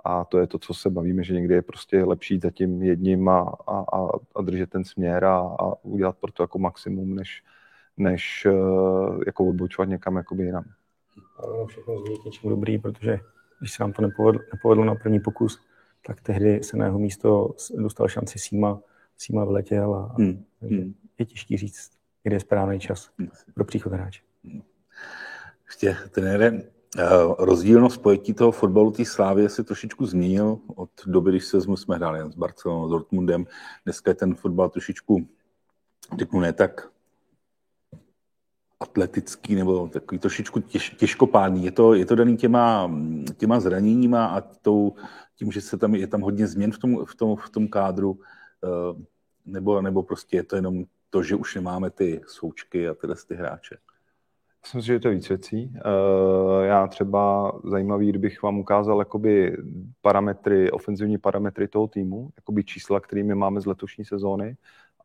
a 0.04 0.24
to 0.24 0.38
je 0.38 0.46
to, 0.46 0.58
co 0.58 0.74
se 0.74 0.90
bavíme, 0.90 1.24
že 1.24 1.34
někdy 1.34 1.54
je 1.54 1.62
prostě 1.62 2.04
lepší 2.04 2.38
za 2.38 2.50
tím 2.50 2.82
jedním 2.82 3.28
a, 3.28 3.40
a, 3.66 3.84
a, 4.34 4.42
držet 4.42 4.70
ten 4.70 4.84
směr 4.84 5.24
a, 5.24 5.38
a 5.38 5.84
udělat 5.84 6.18
pro 6.18 6.32
to 6.32 6.42
jako 6.42 6.58
maximum, 6.58 7.14
než, 7.14 7.42
než 7.96 8.46
jako 9.26 9.46
odbočovat 9.48 9.88
někam 9.88 10.16
jakoby 10.16 10.44
jinam 10.44 10.64
ono 11.42 11.66
všechno 11.66 11.98
zní 11.98 12.18
k 12.18 12.24
něčemu 12.24 12.50
dobrý, 12.50 12.78
protože 12.78 13.18
když 13.58 13.72
se 13.72 13.82
nám 13.82 13.92
to 13.92 14.02
nepovedlo, 14.02 14.42
nepovedlo 14.52 14.84
na 14.84 14.94
první 14.94 15.20
pokus, 15.20 15.60
tak 16.06 16.20
tehdy 16.20 16.62
se 16.62 16.76
na 16.76 16.84
jeho 16.84 16.98
místo 16.98 17.54
dostal 17.74 18.08
šanci 18.08 18.38
Sima, 18.38 18.80
Sima 19.18 19.44
vyletěl 19.44 19.94
a 19.94 20.14
hmm. 20.18 20.44
takže 20.60 20.76
hmm. 20.76 20.94
je 21.18 21.26
těžký 21.26 21.56
říct, 21.56 21.90
kdy 22.22 22.36
je 22.36 22.40
správný 22.40 22.80
čas 22.80 23.10
hmm. 23.18 23.28
pro 23.54 23.64
příchod 23.64 23.92
hráče. 23.92 24.22
Ještě, 25.66 25.96
trenére, 26.10 26.62
eh, 26.98 27.04
rozdílnost 27.38 28.02
pojetí 28.02 28.34
toho 28.34 28.52
fotbalu 28.52 28.90
té 28.90 29.04
Slávy 29.04 29.48
se 29.48 29.64
trošičku 29.64 30.06
změnil 30.06 30.58
od 30.76 30.90
doby, 31.06 31.30
když 31.30 31.44
se 31.44 31.60
jsme 31.60 31.96
hráli 31.96 32.32
s 32.32 32.34
Barcelonou, 32.34 32.88
s 32.88 32.90
Dortmundem. 32.90 33.46
Dneska 33.84 34.10
je 34.10 34.14
ten 34.14 34.34
fotbal 34.34 34.68
trošičku, 34.68 35.28
řeknu 36.18 36.40
ne 36.40 36.52
tak 36.52 36.88
atletický 38.80 39.54
nebo 39.54 39.88
takový 39.88 40.18
trošičku 40.18 40.60
těž, 40.60 40.90
těžkopádný. 40.90 41.64
Je 41.64 41.70
to, 41.70 41.94
je 41.94 42.06
to 42.06 42.14
daný 42.14 42.36
těma, 42.36 42.90
těma 43.36 43.60
zraněníma 43.60 44.26
a 44.26 44.40
tou, 44.40 44.94
tím, 45.36 45.52
že 45.52 45.60
se 45.60 45.78
tam, 45.78 45.94
je 45.94 46.06
tam 46.06 46.20
hodně 46.20 46.46
změn 46.46 46.72
v 46.72 46.78
tom, 46.78 47.04
v 47.04 47.14
tom, 47.14 47.36
v 47.36 47.50
tom 47.50 47.68
kádru, 47.68 48.18
eh, 48.64 49.02
nebo, 49.46 49.82
nebo 49.82 50.02
prostě 50.02 50.36
je 50.36 50.42
to 50.42 50.56
jenom 50.56 50.84
to, 51.10 51.22
že 51.22 51.36
už 51.36 51.54
nemáme 51.54 51.90
ty 51.90 52.20
součky 52.26 52.88
a 52.88 52.94
tyhle 52.94 53.16
ty 53.28 53.34
hráče? 53.34 53.76
Myslím 54.62 54.80
si, 54.80 54.86
že 54.86 54.92
je 54.92 55.00
to 55.00 55.10
víc 55.10 55.28
věcí. 55.28 55.72
Eh, 55.76 56.66
já 56.66 56.86
třeba 56.86 57.52
zajímavý, 57.64 58.08
kdybych 58.08 58.42
vám 58.42 58.58
ukázal 58.58 58.98
jakoby 58.98 59.56
parametry, 60.02 60.70
ofenzivní 60.70 61.18
parametry 61.18 61.68
toho 61.68 61.88
týmu, 61.88 62.30
jakoby 62.36 62.64
čísla, 62.64 63.00
kterými 63.00 63.34
máme 63.34 63.60
z 63.60 63.66
letošní 63.66 64.04
sezóny 64.04 64.56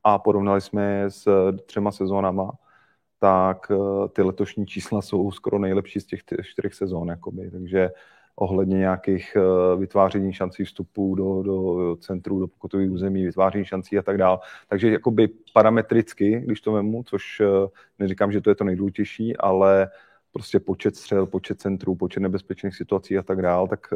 a 0.04 0.20
porovnali 0.20 0.62
jsme 0.62 0.94
je 0.94 1.10
s 1.10 1.52
třema 1.66 1.92
sezónama, 1.92 2.52
tak 3.20 3.72
eh, 3.72 4.10
ty 4.10 4.22
letošní 4.22 4.66
čísla 4.66 5.02
jsou 5.02 5.32
skoro 5.32 5.60
nejlepší 5.60 6.00
z 6.00 6.06
těch 6.06 6.20
čtyřech 6.42 6.74
sezón. 6.74 7.10
Jakoby. 7.10 7.52
Takže 7.52 7.92
ohledně 8.36 8.78
nějakých 8.78 9.38
vytváření 9.78 10.34
šancí 10.34 10.64
vstupu 10.64 11.16
do, 11.16 11.44
do 11.44 11.96
centru, 11.96 12.40
do 12.40 12.48
pokotových 12.48 12.92
území, 12.92 13.26
vytváření 13.26 13.66
šancí 13.66 13.98
a 13.98 14.02
tak 14.02 14.18
dále. 14.18 14.38
Takže 14.68 14.92
jakoby 14.92 15.30
parametricky, 15.54 16.42
když 16.46 16.62
to 16.62 16.72
vemu, 16.72 17.04
což 17.04 17.42
neříkám, 18.00 18.32
že 18.32 18.42
to 18.42 18.50
je 18.50 18.56
to 18.56 18.64
nejdůležitější, 18.64 19.38
ale 19.38 19.90
prostě 20.32 20.60
počet 20.60 20.96
střel, 20.96 21.26
počet 21.26 21.60
centrů, 21.60 21.96
počet 21.96 22.20
nebezpečných 22.20 22.76
situací 22.76 23.18
a 23.18 23.24
tak 23.24 23.42
dále, 23.42 23.68
tak 23.68 23.88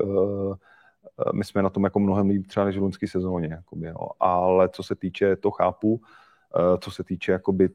my 1.33 1.43
jsme 1.43 1.61
na 1.61 1.69
tom 1.69 1.83
jako 1.83 1.99
mnohem 1.99 2.29
líp 2.29 2.47
třeba 2.47 2.65
než 2.65 2.77
v 2.77 2.81
loňské 2.81 3.07
sezóně. 3.07 3.47
Jakoby, 3.51 3.87
no. 3.89 4.09
Ale 4.19 4.69
co 4.69 4.83
se 4.83 4.95
týče, 4.95 5.35
to 5.35 5.51
chápu, 5.51 6.01
co 6.79 6.91
se 6.91 7.03
týče 7.03 7.31
jakoby, 7.31 7.69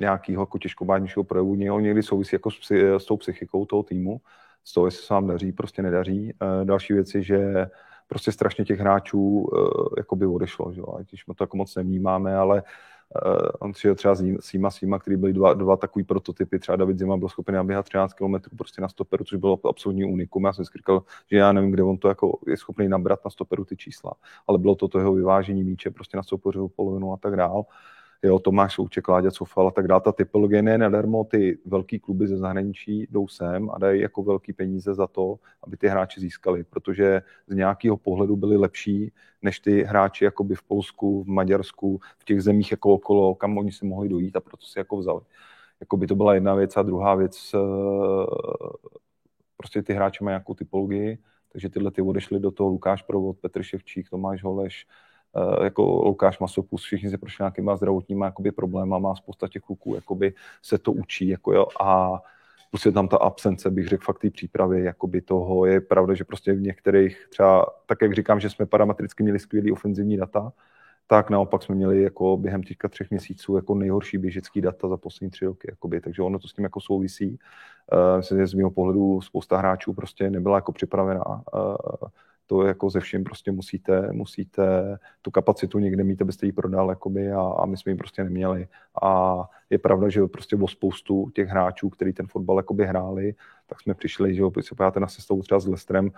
nějakého 0.00 0.42
jako 0.42 0.58
těžkobádnějšího 0.58 1.24
projevu, 1.24 1.54
někdy 1.54 2.02
souvisí 2.02 2.34
jako 2.34 2.50
s, 2.50 2.58
psy, 2.58 2.90
s 2.90 3.04
tou 3.04 3.16
psychikou 3.16 3.66
toho 3.66 3.82
týmu, 3.82 4.20
z 4.64 4.72
toho, 4.72 4.86
jestli 4.86 5.06
se 5.06 5.14
vám 5.14 5.26
daří, 5.26 5.52
prostě 5.52 5.82
nedaří. 5.82 6.32
Uh, 6.42 6.64
další 6.64 6.92
věc 6.92 7.14
je, 7.14 7.22
že 7.22 7.66
prostě 8.08 8.32
strašně 8.32 8.64
těch 8.64 8.80
hráčů 8.80 9.20
uh, 9.20 9.70
jakoby 9.96 10.26
odešlo, 10.26 10.72
že? 10.72 10.82
když 11.08 11.26
my 11.26 11.34
to 11.34 11.44
jako 11.44 11.56
moc 11.56 11.76
nevnímáme, 11.76 12.36
ale 12.36 12.62
Uh, 13.26 13.48
on 13.58 13.72
přijel 13.72 13.94
třeba 13.94 14.14
s 14.14 14.22
Sima 14.40 14.70
Sima, 14.70 14.98
který 14.98 15.16
byli 15.16 15.32
dva, 15.32 15.54
dva 15.54 15.76
takový 15.76 16.04
prototypy, 16.04 16.58
třeba 16.58 16.76
David 16.76 16.98
Zima 16.98 17.16
byl 17.16 17.28
schopen 17.28 17.54
naběhat 17.54 17.84
13 17.84 18.12
km 18.12 18.56
prostě 18.58 18.82
na 18.82 18.88
stoperu, 18.88 19.24
což 19.24 19.38
bylo 19.38 19.58
absolutní 19.68 20.04
unikum. 20.04 20.44
Já 20.44 20.52
jsem 20.52 20.64
si 20.64 20.70
říkal, 20.76 21.02
že 21.30 21.36
já 21.36 21.52
nevím, 21.52 21.70
kde 21.70 21.82
on 21.82 21.98
to 21.98 22.08
jako 22.08 22.38
je 22.46 22.56
schopný 22.56 22.88
nabrat 22.88 23.24
na 23.24 23.30
stoperu 23.30 23.64
ty 23.64 23.76
čísla, 23.76 24.12
ale 24.46 24.58
bylo 24.58 24.74
to 24.74 24.88
to 24.88 24.98
jeho 24.98 25.12
vyvážení 25.12 25.64
míče 25.64 25.90
prostě 25.90 26.16
na 26.16 26.22
soupeřovou 26.22 26.68
polovinu 26.68 27.12
a 27.12 27.16
tak 27.16 27.36
dál 27.36 27.64
jo, 28.22 28.38
Tomáš 28.38 28.74
Souček, 28.74 29.08
Láďa 29.08 29.30
Cofal 29.30 29.68
a 29.68 29.70
tak 29.70 29.88
dále. 29.88 30.00
Ta 30.00 30.12
typologie 30.12 30.62
ne 30.62 30.78
nadarmo, 30.78 31.24
ty 31.24 31.58
velký 31.64 31.98
kluby 31.98 32.26
ze 32.26 32.36
zahraničí 32.36 33.06
jdou 33.10 33.28
sem 33.28 33.70
a 33.70 33.78
dají 33.78 34.00
jako 34.00 34.22
velký 34.22 34.52
peníze 34.52 34.94
za 34.94 35.06
to, 35.06 35.38
aby 35.62 35.76
ty 35.76 35.88
hráči 35.88 36.20
získali, 36.20 36.64
protože 36.64 37.22
z 37.46 37.54
nějakého 37.54 37.96
pohledu 37.96 38.36
byli 38.36 38.56
lepší 38.56 39.12
než 39.42 39.60
ty 39.60 39.82
hráči 39.82 40.24
jakoby 40.24 40.54
v 40.54 40.62
Polsku, 40.62 41.22
v 41.22 41.26
Maďarsku, 41.26 42.00
v 42.18 42.24
těch 42.24 42.42
zemích 42.42 42.70
jako 42.70 42.94
okolo, 42.94 43.34
kam 43.34 43.58
oni 43.58 43.72
si 43.72 43.86
mohli 43.86 44.08
dojít 44.08 44.36
a 44.36 44.40
proto 44.40 44.66
si 44.66 44.78
jako 44.78 44.96
vzali. 44.96 45.20
Jakoby 45.80 46.06
to 46.06 46.14
byla 46.16 46.34
jedna 46.34 46.54
věc 46.54 46.76
a 46.76 46.82
druhá 46.82 47.14
věc, 47.14 47.54
eh, 47.54 47.58
prostě 49.56 49.82
ty 49.82 49.92
hráči 49.94 50.24
mají 50.24 50.32
nějakou 50.32 50.54
typologii, 50.54 51.18
takže 51.52 51.68
tyhle 51.68 51.90
ty 51.90 52.02
odešly 52.02 52.40
do 52.40 52.50
toho 52.50 52.70
Lukáš 52.70 53.02
Provod, 53.02 53.38
Petr 53.38 53.62
Ševčík, 53.62 54.10
Tomáš 54.10 54.42
Holeš, 54.42 54.86
jako 55.62 55.82
Lukáš 55.82 56.38
Masopus, 56.38 56.82
všichni 56.82 57.10
se 57.10 57.18
prošli 57.18 57.42
nějakýma 57.42 57.76
zdravotníma 57.76 58.26
jakoby 58.26 58.52
problémama, 58.52 59.14
spousta 59.14 59.48
těch 59.48 59.62
kluků 59.62 59.94
jakoby 59.94 60.34
se 60.62 60.78
to 60.78 60.92
učí 60.92 61.28
jako 61.28 61.52
jo, 61.52 61.66
a 61.80 62.20
je 62.86 62.92
tam 62.92 63.08
ta 63.08 63.16
absence, 63.16 63.70
bych 63.70 63.88
řekl, 63.88 64.04
fakt 64.04 64.18
té 64.18 64.30
přípravy 64.30 64.84
jakoby 64.84 65.20
toho. 65.20 65.66
Je 65.66 65.80
pravda, 65.80 66.14
že 66.14 66.24
prostě 66.24 66.52
v 66.52 66.60
některých 66.60 67.26
třeba, 67.30 67.66
tak 67.86 68.02
jak 68.02 68.14
říkám, 68.14 68.40
že 68.40 68.50
jsme 68.50 68.66
parametricky 68.66 69.22
měli 69.22 69.38
skvělý 69.38 69.72
ofenzivní 69.72 70.16
data, 70.16 70.52
tak 71.06 71.30
naopak 71.30 71.62
jsme 71.62 71.74
měli 71.74 72.02
jako 72.02 72.36
během 72.36 72.62
teďka 72.62 72.88
třech 72.88 73.10
měsíců 73.10 73.56
jako 73.56 73.74
nejhorší 73.74 74.18
běžecký 74.18 74.60
data 74.60 74.88
za 74.88 74.96
poslední 74.96 75.30
tři 75.30 75.44
roky. 75.44 75.68
Jakoby. 75.70 76.00
Takže 76.00 76.22
ono 76.22 76.38
to 76.38 76.48
s 76.48 76.52
tím 76.54 76.64
jako 76.64 76.80
souvisí. 76.80 77.38
Uh, 77.92 78.16
myslím, 78.16 78.38
že 78.38 78.46
z 78.46 78.54
mého 78.54 78.70
pohledu 78.70 79.20
spousta 79.20 79.56
hráčů 79.56 79.92
prostě 79.92 80.30
nebyla 80.30 80.56
jako 80.56 80.72
připravená. 80.72 81.26
Uh, 81.26 81.74
to 82.50 82.62
jako 82.62 82.90
ze 82.90 83.00
vším 83.00 83.24
prostě 83.24 83.52
musíte, 83.52 84.12
musíte 84.12 84.98
tu 85.22 85.30
kapacitu 85.30 85.78
někde 85.78 86.04
mít, 86.04 86.22
abyste 86.22 86.46
ji 86.46 86.52
prodal 86.52 86.90
jakoby, 86.90 87.32
a, 87.32 87.40
a 87.40 87.66
my 87.66 87.76
jsme 87.76 87.92
ji 87.92 87.96
prostě 87.96 88.24
neměli. 88.24 88.68
A 89.02 89.42
je 89.70 89.78
pravda, 89.78 90.08
že 90.08 90.26
prostě 90.26 90.56
o 90.56 90.68
spoustu 90.68 91.30
těch 91.34 91.48
hráčů, 91.48 91.90
který 91.90 92.12
ten 92.12 92.26
fotbal 92.26 92.56
jakoby 92.56 92.86
hráli, 92.86 93.34
tak 93.66 93.80
jsme 93.80 93.94
přišli, 93.94 94.34
že 94.34 94.42
se 94.60 94.74
pojáte 94.74 95.00
na 95.00 95.06
sestavu 95.06 95.42
třeba 95.42 95.60
s 95.60 95.66
Lestrem, 95.66 96.10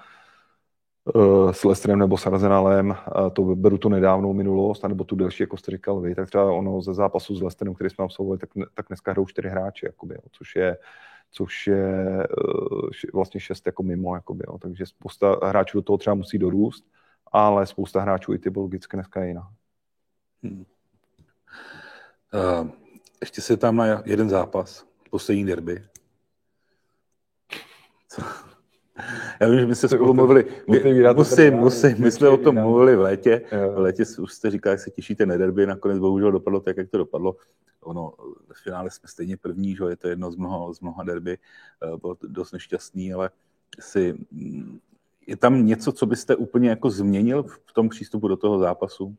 eh, 1.17 1.53
s 1.53 1.65
Lestrem 1.65 1.99
nebo 1.99 2.17
s 2.17 2.27
Arsenalem, 2.27 2.97
to 3.33 3.43
beru 3.43 3.79
tu 3.79 3.89
nedávnou 3.89 4.33
minulost, 4.33 4.83
nebo 4.83 5.05
tu 5.05 5.17
delší, 5.17 5.43
jako 5.43 5.57
jste 5.57 5.71
říkal 5.71 6.01
vy, 6.01 6.15
tak 6.15 6.29
třeba 6.29 6.53
ono 6.53 6.81
ze 6.83 6.95
zápasu 6.95 7.37
s 7.37 7.43
Lestrem, 7.43 7.75
který 7.75 7.91
jsme 7.91 8.05
absolvovali, 8.05 8.39
tak, 8.39 8.51
tak 8.75 8.87
dneska 8.89 9.11
hrajou 9.11 9.27
čtyři 9.27 9.49
hráči, 9.49 9.87
jakoby, 9.87 10.17
což 10.33 10.57
je 10.57 10.77
což 11.33 11.67
je 11.67 12.23
eh, 12.23 13.11
vlastně 13.13 13.41
šest 13.41 13.67
jako 13.67 13.83
mimo, 13.83 14.15
jakoby, 14.15 14.45
jo. 14.49 14.59
takže 14.59 14.87
spousta 14.87 15.37
hráčů 15.43 15.79
do 15.79 15.83
toho 15.83 15.99
třeba 15.99 16.15
musí 16.15 16.39
dorůst, 16.39 16.85
ale 17.33 17.67
spousta 17.67 18.01
hráčů 18.01 18.33
i 18.35 18.39
typologicky 18.39 18.97
dneska 18.97 19.23
je 19.23 19.29
jiná. 19.29 19.53
Hmm. 20.43 20.65
Uh, 22.35 22.71
ještě 23.21 23.41
se 23.41 23.57
tam 23.57 23.77
na 23.77 24.03
jeden 24.05 24.29
zápas, 24.29 24.87
poslední 25.11 25.45
derby. 25.45 25.85
Co? 28.09 28.23
Já 29.41 29.49
vím, 29.49 29.61
že 29.61 29.67
my 29.67 29.75
se 29.75 29.89
spolu 29.89 30.15
mluvili. 30.15 30.45
My, 30.71 31.05
musím, 31.15 31.55
musím. 31.55 31.95
My 31.99 32.11
jsme 32.11 32.29
o 32.29 32.37
tom 32.37 32.55
mluvili 32.55 32.97
v 32.97 33.01
létě. 33.01 33.43
V 33.75 33.79
létě 33.79 34.05
už 34.19 34.33
jste 34.33 34.51
říkali, 34.51 34.73
jak 34.73 34.81
se 34.81 34.91
těšíte 34.91 35.27
na 35.27 35.37
derby. 35.37 35.67
Nakonec 35.67 35.99
bohužel 35.99 36.33
dopadlo 36.33 36.61
tak, 36.61 36.77
jak 36.77 36.91
to 36.91 36.99
dopadlo. 36.99 37.37
Ono, 37.81 38.13
v 38.53 38.63
finále 38.63 38.91
jsme 38.91 39.09
stejně 39.09 39.37
první, 39.37 39.77
že 39.77 39.85
je 39.89 39.97
to 39.97 40.09
jedno 40.09 40.33
z 40.33 40.37
mnoha, 40.37 40.73
z 40.73 40.81
mnoha 40.81 41.03
derby. 41.05 41.39
Eh, 41.83 41.97
bylo 41.97 42.15
to 42.15 42.27
dost 42.29 42.53
nešťastný, 42.53 43.15
ale 43.15 43.31
si, 43.81 44.15
mm, 44.33 44.79
je 45.27 45.37
tam 45.37 45.67
něco, 45.67 45.93
co 45.93 46.07
byste 46.07 46.37
úplně 46.37 46.69
jako 46.69 46.91
změnil 46.91 47.43
v 47.43 47.73
tom 47.73 47.89
přístupu 47.89 48.29
do 48.29 48.37
toho 48.37 48.59
zápasu? 48.59 49.17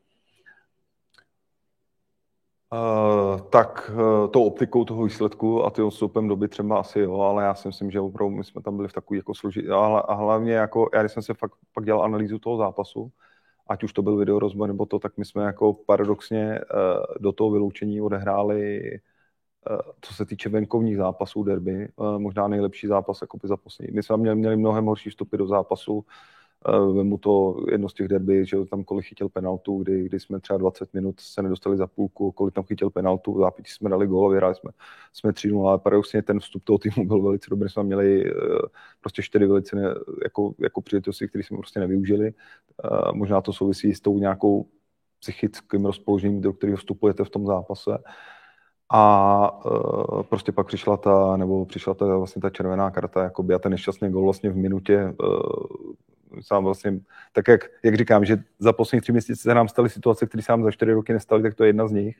Uh, 2.73 3.41
tak 3.41 3.91
uh, 3.93 4.27
tou 4.31 4.45
optikou 4.45 4.85
toho 4.85 5.03
výsledku 5.03 5.65
a 5.65 5.69
tím 5.69 5.85
odstupem 5.85 6.27
doby 6.27 6.47
třeba 6.47 6.79
asi 6.79 6.99
jo, 6.99 7.19
ale 7.19 7.43
já 7.43 7.53
si 7.55 7.67
myslím, 7.67 7.91
že 7.91 7.99
opravdu 7.99 8.35
my 8.35 8.43
jsme 8.43 8.61
tam 8.61 8.75
byli 8.75 8.87
v 8.87 8.93
takový 8.93 9.17
jako 9.17 9.33
složitý, 9.33 9.69
a, 9.69 9.75
a 9.77 10.13
hlavně 10.13 10.53
jako, 10.53 10.89
já 10.93 11.01
když 11.01 11.11
jsem 11.11 11.23
se 11.23 11.33
fakt 11.33 11.51
pak 11.73 11.85
dělal 11.85 12.03
analýzu 12.03 12.39
toho 12.39 12.57
zápasu, 12.57 13.11
ať 13.67 13.83
už 13.83 13.93
to 13.93 14.01
byl 14.01 14.17
video 14.17 14.39
rozbor 14.39 14.67
nebo 14.67 14.85
to, 14.85 14.99
tak 14.99 15.17
my 15.17 15.25
jsme 15.25 15.43
jako 15.43 15.73
paradoxně 15.73 16.59
uh, 16.59 17.03
do 17.19 17.31
toho 17.31 17.51
vyloučení 17.51 18.01
odehráli, 18.01 18.99
co 20.01 20.13
se 20.13 20.25
týče 20.25 20.49
venkovních 20.49 20.97
zápasů 20.97 21.43
derby, 21.43 21.89
možná 22.17 22.47
nejlepší 22.47 22.87
zápas 22.87 23.21
jako 23.21 23.37
by 23.37 23.47
za 23.47 23.57
poslední. 23.57 23.95
My 23.95 24.03
jsme 24.03 24.17
měli, 24.17 24.35
měli 24.35 24.57
mnohem 24.57 24.85
horší 24.85 25.09
vstupy 25.09 25.37
do 25.37 25.47
zápasu, 25.47 26.05
Vemu 26.67 27.17
to 27.17 27.57
jedno 27.71 27.89
z 27.89 27.93
těch 27.93 28.07
derby, 28.07 28.45
že 28.45 28.57
tam 28.65 28.83
kolik 28.83 29.05
chytil 29.05 29.29
penaltu, 29.29 29.77
kdy, 29.77 30.03
kdy 30.03 30.19
jsme 30.19 30.39
třeba 30.39 30.57
20 30.57 30.93
minut 30.93 31.19
se 31.19 31.41
nedostali 31.41 31.77
za 31.77 31.87
půlku, 31.87 32.31
kolik 32.31 32.53
tam 32.53 32.63
chytil 32.63 32.89
penaltu, 32.89 33.33
v 33.33 33.39
zápětí 33.39 33.71
jsme 33.71 33.89
dali 33.89 34.07
gól, 34.07 34.29
vyhráli 34.29 34.55
jsme, 34.55 34.71
jsme 35.13 35.31
3-0, 35.31 35.67
ale 35.67 35.79
paradoxně 35.79 36.21
ten 36.21 36.39
vstup 36.39 36.63
toho 36.63 36.77
týmu 36.77 37.07
byl 37.07 37.21
velice 37.21 37.49
dobrý, 37.49 37.69
jsme 37.69 37.83
měli 37.83 38.27
eh, 38.27 38.31
prostě 39.01 39.21
čtyři 39.21 39.45
velice 39.45 39.75
ne, 39.75 39.83
jako, 40.23 40.53
jako 40.59 40.81
příležitosti, 40.81 41.27
které 41.27 41.43
jsme 41.43 41.57
prostě 41.57 41.79
nevyužili. 41.79 42.33
Možná 43.13 43.41
to 43.41 43.53
souvisí 43.53 43.93
s 43.93 44.01
tou 44.01 44.19
nějakou 44.19 44.65
psychickým 45.19 45.85
rozpoložením, 45.85 46.41
do 46.41 46.53
kterého 46.53 46.77
vstupujete 46.77 47.23
v 47.23 47.29
tom 47.29 47.45
zápase. 47.45 47.97
A 48.89 49.65
uh, 49.65 50.23
prostě 50.23 50.51
pak 50.51 50.67
přišla 50.67 50.97
ta, 50.97 51.37
nebo 51.37 51.65
přišla 51.65 51.93
ta 51.93 52.17
vlastně 52.17 52.41
ta 52.41 52.49
červená 52.49 52.91
karta, 52.91 53.23
jakoby, 53.23 53.53
a 53.53 53.59
ten 53.59 53.71
nešťastný 53.71 54.09
gol 54.09 54.23
vlastně 54.23 54.49
v 54.49 54.55
minutě 54.55 55.13
sám 56.41 56.63
vlastně, 56.63 56.99
tak 57.33 57.47
jak, 57.47 57.69
jak 57.83 57.95
říkám, 57.95 58.25
že 58.25 58.37
za 58.59 58.73
poslední 58.73 59.01
tři 59.01 59.11
měsíce 59.11 59.41
se 59.41 59.53
nám 59.53 59.67
staly 59.67 59.89
situace, 59.89 60.25
které 60.25 60.41
se 60.41 60.51
nám 60.51 60.63
za 60.63 60.71
čtyři 60.71 60.93
roky 60.93 61.13
nestaly, 61.13 61.41
tak 61.43 61.53
to 61.53 61.63
je 61.63 61.69
jedna 61.69 61.87
z 61.87 61.91
nich, 61.91 62.17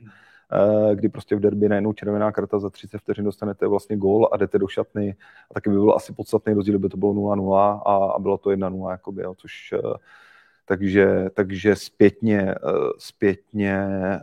eh, 0.52 0.94
kdy 0.94 1.08
prostě 1.08 1.36
v 1.36 1.40
derby 1.40 1.68
najednou 1.68 1.92
červená 1.92 2.32
karta 2.32 2.58
za 2.58 2.70
30 2.70 2.98
vteřin 2.98 3.24
dostanete 3.24 3.66
vlastně 3.66 3.96
gól 3.96 4.28
a 4.32 4.36
jdete 4.36 4.58
do 4.58 4.68
šatny. 4.68 5.16
A 5.50 5.54
taky 5.54 5.70
by 5.70 5.76
bylo 5.76 5.96
asi 5.96 6.12
podstatný 6.12 6.54
rozdíl, 6.54 6.78
by 6.78 6.88
to 6.88 6.96
bylo 6.96 7.12
0-0 7.12 7.82
a, 7.86 8.12
a 8.16 8.18
bylo 8.18 8.38
to 8.38 8.50
1-0, 8.50 8.90
jakoby, 8.90 9.22
jo, 9.22 9.34
což 9.34 9.74
uh, 9.84 9.94
takže, 10.64 11.30
takže 11.34 11.76
zpětně, 11.76 12.40
eh, 12.40 12.56
zpětně, 12.98 13.74
eh, 14.16 14.20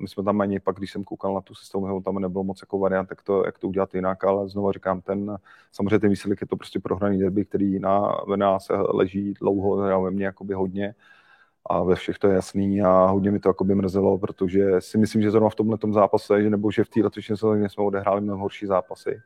my 0.00 0.08
jsme 0.08 0.24
tam 0.24 0.40
ani 0.40 0.60
pak, 0.60 0.76
když 0.76 0.92
jsem 0.92 1.04
koukal 1.04 1.34
na 1.34 1.40
tu 1.40 1.54
systému, 1.54 2.02
tam 2.02 2.18
nebylo 2.18 2.44
moc 2.44 2.62
jako 2.62 2.78
variant, 2.78 3.10
jak 3.10 3.22
to, 3.22 3.46
jak 3.46 3.58
to 3.58 3.68
udělat 3.68 3.94
jinak, 3.94 4.24
ale 4.24 4.48
znovu 4.48 4.72
říkám, 4.72 5.00
ten, 5.00 5.36
samozřejmě 5.72 5.98
ten 5.98 6.10
výsledek 6.10 6.40
je 6.40 6.46
to 6.46 6.56
prostě 6.56 6.80
prohraný 6.80 7.18
derby, 7.18 7.44
který 7.44 7.78
na, 7.78 8.20
ve 8.28 8.36
nás 8.36 8.68
leží 8.70 9.34
dlouho, 9.34 10.02
ve 10.02 10.10
mně 10.10 10.24
jakoby 10.24 10.54
hodně 10.54 10.94
a 11.66 11.82
ve 11.82 11.94
všech 11.94 12.18
to 12.18 12.28
je 12.28 12.34
jasný 12.34 12.82
a 12.82 13.06
hodně 13.06 13.30
mi 13.30 13.40
to 13.40 13.48
jakoby 13.48 13.74
mrzelo, 13.74 14.18
protože 14.18 14.80
si 14.80 14.98
myslím, 14.98 15.22
že 15.22 15.30
zrovna 15.30 15.48
v 15.48 15.54
tomhle 15.54 15.78
zápase, 15.90 16.42
že 16.42 16.50
nebo 16.50 16.70
že 16.70 16.84
v 16.84 16.88
té 16.88 17.00
letošní 17.00 17.36
sezóně 17.36 17.68
jsme 17.68 17.84
odehráli 17.84 18.20
mnohem 18.20 18.40
horší 18.40 18.66
zápasy, 18.66 19.20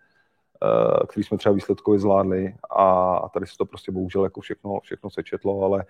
eh, 0.62 1.06
který 1.06 1.24
jsme 1.24 1.38
třeba 1.38 1.54
výsledkově 1.54 2.00
zvládli 2.00 2.54
a 2.76 3.28
tady 3.28 3.46
se 3.46 3.56
to 3.58 3.66
prostě 3.66 3.92
bohužel 3.92 4.24
jako 4.24 4.40
všechno, 4.40 4.80
všechno 4.80 5.10
sečetlo, 5.10 5.62
ale 5.62 5.84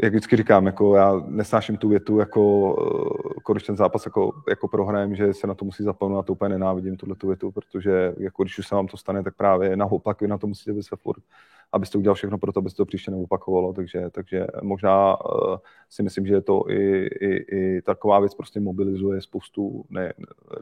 jak 0.00 0.12
vždycky 0.12 0.36
říkám, 0.36 0.66
jako 0.66 0.96
já 0.96 1.22
nesnáším 1.26 1.76
tu 1.76 1.88
větu, 1.88 2.18
jako, 2.18 2.76
jako 3.36 3.52
když 3.52 3.62
ten 3.62 3.76
zápas 3.76 4.06
jako, 4.06 4.32
jako 4.48 4.68
prohrajem, 4.68 5.14
že 5.14 5.34
se 5.34 5.46
na 5.46 5.54
to 5.54 5.64
musí 5.64 5.82
zapomenout, 5.82 6.22
to 6.22 6.32
úplně 6.32 6.48
nenávidím, 6.48 6.96
tuhle 6.96 7.14
tu 7.16 7.26
větu, 7.26 7.50
protože 7.50 8.14
jako 8.18 8.42
když 8.42 8.58
už 8.58 8.68
se 8.68 8.74
vám 8.74 8.86
to 8.86 8.96
stane, 8.96 9.22
tak 9.22 9.36
právě 9.36 9.76
naopak 9.76 10.20
vy 10.20 10.28
na 10.28 10.38
to 10.38 10.46
musíte 10.46 10.72
myslet 10.72 11.00
furt, 11.00 11.22
abyste 11.72 11.98
udělal 11.98 12.14
všechno 12.14 12.38
pro 12.38 12.52
to, 12.52 12.58
aby 12.58 12.70
se 12.70 12.76
to 12.76 12.84
příště 12.84 13.10
neopakovalo, 13.10 13.72
takže, 13.72 14.10
takže 14.10 14.46
možná 14.62 15.24
uh, 15.24 15.56
si 15.90 16.02
myslím, 16.02 16.26
že 16.26 16.34
je 16.34 16.42
to 16.42 16.70
i, 16.70 17.06
i, 17.06 17.56
i 17.56 17.82
taková 17.82 18.20
věc 18.20 18.34
prostě 18.34 18.60
mobilizuje 18.60 19.20
spoustu 19.20 19.84
ne, 19.90 20.12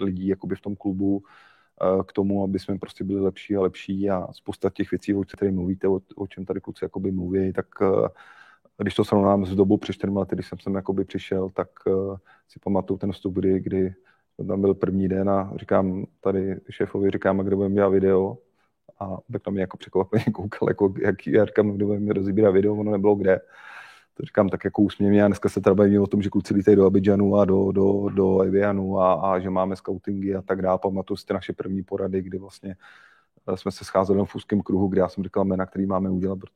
lidí 0.01 0.29
jakoby 0.29 0.57
v 0.57 0.61
tom 0.61 0.77
klubu, 0.77 1.23
k 2.07 2.13
tomu, 2.13 2.45
aby 2.45 2.59
jsme 2.59 2.79
prostě 2.79 3.05
byli 3.05 3.21
lepší 3.21 3.57
a 3.57 3.61
lepší 3.61 4.11
a 4.11 4.27
spousta 4.33 4.71
těch 4.71 4.91
věcí, 4.91 5.15
o 5.15 5.23
kterých 5.23 5.55
mluvíte, 5.55 5.89
o, 5.89 6.01
o 6.17 6.27
čem 6.27 6.45
tady 6.45 6.61
kluci 6.61 6.85
jakoby 6.85 7.13
mluví, 7.13 7.53
tak 7.53 7.67
když 8.83 8.95
to 8.95 9.05
srovnám 9.05 9.47
s 9.47 9.55
dobou 9.55 9.77
před 9.77 9.93
čtyřmi 9.93 10.19
lety, 10.19 10.37
když 10.37 10.49
jsem 10.49 10.59
sem 10.59 10.75
jakoby 10.75 11.05
přišel, 11.05 11.51
tak 11.51 11.69
si 12.49 12.61
pamatuju 12.65 12.99
ten 12.99 13.13
vstup, 13.13 13.35
kdy, 13.35 13.61
kdy 13.61 13.95
tam 14.49 14.61
byl 14.61 14.75
první 14.75 15.09
den 15.09 15.31
a 15.31 15.53
říkám 15.57 16.07
tady 16.21 16.61
šéfovi, 16.71 17.11
říkám, 17.11 17.41
a 17.41 17.43
kde 17.43 17.57
budeme 17.57 17.75
dělat 17.75 17.89
video 17.89 18.39
a 19.01 19.19
tak 19.33 19.47
na 19.47 19.51
mě 19.51 19.61
jako 19.61 19.77
překvapeně 19.77 20.25
koukal, 20.35 20.69
jako, 20.69 20.95
jak 21.27 21.49
říkám, 21.49 21.71
kdo 21.71 21.87
mi 21.89 22.13
rozbírá 22.13 22.51
video, 22.51 22.77
ono 22.77 22.93
nebylo 22.93 23.15
kde. 23.15 23.41
To 24.15 24.25
říkám 24.25 24.49
tak 24.49 24.65
jako 24.65 24.83
úsměvně 24.83 25.25
a 25.25 25.27
dneska 25.27 25.49
se 25.49 25.61
bavíme 25.61 26.01
o 26.01 26.07
tom, 26.07 26.23
že 26.23 26.31
kluci 26.31 26.55
lítají 26.55 26.77
do 26.77 26.87
Abidžanu 26.87 27.37
a 27.37 27.45
do, 27.45 27.73
do, 27.73 28.09
do 28.09 28.41
Evianu 28.41 29.01
a, 29.01 29.15
a, 29.15 29.39
že 29.39 29.51
máme 29.51 29.77
scoutingy 29.77 30.35
a 30.35 30.43
tak 30.43 30.63
dále. 30.63 30.79
Pamatuju 30.83 31.17
si 31.17 31.27
ty 31.27 31.35
naše 31.35 31.53
první 31.53 31.83
porady, 31.83 32.23
kdy 32.23 32.39
vlastně 32.39 32.77
eh, 33.49 33.57
jsme 33.57 33.73
se 33.73 33.85
scházeli 33.85 34.27
v 34.27 34.35
úzkém 34.35 34.61
kruhu, 34.61 34.89
kde 34.89 35.01
já 35.01 35.09
jsem 35.09 35.25
říkal 35.25 35.45
jména, 35.45 35.67
který 35.67 35.87
máme 35.87 36.11
udělat, 36.11 36.39
protože 36.39 36.55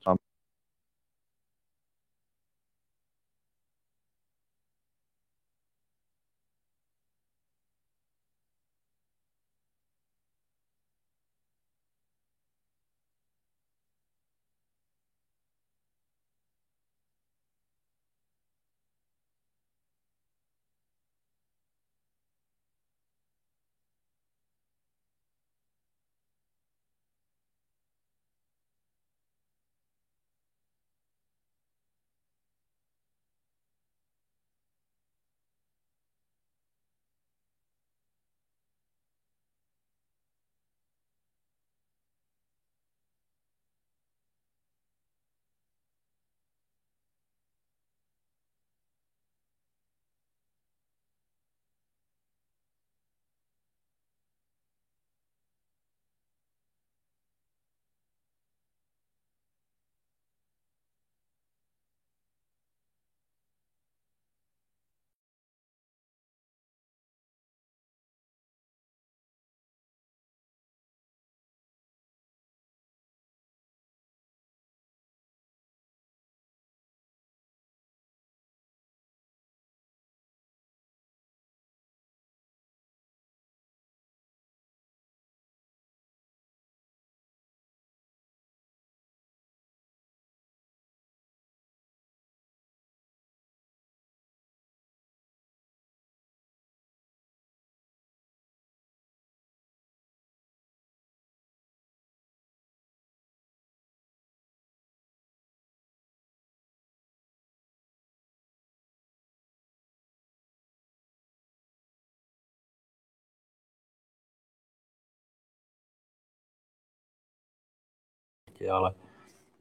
světě, 118.55 118.71
ale, 118.71 118.93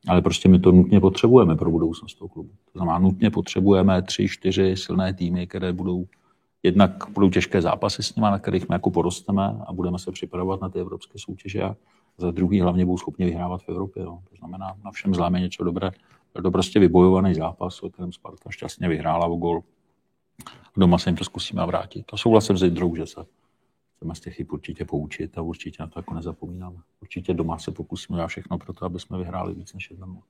ale 0.08 0.22
prostě 0.22 0.48
my 0.48 0.58
to 0.58 0.72
nutně 0.72 1.00
potřebujeme 1.00 1.56
pro 1.56 1.70
budoucnost 1.70 2.14
toho 2.14 2.28
klubu. 2.28 2.50
To 2.72 2.78
znamená, 2.78 2.98
nutně 2.98 3.30
potřebujeme 3.30 4.02
tři, 4.02 4.28
čtyři 4.28 4.76
silné 4.76 5.14
týmy, 5.14 5.46
které 5.46 5.72
budou 5.72 6.06
jednak 6.62 7.04
budou 7.10 7.30
těžké 7.30 7.62
zápasy 7.62 8.02
s 8.02 8.14
nimi, 8.14 8.24
na 8.30 8.38
kterých 8.38 8.68
my 8.68 8.74
jako 8.74 8.90
porosteme 8.90 9.56
a 9.66 9.72
budeme 9.72 9.98
se 9.98 10.12
připravovat 10.12 10.60
na 10.60 10.68
ty 10.68 10.80
evropské 10.80 11.18
soutěže 11.18 11.62
a 11.62 11.76
za 12.18 12.30
druhý 12.30 12.60
hlavně 12.60 12.84
budou 12.84 12.98
schopni 12.98 13.26
vyhrávat 13.26 13.62
v 13.62 13.68
Evropě. 13.68 14.02
Jo. 14.02 14.18
To 14.30 14.36
znamená, 14.36 14.74
na 14.84 14.90
všem 14.90 15.14
zláme 15.14 15.40
něco 15.40 15.64
dobré. 15.64 15.90
Byl 16.34 16.42
to 16.42 16.50
prostě 16.50 16.80
vybojovaný 16.80 17.34
zápas, 17.34 17.82
o 17.82 17.90
kterém 17.90 18.12
Sparta 18.12 18.50
šťastně 18.50 18.88
vyhrála 18.88 19.26
o 19.26 19.36
gol. 19.36 19.60
Doma 20.76 20.98
se 20.98 21.10
jim 21.10 21.16
to 21.16 21.24
zkusíme 21.24 21.66
vrátit. 21.66 22.04
A 22.12 22.16
souhlasím 22.16 22.56
s 22.56 22.62
Jindrou, 22.62 22.96
že 22.96 23.06
se 23.06 23.24
chceme 24.04 24.14
z 24.14 24.20
těch 24.20 24.34
chyb 24.34 24.52
určitě 24.52 24.84
poučit 24.84 25.38
a 25.38 25.42
určitě 25.42 25.76
na 25.82 25.86
to 25.86 25.98
jako 25.98 26.14
nezapomínáme. 26.14 26.76
Určitě 27.02 27.34
doma 27.34 27.58
se 27.58 27.70
pokusíme 27.70 28.16
dělat 28.16 28.26
všechno 28.26 28.58
pro 28.58 28.72
to, 28.72 28.84
aby 28.84 29.00
jsme 29.00 29.18
vyhráli 29.18 29.54
víc 29.54 29.74
než 29.74 29.90
jednou. 29.90 30.22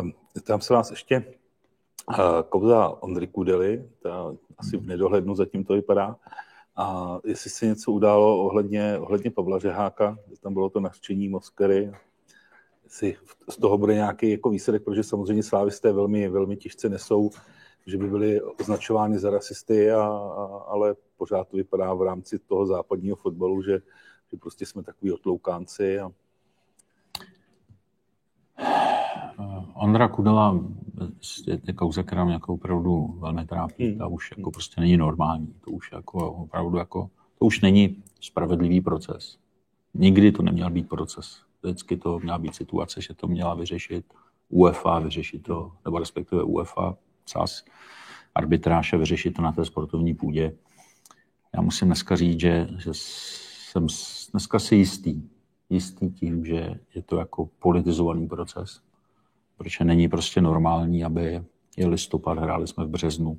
Um, 0.00 0.12
tam 0.42 0.60
se 0.60 0.74
vás 0.74 0.90
ještě 0.90 1.24
uh, 2.08 2.16
kouza 2.48 2.88
Ondry 2.88 3.26
Kudely, 3.26 3.88
ta 4.02 4.34
asi 4.58 4.76
v 4.76 4.86
nedohlednu 4.86 5.34
zatím 5.34 5.64
to 5.64 5.74
vypadá. 5.74 6.16
A 6.76 7.18
jestli 7.24 7.50
se 7.50 7.66
něco 7.66 7.92
událo 7.92 8.38
ohledně, 8.44 8.98
ohledně 8.98 9.30
Pavla 9.30 9.58
Řeháka, 9.58 10.18
tam 10.40 10.54
bylo 10.54 10.70
to 10.70 10.80
nařčení 10.80 11.28
Moskery, 11.28 11.92
jestli 12.84 13.16
z 13.50 13.56
toho 13.56 13.78
bude 13.78 13.94
nějaký 13.94 14.30
jako 14.30 14.50
výsledek, 14.50 14.84
protože 14.84 15.02
samozřejmě 15.02 15.42
slávisté 15.42 15.92
velmi, 15.92 16.28
velmi 16.28 16.56
těžce 16.56 16.88
nesou 16.88 17.30
že 17.86 17.98
by 17.98 18.06
byli 18.06 18.42
označováni 18.42 19.18
za 19.18 19.30
rasisty, 19.30 19.90
a, 19.90 20.02
a, 20.02 20.64
ale 20.68 20.94
pořád 21.16 21.48
to 21.48 21.56
vypadá 21.56 21.94
v 21.94 22.02
rámci 22.02 22.38
toho 22.38 22.66
západního 22.66 23.16
fotbalu, 23.16 23.62
že, 23.62 23.82
že 24.32 24.36
prostě 24.40 24.66
jsme 24.66 24.82
takový 24.82 25.12
otloukánci. 25.12 25.98
A... 25.98 26.12
Ondra 29.74 30.08
Kudela 30.08 30.60
je 31.46 31.72
kauza, 31.72 32.02
která 32.02 32.24
mě 32.24 32.34
jako 32.34 32.54
opravdu 32.54 33.06
velmi 33.18 33.46
trápí. 33.46 33.88
Hmm. 33.88 33.98
Ta 33.98 34.06
už 34.06 34.30
jako 34.36 34.50
prostě 34.50 34.80
není 34.80 34.96
normální. 34.96 35.54
To 35.64 35.70
už 35.70 35.92
jako 35.92 36.32
opravdu 36.32 36.78
jako, 36.78 37.10
to 37.38 37.44
už 37.44 37.60
není 37.60 38.02
spravedlivý 38.20 38.80
proces. 38.80 39.38
Nikdy 39.94 40.32
to 40.32 40.42
neměl 40.42 40.70
být 40.70 40.88
proces. 40.88 41.42
Vždycky 41.62 41.96
to 41.96 42.18
měla 42.18 42.38
být 42.38 42.54
situace, 42.54 43.00
že 43.00 43.14
to 43.14 43.26
měla 43.26 43.54
vyřešit 43.54 44.04
UEFA, 44.50 44.98
vyřešit 44.98 45.42
to, 45.42 45.72
nebo 45.84 45.98
respektive 45.98 46.42
UEFA 46.42 46.96
SAS 47.26 47.64
arbitráž 48.34 48.92
a 48.92 48.96
vyřešit 48.96 49.30
to 49.30 49.42
na 49.42 49.52
té 49.52 49.64
sportovní 49.64 50.14
půdě. 50.14 50.52
Já 51.54 51.60
musím 51.60 51.88
dneska 51.88 52.16
říct, 52.16 52.40
že, 52.40 52.68
že 52.78 52.90
jsem 52.92 53.86
dneska 54.30 54.58
si 54.58 54.76
jistý, 54.76 55.22
jistý 55.70 56.10
tím, 56.10 56.44
že 56.44 56.80
je 56.94 57.02
to 57.02 57.16
jako 57.16 57.48
politizovaný 57.58 58.28
proces, 58.28 58.80
protože 59.56 59.84
není 59.84 60.08
prostě 60.08 60.40
normální, 60.40 61.04
aby 61.04 61.44
je 61.76 61.86
listopad, 61.86 62.38
hráli 62.38 62.66
jsme 62.66 62.84
v 62.84 62.88
březnu, 62.88 63.38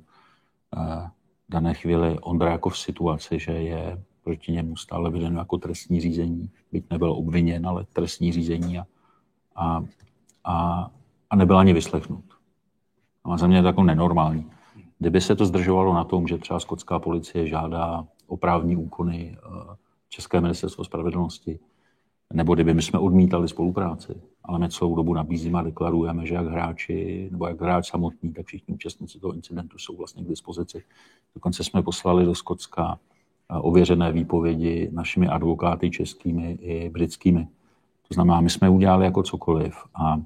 v 0.76 1.10
dané 1.48 1.74
chvíli 1.74 2.18
Ondra 2.18 2.52
jako 2.52 2.70
v 2.70 2.78
situaci, 2.78 3.38
že 3.38 3.52
je 3.52 4.02
proti 4.24 4.52
němu 4.52 4.76
stále 4.76 5.10
vedeno 5.10 5.38
jako 5.38 5.58
trestní 5.58 6.00
řízení, 6.00 6.50
byť 6.72 6.84
nebyl 6.90 7.12
obviněn, 7.12 7.66
ale 7.66 7.84
trestní 7.92 8.32
řízení 8.32 8.78
a, 8.78 8.86
a, 9.56 9.84
a, 10.44 10.90
a 11.30 11.36
nebyl 11.36 11.58
ani 11.58 11.72
vyslechnut. 11.72 12.35
A 13.32 13.36
za 13.36 13.46
mě 13.46 13.56
je 13.56 13.62
to 13.62 13.66
jako 13.66 13.82
nenormální. 13.82 14.50
Kdyby 14.98 15.20
se 15.20 15.36
to 15.36 15.46
zdržovalo 15.46 15.94
na 15.94 16.04
tom, 16.04 16.26
že 16.26 16.38
třeba 16.38 16.60
skotská 16.60 16.98
policie 16.98 17.48
žádá 17.48 18.06
o 18.26 18.36
právní 18.36 18.76
úkony 18.76 19.36
eh, 19.36 19.76
České 20.08 20.40
ministerstvo 20.40 20.84
spravedlnosti, 20.84 21.58
nebo 22.32 22.54
kdyby 22.54 22.74
my 22.74 22.82
jsme 22.82 22.98
odmítali 22.98 23.48
spolupráci, 23.48 24.14
ale 24.44 24.58
my 24.58 24.68
celou 24.68 24.96
dobu 24.96 25.14
nabízíme 25.14 25.58
a 25.58 25.62
deklarujeme, 25.62 26.26
že 26.26 26.34
jak 26.34 26.46
hráči, 26.46 27.28
nebo 27.32 27.46
jak 27.46 27.60
hráč 27.60 27.90
samotný, 27.90 28.32
tak 28.32 28.46
všichni 28.46 28.74
účastníci 28.74 29.18
toho 29.18 29.34
incidentu 29.34 29.78
jsou 29.78 29.96
vlastně 29.96 30.24
k 30.24 30.28
dispozici. 30.28 30.84
Dokonce 31.34 31.64
jsme 31.64 31.82
poslali 31.82 32.24
do 32.24 32.34
Skotska 32.34 32.98
eh, 32.98 33.54
ověřené 33.58 34.12
výpovědi 34.12 34.90
našimi 34.92 35.28
advokáty 35.28 35.90
českými 35.90 36.58
i 36.60 36.90
britskými. 36.90 37.48
To 38.08 38.14
znamená, 38.14 38.40
my 38.40 38.50
jsme 38.50 38.68
udělali 38.68 39.04
jako 39.04 39.22
cokoliv 39.22 39.74
a, 39.94 40.20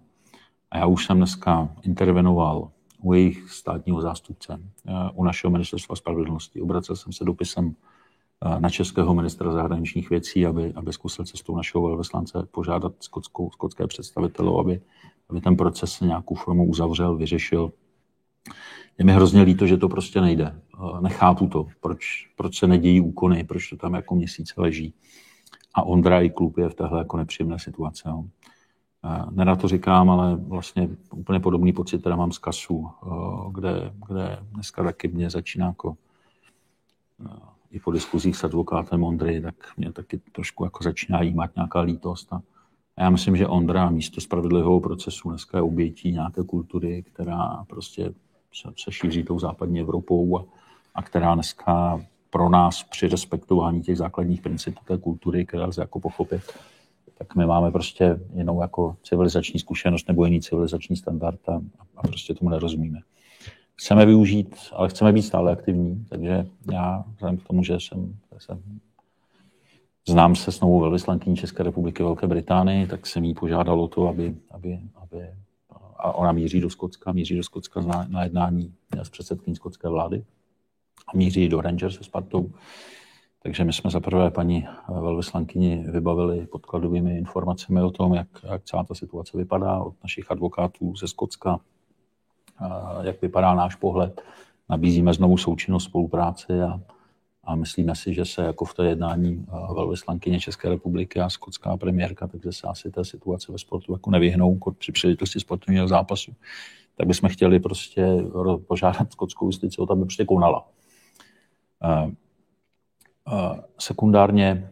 a 0.71 0.79
já 0.79 0.87
už 0.87 1.07
jsem 1.07 1.17
dneska 1.17 1.69
intervenoval 1.83 2.71
u 3.03 3.13
jejich 3.13 3.51
státního 3.51 4.01
zástupce, 4.01 4.61
eh, 4.87 4.93
u 5.15 5.25
našeho 5.25 5.51
ministerstva 5.51 5.97
spravedlnosti. 5.97 6.61
Obracel 6.61 6.97
jsem 6.97 7.13
se 7.13 7.25
dopisem 7.25 7.75
na 8.59 8.71
českého 8.71 9.15
ministra 9.15 9.53
zahraničních 9.53 10.11
věcí, 10.11 10.47
aby, 10.47 10.73
aby 10.77 10.93
zkusil 10.93 11.25
cestou 11.25 11.57
našeho 11.57 11.89
velvyslance 11.89 12.49
požádat 12.51 12.93
skotskou, 13.01 13.51
skotské 13.51 13.87
představitelů, 13.87 14.59
aby, 14.59 14.81
aby 15.29 15.41
ten 15.41 15.57
proces 15.57 16.01
nějakou 16.01 16.35
formou 16.35 16.67
uzavřel, 16.67 17.17
vyřešil. 17.17 17.73
Je 18.99 19.05
mi 19.05 19.13
hrozně 19.13 19.43
líto, 19.43 19.67
že 19.67 19.77
to 19.77 19.89
prostě 19.89 20.21
nejde. 20.21 20.61
Nechápu 21.01 21.49
to, 21.49 21.67
proč, 21.81 22.29
proč 22.37 22.59
se 22.59 22.67
nedějí 22.67 23.01
úkony, 23.01 23.45
proč 23.45 23.69
to 23.69 23.77
tam 23.77 23.95
jako 23.95 24.15
měsíce 24.15 24.55
leží. 24.57 24.95
A 25.75 25.83
Ondra 25.83 26.21
i 26.21 26.31
klub 26.31 26.59
je 26.59 26.69
v 26.69 26.75
téhle 26.75 26.99
jako 26.99 27.17
nepříjemné 27.17 27.59
situaci. 27.59 28.03
No. 28.07 28.29
Nerad 29.31 29.61
to 29.61 29.69
říkám, 29.69 30.11
ale 30.11 30.37
vlastně 30.37 30.89
úplně 31.13 31.41
podobný 31.41 31.73
pocit 31.73 31.99
teda 31.99 32.17
mám 32.17 32.33
z 32.33 32.39
kasu, 32.39 32.91
kde, 33.53 33.93
kde 34.07 34.39
dneska 34.53 34.85
taky 34.85 35.09
mě 35.09 35.31
začíná 35.31 35.67
jako 35.67 35.97
i 37.71 37.81
po 37.81 37.91
diskuzích 37.91 38.37
s 38.37 38.45
advokátem 38.45 39.05
Ondry, 39.05 39.41
tak 39.41 39.55
mě 39.77 39.93
taky 39.93 40.19
trošku 40.33 40.65
jako 40.65 40.85
začíná 40.85 41.23
jímat 41.23 41.51
nějaká 41.57 41.81
lítost. 41.81 42.33
A 42.33 42.43
já 42.99 43.11
myslím, 43.11 43.37
že 43.37 43.47
Ondra 43.47 43.91
místo 43.91 44.21
spravedlivého 44.21 44.81
procesu 44.81 45.29
dneska 45.29 45.59
je 45.59 45.63
obětí 45.63 46.13
nějaké 46.13 46.43
kultury, 46.43 47.03
která 47.03 47.65
prostě 47.69 48.13
se, 48.55 48.73
se 48.77 48.93
šíří 48.93 49.25
tou 49.25 49.39
západní 49.39 49.81
Evropou 49.81 50.39
a, 50.39 50.45
a 50.95 51.03
která 51.03 51.35
dneska 51.35 52.01
pro 52.31 52.49
nás 52.49 52.83
při 52.83 53.09
respektování 53.09 53.83
těch 53.83 53.97
základních 53.97 54.41
principů 54.41 54.81
té 54.85 54.99
kultury, 54.99 55.47
které 55.47 55.65
lze 55.65 55.81
jako 55.81 56.01
pochopit, 56.01 56.43
tak 57.21 57.37
my 57.37 57.47
máme 57.47 57.71
prostě 57.71 58.21
jinou 58.35 58.61
jako 58.61 58.97
civilizační 59.03 59.61
zkušenost 59.61 60.09
nebo 60.09 60.25
jiný 60.25 60.41
civilizační 60.41 60.97
standard 60.97 61.49
a, 61.49 61.61
a 61.97 62.03
prostě 62.03 62.35
tomu 62.35 62.51
nerozumíme 62.51 63.01
chceme 63.81 64.07
využít, 64.07 64.57
ale 64.73 64.89
chceme 64.89 65.13
být 65.13 65.23
stále 65.23 65.53
aktivní, 65.53 66.07
takže 66.09 66.47
já 66.73 67.05
vzhledem 67.15 67.37
k 67.37 67.47
tomu, 67.47 67.65
že 67.65 67.75
jsem, 67.75 68.17
jsem 68.39 68.63
znám 70.09 70.37
se 70.37 70.53
s 70.53 70.61
novou 70.61 70.81
velvyslankyní 70.81 71.37
České 71.37 71.63
republiky 71.63 72.03
Velké 72.03 72.27
Británii, 72.27 72.87
tak 72.87 73.07
jsem 73.07 73.25
jí 73.25 73.35
požádal 73.35 73.81
o 73.81 73.89
to, 73.89 74.09
aby, 74.09 74.35
aby, 74.51 74.79
aby 74.95 75.29
a 75.97 76.13
ona 76.13 76.33
míří 76.33 76.61
do 76.61 76.71
Skotska, 76.71 77.13
míří 77.13 77.37
do 77.37 77.43
Skotska 77.43 77.81
na, 77.81 78.07
na 78.09 78.23
jednání 78.23 78.75
s 79.03 79.11
předsedkyní 79.11 79.57
skotské 79.57 79.89
vlády 79.89 80.25
a 81.09 81.17
míří 81.17 81.49
do 81.49 81.61
Rangers 81.61 81.97
se 81.97 82.05
Spartou. 82.05 82.51
Takže 83.43 83.65
my 83.65 83.73
jsme 83.73 83.91
zaprvé 83.91 84.31
paní 84.31 84.69
velvyslankyni 84.89 85.85
vybavili 85.91 86.47
podkladovými 86.47 87.19
informacemi 87.19 87.83
o 87.83 87.91
tom, 87.91 88.15
jak, 88.15 88.29
jak 88.43 88.65
celá 88.65 88.85
ta 88.85 88.95
situace 88.95 89.39
vypadá 89.39 89.83
od 89.83 89.95
našich 90.03 90.31
advokátů 90.31 90.97
ze 90.97 91.09
Skotska, 91.09 91.61
jak 93.03 93.23
vypadá 93.23 93.55
náš 93.55 93.75
pohled. 93.75 94.23
Nabízíme 94.69 95.15
znovu 95.15 95.37
součinnost 95.37 95.85
spolupráci 95.85 96.63
a, 96.63 96.81
a 97.45 97.55
myslíme 97.55 97.97
si, 97.97 98.15
že 98.15 98.25
se 98.25 98.43
jako 98.43 98.65
v 98.65 98.75
té 98.75 98.87
jednání 98.87 99.47
velvyslankyně 99.75 100.41
České 100.41 100.69
republiky 100.69 101.21
a 101.21 101.31
skotská 101.31 101.77
premiérka, 101.77 102.27
takže 102.27 102.53
se 102.53 102.67
asi 102.67 102.91
té 102.91 103.05
situace 103.05 103.53
ve 103.53 103.59
sportu 103.59 103.93
jako 103.93 104.11
nevyhnou 104.11 104.59
při 104.79 104.93
příležitosti 104.93 105.41
sportovního 105.41 105.89
zápasu. 105.89 106.35
Tak 106.97 107.07
bychom 107.07 107.29
chtěli 107.29 107.61
prostě 107.61 108.07
požádat 108.67 109.13
skotskou 109.13 109.47
justici 109.47 109.79
o 109.79 109.87
to, 109.87 109.93
aby 109.93 110.03
prostě 110.03 110.25
konala. 110.25 110.69
Sekundárně 113.79 114.69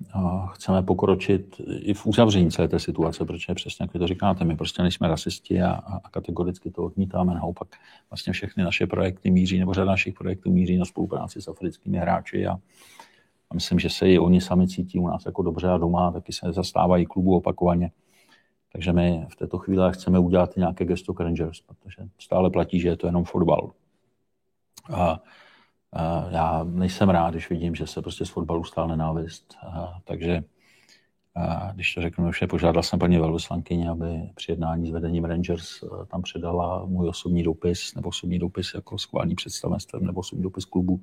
chceme 0.52 0.82
pokročit 0.82 1.60
i 1.66 1.94
v 1.94 2.06
uzavření 2.06 2.50
celé 2.50 2.68
té 2.68 2.78
situace, 2.78 3.24
protože 3.24 3.54
přesně 3.54 3.82
jak 3.82 3.92
vy 3.92 3.98
to 3.98 4.06
říkáte, 4.06 4.44
my 4.44 4.56
prostě 4.56 4.82
nejsme 4.82 5.08
rasisti 5.08 5.62
a, 5.62 5.70
a 5.70 6.10
kategoricky 6.10 6.70
to 6.70 6.82
odmítáme. 6.82 7.34
Naopak 7.34 7.68
vlastně 8.10 8.32
všechny 8.32 8.64
naše 8.64 8.86
projekty 8.86 9.30
míří, 9.30 9.58
nebo 9.58 9.74
řada 9.74 9.90
našich 9.90 10.14
projektů 10.14 10.50
míří 10.50 10.78
na 10.78 10.84
spolupráci 10.84 11.42
s 11.42 11.48
africkými 11.48 11.98
hráči 11.98 12.46
a, 12.46 12.52
a 13.50 13.54
myslím, 13.54 13.78
že 13.78 13.90
se 13.90 14.10
i 14.10 14.18
oni 14.18 14.40
sami 14.40 14.68
cítí 14.68 14.98
u 14.98 15.06
nás 15.06 15.26
jako 15.26 15.42
dobře 15.42 15.68
a 15.68 15.78
doma, 15.78 16.12
taky 16.12 16.32
se 16.32 16.52
zastávají 16.52 17.06
klubu 17.06 17.36
opakovaně. 17.36 17.90
Takže 18.72 18.92
my 18.92 19.26
v 19.32 19.36
této 19.36 19.58
chvíli 19.58 19.92
chceme 19.92 20.18
udělat 20.18 20.56
nějaké 20.56 20.84
gesto 20.84 21.12
Rangers, 21.18 21.60
protože 21.60 22.08
stále 22.18 22.50
platí, 22.50 22.80
že 22.80 22.88
je 22.88 22.96
to 22.96 23.06
jenom 23.06 23.24
fotbal. 23.24 23.70
A 24.92 25.20
já 26.30 26.64
nejsem 26.64 27.08
rád, 27.08 27.30
když 27.30 27.50
vidím, 27.50 27.74
že 27.74 27.86
se 27.86 28.02
prostě 28.02 28.24
z 28.24 28.30
fotbalu 28.30 28.64
stal 28.64 28.88
nenávist. 28.88 29.54
Takže 30.04 30.44
když 31.74 31.94
to 31.94 32.00
řeknu 32.02 32.30
vše, 32.30 32.46
požádal 32.46 32.82
jsem 32.82 32.98
paní 32.98 33.18
velvyslankyni, 33.18 33.88
aby 33.88 34.30
při 34.34 34.52
jednání 34.52 34.88
s 34.88 34.90
vedením 34.90 35.24
Rangers 35.24 35.84
tam 36.08 36.22
předala 36.22 36.84
můj 36.84 37.08
osobní 37.08 37.42
dopis, 37.42 37.94
nebo 37.94 38.08
osobní 38.08 38.38
dopis 38.38 38.74
jako 38.74 38.98
schválný 38.98 39.34
představenstvem, 39.34 40.06
nebo 40.06 40.20
osobní 40.20 40.42
dopis 40.42 40.64
klubu, 40.64 41.00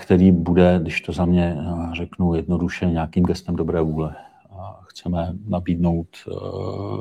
který 0.00 0.32
bude, 0.32 0.78
když 0.82 1.00
to 1.00 1.12
za 1.12 1.24
mě 1.24 1.56
řeknu 1.92 2.34
jednoduše, 2.34 2.86
nějakým 2.86 3.24
gestem 3.24 3.56
dobré 3.56 3.82
vůle. 3.82 4.16
Chceme 4.82 5.34
nabídnout 5.48 6.08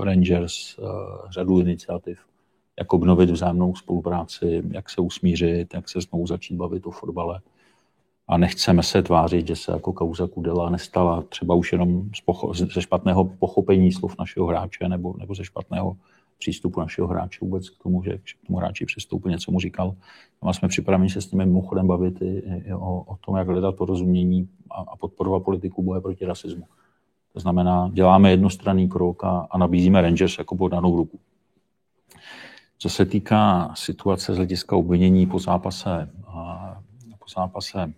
Rangers 0.03 0.79
řadu 1.29 1.59
iniciativ, 1.59 2.19
jak 2.80 2.93
obnovit 2.93 3.30
vzájemnou 3.30 3.76
spolupráci, 3.76 4.64
jak 4.72 4.89
se 4.89 5.02
usmířit, 5.02 5.73
jak 5.73 5.89
se 5.89 6.02
znovu 6.02 6.27
začít 6.27 6.56
bavit 6.56 6.88
o 6.88 6.91
fotbale. 6.91 7.41
A 8.27 8.38
nechceme 8.38 8.84
se 8.84 9.03
tvářit, 9.03 9.47
že 9.47 9.56
se 9.56 9.72
jako 9.72 9.93
kauza 9.93 10.27
Kudela 10.27 10.69
nestala 10.69 11.22
třeba 11.22 11.56
už 11.56 11.72
jenom 11.72 12.10
z 12.15 12.27
pocho- 12.27 12.73
ze 12.73 12.81
špatného 12.81 13.26
pochopení 13.26 13.91
slov 13.91 14.15
našeho 14.19 14.45
hráče 14.45 14.89
nebo, 14.89 15.15
nebo 15.18 15.35
ze 15.35 15.45
špatného 15.45 15.97
přístupu 16.38 16.80
našeho 16.80 17.07
hráče 17.07 17.39
vůbec 17.41 17.69
k 17.69 17.84
tomu, 17.84 18.03
že 18.03 18.18
k 18.18 18.47
tomu 18.47 18.57
hráči 18.57 18.85
přistoupil, 18.85 19.31
něco 19.31 19.52
mu 19.52 19.60
říkal. 19.60 19.95
A 20.41 20.53
jsme 20.53 20.68
připraveni 20.68 21.10
se 21.10 21.22
s 21.22 21.31
nimi 21.31 21.45
mimochodem 21.45 21.88
bavit 21.88 22.22
i, 22.22 22.43
i 22.65 22.73
o, 22.73 23.02
o 23.02 23.15
tom, 23.26 23.35
jak 23.35 23.47
hledat 23.47 23.76
porozumění 23.76 24.49
a, 24.72 24.81
a 24.91 24.95
podporovat 24.97 25.43
politiku 25.43 25.84
boje 25.84 26.02
proti 26.02 26.26
rasismu. 26.26 26.65
To 27.34 27.39
znamená, 27.39 27.89
děláme 27.93 28.31
jednostranný 28.31 28.89
krok 28.89 29.23
a, 29.23 29.47
a 29.52 29.57
nabízíme 29.57 30.02
Rangers 30.02 30.38
jako 30.38 30.56
podanou 30.56 30.97
ruku. 30.97 31.19
Co 32.77 32.89
se 32.89 33.06
týká 33.06 33.72
situace 33.76 34.34
z 34.34 34.38
hlediska 34.38 34.76
obvinění 34.76 35.27
po 35.27 35.39
zápase, 35.39 36.10
po 37.19 37.26
zápase 37.35 37.93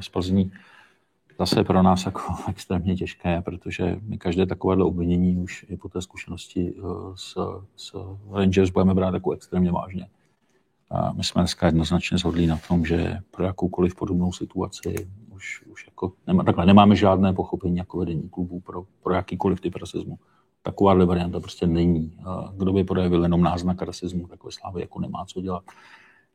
s 0.00 0.08
Plzní, 0.08 0.52
zase 1.38 1.64
pro 1.64 1.82
nás 1.82 2.06
jako 2.06 2.34
extrémně 2.48 2.96
těžké, 2.96 3.42
protože 3.42 3.96
my 4.02 4.18
každé 4.18 4.46
takovéhle 4.46 4.84
obvinění 4.84 5.36
už 5.36 5.66
i 5.68 5.76
po 5.76 5.88
té 5.88 6.02
zkušenosti 6.02 6.74
e, 6.78 6.82
s, 7.14 7.36
s 7.76 7.94
Rangers 8.32 8.70
budeme 8.70 8.94
brát 8.94 9.14
jako 9.14 9.30
extrémně 9.32 9.72
vážně. 9.72 10.08
A 10.90 11.12
my 11.12 11.24
jsme 11.24 11.42
dneska 11.42 11.66
jednoznačně 11.66 12.18
zhodli 12.18 12.46
na 12.46 12.58
tom, 12.68 12.84
že 12.84 13.18
pro 13.30 13.44
jakoukoliv 13.44 13.94
podobnou 13.94 14.32
situaci 14.32 15.08
už, 15.30 15.62
už 15.66 15.86
jako 15.86 16.12
nemá, 16.26 16.44
takhle 16.44 16.66
nemáme 16.66 16.96
žádné 16.96 17.32
pochopení 17.32 17.76
jako 17.76 17.98
vedení 17.98 18.28
klubu 18.28 18.60
pro, 18.60 18.84
pro 19.02 19.14
jakýkoliv 19.14 19.60
typ 19.60 19.76
rasismu 19.76 20.18
takováhle 20.62 21.06
varianta 21.06 21.40
prostě 21.40 21.66
není. 21.66 22.18
Kdo 22.56 22.72
by 22.72 22.84
projevil 22.84 23.22
jenom 23.22 23.42
náznak 23.42 23.82
rasismu, 23.82 24.26
tak 24.26 24.44
ve 24.44 24.52
Slávě 24.52 24.82
jako 24.82 25.00
nemá 25.00 25.24
co 25.24 25.40
dělat. 25.40 25.64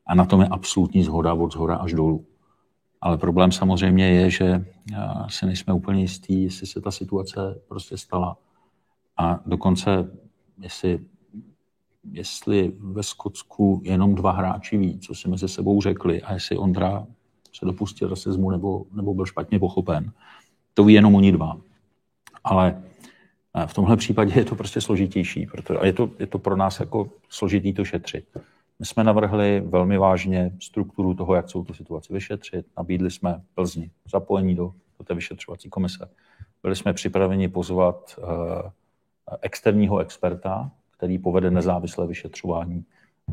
A 0.06 0.14
na 0.14 0.24
tom 0.24 0.40
je 0.40 0.48
absolutní 0.48 1.02
zhoda 1.02 1.34
od 1.34 1.52
zhora 1.52 1.76
až 1.76 1.92
dolů. 1.92 2.24
Ale 3.00 3.18
problém 3.18 3.52
samozřejmě 3.52 4.08
je, 4.08 4.30
že 4.30 4.64
si 5.28 5.46
nejsme 5.46 5.72
úplně 5.72 6.00
jistí, 6.00 6.42
jestli 6.42 6.66
se 6.66 6.80
ta 6.80 6.90
situace 6.90 7.60
prostě 7.68 7.96
stala. 7.96 8.36
A 9.16 9.40
dokonce, 9.46 10.10
jestli, 10.58 11.00
jestli 12.12 12.72
ve 12.78 13.02
Skotsku 13.02 13.80
jenom 13.84 14.14
dva 14.14 14.32
hráči 14.32 14.76
ví, 14.76 14.98
co 14.98 15.14
si 15.14 15.28
mezi 15.28 15.48
sebou 15.48 15.80
řekli 15.80 16.22
a 16.22 16.32
jestli 16.32 16.58
Ondra 16.58 17.06
se 17.52 17.64
dopustil 17.64 18.08
rasismu 18.08 18.50
nebo, 18.50 18.84
nebo 18.92 19.14
byl 19.14 19.26
špatně 19.26 19.58
pochopen, 19.58 20.12
to 20.74 20.84
ví 20.84 20.94
jenom 20.94 21.14
oni 21.14 21.32
dva. 21.32 21.56
Ale 22.44 22.82
v 23.66 23.74
tomhle 23.74 23.96
případě 23.96 24.38
je 24.38 24.44
to 24.44 24.54
prostě 24.54 24.80
složitější, 24.80 25.46
protože, 25.46 25.78
a 25.78 25.86
je 25.86 25.92
to, 25.92 26.10
je 26.18 26.26
to 26.26 26.38
pro 26.38 26.56
nás 26.56 26.80
jako 26.80 27.10
složitý 27.28 27.72
to 27.72 27.84
šetřit. 27.84 28.24
My 28.78 28.86
jsme 28.86 29.04
navrhli 29.04 29.60
velmi 29.60 29.98
vážně 29.98 30.52
strukturu 30.62 31.14
toho, 31.14 31.34
jak 31.34 31.46
celou 31.46 31.64
tu 31.64 31.74
situaci 31.74 32.12
vyšetřit. 32.12 32.66
Nabídli 32.76 33.10
jsme 33.10 33.42
Plzni 33.54 33.90
zapojení 34.12 34.54
do, 34.54 34.72
do 34.98 35.04
té 35.04 35.14
vyšetřovací 35.14 35.68
komise. 35.68 36.08
Byli 36.62 36.76
jsme 36.76 36.92
připraveni 36.92 37.48
pozvat 37.48 38.18
uh, 38.18 38.26
externího 39.42 39.98
experta, 39.98 40.70
který 40.96 41.18
povede 41.18 41.50
nezávislé 41.50 42.06
vyšetřování 42.06 42.84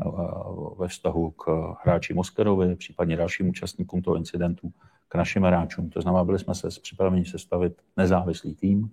uh, 0.04 0.78
ve 0.78 0.88
vztahu 0.88 1.30
k 1.30 1.74
hráči 1.84 2.14
Moskerovi, 2.14 2.76
případně 2.76 3.16
dalším 3.16 3.48
účastníkům 3.48 4.02
toho 4.02 4.16
incidentu, 4.16 4.72
k 5.08 5.14
našim 5.14 5.42
hráčům. 5.42 5.90
To 5.90 6.00
znamená, 6.00 6.24
byli 6.24 6.38
jsme 6.38 6.54
se 6.54 6.68
připraveni 6.82 7.24
sestavit 7.24 7.72
nezávislý 7.96 8.54
tým, 8.54 8.90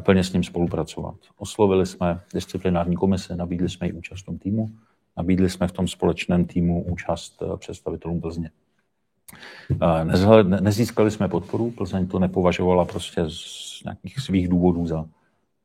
plně 0.00 0.24
s 0.24 0.32
ním 0.32 0.44
spolupracovat. 0.44 1.14
Oslovili 1.36 1.86
jsme 1.86 2.20
disciplinární 2.34 2.96
komise, 2.96 3.36
nabídli 3.36 3.68
jsme 3.68 3.88
i 3.88 3.92
účast 3.92 4.20
v 4.20 4.24
tom 4.24 4.38
týmu, 4.38 4.70
nabídli 5.16 5.50
jsme 5.50 5.68
v 5.68 5.72
tom 5.72 5.88
společném 5.88 6.44
týmu 6.44 6.84
účast 6.84 7.42
eh, 7.42 7.56
představitelům 7.56 8.20
Plzně. 8.20 8.50
Eh, 9.82 10.04
nezískali 10.44 11.10
jsme 11.10 11.28
podporu, 11.28 11.70
Plzeň 11.70 12.06
to 12.06 12.18
nepovažovala 12.18 12.84
prostě 12.84 13.24
z 13.28 13.82
nějakých 13.84 14.20
svých 14.20 14.48
důvodů 14.48 14.86
za, 14.86 15.04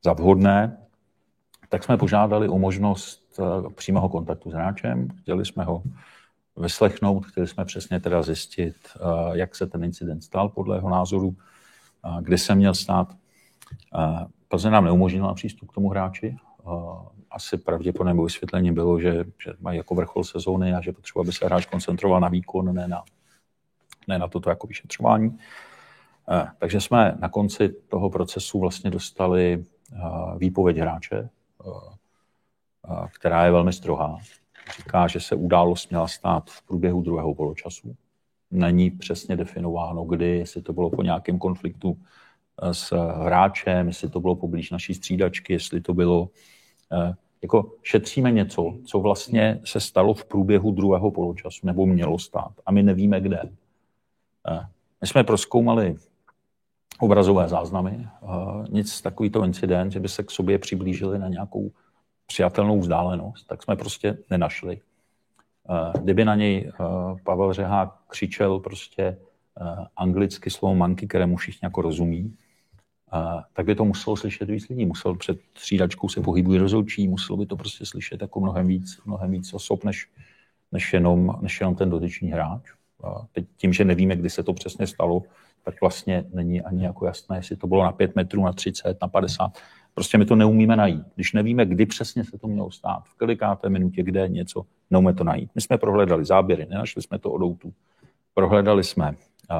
za 0.04 0.12
vhodné, 0.12 0.76
tak 1.68 1.84
jsme 1.84 1.96
požádali 1.96 2.48
o 2.48 2.58
možnost 2.58 3.40
přímého 3.74 4.08
kontaktu 4.08 4.50
s 4.50 4.54
hráčem, 4.54 5.08
chtěli 5.08 5.46
jsme 5.46 5.64
ho 5.64 5.82
vyslechnout, 6.56 7.26
chtěli 7.26 7.46
jsme 7.46 7.64
přesně 7.64 8.00
teda 8.00 8.22
zjistit, 8.22 8.76
jak 9.32 9.56
se 9.56 9.66
ten 9.66 9.84
incident 9.84 10.24
stal 10.24 10.48
podle 10.48 10.76
jeho 10.76 10.90
názoru, 10.90 11.36
kdy 12.20 12.38
se 12.38 12.54
měl 12.54 12.74
stát. 12.74 13.16
Plzeň 14.48 14.72
nám 14.72 14.84
neumožnila 14.84 15.34
přístup 15.34 15.70
k 15.70 15.74
tomu 15.74 15.88
hráči. 15.88 16.36
Asi 17.30 17.58
pravděpodobně 17.58 18.22
vysvětlení 18.22 18.72
bylo, 18.72 19.00
že, 19.00 19.24
že 19.44 19.52
mají 19.60 19.78
jako 19.78 19.94
vrchol 19.94 20.24
sezóny 20.24 20.74
a 20.74 20.80
že 20.80 20.92
potřeba, 20.92 21.20
aby 21.22 21.32
se 21.32 21.46
hráč 21.46 21.66
koncentroval 21.66 22.20
na 22.20 22.28
výkon, 22.28 22.74
ne 22.74 22.88
na, 22.88 23.02
ne 24.08 24.18
na 24.18 24.28
toto 24.28 24.50
jako 24.50 24.66
vyšetřování. 24.66 25.38
Takže 26.58 26.80
jsme 26.80 27.16
na 27.20 27.28
konci 27.28 27.68
toho 27.68 28.10
procesu 28.10 28.60
vlastně 28.60 28.90
dostali 28.90 29.64
výpověď 30.38 30.76
hráče, 30.76 31.28
která 33.12 33.44
je 33.44 33.50
velmi 33.50 33.72
strohá. 33.72 34.18
Říká, 34.76 35.06
že 35.06 35.20
se 35.20 35.34
událost 35.34 35.90
měla 35.90 36.08
stát 36.08 36.50
v 36.50 36.62
průběhu 36.62 37.02
druhého 37.02 37.34
poločasu. 37.34 37.96
Není 38.50 38.90
přesně 38.90 39.36
definováno, 39.36 40.04
kdy, 40.04 40.38
jestli 40.38 40.62
to 40.62 40.72
bylo 40.72 40.90
po 40.90 41.02
nějakém 41.02 41.38
konfliktu 41.38 41.96
s 42.72 42.92
hráčem, 43.16 43.86
jestli 43.86 44.08
to 44.08 44.20
bylo 44.20 44.34
poblíž 44.36 44.70
naší 44.70 44.94
střídačky, 44.94 45.52
jestli 45.52 45.80
to 45.80 45.94
bylo... 45.94 46.28
Eh, 46.92 47.14
jako 47.42 47.72
šetříme 47.82 48.32
něco, 48.32 48.74
co 48.84 49.00
vlastně 49.00 49.60
se 49.64 49.80
stalo 49.80 50.14
v 50.14 50.24
průběhu 50.24 50.70
druhého 50.70 51.10
poločasu, 51.10 51.66
nebo 51.66 51.86
mělo 51.86 52.18
stát, 52.18 52.52
a 52.66 52.72
my 52.72 52.82
nevíme 52.82 53.20
kde. 53.20 53.42
Eh, 54.48 54.66
my 55.00 55.06
jsme 55.06 55.24
proskoumali 55.24 55.96
obrazové 56.98 57.48
záznamy, 57.48 58.08
nic 58.70 59.02
takovýto 59.02 59.44
incident, 59.44 59.92
že 59.92 60.00
by 60.00 60.08
se 60.08 60.22
k 60.22 60.30
sobě 60.30 60.58
přiblížili 60.58 61.18
na 61.18 61.28
nějakou 61.28 61.70
přijatelnou 62.26 62.80
vzdálenost, 62.80 63.46
tak 63.46 63.62
jsme 63.62 63.76
prostě 63.76 64.18
nenašli. 64.30 64.80
Eh, 65.70 65.98
kdyby 66.00 66.24
na 66.24 66.34
něj 66.34 66.68
eh, 66.68 66.84
Pavel 67.24 67.52
Řehák 67.52 67.94
křičel 68.08 68.58
prostě 68.58 69.02
eh, 69.02 69.16
anglicky 69.96 70.50
slovo 70.50 70.74
manky, 70.74 71.06
kterému 71.06 71.36
všichni 71.36 71.66
jako 71.66 71.82
rozumí, 71.82 72.36
tak 73.52 73.66
by 73.66 73.74
to 73.74 73.84
muselo 73.84 74.16
slyšet 74.16 74.50
víc 74.50 74.68
lidí. 74.68 74.86
Musel 74.86 75.14
před 75.14 75.38
střídačkou 75.54 76.08
se 76.08 76.20
pohybuje 76.20 76.60
rozhodčí, 76.60 77.08
muselo 77.08 77.36
by 77.36 77.46
to 77.46 77.56
prostě 77.56 77.86
slyšet 77.86 78.22
jako 78.22 78.40
mnohem 78.40 78.66
víc, 78.66 79.00
mnohem 79.04 79.30
víc 79.30 79.54
osob, 79.54 79.84
než, 79.84 80.08
než, 80.72 80.92
jenom, 80.92 81.38
než 81.40 81.60
jenom 81.60 81.74
ten 81.74 81.90
dotyčný 81.90 82.30
hráč. 82.30 82.62
Teď 83.32 83.44
tím, 83.56 83.72
že 83.72 83.84
nevíme, 83.84 84.16
kdy 84.16 84.30
se 84.30 84.42
to 84.42 84.52
přesně 84.52 84.86
stalo, 84.86 85.22
tak 85.64 85.80
vlastně 85.80 86.24
není 86.34 86.62
ani 86.62 86.84
jako 86.84 87.06
jasné, 87.06 87.36
jestli 87.36 87.56
to 87.56 87.66
bylo 87.66 87.84
na 87.84 87.92
5 87.92 88.16
metrů, 88.16 88.44
na 88.44 88.52
30, 88.52 88.96
na 89.02 89.08
50. 89.08 89.58
Prostě 89.94 90.18
my 90.18 90.24
to 90.24 90.36
neumíme 90.36 90.76
najít. 90.76 91.06
Když 91.14 91.32
nevíme, 91.32 91.66
kdy 91.66 91.86
přesně 91.86 92.24
se 92.24 92.38
to 92.38 92.46
mělo 92.46 92.70
stát, 92.70 93.02
v 93.04 93.18
kolikáté 93.18 93.68
minutě, 93.68 94.02
kde 94.02 94.28
něco, 94.28 94.64
neumíme 94.90 95.14
to 95.14 95.24
najít. 95.24 95.50
My 95.54 95.60
jsme 95.60 95.78
prohledali 95.78 96.24
záběry, 96.24 96.66
nenašli 96.66 97.02
jsme 97.02 97.18
to 97.18 97.30
odoutu. 97.30 97.72
Prohledali 98.34 98.84
jsme 98.84 99.14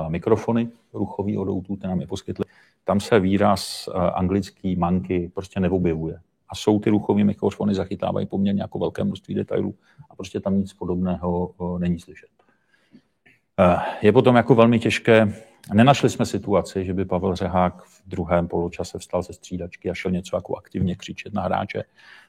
mikrofony 0.08 0.68
ruchový 0.92 1.38
odoutu, 1.38 1.76
ten 1.76 1.90
nám 1.90 2.00
je 2.00 2.06
poskytli. 2.06 2.44
Tam 2.84 3.00
se 3.00 3.20
výraz 3.20 3.88
anglický 4.14 4.76
manky 4.76 5.30
prostě 5.34 5.60
neobjevuje. 5.60 6.20
A 6.48 6.54
jsou 6.54 6.80
ty 6.80 6.90
ruchové 6.90 7.24
mikrofony, 7.24 7.74
zachytávají 7.74 8.26
poměrně 8.26 8.62
jako 8.62 8.78
velké 8.78 9.04
množství 9.04 9.34
detailů 9.34 9.74
a 10.10 10.16
prostě 10.16 10.40
tam 10.40 10.58
nic 10.58 10.72
podobného 10.72 11.54
není 11.78 12.00
slyšet. 12.00 12.28
Je 14.02 14.12
potom 14.12 14.36
jako 14.36 14.54
velmi 14.54 14.78
těžké 14.78 15.34
Nenašli 15.72 16.10
jsme 16.10 16.26
situaci, 16.26 16.84
že 16.84 16.94
by 16.94 17.04
Pavel 17.04 17.36
Řehák 17.36 17.82
v 17.82 18.02
druhém 18.06 18.48
poločase 18.48 18.98
vstal 18.98 19.22
ze 19.22 19.32
střídačky 19.32 19.90
a 19.90 19.94
šel 19.94 20.10
něco 20.10 20.36
jako 20.36 20.56
aktivně 20.56 20.96
křičet 20.96 21.34
na 21.34 21.42
hráče. 21.42 21.84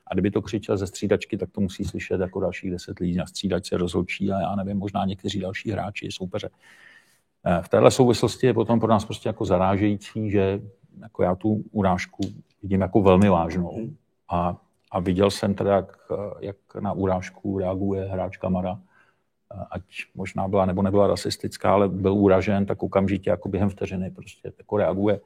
A 0.07 0.14
kdyby 0.14 0.32
to 0.32 0.41
křičel 0.41 0.77
ze 0.77 0.88
střídačky, 0.88 1.38
tak 1.38 1.52
to 1.52 1.61
musí 1.61 1.84
slyšet 1.84 2.22
jako 2.22 2.40
dalších 2.40 2.72
deset 2.72 2.99
lidí 2.99 3.15
na 3.15 3.26
střídačce 3.26 3.77
rozhodčí 3.77 4.32
a 4.32 4.40
já 4.40 4.56
nevím, 4.56 4.77
možná 4.77 5.06
někteří 5.06 5.40
další 5.40 5.72
hráči, 5.72 6.07
soupeře. 6.11 6.49
Eh, 7.45 7.61
v 7.61 7.69
téhle 7.69 7.91
souvislosti 7.91 8.47
je 8.47 8.53
potom 8.53 8.80
pro 8.80 8.89
nás 8.89 9.05
prostě 9.05 9.30
jako 9.30 9.45
zarážející, 9.45 10.31
že 10.31 10.61
jako 11.01 11.23
já 11.23 11.35
tu 11.35 11.63
urážku 11.72 12.23
vidím 12.63 12.81
jako 12.81 13.01
velmi 13.01 13.30
vážnou. 13.30 13.89
A, 14.30 14.57
a 14.91 14.99
viděl 14.99 15.31
jsem 15.31 15.53
teda, 15.53 15.76
jak, 15.76 15.97
jak 16.39 16.55
na 16.80 16.91
urážku 16.91 17.59
reaguje 17.59 18.05
hráč 18.05 18.38
Kamara 18.38 18.80
ať 19.72 19.84
možná 20.15 20.47
byla 20.47 20.65
nebo 20.65 20.81
nebyla 20.81 21.07
rasistická, 21.07 21.73
ale 21.73 21.89
byl 21.89 22.13
uražen, 22.13 22.65
tak 22.65 22.84
okamžitě 22.84 23.30
jako 23.30 23.49
během 23.49 23.69
vteřiny 23.69 24.11
prostě 24.11 24.51
jako 24.57 24.77
reaguje. 24.77 25.19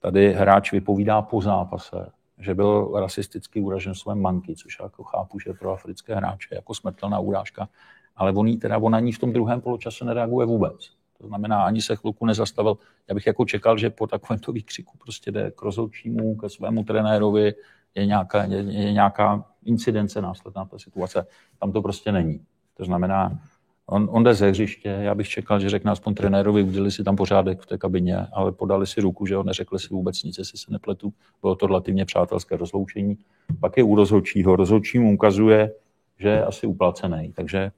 Tady 0.00 0.32
hráč 0.32 0.72
vypovídá 0.72 1.22
po 1.22 1.42
zápase, 1.42 2.10
že 2.38 2.54
byl 2.54 2.92
rasisticky 3.00 3.60
uražen 3.60 3.94
svém 3.94 4.20
manky, 4.20 4.56
což 4.56 4.78
jako 4.82 5.04
chápu, 5.04 5.38
že 5.38 5.52
pro 5.52 5.72
africké 5.72 6.14
hráče 6.14 6.54
jako 6.54 6.74
smrtelná 6.74 7.18
urážka, 7.18 7.68
ale 8.16 8.32
on, 8.32 8.46
jí, 8.46 8.56
teda, 8.56 8.78
on 8.78 8.92
na 8.92 9.00
ní 9.00 9.12
v 9.12 9.18
tom 9.18 9.32
druhém 9.32 9.60
poločase 9.60 10.04
nereaguje 10.04 10.46
vůbec. 10.46 10.90
To 11.22 11.28
znamená, 11.28 11.64
ani 11.64 11.82
se 11.82 11.96
chvilku 11.96 12.26
nezastavil. 12.26 12.78
Já 13.08 13.14
bych 13.14 13.26
jako 13.26 13.44
čekal, 13.44 13.78
že 13.78 13.90
po 13.90 14.06
takovémto 14.06 14.52
výkřiku 14.52 14.98
prostě 14.98 15.30
jde 15.30 15.50
k 15.50 15.62
rozhodčímu, 15.62 16.36
ke 16.36 16.48
svému 16.48 16.84
trenérovi, 16.84 17.54
je 17.94 18.06
nějaká, 18.06 18.44
je, 18.44 18.58
je 18.58 18.92
nějaká 18.92 19.44
incidence 19.64 20.22
následná 20.22 20.64
ta 20.64 20.78
situace. 20.78 21.26
Tam 21.60 21.72
to 21.72 21.82
prostě 21.82 22.12
není. 22.12 22.40
To 22.76 22.84
znamená, 22.84 23.38
On, 23.86 24.08
on 24.12 24.24
jde 24.24 24.34
ze 24.34 24.50
hřiště, 24.50 24.88
já 24.88 25.14
bych 25.14 25.28
čekal, 25.28 25.60
že 25.60 25.70
řekne 25.70 25.92
aspoň 25.92 26.14
trenérovi, 26.14 26.62
udělali 26.62 26.90
si 26.90 27.04
tam 27.04 27.16
pořádek 27.16 27.60
v 27.60 27.66
té 27.66 27.78
kabině, 27.78 28.16
ale 28.32 28.52
podali 28.52 28.86
si 28.86 29.00
ruku, 29.00 29.26
že 29.26 29.36
ho 29.36 29.42
neřekli 29.42 29.78
si 29.78 29.88
vůbec 29.88 30.22
nic, 30.22 30.38
jestli 30.38 30.58
se 30.58 30.72
nepletu. 30.72 31.12
Bylo 31.40 31.54
to 31.54 31.66
relativně 31.66 32.04
přátelské 32.04 32.56
rozloučení. 32.56 33.18
Pak 33.60 33.76
je 33.76 33.82
u 33.82 33.94
rozhodčího. 33.94 34.56
Rozhodčí 34.56 34.98
mu 34.98 35.14
ukazuje, 35.14 35.72
že 36.18 36.28
je 36.28 36.44
asi 36.44 36.66
uplacený, 36.66 37.32
takže 37.32 37.72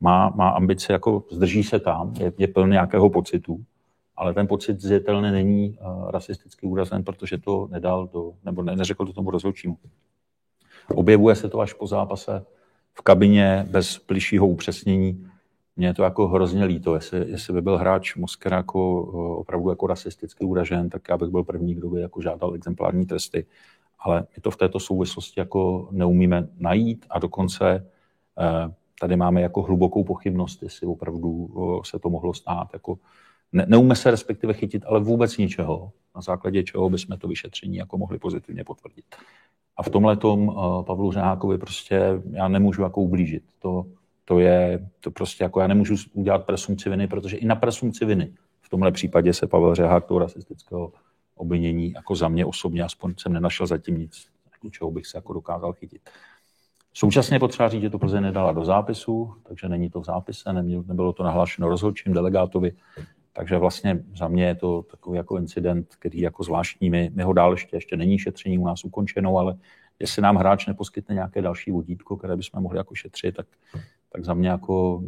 má, 0.00 0.32
má 0.34 0.48
ambice, 0.48 0.92
jako 0.92 1.24
zdrží 1.30 1.62
se 1.62 1.80
tam, 1.80 2.14
je, 2.18 2.32
je 2.38 2.48
plný 2.48 2.72
nějakého 2.72 3.10
pocitu, 3.10 3.64
ale 4.16 4.34
ten 4.34 4.46
pocit 4.46 4.80
zjetelně 4.80 5.30
není 5.30 5.78
uh, 5.80 6.10
rasisticky 6.10 6.66
úrazen, 6.66 7.04
protože 7.04 7.38
to 7.38 7.68
nedal 7.70 8.08
do, 8.12 8.32
nebo 8.44 8.62
ne, 8.62 8.76
neřekl 8.76 9.06
to 9.06 9.12
tomu 9.12 9.30
rozhodčímu. 9.30 9.78
Objevuje 10.88 11.36
se 11.36 11.48
to 11.48 11.60
až 11.60 11.72
po 11.72 11.86
zápase 11.86 12.44
v 12.94 13.02
kabině 13.02 13.66
bez 13.70 14.00
bližšího 14.08 14.46
upřesnění 14.46 15.30
mě 15.80 15.86
je 15.86 15.94
to 15.94 16.02
jako 16.02 16.28
hrozně 16.28 16.64
líto, 16.64 16.94
jestli, 16.94 17.30
jestli 17.30 17.52
by 17.52 17.62
byl 17.62 17.78
hráč 17.78 18.14
Moskera 18.14 18.56
jako 18.56 19.02
opravdu 19.36 19.70
jako 19.70 19.86
rasisticky 19.86 20.44
uražen, 20.44 20.90
tak 20.90 21.08
já 21.08 21.16
bych 21.16 21.28
byl 21.28 21.44
první, 21.44 21.74
kdo 21.74 21.88
by 21.90 22.00
jako 22.00 22.20
žádal 22.20 22.54
exemplární 22.54 23.06
tresty. 23.06 23.46
Ale 23.98 24.20
my 24.36 24.42
to 24.42 24.50
v 24.50 24.56
této 24.56 24.80
souvislosti 24.80 25.40
jako 25.40 25.88
neumíme 25.90 26.48
najít 26.58 27.06
a 27.10 27.18
dokonce 27.18 27.86
eh, 28.38 28.74
tady 29.00 29.16
máme 29.16 29.40
jako 29.40 29.62
hlubokou 29.62 30.04
pochybnost, 30.04 30.62
jestli 30.62 30.86
opravdu 30.86 31.48
se 31.84 31.98
to 31.98 32.10
mohlo 32.10 32.34
stát. 32.34 32.68
Jako 32.72 32.98
ne, 33.52 33.66
neumíme 33.68 33.96
se 33.96 34.10
respektive 34.10 34.54
chytit, 34.54 34.84
ale 34.86 35.00
vůbec 35.00 35.36
ničeho, 35.36 35.92
na 36.14 36.20
základě 36.20 36.62
čeho 36.62 36.90
bychom 36.90 37.18
to 37.18 37.28
vyšetření 37.28 37.76
jako 37.76 37.98
mohli 37.98 38.18
pozitivně 38.18 38.64
potvrdit. 38.64 39.04
A 39.76 39.82
v 39.82 39.88
tomhle 39.88 40.16
tom 40.16 40.54
Pavlu 40.86 41.12
Řehákovi 41.12 41.58
prostě 41.58 42.22
já 42.30 42.48
nemůžu 42.48 42.82
jako 42.82 43.00
ublížit. 43.00 43.42
To, 43.58 43.86
to 44.24 44.38
je, 44.38 44.88
to 45.00 45.10
prostě 45.10 45.44
jako 45.44 45.60
já 45.60 45.66
nemůžu 45.66 45.94
udělat 46.12 46.44
presumci 46.44 46.90
viny, 46.90 47.06
protože 47.06 47.36
i 47.36 47.46
na 47.46 47.56
presumci 47.56 48.04
viny 48.04 48.32
v 48.60 48.68
tomhle 48.68 48.92
případě 48.92 49.32
se 49.32 49.46
Pavel 49.46 49.74
Řehák 49.74 50.04
toho 50.04 50.20
rasistického 50.20 50.92
obvinění 51.34 51.92
jako 51.92 52.14
za 52.14 52.28
mě 52.28 52.46
osobně 52.46 52.82
aspoň 52.82 53.14
jsem 53.16 53.32
nenašel 53.32 53.66
zatím 53.66 53.98
nic, 53.98 54.26
čeho 54.70 54.90
bych 54.90 55.06
se 55.06 55.18
jako 55.18 55.32
dokázal 55.32 55.72
chytit. 55.72 56.10
Současně 56.92 57.38
potřeba 57.38 57.68
říct, 57.68 57.82
že 57.82 57.90
to 57.90 57.98
Plzeň 57.98 58.22
nedala 58.22 58.52
do 58.52 58.64
zápisu, 58.64 59.34
takže 59.42 59.68
není 59.68 59.90
to 59.90 60.00
v 60.00 60.04
zápise, 60.04 60.52
nebylo 60.52 61.12
to 61.12 61.22
nahlášeno 61.22 61.68
rozhodčím 61.68 62.12
delegátovi, 62.12 62.72
takže 63.32 63.58
vlastně 63.58 64.02
za 64.16 64.28
mě 64.28 64.44
je 64.44 64.54
to 64.54 64.82
takový 64.82 65.16
jako 65.16 65.38
incident, 65.38 65.94
který 65.98 66.20
jako 66.20 66.42
zvláštní. 66.42 66.90
My, 66.90 67.10
my 67.14 67.22
ho 67.22 67.32
dál 67.32 67.52
ještě, 67.52 67.76
ještě 67.76 67.96
není 67.96 68.18
šetření 68.18 68.58
u 68.58 68.66
nás 68.66 68.84
ukončeno, 68.84 69.36
ale 69.36 69.56
jestli 69.98 70.22
nám 70.22 70.36
hráč 70.36 70.66
neposkytne 70.66 71.14
nějaké 71.14 71.42
další 71.42 71.70
vodítko, 71.70 72.16
které 72.16 72.36
bychom 72.36 72.62
mohli 72.62 72.78
jako 72.78 72.94
šetřit, 72.94 73.36
tak 73.36 73.46
tak 74.12 74.24
za 74.24 74.34
mě 74.34 74.48
jako 74.48 75.00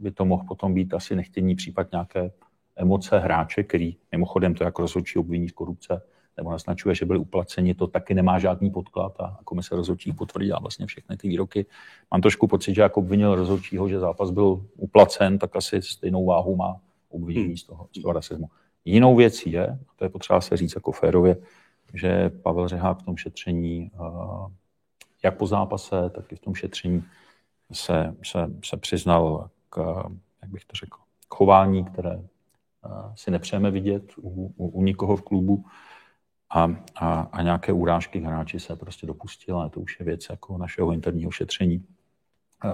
by 0.00 0.10
to 0.10 0.24
mohl 0.24 0.44
potom 0.44 0.74
být 0.74 0.94
asi 0.94 1.16
nechtěný 1.16 1.54
případ 1.54 1.92
nějaké 1.92 2.30
emoce 2.76 3.18
hráče, 3.18 3.62
který 3.62 3.96
mimochodem 4.12 4.54
to 4.54 4.64
jako 4.64 4.82
rozhodčí 4.82 5.18
obviní 5.18 5.48
z 5.48 5.52
korupce, 5.52 6.02
nebo 6.36 6.50
naznačuje, 6.50 6.94
že 6.94 7.06
byli 7.06 7.18
uplaceni, 7.18 7.74
to 7.74 7.86
taky 7.86 8.14
nemá 8.14 8.38
žádný 8.38 8.70
podklad 8.70 9.20
a 9.20 9.38
komise 9.44 9.76
rozhodčí 9.76 10.12
potvrdila 10.12 10.58
vlastně 10.58 10.86
všechny 10.86 11.16
ty 11.16 11.28
výroky. 11.28 11.66
Mám 12.10 12.20
trošku 12.20 12.46
pocit, 12.46 12.74
že 12.74 12.82
jako 12.82 13.00
obvinil 13.00 13.34
rozhodčího, 13.34 13.88
že 13.88 13.98
zápas 13.98 14.30
byl 14.30 14.66
uplacen, 14.76 15.38
tak 15.38 15.56
asi 15.56 15.82
stejnou 15.82 16.24
váhu 16.24 16.56
má 16.56 16.80
obvinění 17.08 17.46
hmm. 17.46 17.56
z 17.56 17.64
toho, 17.64 17.88
z 17.98 18.02
toho 18.02 18.12
rasismu. 18.12 18.46
Jinou 18.84 19.16
věcí 19.16 19.52
je, 19.52 19.78
to 19.96 20.04
je 20.04 20.08
potřeba 20.08 20.40
se 20.40 20.56
říct 20.56 20.74
jako 20.74 20.92
férově, 20.92 21.36
že 21.94 22.30
Pavel 22.30 22.68
Řehák 22.68 22.98
v 22.98 23.02
tom 23.02 23.16
šetření, 23.16 23.90
eh, 23.94 24.52
jak 25.24 25.36
po 25.36 25.46
zápase, 25.46 26.10
tak 26.10 26.32
i 26.32 26.36
v 26.36 26.40
tom 26.40 26.54
šetření 26.54 27.04
se, 27.72 28.16
se, 28.22 28.50
se 28.64 28.76
přiznal 28.76 29.50
k, 29.70 30.04
jak 30.42 30.50
bych 30.50 30.64
to 30.64 30.76
řekl, 30.76 30.98
k 31.28 31.34
chování, 31.34 31.84
které 31.84 32.14
eh, 32.14 32.88
si 33.14 33.30
nepřejeme 33.30 33.70
vidět 33.70 34.12
u, 34.18 34.54
u, 34.56 34.66
u 34.68 34.82
nikoho 34.82 35.16
v 35.16 35.22
klubu 35.22 35.64
a, 36.50 36.76
a, 36.94 37.20
a 37.20 37.42
nějaké 37.42 37.72
urážky 37.72 38.20
hráči 38.20 38.60
se 38.60 38.76
prostě 38.76 39.06
dopustil, 39.06 39.58
ale 39.58 39.70
to 39.70 39.80
už 39.80 40.00
je 40.00 40.06
věc 40.06 40.26
jako 40.30 40.58
našeho 40.58 40.92
interního 40.92 41.30
šetření. 41.30 41.84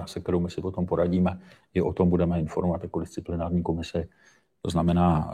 se 0.05 0.19
kterou 0.19 0.39
my 0.39 0.49
si 0.49 0.61
potom 0.61 0.85
poradíme. 0.85 1.39
I 1.73 1.81
o 1.81 1.93
tom 1.93 2.09
budeme 2.09 2.39
informovat 2.39 2.83
jako 2.83 2.99
disciplinární 2.99 3.63
komisi. 3.63 4.09
To 4.61 4.69
znamená, 4.69 5.31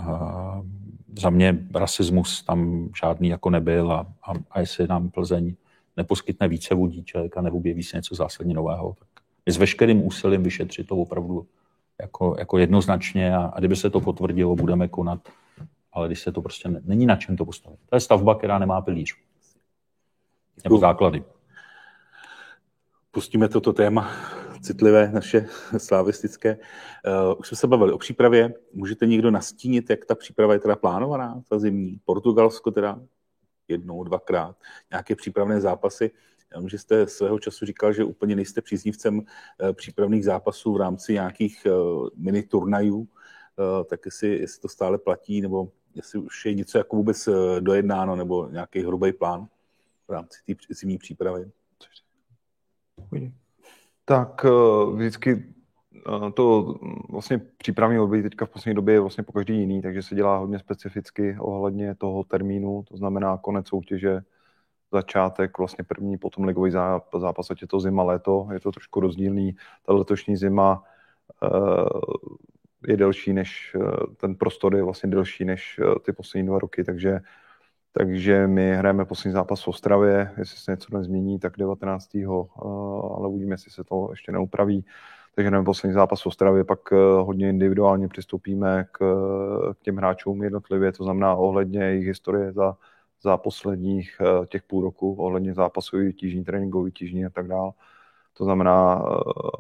za 1.19 1.29
mě 1.29 1.67
rasismus 1.75 2.43
tam 2.43 2.89
žádný 3.01 3.29
jako 3.29 3.49
nebyl 3.49 3.91
a, 3.91 3.99
a, 4.23 4.33
a 4.51 4.59
jestli 4.59 4.87
nám 4.87 5.09
Plzeň 5.09 5.55
neposkytne 5.97 6.47
více 6.47 6.75
vodíček 6.75 7.37
a 7.37 7.41
neobjeví 7.41 7.83
se 7.83 7.97
něco 7.97 8.15
zásadně 8.15 8.53
nového, 8.53 8.95
tak 8.99 9.07
my 9.45 9.51
s 9.51 9.57
veškerým 9.57 10.05
úsilím 10.05 10.43
vyšetřit 10.43 10.87
to 10.87 10.97
opravdu 10.97 11.47
jako, 12.01 12.35
jako 12.39 12.57
jednoznačně 12.57 13.35
a, 13.35 13.45
a 13.45 13.59
kdyby 13.59 13.75
se 13.75 13.89
to 13.89 13.99
potvrdilo, 13.99 14.55
budeme 14.55 14.87
konat, 14.87 15.19
ale 15.99 16.07
když 16.07 16.21
se 16.21 16.31
to 16.31 16.41
prostě 16.41 16.69
ne, 16.69 16.81
není 16.83 17.05
na 17.05 17.15
čem 17.15 17.37
to 17.37 17.45
postavit. 17.45 17.79
To 17.89 17.95
je 17.95 17.99
stavba, 17.99 18.35
která 18.35 18.59
nemá 18.59 18.81
pilíř. 18.81 19.15
Nebo 20.63 20.77
základy. 20.77 21.23
Pustíme 23.11 23.49
toto 23.49 23.73
téma 23.73 24.11
citlivé, 24.61 25.11
naše 25.13 25.47
slavistické. 25.77 26.57
Uh, 26.57 27.39
už 27.39 27.47
jsme 27.47 27.57
se 27.57 27.67
bavili 27.67 27.91
o 27.93 27.97
přípravě. 27.97 28.53
Můžete 28.73 29.05
někdo 29.05 29.31
nastínit, 29.31 29.89
jak 29.89 30.05
ta 30.05 30.15
příprava 30.15 30.53
je 30.53 30.59
teda 30.59 30.75
plánovaná, 30.75 31.41
ta 31.49 31.59
zimní? 31.59 31.99
Portugalsko 32.05 32.71
teda 32.71 32.99
jednou, 33.67 34.03
dvakrát, 34.03 34.55
nějaké 34.91 35.15
přípravné 35.15 35.61
zápasy. 35.61 36.11
Já 36.53 36.59
vím, 36.59 36.69
že 36.69 36.77
jste 36.77 37.07
svého 37.07 37.39
času 37.39 37.65
říkal, 37.65 37.93
že 37.93 38.03
úplně 38.03 38.35
nejste 38.35 38.61
příznivcem 38.61 39.21
eh, 39.61 39.73
přípravných 39.73 40.25
zápasů 40.25 40.73
v 40.73 40.77
rámci 40.77 41.13
nějakých 41.13 41.65
eh, 41.65 41.71
mini 42.15 42.43
turnajů, 42.43 43.07
tak 43.89 43.99
jestli, 44.05 44.39
jestli 44.39 44.61
to 44.61 44.67
stále 44.67 44.97
platí, 44.97 45.41
nebo 45.41 45.71
jestli 45.95 46.19
už 46.19 46.45
je 46.45 46.53
něco 46.53 46.77
jako 46.77 46.95
vůbec 46.95 47.29
dojednáno, 47.59 48.15
nebo 48.15 48.49
nějaký 48.49 48.79
hrubý 48.79 49.13
plán 49.13 49.47
v 50.07 50.11
rámci 50.11 50.39
té 50.45 50.53
zimní 50.73 50.97
přípravy. 50.97 51.51
Tak 54.05 54.45
eh, 54.45 54.95
vždycky 54.95 55.53
eh, 55.95 56.31
to 56.31 56.75
vlastně 57.09 57.37
přípravní 57.37 57.99
období 57.99 58.23
teďka 58.23 58.45
v 58.45 58.49
poslední 58.49 58.75
době 58.75 58.93
je 58.93 58.99
vlastně 58.99 59.23
po 59.23 59.31
každý 59.31 59.59
jiný, 59.59 59.81
takže 59.81 60.03
se 60.03 60.15
dělá 60.15 60.37
hodně 60.37 60.59
specificky 60.59 61.37
ohledně 61.39 61.95
toho 61.95 62.23
termínu, 62.23 62.83
to 62.87 62.97
znamená 62.97 63.37
konec 63.37 63.67
soutěže, 63.67 64.21
začátek, 64.91 65.57
vlastně 65.57 65.83
první, 65.83 66.17
potom 66.17 66.43
ligový 66.43 66.71
zápas, 67.17 67.51
ať 67.51 67.61
je 67.61 67.67
to 67.67 67.79
zima, 67.79 68.03
léto, 68.03 68.47
je 68.53 68.59
to 68.59 68.71
trošku 68.71 68.99
rozdílný. 68.99 69.55
Ta 69.85 69.93
letošní 69.93 70.37
zima 70.37 70.83
eh, 71.43 71.47
je 72.87 72.97
delší 72.97 73.33
než, 73.33 73.75
ten 74.17 74.35
prostor 74.35 74.75
je 74.75 74.83
vlastně 74.83 75.09
delší 75.09 75.45
než 75.45 75.79
ty 76.05 76.13
poslední 76.13 76.47
dva 76.47 76.59
roky, 76.59 76.83
takže 76.83 77.19
takže 77.91 78.47
my 78.47 78.75
hrajeme 78.75 79.05
poslední 79.05 79.33
zápas 79.33 79.63
v 79.63 79.67
Ostravě, 79.67 80.31
jestli 80.37 80.57
se 80.57 80.71
něco 80.71 80.97
nezmění, 80.97 81.39
tak 81.39 81.57
19. 81.57 82.15
Eh, 82.15 82.25
ale 83.15 83.27
uvidíme, 83.27 83.53
jestli 83.53 83.71
se 83.71 83.83
to 83.83 84.07
ještě 84.11 84.31
neupraví. 84.31 84.85
Takže 85.35 85.47
hrajeme 85.47 85.65
poslední 85.65 85.93
zápas 85.93 86.21
v 86.21 86.25
Ostravě, 86.25 86.63
pak 86.63 86.79
eh, 86.91 86.95
hodně 87.21 87.49
individuálně 87.49 88.07
přistoupíme 88.07 88.85
k, 88.91 88.99
k 89.79 89.83
těm 89.83 89.97
hráčům 89.97 90.43
jednotlivě, 90.43 90.91
to 90.91 91.03
znamená 91.03 91.35
ohledně 91.35 91.83
jejich 91.83 92.07
historie 92.07 92.53
za, 92.53 92.77
za 93.21 93.37
posledních 93.37 94.17
eh, 94.21 94.45
těch 94.45 94.63
půl 94.63 94.83
roku, 94.83 95.13
ohledně 95.13 95.53
zápasů, 95.53 95.97
týžní, 96.19 96.43
tréninkový 96.43 96.91
týžní 96.91 97.25
a 97.25 97.29
tak 97.29 97.47
dále. 97.47 97.71
To 98.39 98.45
znamená, 98.45 98.95
uh, 98.95 99.11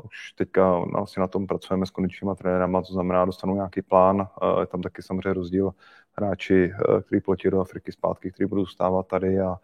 už 0.05 0.31
teďka 0.35 0.79
vlastně 0.79 1.21
na 1.21 1.27
tom 1.27 1.47
pracujeme 1.47 1.85
s 1.85 1.89
kondičníma 1.89 2.35
trenérama, 2.35 2.81
to 2.81 2.93
znamená, 2.93 3.25
dostanou 3.25 3.55
nějaký 3.55 3.81
plán, 3.81 4.15
uh, 4.17 4.59
je 4.59 4.65
tam 4.65 4.81
taky 4.81 5.01
samozřejmě 5.01 5.33
rozdíl 5.33 5.71
hráči, 6.13 6.71
uh, 6.89 7.01
který 7.01 7.21
platí 7.21 7.49
do 7.49 7.61
Afriky 7.61 7.91
zpátky, 7.91 8.31
kteří 8.31 8.47
budou 8.47 8.65
stávat 8.65 9.07
tady 9.07 9.39
a, 9.39 9.55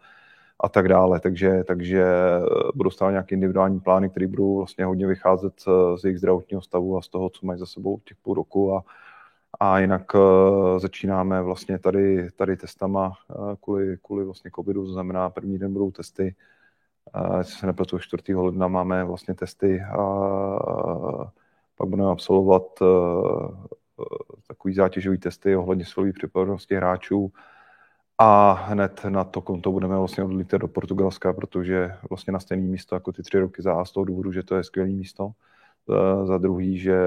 a 0.60 0.68
tak 0.68 0.88
dále. 0.88 1.20
Takže, 1.20 1.64
takže 1.64 2.04
budou 2.74 2.90
stávat 2.90 3.10
nějaké 3.10 3.34
individuální 3.34 3.80
plány, 3.80 4.08
které 4.10 4.26
budou 4.26 4.56
vlastně 4.56 4.84
hodně 4.84 5.06
vycházet 5.06 5.54
z 5.96 6.04
jejich 6.04 6.18
zdravotního 6.18 6.62
stavu 6.62 6.98
a 6.98 7.02
z 7.02 7.08
toho, 7.08 7.30
co 7.30 7.46
mají 7.46 7.58
za 7.58 7.66
sebou 7.66 8.00
těch 8.04 8.16
půl 8.16 8.34
roku. 8.34 8.76
A, 8.76 8.84
a 9.60 9.78
jinak 9.78 10.14
uh, 10.14 10.78
začínáme 10.78 11.42
vlastně 11.42 11.78
tady, 11.78 12.30
tady 12.36 12.56
testama 12.56 13.08
uh, 13.08 13.54
kvůli, 13.60 13.96
kvůli 14.02 14.24
vlastně 14.24 14.50
covidu, 14.54 14.86
to 14.86 14.92
znamená 14.92 15.30
první 15.30 15.58
den 15.58 15.72
budou 15.72 15.90
testy, 15.90 16.34
jestli 17.38 17.54
se 17.54 17.66
nepletu, 17.66 17.98
4. 17.98 18.34
ledna 18.34 18.68
máme 18.68 19.04
vlastně 19.04 19.34
testy 19.34 19.82
a 19.82 20.06
pak 21.76 21.88
budeme 21.88 22.10
absolvovat 22.10 22.62
e, 22.82 22.84
e, 22.84 24.04
takový 24.46 24.74
zátěžový 24.74 25.18
testy 25.18 25.56
ohledně 25.56 25.84
silové 25.84 26.12
připravenosti 26.12 26.74
hráčů 26.74 27.32
a 28.18 28.52
hned 28.52 29.04
na 29.08 29.24
to 29.24 29.40
konto 29.40 29.72
budeme 29.72 29.96
vlastně 29.96 30.24
odlítat 30.24 30.58
do 30.58 30.68
Portugalska, 30.68 31.32
protože 31.32 31.92
vlastně 32.10 32.32
na 32.32 32.40
stejné 32.40 32.66
místo 32.66 32.94
jako 32.94 33.12
ty 33.12 33.22
tři 33.22 33.38
roky 33.38 33.62
za 33.62 33.74
A 33.74 33.84
z 33.84 33.92
toho 33.92 34.04
důvodu, 34.04 34.32
že 34.32 34.42
to 34.42 34.56
je 34.56 34.64
skvělé 34.64 34.90
místo. 34.90 35.30
E, 35.90 36.26
za 36.26 36.38
druhý, 36.38 36.78
že 36.78 36.98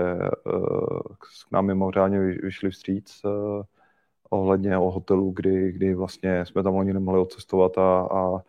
k 1.20 1.52
nám 1.52 1.66
mimořádně 1.66 2.20
vyšli 2.20 2.70
vstříc 2.72 3.22
ohledně 4.30 4.78
o 4.78 4.92
hotelu, 4.92 5.32
kdy, 5.32 5.72
kdy 5.72 5.94
vlastně 5.94 6.46
jsme 6.46 6.64
tam 6.64 6.76
oni 6.76 6.94
nemohli 6.94 7.20
odcestovat 7.20 7.78
a, 7.78 8.08
a 8.12 8.40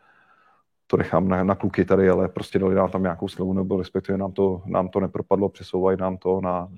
to 0.90 0.96
nechám 0.96 1.28
na, 1.28 1.44
na 1.44 1.54
kluky 1.54 1.84
tady, 1.84 2.10
ale 2.10 2.28
prostě 2.28 2.58
dali 2.58 2.74
nám 2.74 2.90
tam 2.90 3.02
nějakou 3.02 3.28
slevu, 3.28 3.52
nebo 3.52 3.78
respektive 3.78 4.18
nám 4.18 4.32
to, 4.32 4.62
nám 4.66 4.88
to 4.88 5.00
nepropadlo, 5.00 5.48
přesouvají 5.48 5.98
nám 6.00 6.16
to 6.16 6.40
na... 6.40 6.68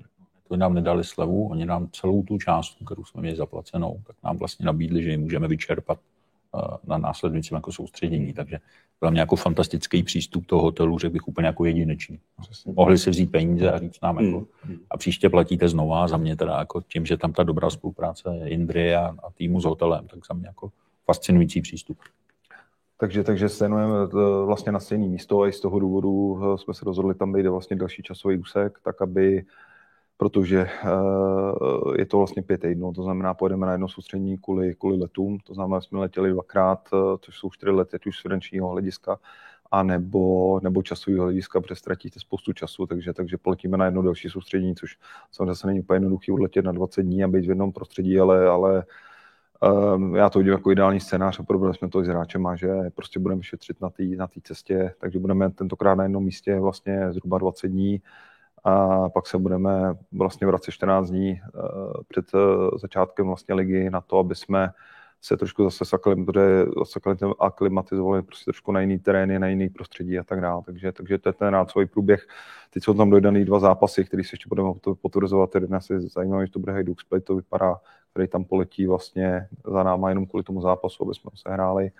To 0.47 0.57
nám 0.57 0.73
nedali 0.73 1.03
slevu, 1.03 1.47
oni 1.47 1.65
nám 1.65 1.87
celou 1.91 2.23
tu 2.23 2.37
částku, 2.37 2.85
kterou 2.85 3.03
jsme 3.03 3.21
měli 3.21 3.35
zaplacenou, 3.35 4.01
tak 4.07 4.15
nám 4.23 4.37
vlastně 4.37 4.65
nabídli, 4.65 5.03
že 5.03 5.09
ji 5.09 5.17
můžeme 5.17 5.47
vyčerpat 5.47 5.97
eh, 5.99 6.77
na 6.83 6.97
následujícím 6.97 7.55
jako 7.55 7.71
soustředění. 7.71 8.33
Takže 8.33 8.59
byl 8.99 9.11
mě 9.11 9.19
jako 9.19 9.35
fantastický 9.35 10.03
přístup 10.03 10.45
toho 10.45 10.61
hotelu, 10.61 10.99
řekl 10.99 11.13
bych 11.13 11.27
úplně 11.27 11.47
jako 11.47 11.65
jedinečný. 11.65 12.19
Přesně. 12.41 12.73
Mohli 12.75 12.97
si 12.97 13.09
vzít 13.09 13.31
peníze 13.31 13.71
a 13.71 13.79
říct 13.79 14.01
nám, 14.01 14.19
jako, 14.19 14.45
hmm. 14.63 14.77
a 14.89 14.97
příště 14.97 15.29
platíte 15.29 15.69
znova, 15.69 16.07
za 16.07 16.17
mě 16.17 16.35
teda 16.35 16.59
jako 16.59 16.81
tím, 16.81 17.05
že 17.05 17.17
tam 17.17 17.33
ta 17.33 17.43
dobrá 17.43 17.69
spolupráce 17.69 18.39
Indry 18.45 18.95
a, 18.95 19.05
a 19.05 19.31
týmu 19.33 19.61
s 19.61 19.65
hotelem, 19.65 20.07
tak 20.07 20.19
za 20.27 20.33
mě 20.33 20.47
jako 20.47 20.71
fascinující 21.05 21.61
přístup. 21.61 21.97
Takže, 23.03 23.23
takže 23.23 23.49
stenujeme 23.49 23.95
eh, 24.03 24.45
vlastně 24.45 24.71
na 24.71 24.79
stejné 24.79 25.07
místo 25.07 25.41
a 25.41 25.47
i 25.47 25.51
z 25.51 25.59
toho 25.59 25.79
důvodu 25.79 26.39
eh, 26.43 26.57
jsme 26.57 26.73
se 26.73 26.85
rozhodli 26.85 27.15
tam 27.15 27.33
být 27.33 27.47
vlastně 27.47 27.75
další 27.75 28.03
časový 28.03 28.37
úsek, 28.37 28.79
tak 28.83 29.01
aby, 29.01 29.45
protože 30.17 30.59
eh, 30.61 31.97
je 31.97 32.05
to 32.05 32.17
vlastně 32.17 32.43
pět 32.43 32.61
týdnů, 32.61 32.93
to 32.93 33.03
znamená, 33.03 33.33
pojedeme 33.33 33.65
na 33.65 33.71
jedno 33.71 33.87
soustředění 33.87 34.37
kvůli, 34.37 34.75
kvůli 34.75 34.97
letům, 34.97 35.39
to 35.39 35.53
znamená, 35.53 35.81
jsme 35.81 35.99
letěli 35.99 36.31
dvakrát, 36.31 36.89
což 37.19 37.37
jsou 37.37 37.49
čtyři 37.49 37.71
lety, 37.71 37.95
ať 37.95 38.05
už 38.05 38.17
z 38.17 38.21
finančního 38.21 38.69
hlediska, 38.69 39.19
a 39.71 39.83
nebo, 39.83 40.59
nebo 40.63 40.83
časového 40.83 41.23
hlediska, 41.23 41.61
protože 41.61 41.75
ztratíte 41.75 42.19
spoustu 42.19 42.53
času, 42.53 42.87
takže, 42.87 43.13
takže 43.13 43.37
poletíme 43.37 43.77
na 43.77 43.85
jedno 43.85 44.01
další 44.01 44.29
soustředění, 44.29 44.75
což 44.75 44.97
samozřejmě 45.31 45.67
není 45.67 45.79
úplně 45.79 45.95
jednoduchý 45.95 46.31
odletět 46.31 46.65
na 46.65 46.71
20 46.71 47.01
dní 47.01 47.23
a 47.23 47.27
být 47.27 47.45
v 47.45 47.49
jednom 47.49 47.71
prostředí, 47.71 48.19
ale, 48.19 48.47
ale 48.47 48.83
Um, 49.63 50.15
já 50.15 50.29
to 50.29 50.39
vidím 50.39 50.53
jako 50.53 50.71
ideální 50.71 50.99
scénář 50.99 51.39
a 51.39 51.43
probrali 51.43 51.75
jsme 51.75 51.89
to 51.89 52.01
i 52.01 52.05
s 52.05 52.07
hráčem, 52.07 52.47
že 52.55 52.67
prostě 52.95 53.19
budeme 53.19 53.43
šetřit 53.43 53.81
na 53.81 53.89
té 53.89 54.03
na 54.03 54.27
cestě, 54.43 54.93
takže 54.99 55.19
budeme 55.19 55.51
tentokrát 55.51 55.95
na 55.95 56.03
jednom 56.03 56.23
místě 56.23 56.59
vlastně 56.59 57.13
zhruba 57.13 57.37
20 57.37 57.67
dní 57.67 58.01
a 58.63 59.09
pak 59.09 59.27
se 59.27 59.37
budeme 59.37 59.71
vlastně 60.11 60.47
vracet 60.47 60.71
14 60.71 61.09
dní 61.09 61.41
uh, 61.55 61.93
před 62.07 62.33
uh, 62.33 62.41
začátkem 62.77 63.27
vlastně 63.27 63.55
ligy 63.55 63.89
na 63.89 64.01
to, 64.01 64.17
aby 64.17 64.35
jsme 64.35 64.69
se 65.21 65.37
trošku 65.37 65.63
zase 65.63 65.97
aklimatizovali 67.39 68.21
prostě 68.21 68.45
trošku 68.45 68.71
na 68.71 68.81
jiný 68.81 68.99
terény, 68.99 69.39
na 69.39 69.47
jiný 69.47 69.69
prostředí 69.69 70.19
a 70.19 70.23
tak 70.23 70.41
dále. 70.41 70.61
Takže, 70.65 70.91
takže 70.91 71.17
to 71.17 71.29
je 71.29 71.33
ten 71.33 71.55
svůj 71.67 71.85
průběh. 71.85 72.27
Teď 72.69 72.83
jsou 72.83 72.93
tam 72.93 73.09
dodaný 73.09 73.45
dva 73.45 73.59
zápasy, 73.59 74.05
které 74.05 74.23
se 74.23 74.29
ještě 74.33 74.49
budeme 74.49 74.69
potvrzovat. 75.01 75.55
Jeden 75.55 75.75
asi 75.75 75.99
zajímavý, 75.99 76.47
že 76.47 76.51
to 76.51 76.59
bude 76.59 76.71
Hajduk 76.71 77.01
Split, 77.01 77.23
to 77.23 77.35
vypadá, 77.35 77.75
který 78.13 78.27
tam 78.27 78.43
poletí 78.43 78.87
vlastně 78.87 79.47
za 79.65 79.83
náma 79.83 80.09
jenom 80.09 80.25
kvůli 80.25 80.43
tomu 80.43 80.61
zápasu, 80.61 81.03
aby 81.03 81.13
jsme 81.13 81.31
se 81.35 81.49
hráli. 81.49 81.91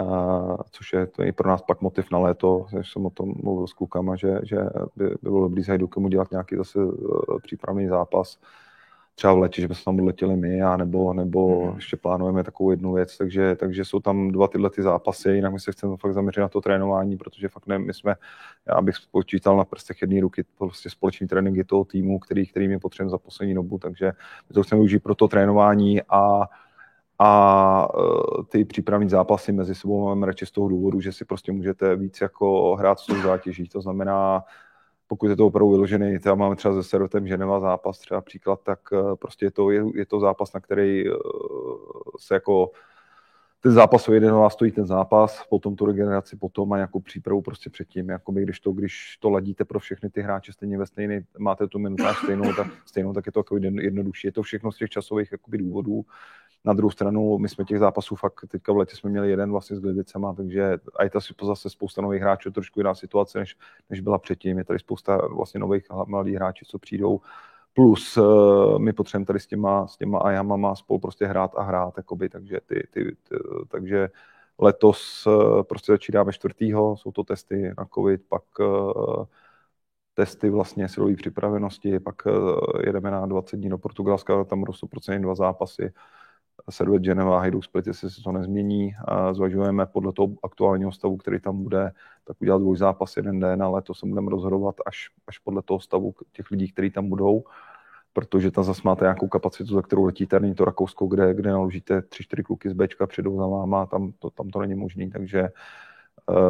Uh, 0.00 0.56
což 0.70 0.92
je 0.92 1.06
to 1.06 1.22
je 1.22 1.32
pro 1.32 1.48
nás 1.48 1.62
pak 1.62 1.80
motiv 1.80 2.10
na 2.10 2.18
léto, 2.18 2.66
že 2.70 2.78
jsem 2.78 3.06
o 3.06 3.10
tom 3.10 3.34
mluvil 3.42 3.66
s 3.66 3.72
klukama, 3.72 4.16
že, 4.16 4.38
že 4.42 4.56
by, 4.96 5.04
by 5.08 5.16
bylo 5.22 5.40
dobrý 5.40 5.64
s 5.64 5.68
Hajdukem 5.68 6.04
udělat 6.04 6.30
nějaký 6.30 6.56
zase 6.56 6.78
uh, 6.78 6.92
přípravný 7.42 7.88
zápas, 7.88 8.38
třeba 9.14 9.32
v 9.32 9.38
letě, 9.38 9.60
že 9.60 9.68
bychom 9.68 9.84
tam 9.84 10.00
odletěli 10.00 10.36
my, 10.36 10.62
a 10.62 10.76
nebo, 10.76 11.12
nebo 11.12 11.66
mm. 11.66 11.76
ještě 11.76 11.96
plánujeme 11.96 12.44
takovou 12.44 12.70
jednu 12.70 12.92
věc, 12.92 13.18
takže, 13.18 13.56
takže 13.56 13.84
jsou 13.84 14.00
tam 14.00 14.30
dva 14.30 14.48
tyhle 14.48 14.70
ty 14.70 14.82
zápasy, 14.82 15.30
jinak 15.30 15.52
my 15.52 15.60
se 15.60 15.72
chceme 15.72 15.96
fakt 15.96 16.14
zaměřit 16.14 16.40
na 16.40 16.48
to 16.48 16.60
trénování, 16.60 17.16
protože 17.16 17.48
fakt 17.48 17.66
ne, 17.66 17.78
my 17.78 17.94
jsme, 17.94 18.14
já 18.68 18.80
bych 18.80 18.96
spočítal 18.96 19.56
na 19.56 19.64
prstech 19.64 20.02
jedné 20.02 20.20
ruky 20.20 20.44
prostě 20.58 20.90
společný 20.90 21.26
tréninky 21.26 21.64
toho 21.64 21.84
týmu, 21.84 22.18
který, 22.18 22.46
který 22.46 22.68
mi 22.68 22.78
potřebujeme 22.78 23.10
za 23.10 23.18
poslední 23.18 23.54
dobu, 23.54 23.78
takže 23.78 24.12
my 24.48 24.54
to 24.54 24.62
chceme 24.62 24.78
využít 24.78 25.02
pro 25.02 25.14
to 25.14 25.28
trénování 25.28 26.02
a 26.02 26.48
a 27.18 27.88
uh, 27.98 28.44
ty 28.48 28.64
přípravní 28.64 29.08
zápasy 29.08 29.52
mezi 29.52 29.74
sebou 29.74 30.04
máme 30.04 30.26
radši 30.26 30.46
z 30.46 30.50
toho 30.50 30.68
důvodu, 30.68 31.00
že 31.00 31.12
si 31.12 31.24
prostě 31.24 31.52
můžete 31.52 31.96
víc 31.96 32.20
jako 32.20 32.76
hrát 32.76 32.98
s 32.98 33.06
tou 33.06 33.22
zátěží. 33.22 33.68
To 33.68 33.80
znamená, 33.80 34.42
pokud 35.06 35.26
je 35.26 35.36
to 35.36 35.46
opravdu 35.46 35.70
vyložený, 35.70 36.18
třeba 36.18 36.34
máme 36.34 36.56
třeba 36.56 36.74
se 36.74 36.88
Serotem 36.88 37.26
Ženeva 37.26 37.60
zápas, 37.60 37.98
třeba 37.98 38.20
příklad, 38.20 38.60
tak 38.62 38.80
eh, 38.92 39.16
prostě 39.16 39.46
je 39.46 39.50
to, 39.50 39.70
je, 39.70 39.84
je 39.94 40.06
to 40.06 40.20
zápas, 40.20 40.52
na 40.52 40.60
který 40.60 41.08
eh, 41.08 41.12
se 42.18 42.34
jako 42.34 42.70
ten 43.64 43.72
zápas 43.72 44.08
o 44.08 44.12
jeden 44.12 44.34
vás 44.34 44.52
stojí 44.52 44.72
ten 44.72 44.86
zápas, 44.86 45.46
potom 45.48 45.76
tu 45.76 45.86
regeneraci 45.86 46.36
potom 46.36 46.72
a 46.72 46.76
nějakou 46.76 47.00
přípravu 47.00 47.42
prostě 47.42 47.70
předtím. 47.70 48.08
Jakoby, 48.08 48.42
když, 48.42 48.60
to, 48.60 48.72
když 48.72 49.16
to 49.20 49.30
ladíte 49.30 49.64
pro 49.64 49.78
všechny 49.78 50.10
ty 50.10 50.22
hráče 50.22 50.52
stejně 50.52 50.78
ve 50.78 50.86
stejný, 50.86 51.20
máte 51.38 51.68
tu 51.68 51.78
minutáž 51.78 52.16
stejnou, 52.18 52.52
tak, 52.52 52.66
stejnou, 52.86 53.12
tak 53.12 53.26
je 53.26 53.32
to 53.32 53.40
jako 53.40 53.56
jednodušší. 53.56 54.26
Je 54.26 54.32
to 54.32 54.42
všechno 54.42 54.72
z 54.72 54.76
těch 54.76 54.90
časových 54.90 55.32
jakoby, 55.32 55.58
důvodů. 55.58 56.04
Na 56.64 56.72
druhou 56.72 56.90
stranu, 56.90 57.38
my 57.38 57.48
jsme 57.48 57.64
těch 57.64 57.78
zápasů 57.78 58.16
fakt 58.16 58.44
teďka 58.48 58.72
v 58.72 58.76
letě 58.76 58.96
jsme 58.96 59.10
měli 59.10 59.30
jeden 59.30 59.50
vlastně 59.50 59.76
s 59.76 59.80
Glivicema, 59.80 60.34
takže 60.34 60.78
a 60.96 61.04
je 61.04 61.10
to 61.36 61.46
zase 61.46 61.70
spousta 61.70 62.02
nových 62.02 62.22
hráčů, 62.22 62.50
trošku 62.50 62.80
jiná 62.80 62.94
situace, 62.94 63.38
než, 63.38 63.56
než 63.90 64.00
byla 64.00 64.18
předtím. 64.18 64.58
Je 64.58 64.64
tady 64.64 64.78
spousta 64.78 65.16
vlastně 65.16 65.60
nových 65.60 65.84
mladých 66.06 66.34
hráčů, 66.34 66.64
co 66.68 66.78
přijdou 66.78 67.20
Plus 67.74 68.16
uh, 68.16 68.78
my 68.78 68.92
potřebujeme 68.92 69.26
tady 69.26 69.40
s 69.40 69.46
těma, 69.46 69.86
s 69.86 69.96
těma 69.96 70.18
ajamama 70.18 70.74
spolu 70.74 70.98
prostě 71.00 71.26
hrát 71.26 71.50
a 71.56 71.62
hrát, 71.62 71.94
jakoby, 71.96 72.28
takže, 72.28 72.60
ty, 72.66 72.88
ty, 72.90 73.04
ty, 73.04 73.36
takže 73.68 74.08
letos 74.58 75.26
uh, 75.26 75.62
prostě 75.62 75.92
začínáme 75.92 76.32
čtvrtýho, 76.32 76.96
jsou 76.96 77.12
to 77.12 77.24
testy 77.24 77.72
na 77.78 77.86
covid, 77.94 78.22
pak 78.28 78.42
uh, 78.60 79.24
testy 80.14 80.50
vlastně 80.50 80.88
silové 80.88 81.14
připravenosti, 81.16 82.00
pak 82.00 82.22
jedeme 82.86 83.10
na 83.10 83.26
20 83.26 83.56
dní 83.56 83.68
do 83.68 83.78
Portugalska, 83.78 84.44
tam 84.44 84.60
budou 84.60 84.72
100% 84.72 85.20
dva 85.20 85.34
zápasy, 85.34 85.92
Servet 86.70 87.02
Geneva, 87.02 87.40
Hajduk 87.40 87.64
Split, 87.64 87.86
jestli 87.86 88.10
se 88.10 88.22
to 88.22 88.32
nezmění. 88.32 88.94
A 89.04 89.34
zvažujeme 89.34 89.86
podle 89.86 90.12
toho 90.12 90.28
aktuálního 90.42 90.92
stavu, 90.92 91.16
který 91.16 91.40
tam 91.40 91.62
bude, 91.62 91.92
tak 92.24 92.36
udělat 92.40 92.58
dvoj 92.58 92.76
zápas 92.76 93.16
jeden 93.16 93.40
den, 93.40 93.62
ale 93.62 93.82
to 93.82 93.94
se 93.94 94.06
budeme 94.06 94.30
rozhodovat 94.30 94.74
až, 94.86 95.10
až 95.26 95.38
podle 95.38 95.62
toho 95.62 95.80
stavu 95.80 96.14
těch 96.32 96.50
lidí, 96.50 96.72
kteří 96.72 96.90
tam 96.90 97.08
budou 97.08 97.44
protože 98.16 98.50
tam 98.50 98.64
zase 98.64 98.82
máte 98.84 99.04
nějakou 99.04 99.28
kapacitu, 99.28 99.74
za 99.74 99.82
kterou 99.82 100.04
letíte, 100.04 100.40
není 100.40 100.54
to 100.54 100.64
Rakousko, 100.64 101.06
kde, 101.06 101.34
kde 101.34 101.50
naložíte 101.50 102.02
tři, 102.02 102.22
čtyři 102.22 102.42
kluky 102.42 102.70
z 102.70 102.72
Bčka, 102.72 103.06
přijdou 103.06 103.36
za 103.36 103.46
váma, 103.46 103.86
tam 103.86 104.12
to, 104.18 104.30
tam 104.30 104.48
to 104.48 104.60
není 104.60 104.74
možné, 104.74 105.10
takže 105.10 105.42
uh, 105.42 105.48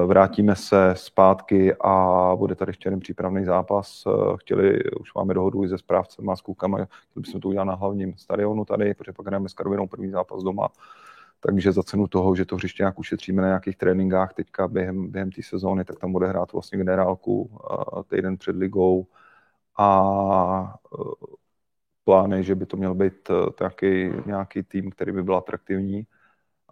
vrátíme 0.06 0.56
se 0.56 0.94
zpátky 0.96 1.74
a 1.80 2.32
bude 2.36 2.54
tady 2.54 2.72
jeden 2.84 3.00
přípravný 3.00 3.44
zápas. 3.44 4.06
Uh, 4.06 4.36
chtěli, 4.36 4.90
už 5.00 5.14
máme 5.14 5.34
dohodu 5.34 5.64
i 5.64 5.68
se 5.68 5.78
správcem 5.78 6.30
a 6.30 6.36
s 6.36 6.40
klukama, 6.40 6.78
chtěli 6.84 7.22
bychom 7.22 7.40
to 7.40 7.48
udělat 7.48 7.64
na 7.64 7.74
hlavním 7.74 8.16
stadionu 8.16 8.64
tady, 8.64 8.94
protože 8.94 9.12
pak 9.12 9.26
hrajeme 9.26 9.48
s 9.48 9.54
Karvinou 9.54 9.86
první 9.86 10.10
zápas 10.10 10.42
doma. 10.42 10.68
Takže 11.40 11.72
za 11.72 11.82
cenu 11.82 12.06
toho, 12.06 12.34
že 12.34 12.44
to 12.44 12.56
hřiště 12.56 12.82
nějak 12.82 12.98
ušetříme 12.98 13.42
na 13.42 13.48
nějakých 13.48 13.76
tréninkách 13.76 14.34
teďka 14.34 14.68
během, 14.68 15.10
během 15.10 15.30
té 15.30 15.42
sezóny, 15.42 15.84
tak 15.84 15.98
tam 15.98 16.12
bude 16.12 16.26
hrát 16.26 16.52
vlastně 16.52 16.78
generálku 16.78 17.42
uh, 17.42 18.02
týden 18.02 18.36
před 18.36 18.56
ligou 18.56 19.06
a 19.78 20.74
plány, 22.04 22.44
že 22.44 22.54
by 22.54 22.66
to 22.66 22.76
měl 22.76 22.94
být 22.94 23.30
taky 23.54 24.12
nějaký 24.26 24.62
tým, 24.62 24.90
který 24.90 25.12
by 25.12 25.22
byl 25.22 25.36
atraktivní, 25.36 26.06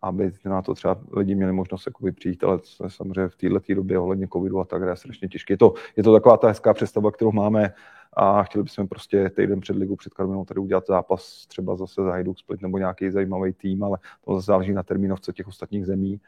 aby 0.03 0.33
na 0.45 0.63
to 0.63 0.75
třeba 0.75 0.99
lidi 1.13 1.35
měli 1.35 1.53
možnost 1.53 1.87
jakoby 1.87 2.13
přijít, 2.13 2.45
ale 2.45 2.59
samozřejmě 2.89 3.29
v 3.29 3.37
této 3.37 3.75
době 3.75 3.99
ohledně 3.99 4.29
covidu 4.29 4.61
a 4.61 4.65
tak 4.65 4.83
je 4.83 4.97
strašně 4.97 5.29
těžké. 5.29 5.53
Je 5.53 5.59
to, 5.59 5.75
je 5.97 6.03
to 6.03 6.13
taková 6.13 6.37
ta 6.37 6.49
hezká 6.49 6.75
představa, 6.75 7.11
kterou 7.11 7.33
máme 7.33 7.75
a 8.13 8.43
chtěli 8.43 8.65
bychom 8.65 8.89
prostě 8.89 9.31
týden 9.31 9.61
před 9.61 9.77
ligou 9.77 9.97
před 9.97 10.15
Karvinou 10.15 10.45
tady 10.45 10.61
udělat 10.61 10.87
zápas 10.87 11.47
třeba 11.47 11.77
zase 11.77 12.03
za 12.03 12.11
Hajduk 12.11 12.39
Split 12.39 12.63
nebo 12.63 12.79
nějaký 12.79 13.11
zajímavý 13.11 13.53
tým, 13.53 13.85
ale 13.85 13.99
to 14.25 14.35
zase 14.35 14.45
záleží 14.45 14.73
na 14.73 14.83
termínovce 14.83 15.33
těch 15.33 15.49
ostatních 15.49 15.87
zemí 15.87 16.21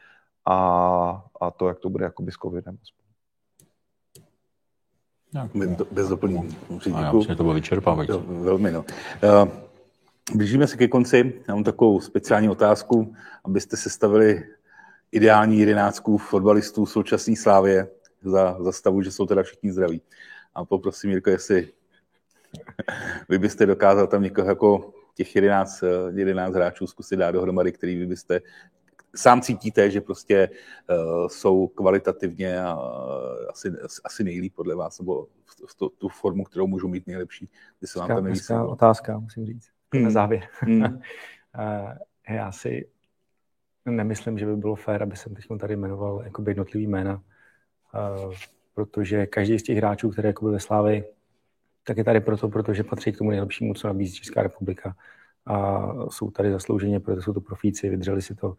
a, 0.45 1.25
a 1.41 1.51
to, 1.51 1.69
jak 1.69 1.79
to 1.79 1.91
bude 1.91 2.05
jakoby 2.05 2.33
s 2.33 2.35
covidem. 2.35 2.79
Bez, 5.55 5.71
bez 5.93 6.09
doplnění. 6.09 6.57
Já 6.87 7.13
myslím, 7.13 7.23
že 7.23 7.37
to 7.37 7.43
bylo 7.43 7.55
vyčerpávající. 7.55 8.19
Velmi, 8.27 8.73
no. 8.73 8.85
Uh, 9.45 9.49
blížíme 10.33 10.67
se 10.67 10.77
ke 10.77 10.89
konci. 10.89 11.43
Já 11.49 11.55
mám 11.55 11.65
takovou 11.65 12.01
speciální 12.01 12.49
otázku, 12.49 13.15
abyste 13.45 13.77
sestavili 13.77 14.45
ideální 15.13 15.59
jedenáctku 15.59 16.19
fotbalistů 16.19 16.87
současné 16.87 17.37
slávě 17.37 17.89
za, 18.23 18.57
za 18.61 18.73
stavu, 18.73 19.03
že 19.03 19.11
jsou 19.11 19.27
teda 19.27 19.43
všichni 19.43 19.73
zdraví. 19.73 20.03
A 20.55 20.65
poprosím, 20.65 21.11
Jirko, 21.11 21.31
jestli 21.31 21.69
vy 23.29 23.39
byste 23.39 23.67
dokázal 23.67 24.07
tam 24.07 24.23
někoho 24.23 24.49
jako 24.49 24.93
těch 25.15 25.35
11, 25.35 25.85
11 26.15 26.55
hráčů 26.55 26.87
zkusit 26.87 27.17
dát 27.17 27.31
dohromady, 27.31 27.73
který 27.73 27.97
vy 27.97 28.07
byste 28.07 28.41
sám 29.17 29.41
cítíte, 29.41 29.91
že 29.91 30.01
prostě 30.01 30.51
uh, 30.91 31.29
jsou 31.29 31.67
kvalitativně 31.67 32.61
uh, 32.61 32.71
asi, 33.51 33.73
asi 34.05 34.25
nejlíp 34.25 34.55
podle 34.55 34.75
vás, 34.75 34.99
nebo 34.99 35.27
v, 35.45 35.67
v 35.67 35.75
tu 35.99 36.09
formu, 36.09 36.45
kterou 36.45 36.67
můžou 36.67 36.89
mít 36.89 37.07
nejlepší, 37.07 37.49
se 37.85 37.99
vám 37.99 38.09
to 38.09 38.21
neví. 38.21 38.41
otázka, 38.67 39.19
musím 39.19 39.47
říct. 39.47 39.74
Na 40.03 40.11
závěr. 40.11 40.49
Hmm. 40.61 40.83
uh, 40.83 40.89
já 42.29 42.53
si 42.53 42.89
nemyslím, 43.87 44.39
že 44.39 44.47
by 44.47 44.57
bylo 44.57 44.75
fér, 44.75 45.03
aby 45.03 45.16
jsem 45.16 45.35
teď 45.35 45.45
tady 45.61 45.77
jmenoval 45.77 46.23
jakoby 46.25 46.51
jednotlivý 46.51 46.87
jména, 46.87 47.15
uh, 47.15 48.35
protože 48.75 49.27
každý 49.27 49.59
z 49.59 49.62
těch 49.62 49.77
hráčů, 49.77 50.11
které 50.11 50.29
jako 50.29 50.47
ve 50.47 50.61
Slávy, 50.61 51.05
tak 51.85 51.97
je 51.97 52.05
tady 52.05 52.21
proto, 52.21 52.49
protože 52.49 52.85
patří 52.85 53.12
k 53.12 53.19
tomu 53.19 53.31
nejlepšímu, 53.31 53.75
co 53.75 53.87
nabízí 53.87 54.15
Česká 54.15 54.43
republika. 54.43 54.97
A 55.47 55.89
jsou 56.09 56.31
tady 56.31 56.53
zaslouženě, 56.53 57.01
protože 57.01 57.23
jsou 57.23 57.33
to 57.33 57.41
profíci, 57.41 57.89
vydrželi 57.89 58.23
si 58.23 58.35
to 58.35 58.57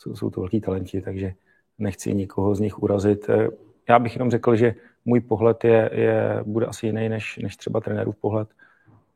jsou, 0.00 0.16
jsou 0.16 0.30
to 0.30 0.40
velký 0.40 0.60
talenti, 0.60 1.00
takže 1.00 1.34
nechci 1.78 2.14
nikoho 2.14 2.54
z 2.54 2.60
nich 2.60 2.82
urazit. 2.82 3.28
Eh, 3.28 3.48
já 3.88 3.98
bych 3.98 4.14
jenom 4.14 4.30
řekl, 4.30 4.56
že 4.56 4.74
můj 5.04 5.20
pohled 5.20 5.64
je, 5.64 5.90
je, 5.92 6.40
bude 6.46 6.66
asi 6.66 6.86
jiný 6.86 7.08
než, 7.08 7.38
než 7.42 7.56
třeba 7.56 7.80
trenérův 7.80 8.16
pohled, 8.16 8.48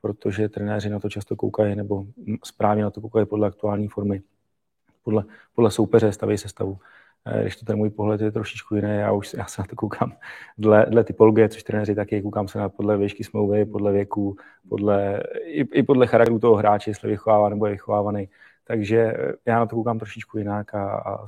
protože 0.04 0.48
trenéři 0.48 0.90
na 0.90 1.00
to 1.00 1.08
často 1.08 1.36
koukají, 1.36 1.76
nebo 1.76 2.04
správně 2.44 2.82
na 2.82 2.90
to 2.90 3.00
koukají 3.00 3.26
podle 3.26 3.48
aktuální 3.48 3.88
formy, 3.88 4.22
podle, 5.02 5.24
podle 5.54 5.70
soupeře 5.70 6.12
staví 6.12 6.38
se 6.38 6.48
stavu. 6.48 6.78
Eh, 7.24 7.42
když 7.42 7.56
to 7.56 7.64
ten 7.64 7.76
můj 7.76 7.90
pohled 7.90 8.20
je 8.20 8.32
trošičku 8.32 8.74
jiný, 8.74 8.88
já 8.88 9.12
už 9.12 9.34
já 9.34 9.46
se 9.46 9.62
na 9.62 9.66
to 9.66 9.76
koukám 9.76 10.12
dle, 10.58 10.86
dle 10.88 11.04
typologie, 11.04 11.48
což 11.48 11.62
trenéři 11.62 11.94
taky, 11.94 12.22
koukám 12.22 12.48
se 12.48 12.58
na 12.58 12.68
podle 12.68 12.96
výšky 12.96 13.24
smlouvy, 13.24 13.64
podle 13.64 13.92
věku, 13.92 14.36
podle, 14.68 15.22
i, 15.44 15.60
i 15.60 15.82
podle 15.82 16.06
charakteru 16.06 16.38
toho 16.38 16.54
hráče, 16.54 16.90
jestli 16.90 17.08
vychovává 17.08 17.48
nebo 17.48 17.66
je 17.66 17.72
vychovávaný. 17.72 18.28
Takže 18.64 18.98
eh, 18.98 19.32
já 19.46 19.58
na 19.58 19.66
to 19.66 19.76
koukám 19.76 19.98
trošičku 19.98 20.38
jinak 20.38 20.74
a, 20.74 20.98
a 20.98 21.26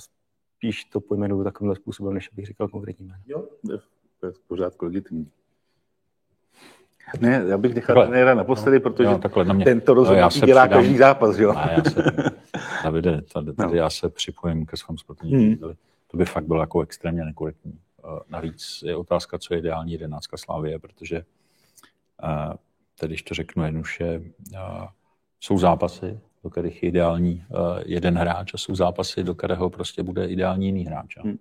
spíš 0.57 0.85
to 0.85 1.01
pojmenuju 1.01 1.45
takovýmhle 1.45 1.77
způsobem, 1.77 2.15
než 2.15 2.29
bych 2.29 2.47
říkal 2.47 2.69
konkrétní 2.69 3.07
jméno. 3.07 3.23
Jo, 3.27 3.45
to 4.21 4.27
je 4.27 4.33
v 4.33 4.39
pořádku 4.49 4.85
legitimní. 4.85 5.31
Ne, 7.21 7.45
já 7.49 7.59
bych 7.59 7.75
nechal 7.75 7.97
trenéra 7.97 8.35
naposledy, 8.35 8.81
protože 8.81 9.09
jo, 9.09 9.19
takhle 9.19 9.45
na 9.45 9.55
mě. 9.55 9.65
tento 9.65 9.95
rozhodnutí 9.95 10.41
no, 10.41 10.47
dělá 10.47 10.67
přidám, 10.67 10.81
každý 10.81 10.97
zápas, 10.97 11.39
jo? 11.39 11.53
Ne, 11.53 11.75
já 11.77 11.91
se, 11.91 12.03
Davide, 12.85 13.23
tady, 13.23 13.53
tady 13.53 13.73
no. 13.73 13.75
já 13.75 13.91
se 13.91 14.09
připojím 14.09 14.67
ke 14.67 14.77
svému 14.77 14.99
sportovnímu 14.99 15.43
hmm. 15.43 15.75
To 16.11 16.17
by 16.17 16.25
fakt 16.25 16.47
bylo 16.47 16.61
jako 16.61 16.81
extrémně 16.81 17.25
nekorektní. 17.25 17.79
Eh, 18.05 18.21
navíc 18.29 18.83
je 18.87 18.97
otázka, 18.97 19.39
co 19.39 19.55
je 19.55 19.61
ideální 19.61 19.93
jedenáctka 19.93 20.37
Slávie, 20.37 20.79
protože 20.79 21.25
uh, 22.23 22.55
tedy, 23.01 23.13
když 23.13 23.23
to 23.23 23.35
řeknu 23.35 23.65
jednoduše, 23.65 24.23
uh, 24.53 24.87
jsou 25.41 25.59
zápasy, 25.59 26.21
do 26.45 26.51
kterých 26.51 26.83
je 26.83 26.89
ideální 26.89 27.45
jeden 27.85 28.19
hráč 28.19 28.55
a 28.55 28.59
jsou 28.59 28.75
zápasy, 28.75 29.25
do 29.25 29.35
kterého 29.35 29.71
prostě 29.71 30.03
bude 30.03 30.27
ideální 30.27 30.67
jiný 30.67 30.85
hráč. 30.85 31.17
Hmm. 31.19 31.39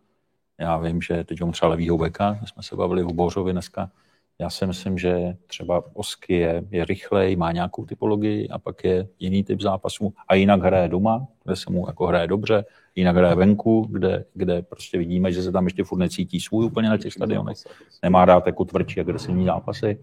Já 0.57 0.77
vím, 0.77 1.01
že 1.01 1.23
teď 1.23 1.41
mám 1.41 1.51
třeba 1.51 1.69
levýho 1.69 1.97
beka, 1.97 2.39
jsme 2.45 2.63
se 2.63 2.75
bavili 2.75 3.03
v 3.03 3.13
Bořovi 3.13 3.51
dneska, 3.51 3.91
já 4.39 4.49
si 4.49 4.67
myslím, 4.67 4.97
že 4.97 5.37
třeba 5.47 5.83
Osky 5.93 6.33
je, 6.33 6.63
je 6.71 6.85
rychlej, 6.85 7.35
má 7.35 7.51
nějakou 7.51 7.85
typologii 7.85 8.49
a 8.49 8.59
pak 8.59 8.83
je 8.83 9.07
jiný 9.19 9.43
typ 9.43 9.61
zápasů 9.61 10.13
a 10.27 10.35
jinak 10.35 10.61
hraje 10.61 10.87
doma, 10.87 11.27
kde 11.43 11.55
se 11.55 11.71
mu 11.71 11.87
jako 11.87 12.07
hraje 12.07 12.27
dobře, 12.27 12.65
jinak 12.95 13.15
hraje 13.15 13.35
venku, 13.35 13.87
kde, 13.89 14.25
kde 14.33 14.61
prostě 14.61 14.97
vidíme, 14.97 15.31
že 15.31 15.43
se 15.43 15.51
tam 15.51 15.63
ještě 15.63 15.83
furt 15.83 15.99
necítí 15.99 16.39
svůj 16.39 16.65
úplně 16.65 16.89
na 16.89 16.97
těch 16.97 17.13
stadionech. 17.13 17.57
Nemá 18.03 18.25
rád 18.25 18.47
jako 18.47 18.65
tvrdší 18.65 18.99
agresivní 18.99 19.45
zápasy. 19.45 19.99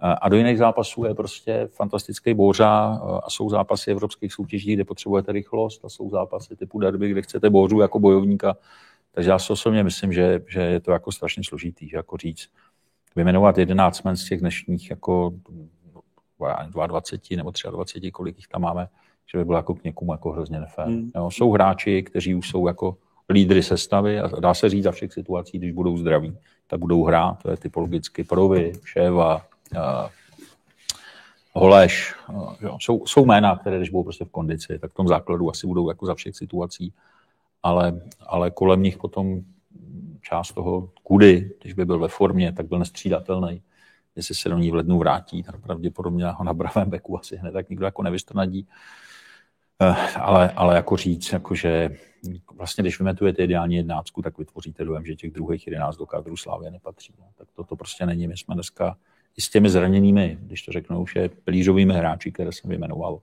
A 0.00 0.28
do 0.28 0.36
jiných 0.36 0.58
zápasů 0.58 1.04
je 1.04 1.14
prostě 1.14 1.68
fantastický 1.70 2.34
bouřa 2.34 3.00
a 3.24 3.30
jsou 3.30 3.50
zápasy 3.50 3.90
evropských 3.90 4.32
soutěží, 4.32 4.74
kde 4.74 4.84
potřebujete 4.84 5.32
rychlost 5.32 5.84
a 5.84 5.88
jsou 5.88 6.10
zápasy 6.10 6.56
typu 6.56 6.78
derby, 6.78 7.10
kde 7.10 7.22
chcete 7.22 7.50
bouřu 7.50 7.80
jako 7.80 7.98
bojovníka. 7.98 8.56
Takže 9.12 9.30
já 9.30 9.38
si 9.38 9.52
osobně 9.52 9.84
myslím, 9.84 10.12
že, 10.12 10.40
že 10.48 10.60
je 10.60 10.80
to 10.80 10.92
jako 10.92 11.12
strašně 11.12 11.42
složitý, 11.44 11.88
že 11.88 11.96
jako 11.96 12.16
říct, 12.16 12.48
vyjmenovat 13.16 13.58
11 13.58 14.02
men 14.02 14.16
z 14.16 14.28
těch 14.28 14.40
dnešních 14.40 14.90
jako 14.90 15.32
22 16.66 17.36
nebo 17.36 17.50
23, 17.70 18.10
kolik 18.10 18.36
jich 18.36 18.48
tam 18.48 18.62
máme, 18.62 18.88
že 19.32 19.38
by 19.38 19.44
bylo 19.44 19.58
jako 19.58 19.74
k 19.74 19.84
někomu 19.84 20.12
jako 20.12 20.32
hrozně 20.32 20.60
nefér. 20.60 20.86
Hmm. 20.86 21.10
Jo, 21.16 21.30
jsou 21.30 21.50
hráči, 21.50 22.02
kteří 22.02 22.34
už 22.34 22.48
jsou 22.48 22.66
jako 22.66 22.96
lídry 23.30 23.62
sestavy 23.62 24.20
a 24.20 24.40
dá 24.40 24.54
se 24.54 24.68
říct 24.68 24.84
za 24.84 24.92
všech 24.92 25.12
situací, 25.12 25.58
když 25.58 25.72
budou 25.72 25.96
zdraví, 25.96 26.36
tak 26.66 26.80
budou 26.80 27.04
hrát, 27.04 27.42
to 27.42 27.50
je 27.50 27.56
typologicky 27.56 28.24
Provy, 28.24 28.72
Šéva, 28.84 29.42
Holeš, 31.52 32.14
jo, 32.60 32.78
jsou, 32.80 33.06
jsou 33.06 33.24
jména, 33.24 33.56
které 33.56 33.76
když 33.76 33.90
budou 33.90 34.02
prostě 34.02 34.24
v 34.24 34.30
kondici, 34.30 34.78
tak 34.78 34.90
v 34.90 34.94
tom 34.94 35.08
základu 35.08 35.50
asi 35.50 35.66
budou 35.66 35.88
jako 35.88 36.06
za 36.06 36.14
všech 36.14 36.36
situací, 36.36 36.92
ale, 37.62 38.00
ale 38.26 38.50
kolem 38.50 38.82
nich 38.82 38.98
potom 38.98 39.40
část 40.28 40.52
toho 40.52 40.90
kudy, 41.02 41.50
když 41.62 41.72
by 41.72 41.84
byl 41.84 41.98
ve 41.98 42.08
formě, 42.08 42.52
tak 42.52 42.66
byl 42.66 42.78
nestřídatelný. 42.78 43.62
Jestli 44.16 44.34
se 44.34 44.48
do 44.48 44.58
ní 44.58 44.70
v 44.70 44.74
lednu 44.74 44.98
vrátí, 44.98 45.42
tak 45.42 45.60
pravděpodobně 45.60 46.26
ho 46.26 46.44
na 46.44 46.54
pravém 46.54 46.90
beku 46.90 47.18
asi 47.18 47.36
hned 47.36 47.52
tak 47.52 47.68
nikdo 47.68 47.84
jako 47.84 48.02
nevystrnadí. 48.02 48.68
Eh, 49.82 50.16
ale, 50.16 50.50
ale 50.50 50.76
jako 50.76 50.96
říct, 50.96 51.32
jako 51.32 51.54
že 51.54 51.90
vlastně 52.54 52.82
když 52.82 52.98
vymetujete 52.98 53.44
ideální 53.44 53.76
jednáctku, 53.76 54.22
tak 54.22 54.38
vytvoříte 54.38 54.84
dojem, 54.84 55.04
že 55.04 55.14
těch 55.14 55.30
druhých 55.30 55.66
jedenáct 55.66 55.96
do 55.96 56.06
kádru 56.06 56.36
Slávě 56.36 56.70
nepatří. 56.70 57.14
No, 57.18 57.24
tak 57.34 57.48
to, 57.52 57.64
to 57.64 57.76
prostě 57.76 58.06
není. 58.06 58.28
My 58.28 58.36
jsme 58.36 58.54
dneska 58.54 58.96
i 59.36 59.40
s 59.40 59.48
těmi 59.50 59.70
zraněnými, 59.70 60.38
když 60.40 60.62
to 60.62 60.72
řeknu, 60.72 61.02
už 61.02 61.16
je 61.16 61.28
plířovými 61.28 61.94
hráči, 61.94 62.32
které 62.32 62.52
jsem 62.52 62.70
vyjmenoval, 62.70 63.20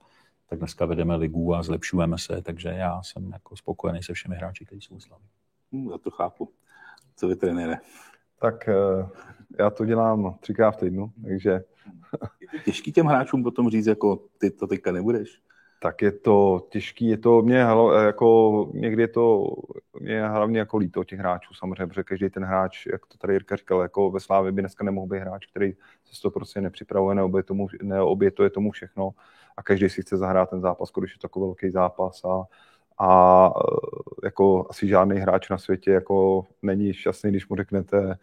tak 0.48 0.58
dneska 0.58 0.86
vedeme 0.86 1.16
ligu 1.16 1.54
a 1.54 1.62
zlepšujeme 1.62 2.18
se, 2.18 2.42
takže 2.42 2.68
já 2.68 3.02
jsem 3.02 3.32
jako 3.32 3.56
spokojený 3.56 4.02
se 4.02 4.12
všemi 4.12 4.36
hráči, 4.36 4.64
kteří 4.64 4.80
jsou 4.80 4.98
v 4.98 5.02
Slavě. 5.02 5.26
Hmm, 5.72 5.90
já 5.90 5.98
to 5.98 6.10
chápu. 6.10 6.52
Co 7.16 7.28
vy, 7.28 7.36
trenére? 7.36 7.76
Tak 8.40 8.68
eh, 8.68 9.08
já 9.58 9.70
to 9.70 9.84
dělám 9.84 10.36
třikrát 10.40 10.70
v 10.70 10.76
týdnu, 10.76 11.12
takže... 11.24 11.60
Je 12.52 12.60
těžký 12.64 12.92
těm 12.92 13.06
hráčům 13.06 13.42
potom 13.42 13.70
říct, 13.70 13.86
jako 13.86 14.20
ty 14.38 14.50
to 14.50 14.66
teďka 14.66 14.92
nebudeš? 14.92 15.40
tak 15.78 16.02
je 16.02 16.12
to 16.12 16.66
těžký, 16.70 17.06
je 17.06 17.18
to 17.18 17.42
mě 17.42 17.56
jako 18.06 18.70
někdy 18.74 19.02
je 19.02 19.08
to 19.08 19.46
mě 20.00 20.28
hlavně 20.28 20.58
jako 20.58 20.76
líto 20.76 21.04
těch 21.04 21.18
hráčů 21.18 21.54
samozřejmě, 21.54 21.86
protože 21.86 22.02
každý 22.02 22.30
ten 22.30 22.44
hráč, 22.44 22.86
jak 22.86 23.06
to 23.06 23.18
tady 23.18 23.32
Jirka 23.32 23.56
říkal, 23.56 23.80
jako 23.80 24.10
ve 24.10 24.20
Slávě 24.20 24.52
by 24.52 24.62
dneska 24.62 24.84
nemohl 24.84 25.06
být 25.06 25.18
hráč, 25.18 25.46
který 25.46 25.72
se 26.04 26.22
to 26.22 26.30
prostě 26.30 26.60
nepřipravuje, 26.60 27.14
neobě 27.14 27.42
tomu, 27.42 27.68
neobětuje 27.82 28.50
tomu 28.50 28.70
všechno 28.70 29.10
a 29.56 29.62
každý 29.62 29.88
si 29.88 30.02
chce 30.02 30.16
zahrát 30.16 30.50
ten 30.50 30.60
zápas, 30.60 30.90
když 30.98 31.12
je 31.12 31.18
to 31.18 31.28
takový 31.28 31.44
velký 31.44 31.70
zápas 31.70 32.24
a, 32.24 32.44
a 32.98 33.50
jako 34.24 34.66
asi 34.70 34.88
žádný 34.88 35.16
hráč 35.18 35.50
na 35.50 35.58
světě 35.58 35.90
jako 35.90 36.46
není 36.62 36.94
šťastný, 36.94 37.30
když 37.30 37.48
mu 37.48 37.56
řeknete, 37.56 38.18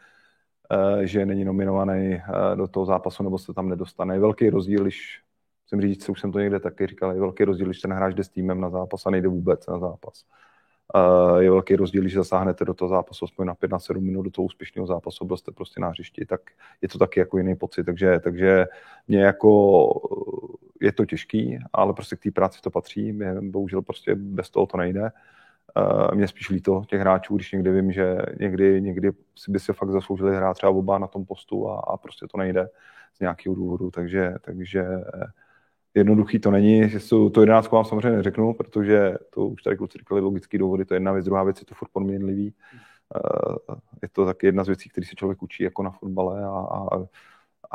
eh, 0.72 1.08
že 1.08 1.26
není 1.26 1.46
nominovaný 1.46 2.14
eh, 2.14 2.56
do 2.56 2.68
toho 2.68 2.86
zápasu 2.86 3.24
nebo 3.24 3.38
se 3.38 3.54
tam 3.54 3.70
nedostane. 3.70 4.16
Je 4.16 4.20
velký 4.20 4.50
rozdíl, 4.50 4.82
když 4.82 5.22
musím 5.66 5.82
říct, 5.82 6.10
už 6.10 6.22
jsem 6.22 6.32
to 6.32 6.40
někde 6.40 6.60
taky 6.60 6.88
říkal, 6.88 7.12
je 7.12 7.20
velký 7.20 7.44
rozdíl, 7.44 7.66
když 7.66 7.82
ten 7.82 7.94
hráč 7.94 8.14
jde 8.14 8.24
s 8.24 8.30
týmem 8.30 8.62
na 8.62 8.70
zápas 8.70 9.06
a 9.06 9.10
nejde 9.10 9.28
vůbec 9.28 9.68
na 9.68 9.80
zápas. 9.80 10.26
Je 11.40 11.52
velký 11.52 11.76
rozdíl, 11.76 12.02
když 12.02 12.14
zasáhnete 12.14 12.66
do 12.66 12.74
toho 12.74 12.90
zápasu 12.90 13.26
aspoň 13.26 13.48
na 13.48 13.56
5 13.56 13.72
na 13.72 13.80
7 13.80 14.04
minut 14.04 14.22
do 14.22 14.32
toho 14.32 14.46
úspěšného 14.46 14.88
zápasu, 14.88 15.26
byl 15.26 15.38
jste 15.38 15.52
prostě 15.52 15.82
na 15.82 15.90
hřišti, 15.90 16.26
tak 16.26 16.42
je 16.82 16.88
to 16.90 16.98
taky 16.98 17.20
jako 17.20 17.38
jiný 17.38 17.56
pocit. 17.56 17.84
Takže, 17.84 18.20
takže 18.20 18.66
mě 19.08 19.24
jako 19.24 19.50
je 20.84 20.92
to 20.92 21.06
těžký, 21.06 21.60
ale 21.74 21.94
prostě 21.94 22.16
k 22.16 22.20
té 22.20 22.32
práci 22.32 22.62
to 22.62 22.70
patří. 22.70 23.12
Mě, 23.12 23.36
bohužel 23.42 23.82
prostě 23.82 24.16
bez 24.16 24.50
toho 24.50 24.66
to 24.66 24.78
nejde. 24.78 25.12
Uh, 25.78 26.16
mě 26.16 26.28
spíš 26.28 26.50
líto 26.50 26.84
těch 26.88 27.00
hráčů, 27.00 27.36
když 27.36 27.52
někdy 27.52 27.72
vím, 27.72 27.92
že 27.92 28.18
někdy, 28.40 28.82
někdy 28.82 29.12
si 29.36 29.52
by 29.52 29.60
se 29.60 29.74
fakt 29.74 29.90
zasloužili 29.90 30.36
hrát 30.36 30.54
třeba 30.54 30.72
oba 30.72 30.98
na 30.98 31.08
tom 31.08 31.26
postu 31.26 31.70
a, 31.70 31.80
a 31.80 31.98
prostě 31.98 32.26
to 32.32 32.38
nejde 32.38 32.68
z 33.14 33.20
nějakého 33.20 33.56
důvodu. 33.56 33.92
Takže, 33.92 34.34
takže 34.42 34.86
jednoduchý 35.94 36.40
to 36.40 36.52
není. 36.52 36.92
To 37.34 37.42
jedenáctku 37.42 37.76
vám 37.76 37.86
samozřejmě 37.86 38.18
neřeknu, 38.18 38.54
protože 38.54 39.14
to 39.30 39.48
už 39.48 39.64
tady 39.64 39.78
kluci 39.78 39.98
říkali 39.98 40.22
logický 40.22 40.58
důvody, 40.58 40.86
to 40.86 40.94
je 40.94 40.96
jedna 40.96 41.12
věc, 41.12 41.26
druhá 41.26 41.44
věc 41.44 41.60
je 41.60 41.66
to 41.66 41.76
furt 41.76 41.90
podměnlivý. 41.94 42.54
Eh, 43.16 43.76
je 44.02 44.10
to 44.12 44.26
taky 44.26 44.46
jedna 44.46 44.64
z 44.64 44.68
věcí, 44.68 44.90
které 44.90 45.08
se 45.08 45.16
člověk 45.16 45.44
učí 45.44 45.64
jako 45.64 45.84
na 45.84 45.92
fotbale 45.92 46.44
a, 46.46 46.50
a, 46.50 47.06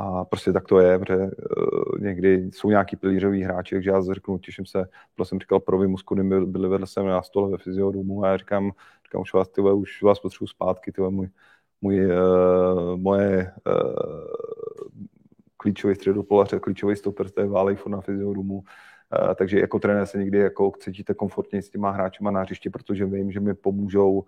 a 0.01 0.25
prostě 0.25 0.53
tak 0.53 0.65
to 0.65 0.79
je, 0.81 0.99
protože 0.99 1.17
uh, 1.17 2.01
někdy 2.01 2.51
jsou 2.53 2.71
nějaký 2.71 2.97
pilířový 2.97 3.43
hráči, 3.43 3.75
takže 3.75 3.91
já 3.91 4.03
řeknu, 4.03 4.39
těším 4.39 4.67
se, 4.67 4.89
to 5.15 5.25
jsem 5.25 5.41
říkal 5.41 5.61
pro 5.61 5.79
Vimusku, 5.79 6.15
kdy 6.15 6.47
byli 6.47 6.69
vedle 6.69 6.87
jsem 6.87 7.07
na 7.07 7.23
stole 7.23 7.51
ve 7.51 7.59
fyziodomu 7.59 8.25
a 8.25 8.29
já 8.29 8.37
říkám, 8.37 8.71
říkám 9.05 9.21
už 9.21 9.33
vás, 9.33 9.49
tyhle, 9.49 9.73
už 9.73 10.03
vás 10.03 10.21
potřebuji 10.21 10.47
zpátky, 10.47 10.93
tyhle, 10.93 11.11
můj, 11.11 11.29
můj, 11.81 12.07
uh, 12.07 12.97
moje 12.97 13.53
uh, 13.67 14.93
klíčový 15.57 15.95
středopolař 15.95 16.55
klíčový 16.61 16.97
stoper, 16.97 17.31
to 17.31 17.41
je 17.41 17.47
Válej 17.47 17.77
na 17.89 18.01
fyziorumu. 18.01 18.57
Uh, 18.59 19.35
takže 19.35 19.61
jako 19.61 19.79
trenér 19.79 20.07
se 20.07 20.19
někdy 20.19 20.39
jako 20.39 20.73
cítíte 20.79 21.15
komfortně 21.15 21.63
s 21.63 21.71
těma 21.71 21.91
hráčima 21.91 22.31
na 22.31 22.41
hřišti, 22.41 22.71
protože 22.71 23.07
vím, 23.07 23.33
že 23.33 23.41
mi 23.41 23.55
pomůžou 23.55 24.13
uh, 24.13 24.23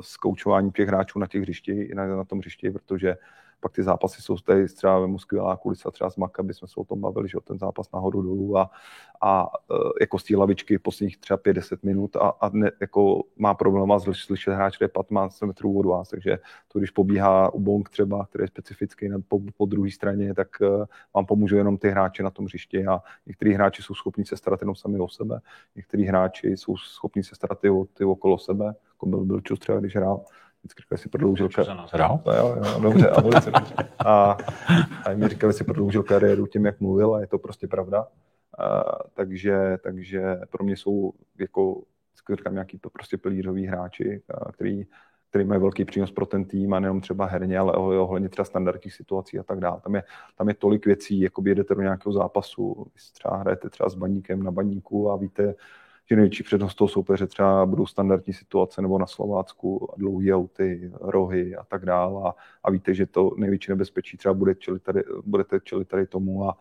s 0.00 0.16
koučováním 0.16 0.72
těch 0.72 0.88
hráčů 0.88 1.18
na 1.18 1.26
těch 1.26 1.42
hřišti, 1.42 1.90
na, 1.94 2.06
na 2.06 2.24
tom 2.24 2.38
hřišti, 2.38 2.70
protože 2.70 3.16
pak 3.60 3.72
ty 3.72 3.82
zápasy 3.82 4.22
jsou 4.22 4.36
tady 4.36 4.66
třeba 4.66 5.06
ve 5.06 5.18
skvělá 5.18 5.56
kulisa, 5.56 5.90
třeba 5.90 6.10
z 6.10 6.16
Maka, 6.16 6.42
aby 6.42 6.54
jsme 6.54 6.68
se 6.68 6.80
o 6.80 6.84
tom 6.84 7.00
bavili, 7.00 7.28
že 7.28 7.38
o 7.38 7.40
ten 7.40 7.58
zápas 7.58 7.92
nahoru 7.92 8.22
dolů 8.22 8.58
a, 8.58 8.70
a 9.20 9.46
e, 9.70 9.74
jako 10.00 10.18
z 10.18 10.24
té 10.24 10.36
lavičky 10.36 10.78
posledních 10.78 11.18
třeba 11.18 11.38
5-10 11.38 11.78
minut 11.82 12.16
a, 12.16 12.28
a 12.28 12.50
ne, 12.52 12.70
jako 12.80 13.22
má 13.36 13.54
problém 13.54 14.00
slyšet 14.12 14.54
hráč, 14.54 14.76
který 14.76 14.84
je 14.84 14.88
15 14.88 15.42
metrů 15.42 15.78
od 15.78 15.86
vás, 15.86 16.08
takže 16.08 16.38
to, 16.68 16.78
když 16.78 16.90
pobíhá 16.90 17.54
u 17.54 17.60
Bong 17.60 17.88
třeba, 17.88 18.26
který 18.26 18.42
je 18.42 18.48
specifický 18.48 19.08
po, 19.28 19.40
po 19.56 19.66
druhé 19.66 19.90
straně, 19.90 20.34
tak 20.34 20.48
uh, 20.60 20.84
vám 21.14 21.26
pomůžou 21.26 21.56
jenom 21.56 21.78
ty 21.78 21.88
hráči 21.88 22.22
na 22.22 22.30
tom 22.30 22.44
hřišti 22.44 22.86
a 22.86 23.00
některý 23.26 23.54
hráči 23.54 23.82
jsou 23.82 23.94
schopni 23.94 24.24
se 24.24 24.36
starat 24.36 24.60
jenom 24.60 24.74
sami 24.74 24.98
o 24.98 25.08
sebe, 25.08 25.40
některý 25.76 26.04
hráči 26.04 26.48
jsou 26.48 26.76
schopni 26.76 27.24
se 27.24 27.34
starat 27.34 27.64
i 27.64 27.70
o 27.70 27.84
ty 27.84 28.04
okolo 28.04 28.38
sebe, 28.38 28.74
jako 28.94 29.06
byl 29.06 29.24
Bilčus 29.24 29.58
třeba, 29.58 29.80
když 29.80 29.96
hrál, 29.96 30.24
vždycky 30.74 30.98
si 30.98 31.08
prodloužil 31.08 31.48
kariéru. 31.48 31.78
No, 32.26 32.32
jo, 32.34 32.56
jo, 32.64 32.80
dobře, 32.80 33.10
a, 33.10 33.20
dobře. 33.20 33.52
a, 33.98 34.36
a 35.04 35.14
mi 35.14 35.28
říkali, 35.28 35.52
si 35.52 35.64
prodloužil 35.64 36.02
kariéru 36.02 36.46
tím, 36.46 36.66
jak 36.66 36.80
mluvil 36.80 37.14
a 37.14 37.20
je 37.20 37.26
to 37.26 37.38
prostě 37.38 37.66
pravda. 37.66 38.06
A, 38.58 38.84
takže, 39.14 39.78
takže 39.82 40.40
pro 40.50 40.64
mě 40.64 40.76
jsou 40.76 41.12
jako 41.38 41.82
říkám, 42.36 42.52
nějaký 42.52 42.78
prostě 42.92 43.16
pilířový 43.16 43.66
hráči, 43.66 44.22
a, 44.34 44.52
který, 44.52 44.86
který 45.30 45.44
mají 45.44 45.60
velký 45.60 45.84
přínos 45.84 46.10
pro 46.10 46.26
ten 46.26 46.44
tým 46.44 46.74
a 46.74 46.80
nejenom 46.80 47.00
třeba 47.00 47.26
herně, 47.26 47.58
ale 47.58 47.72
ohledně 47.72 48.28
třeba 48.28 48.44
standardních 48.44 48.94
situací 48.94 49.38
a 49.38 49.42
tak 49.42 49.60
dále. 49.60 49.80
Tam 49.80 49.94
je, 49.94 50.02
tam 50.36 50.48
je 50.48 50.54
tolik 50.54 50.86
věcí, 50.86 51.20
jako 51.20 51.42
jedete 51.46 51.74
do 51.74 51.82
nějakého 51.82 52.12
zápasu, 52.12 52.86
třeba 53.12 53.36
hrajete 53.36 53.70
třeba 53.70 53.88
s 53.88 53.94
baníkem 53.94 54.42
na 54.42 54.50
baníku 54.50 55.10
a 55.10 55.16
víte, 55.16 55.54
že 56.10 56.16
největší 56.16 56.42
přednost 56.42 56.74
toho 56.74 56.88
soupeře 56.88 57.26
třeba 57.26 57.66
budou 57.66 57.86
standardní 57.86 58.32
situace 58.32 58.82
nebo 58.82 58.98
na 58.98 59.06
Slovácku 59.06 59.88
dlouhé 59.96 60.34
auty, 60.34 60.92
rohy 61.00 61.56
a 61.56 61.64
tak 61.64 61.84
dále 61.84 62.22
a, 62.28 62.34
a 62.64 62.70
víte, 62.70 62.94
že 62.94 63.06
to 63.06 63.30
největší 63.36 63.70
nebezpečí 63.70 64.16
třeba 64.16 64.34
bude 64.34 64.54
čelit 64.54 64.82
tady, 64.82 65.04
budete 65.24 65.60
čelit 65.60 65.88
tady 65.88 66.06
tomu 66.06 66.48
a, 66.48 66.58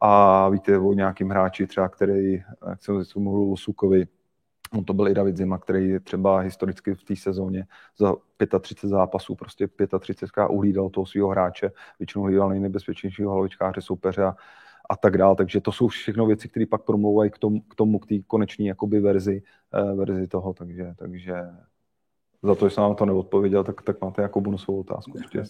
a 0.00 0.48
víte 0.48 0.78
o 0.78 0.92
nějakým 0.92 1.30
hráči 1.30 1.66
třeba, 1.66 1.88
který, 1.88 2.32
jak 2.68 2.82
jsem 2.82 3.04
si 3.04 3.18
mluvil 3.18 3.52
o 3.52 3.56
Sukovi, 3.56 4.06
On 4.72 4.84
to 4.84 4.94
byl 4.94 5.08
i 5.08 5.14
David 5.14 5.36
Zima, 5.36 5.58
který 5.58 5.98
třeba 6.00 6.38
historicky 6.38 6.94
v 6.94 7.04
té 7.04 7.16
sezóně 7.16 7.66
za 7.98 8.14
35 8.60 8.90
zápasů, 8.90 9.34
prostě 9.34 9.68
35 10.00 10.48
uhlídal 10.50 10.90
toho 10.90 11.06
svého 11.06 11.28
hráče, 11.28 11.72
většinou 11.98 12.24
hlídal 12.24 12.48
nejnebezpečnějšího 12.48 13.32
hlavičkáře 13.32 13.80
soupeře 13.80 14.24
a, 14.24 14.36
a 14.90 14.96
tak 14.96 15.18
dále. 15.18 15.36
Takže 15.36 15.60
to 15.60 15.72
jsou 15.72 15.88
všechno 15.88 16.26
věci, 16.26 16.48
které 16.48 16.66
pak 16.66 16.82
promlouvají 16.82 17.30
k 17.30 17.38
tomu, 17.38 17.60
k, 17.60 17.74
tomu, 17.74 17.98
k 17.98 18.06
té 18.06 18.14
koneční 18.26 18.66
jakoby 18.66 19.00
verzi, 19.00 19.42
uh, 19.92 19.98
verzi 19.98 20.28
toho. 20.28 20.52
Takže, 20.52 20.94
takže 20.96 21.34
za 22.42 22.54
to, 22.54 22.68
že 22.68 22.74
jsem 22.74 22.82
vám 22.82 22.94
to 22.94 23.06
neodpověděl, 23.06 23.64
tak, 23.64 23.82
tak 23.82 24.00
máte 24.00 24.22
jako 24.22 24.40
bonusovou 24.40 24.80
otázku. 24.80 25.12
Určitě 25.12 25.44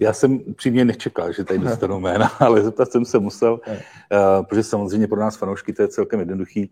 Já 0.00 0.12
jsem 0.12 0.54
přímě 0.54 0.84
nečekal, 0.84 1.32
že 1.32 1.44
tady 1.44 1.58
dostanu 1.58 2.00
jména, 2.00 2.26
ale 2.40 2.62
zeptat 2.62 2.92
jsem 2.92 3.04
se 3.04 3.18
musel, 3.18 3.52
uh, 3.52 4.46
protože 4.46 4.62
samozřejmě 4.62 5.06
pro 5.06 5.20
nás 5.20 5.36
fanoušky 5.36 5.72
to 5.72 5.82
je 5.82 5.88
celkem 5.88 6.20
jednoduchý 6.20 6.70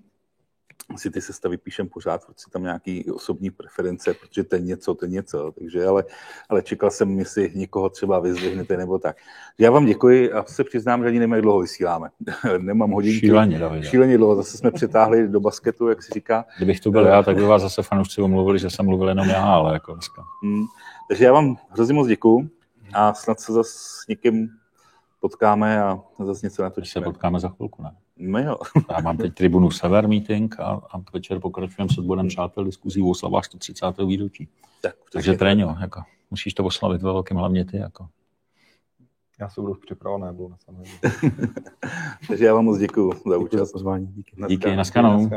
si 0.96 1.10
ty 1.10 1.20
sestavy 1.20 1.56
píšem 1.56 1.88
pořád, 1.88 2.26
protože 2.26 2.34
si 2.36 2.50
tam 2.50 2.62
nějaký 2.62 3.10
osobní 3.10 3.50
preference, 3.50 4.14
protože 4.14 4.44
to 4.44 4.56
je 4.56 4.62
něco, 4.62 4.94
to 4.94 5.04
je 5.04 5.10
něco, 5.10 5.52
takže 5.58 5.86
ale, 5.86 6.04
ale 6.48 6.62
čekal 6.62 6.90
jsem, 6.90 7.18
jestli 7.18 7.52
někoho 7.54 7.88
třeba 7.88 8.20
vyzvihnete 8.20 8.76
nebo 8.76 8.98
tak. 8.98 9.16
Já 9.58 9.70
vám 9.70 9.86
děkuji 9.86 10.32
a 10.32 10.44
se 10.44 10.64
přiznám, 10.64 11.02
že 11.02 11.08
ani 11.08 11.18
nevím, 11.18 11.32
jak 11.32 11.42
dlouho 11.42 11.60
vysíláme. 11.60 12.08
Nemám 12.58 12.90
hodinky. 12.90 13.18
Šíleně. 13.18 13.60
Šíleně 13.82 14.18
dlouho, 14.18 14.36
zase 14.36 14.58
jsme 14.58 14.70
přetáhli 14.70 15.28
do 15.28 15.40
basketu, 15.40 15.88
jak 15.88 16.02
se 16.02 16.14
říká. 16.14 16.44
Kdybych 16.56 16.80
tu 16.80 16.90
byl 16.90 17.06
já, 17.06 17.22
tak 17.22 17.36
by 17.36 17.42
vás 17.42 17.62
zase 17.62 17.82
fanoušci 17.82 18.22
omluvili, 18.22 18.58
že 18.58 18.70
jsem 18.70 18.86
mluvil 18.86 19.08
jenom 19.08 19.28
já, 19.28 19.44
ale 19.44 19.72
jako 19.72 19.92
dneska. 19.92 20.22
Hmm. 20.42 20.64
Takže 21.08 21.24
já 21.24 21.32
vám 21.32 21.56
hrozně 21.70 21.94
moc 21.94 22.08
děkuji 22.08 22.50
a 22.92 23.14
snad 23.14 23.40
se 23.40 23.52
zase 23.52 23.70
s 23.72 24.08
někým 24.08 24.48
potkáme 25.20 25.82
a 25.82 26.00
zase 26.24 26.46
něco 26.46 26.62
natočíme. 26.62 27.04
Se 27.04 27.10
potkáme 27.10 27.40
za 27.40 27.48
chvilku, 27.48 27.82
ne? 27.82 27.90
No 28.16 28.38
jo. 28.38 28.56
Já 28.90 29.00
mám 29.00 29.16
teď 29.16 29.34
tribunu 29.34 29.70
Sever 29.70 30.08
meeting 30.08 30.60
a, 30.60 30.64
a 30.64 31.02
večer 31.12 31.40
pokračujeme 31.40 31.94
s 31.94 31.98
odborem 31.98 32.28
přátel 32.28 32.64
diskuzí 32.64 33.02
o 33.02 33.08
oslavách 33.08 33.44
130. 33.44 33.86
výročí. 34.06 34.48
Tak, 34.82 34.94
Takže 35.12 35.32
tréňo, 35.32 35.76
jako, 35.80 36.02
musíš 36.30 36.54
to 36.54 36.64
oslavit 36.64 37.02
ve 37.02 37.12
velkém 37.12 37.36
hlavně 37.36 37.64
ty. 37.64 37.76
Jako. 37.76 38.08
Já 39.40 39.48
se 39.48 39.60
budu 39.60 39.74
připravovat, 39.74 40.26
nebudu 40.26 40.48
na 40.48 40.56
Takže 42.28 42.44
já 42.44 42.54
vám 42.54 42.64
moc 42.64 42.78
děkuji 42.78 43.12
za 43.26 43.38
účast. 43.38 43.72
pozvání. 43.72 44.06
Díky, 44.06 44.36
Díky 44.48 44.76
naskanou. 44.76 45.30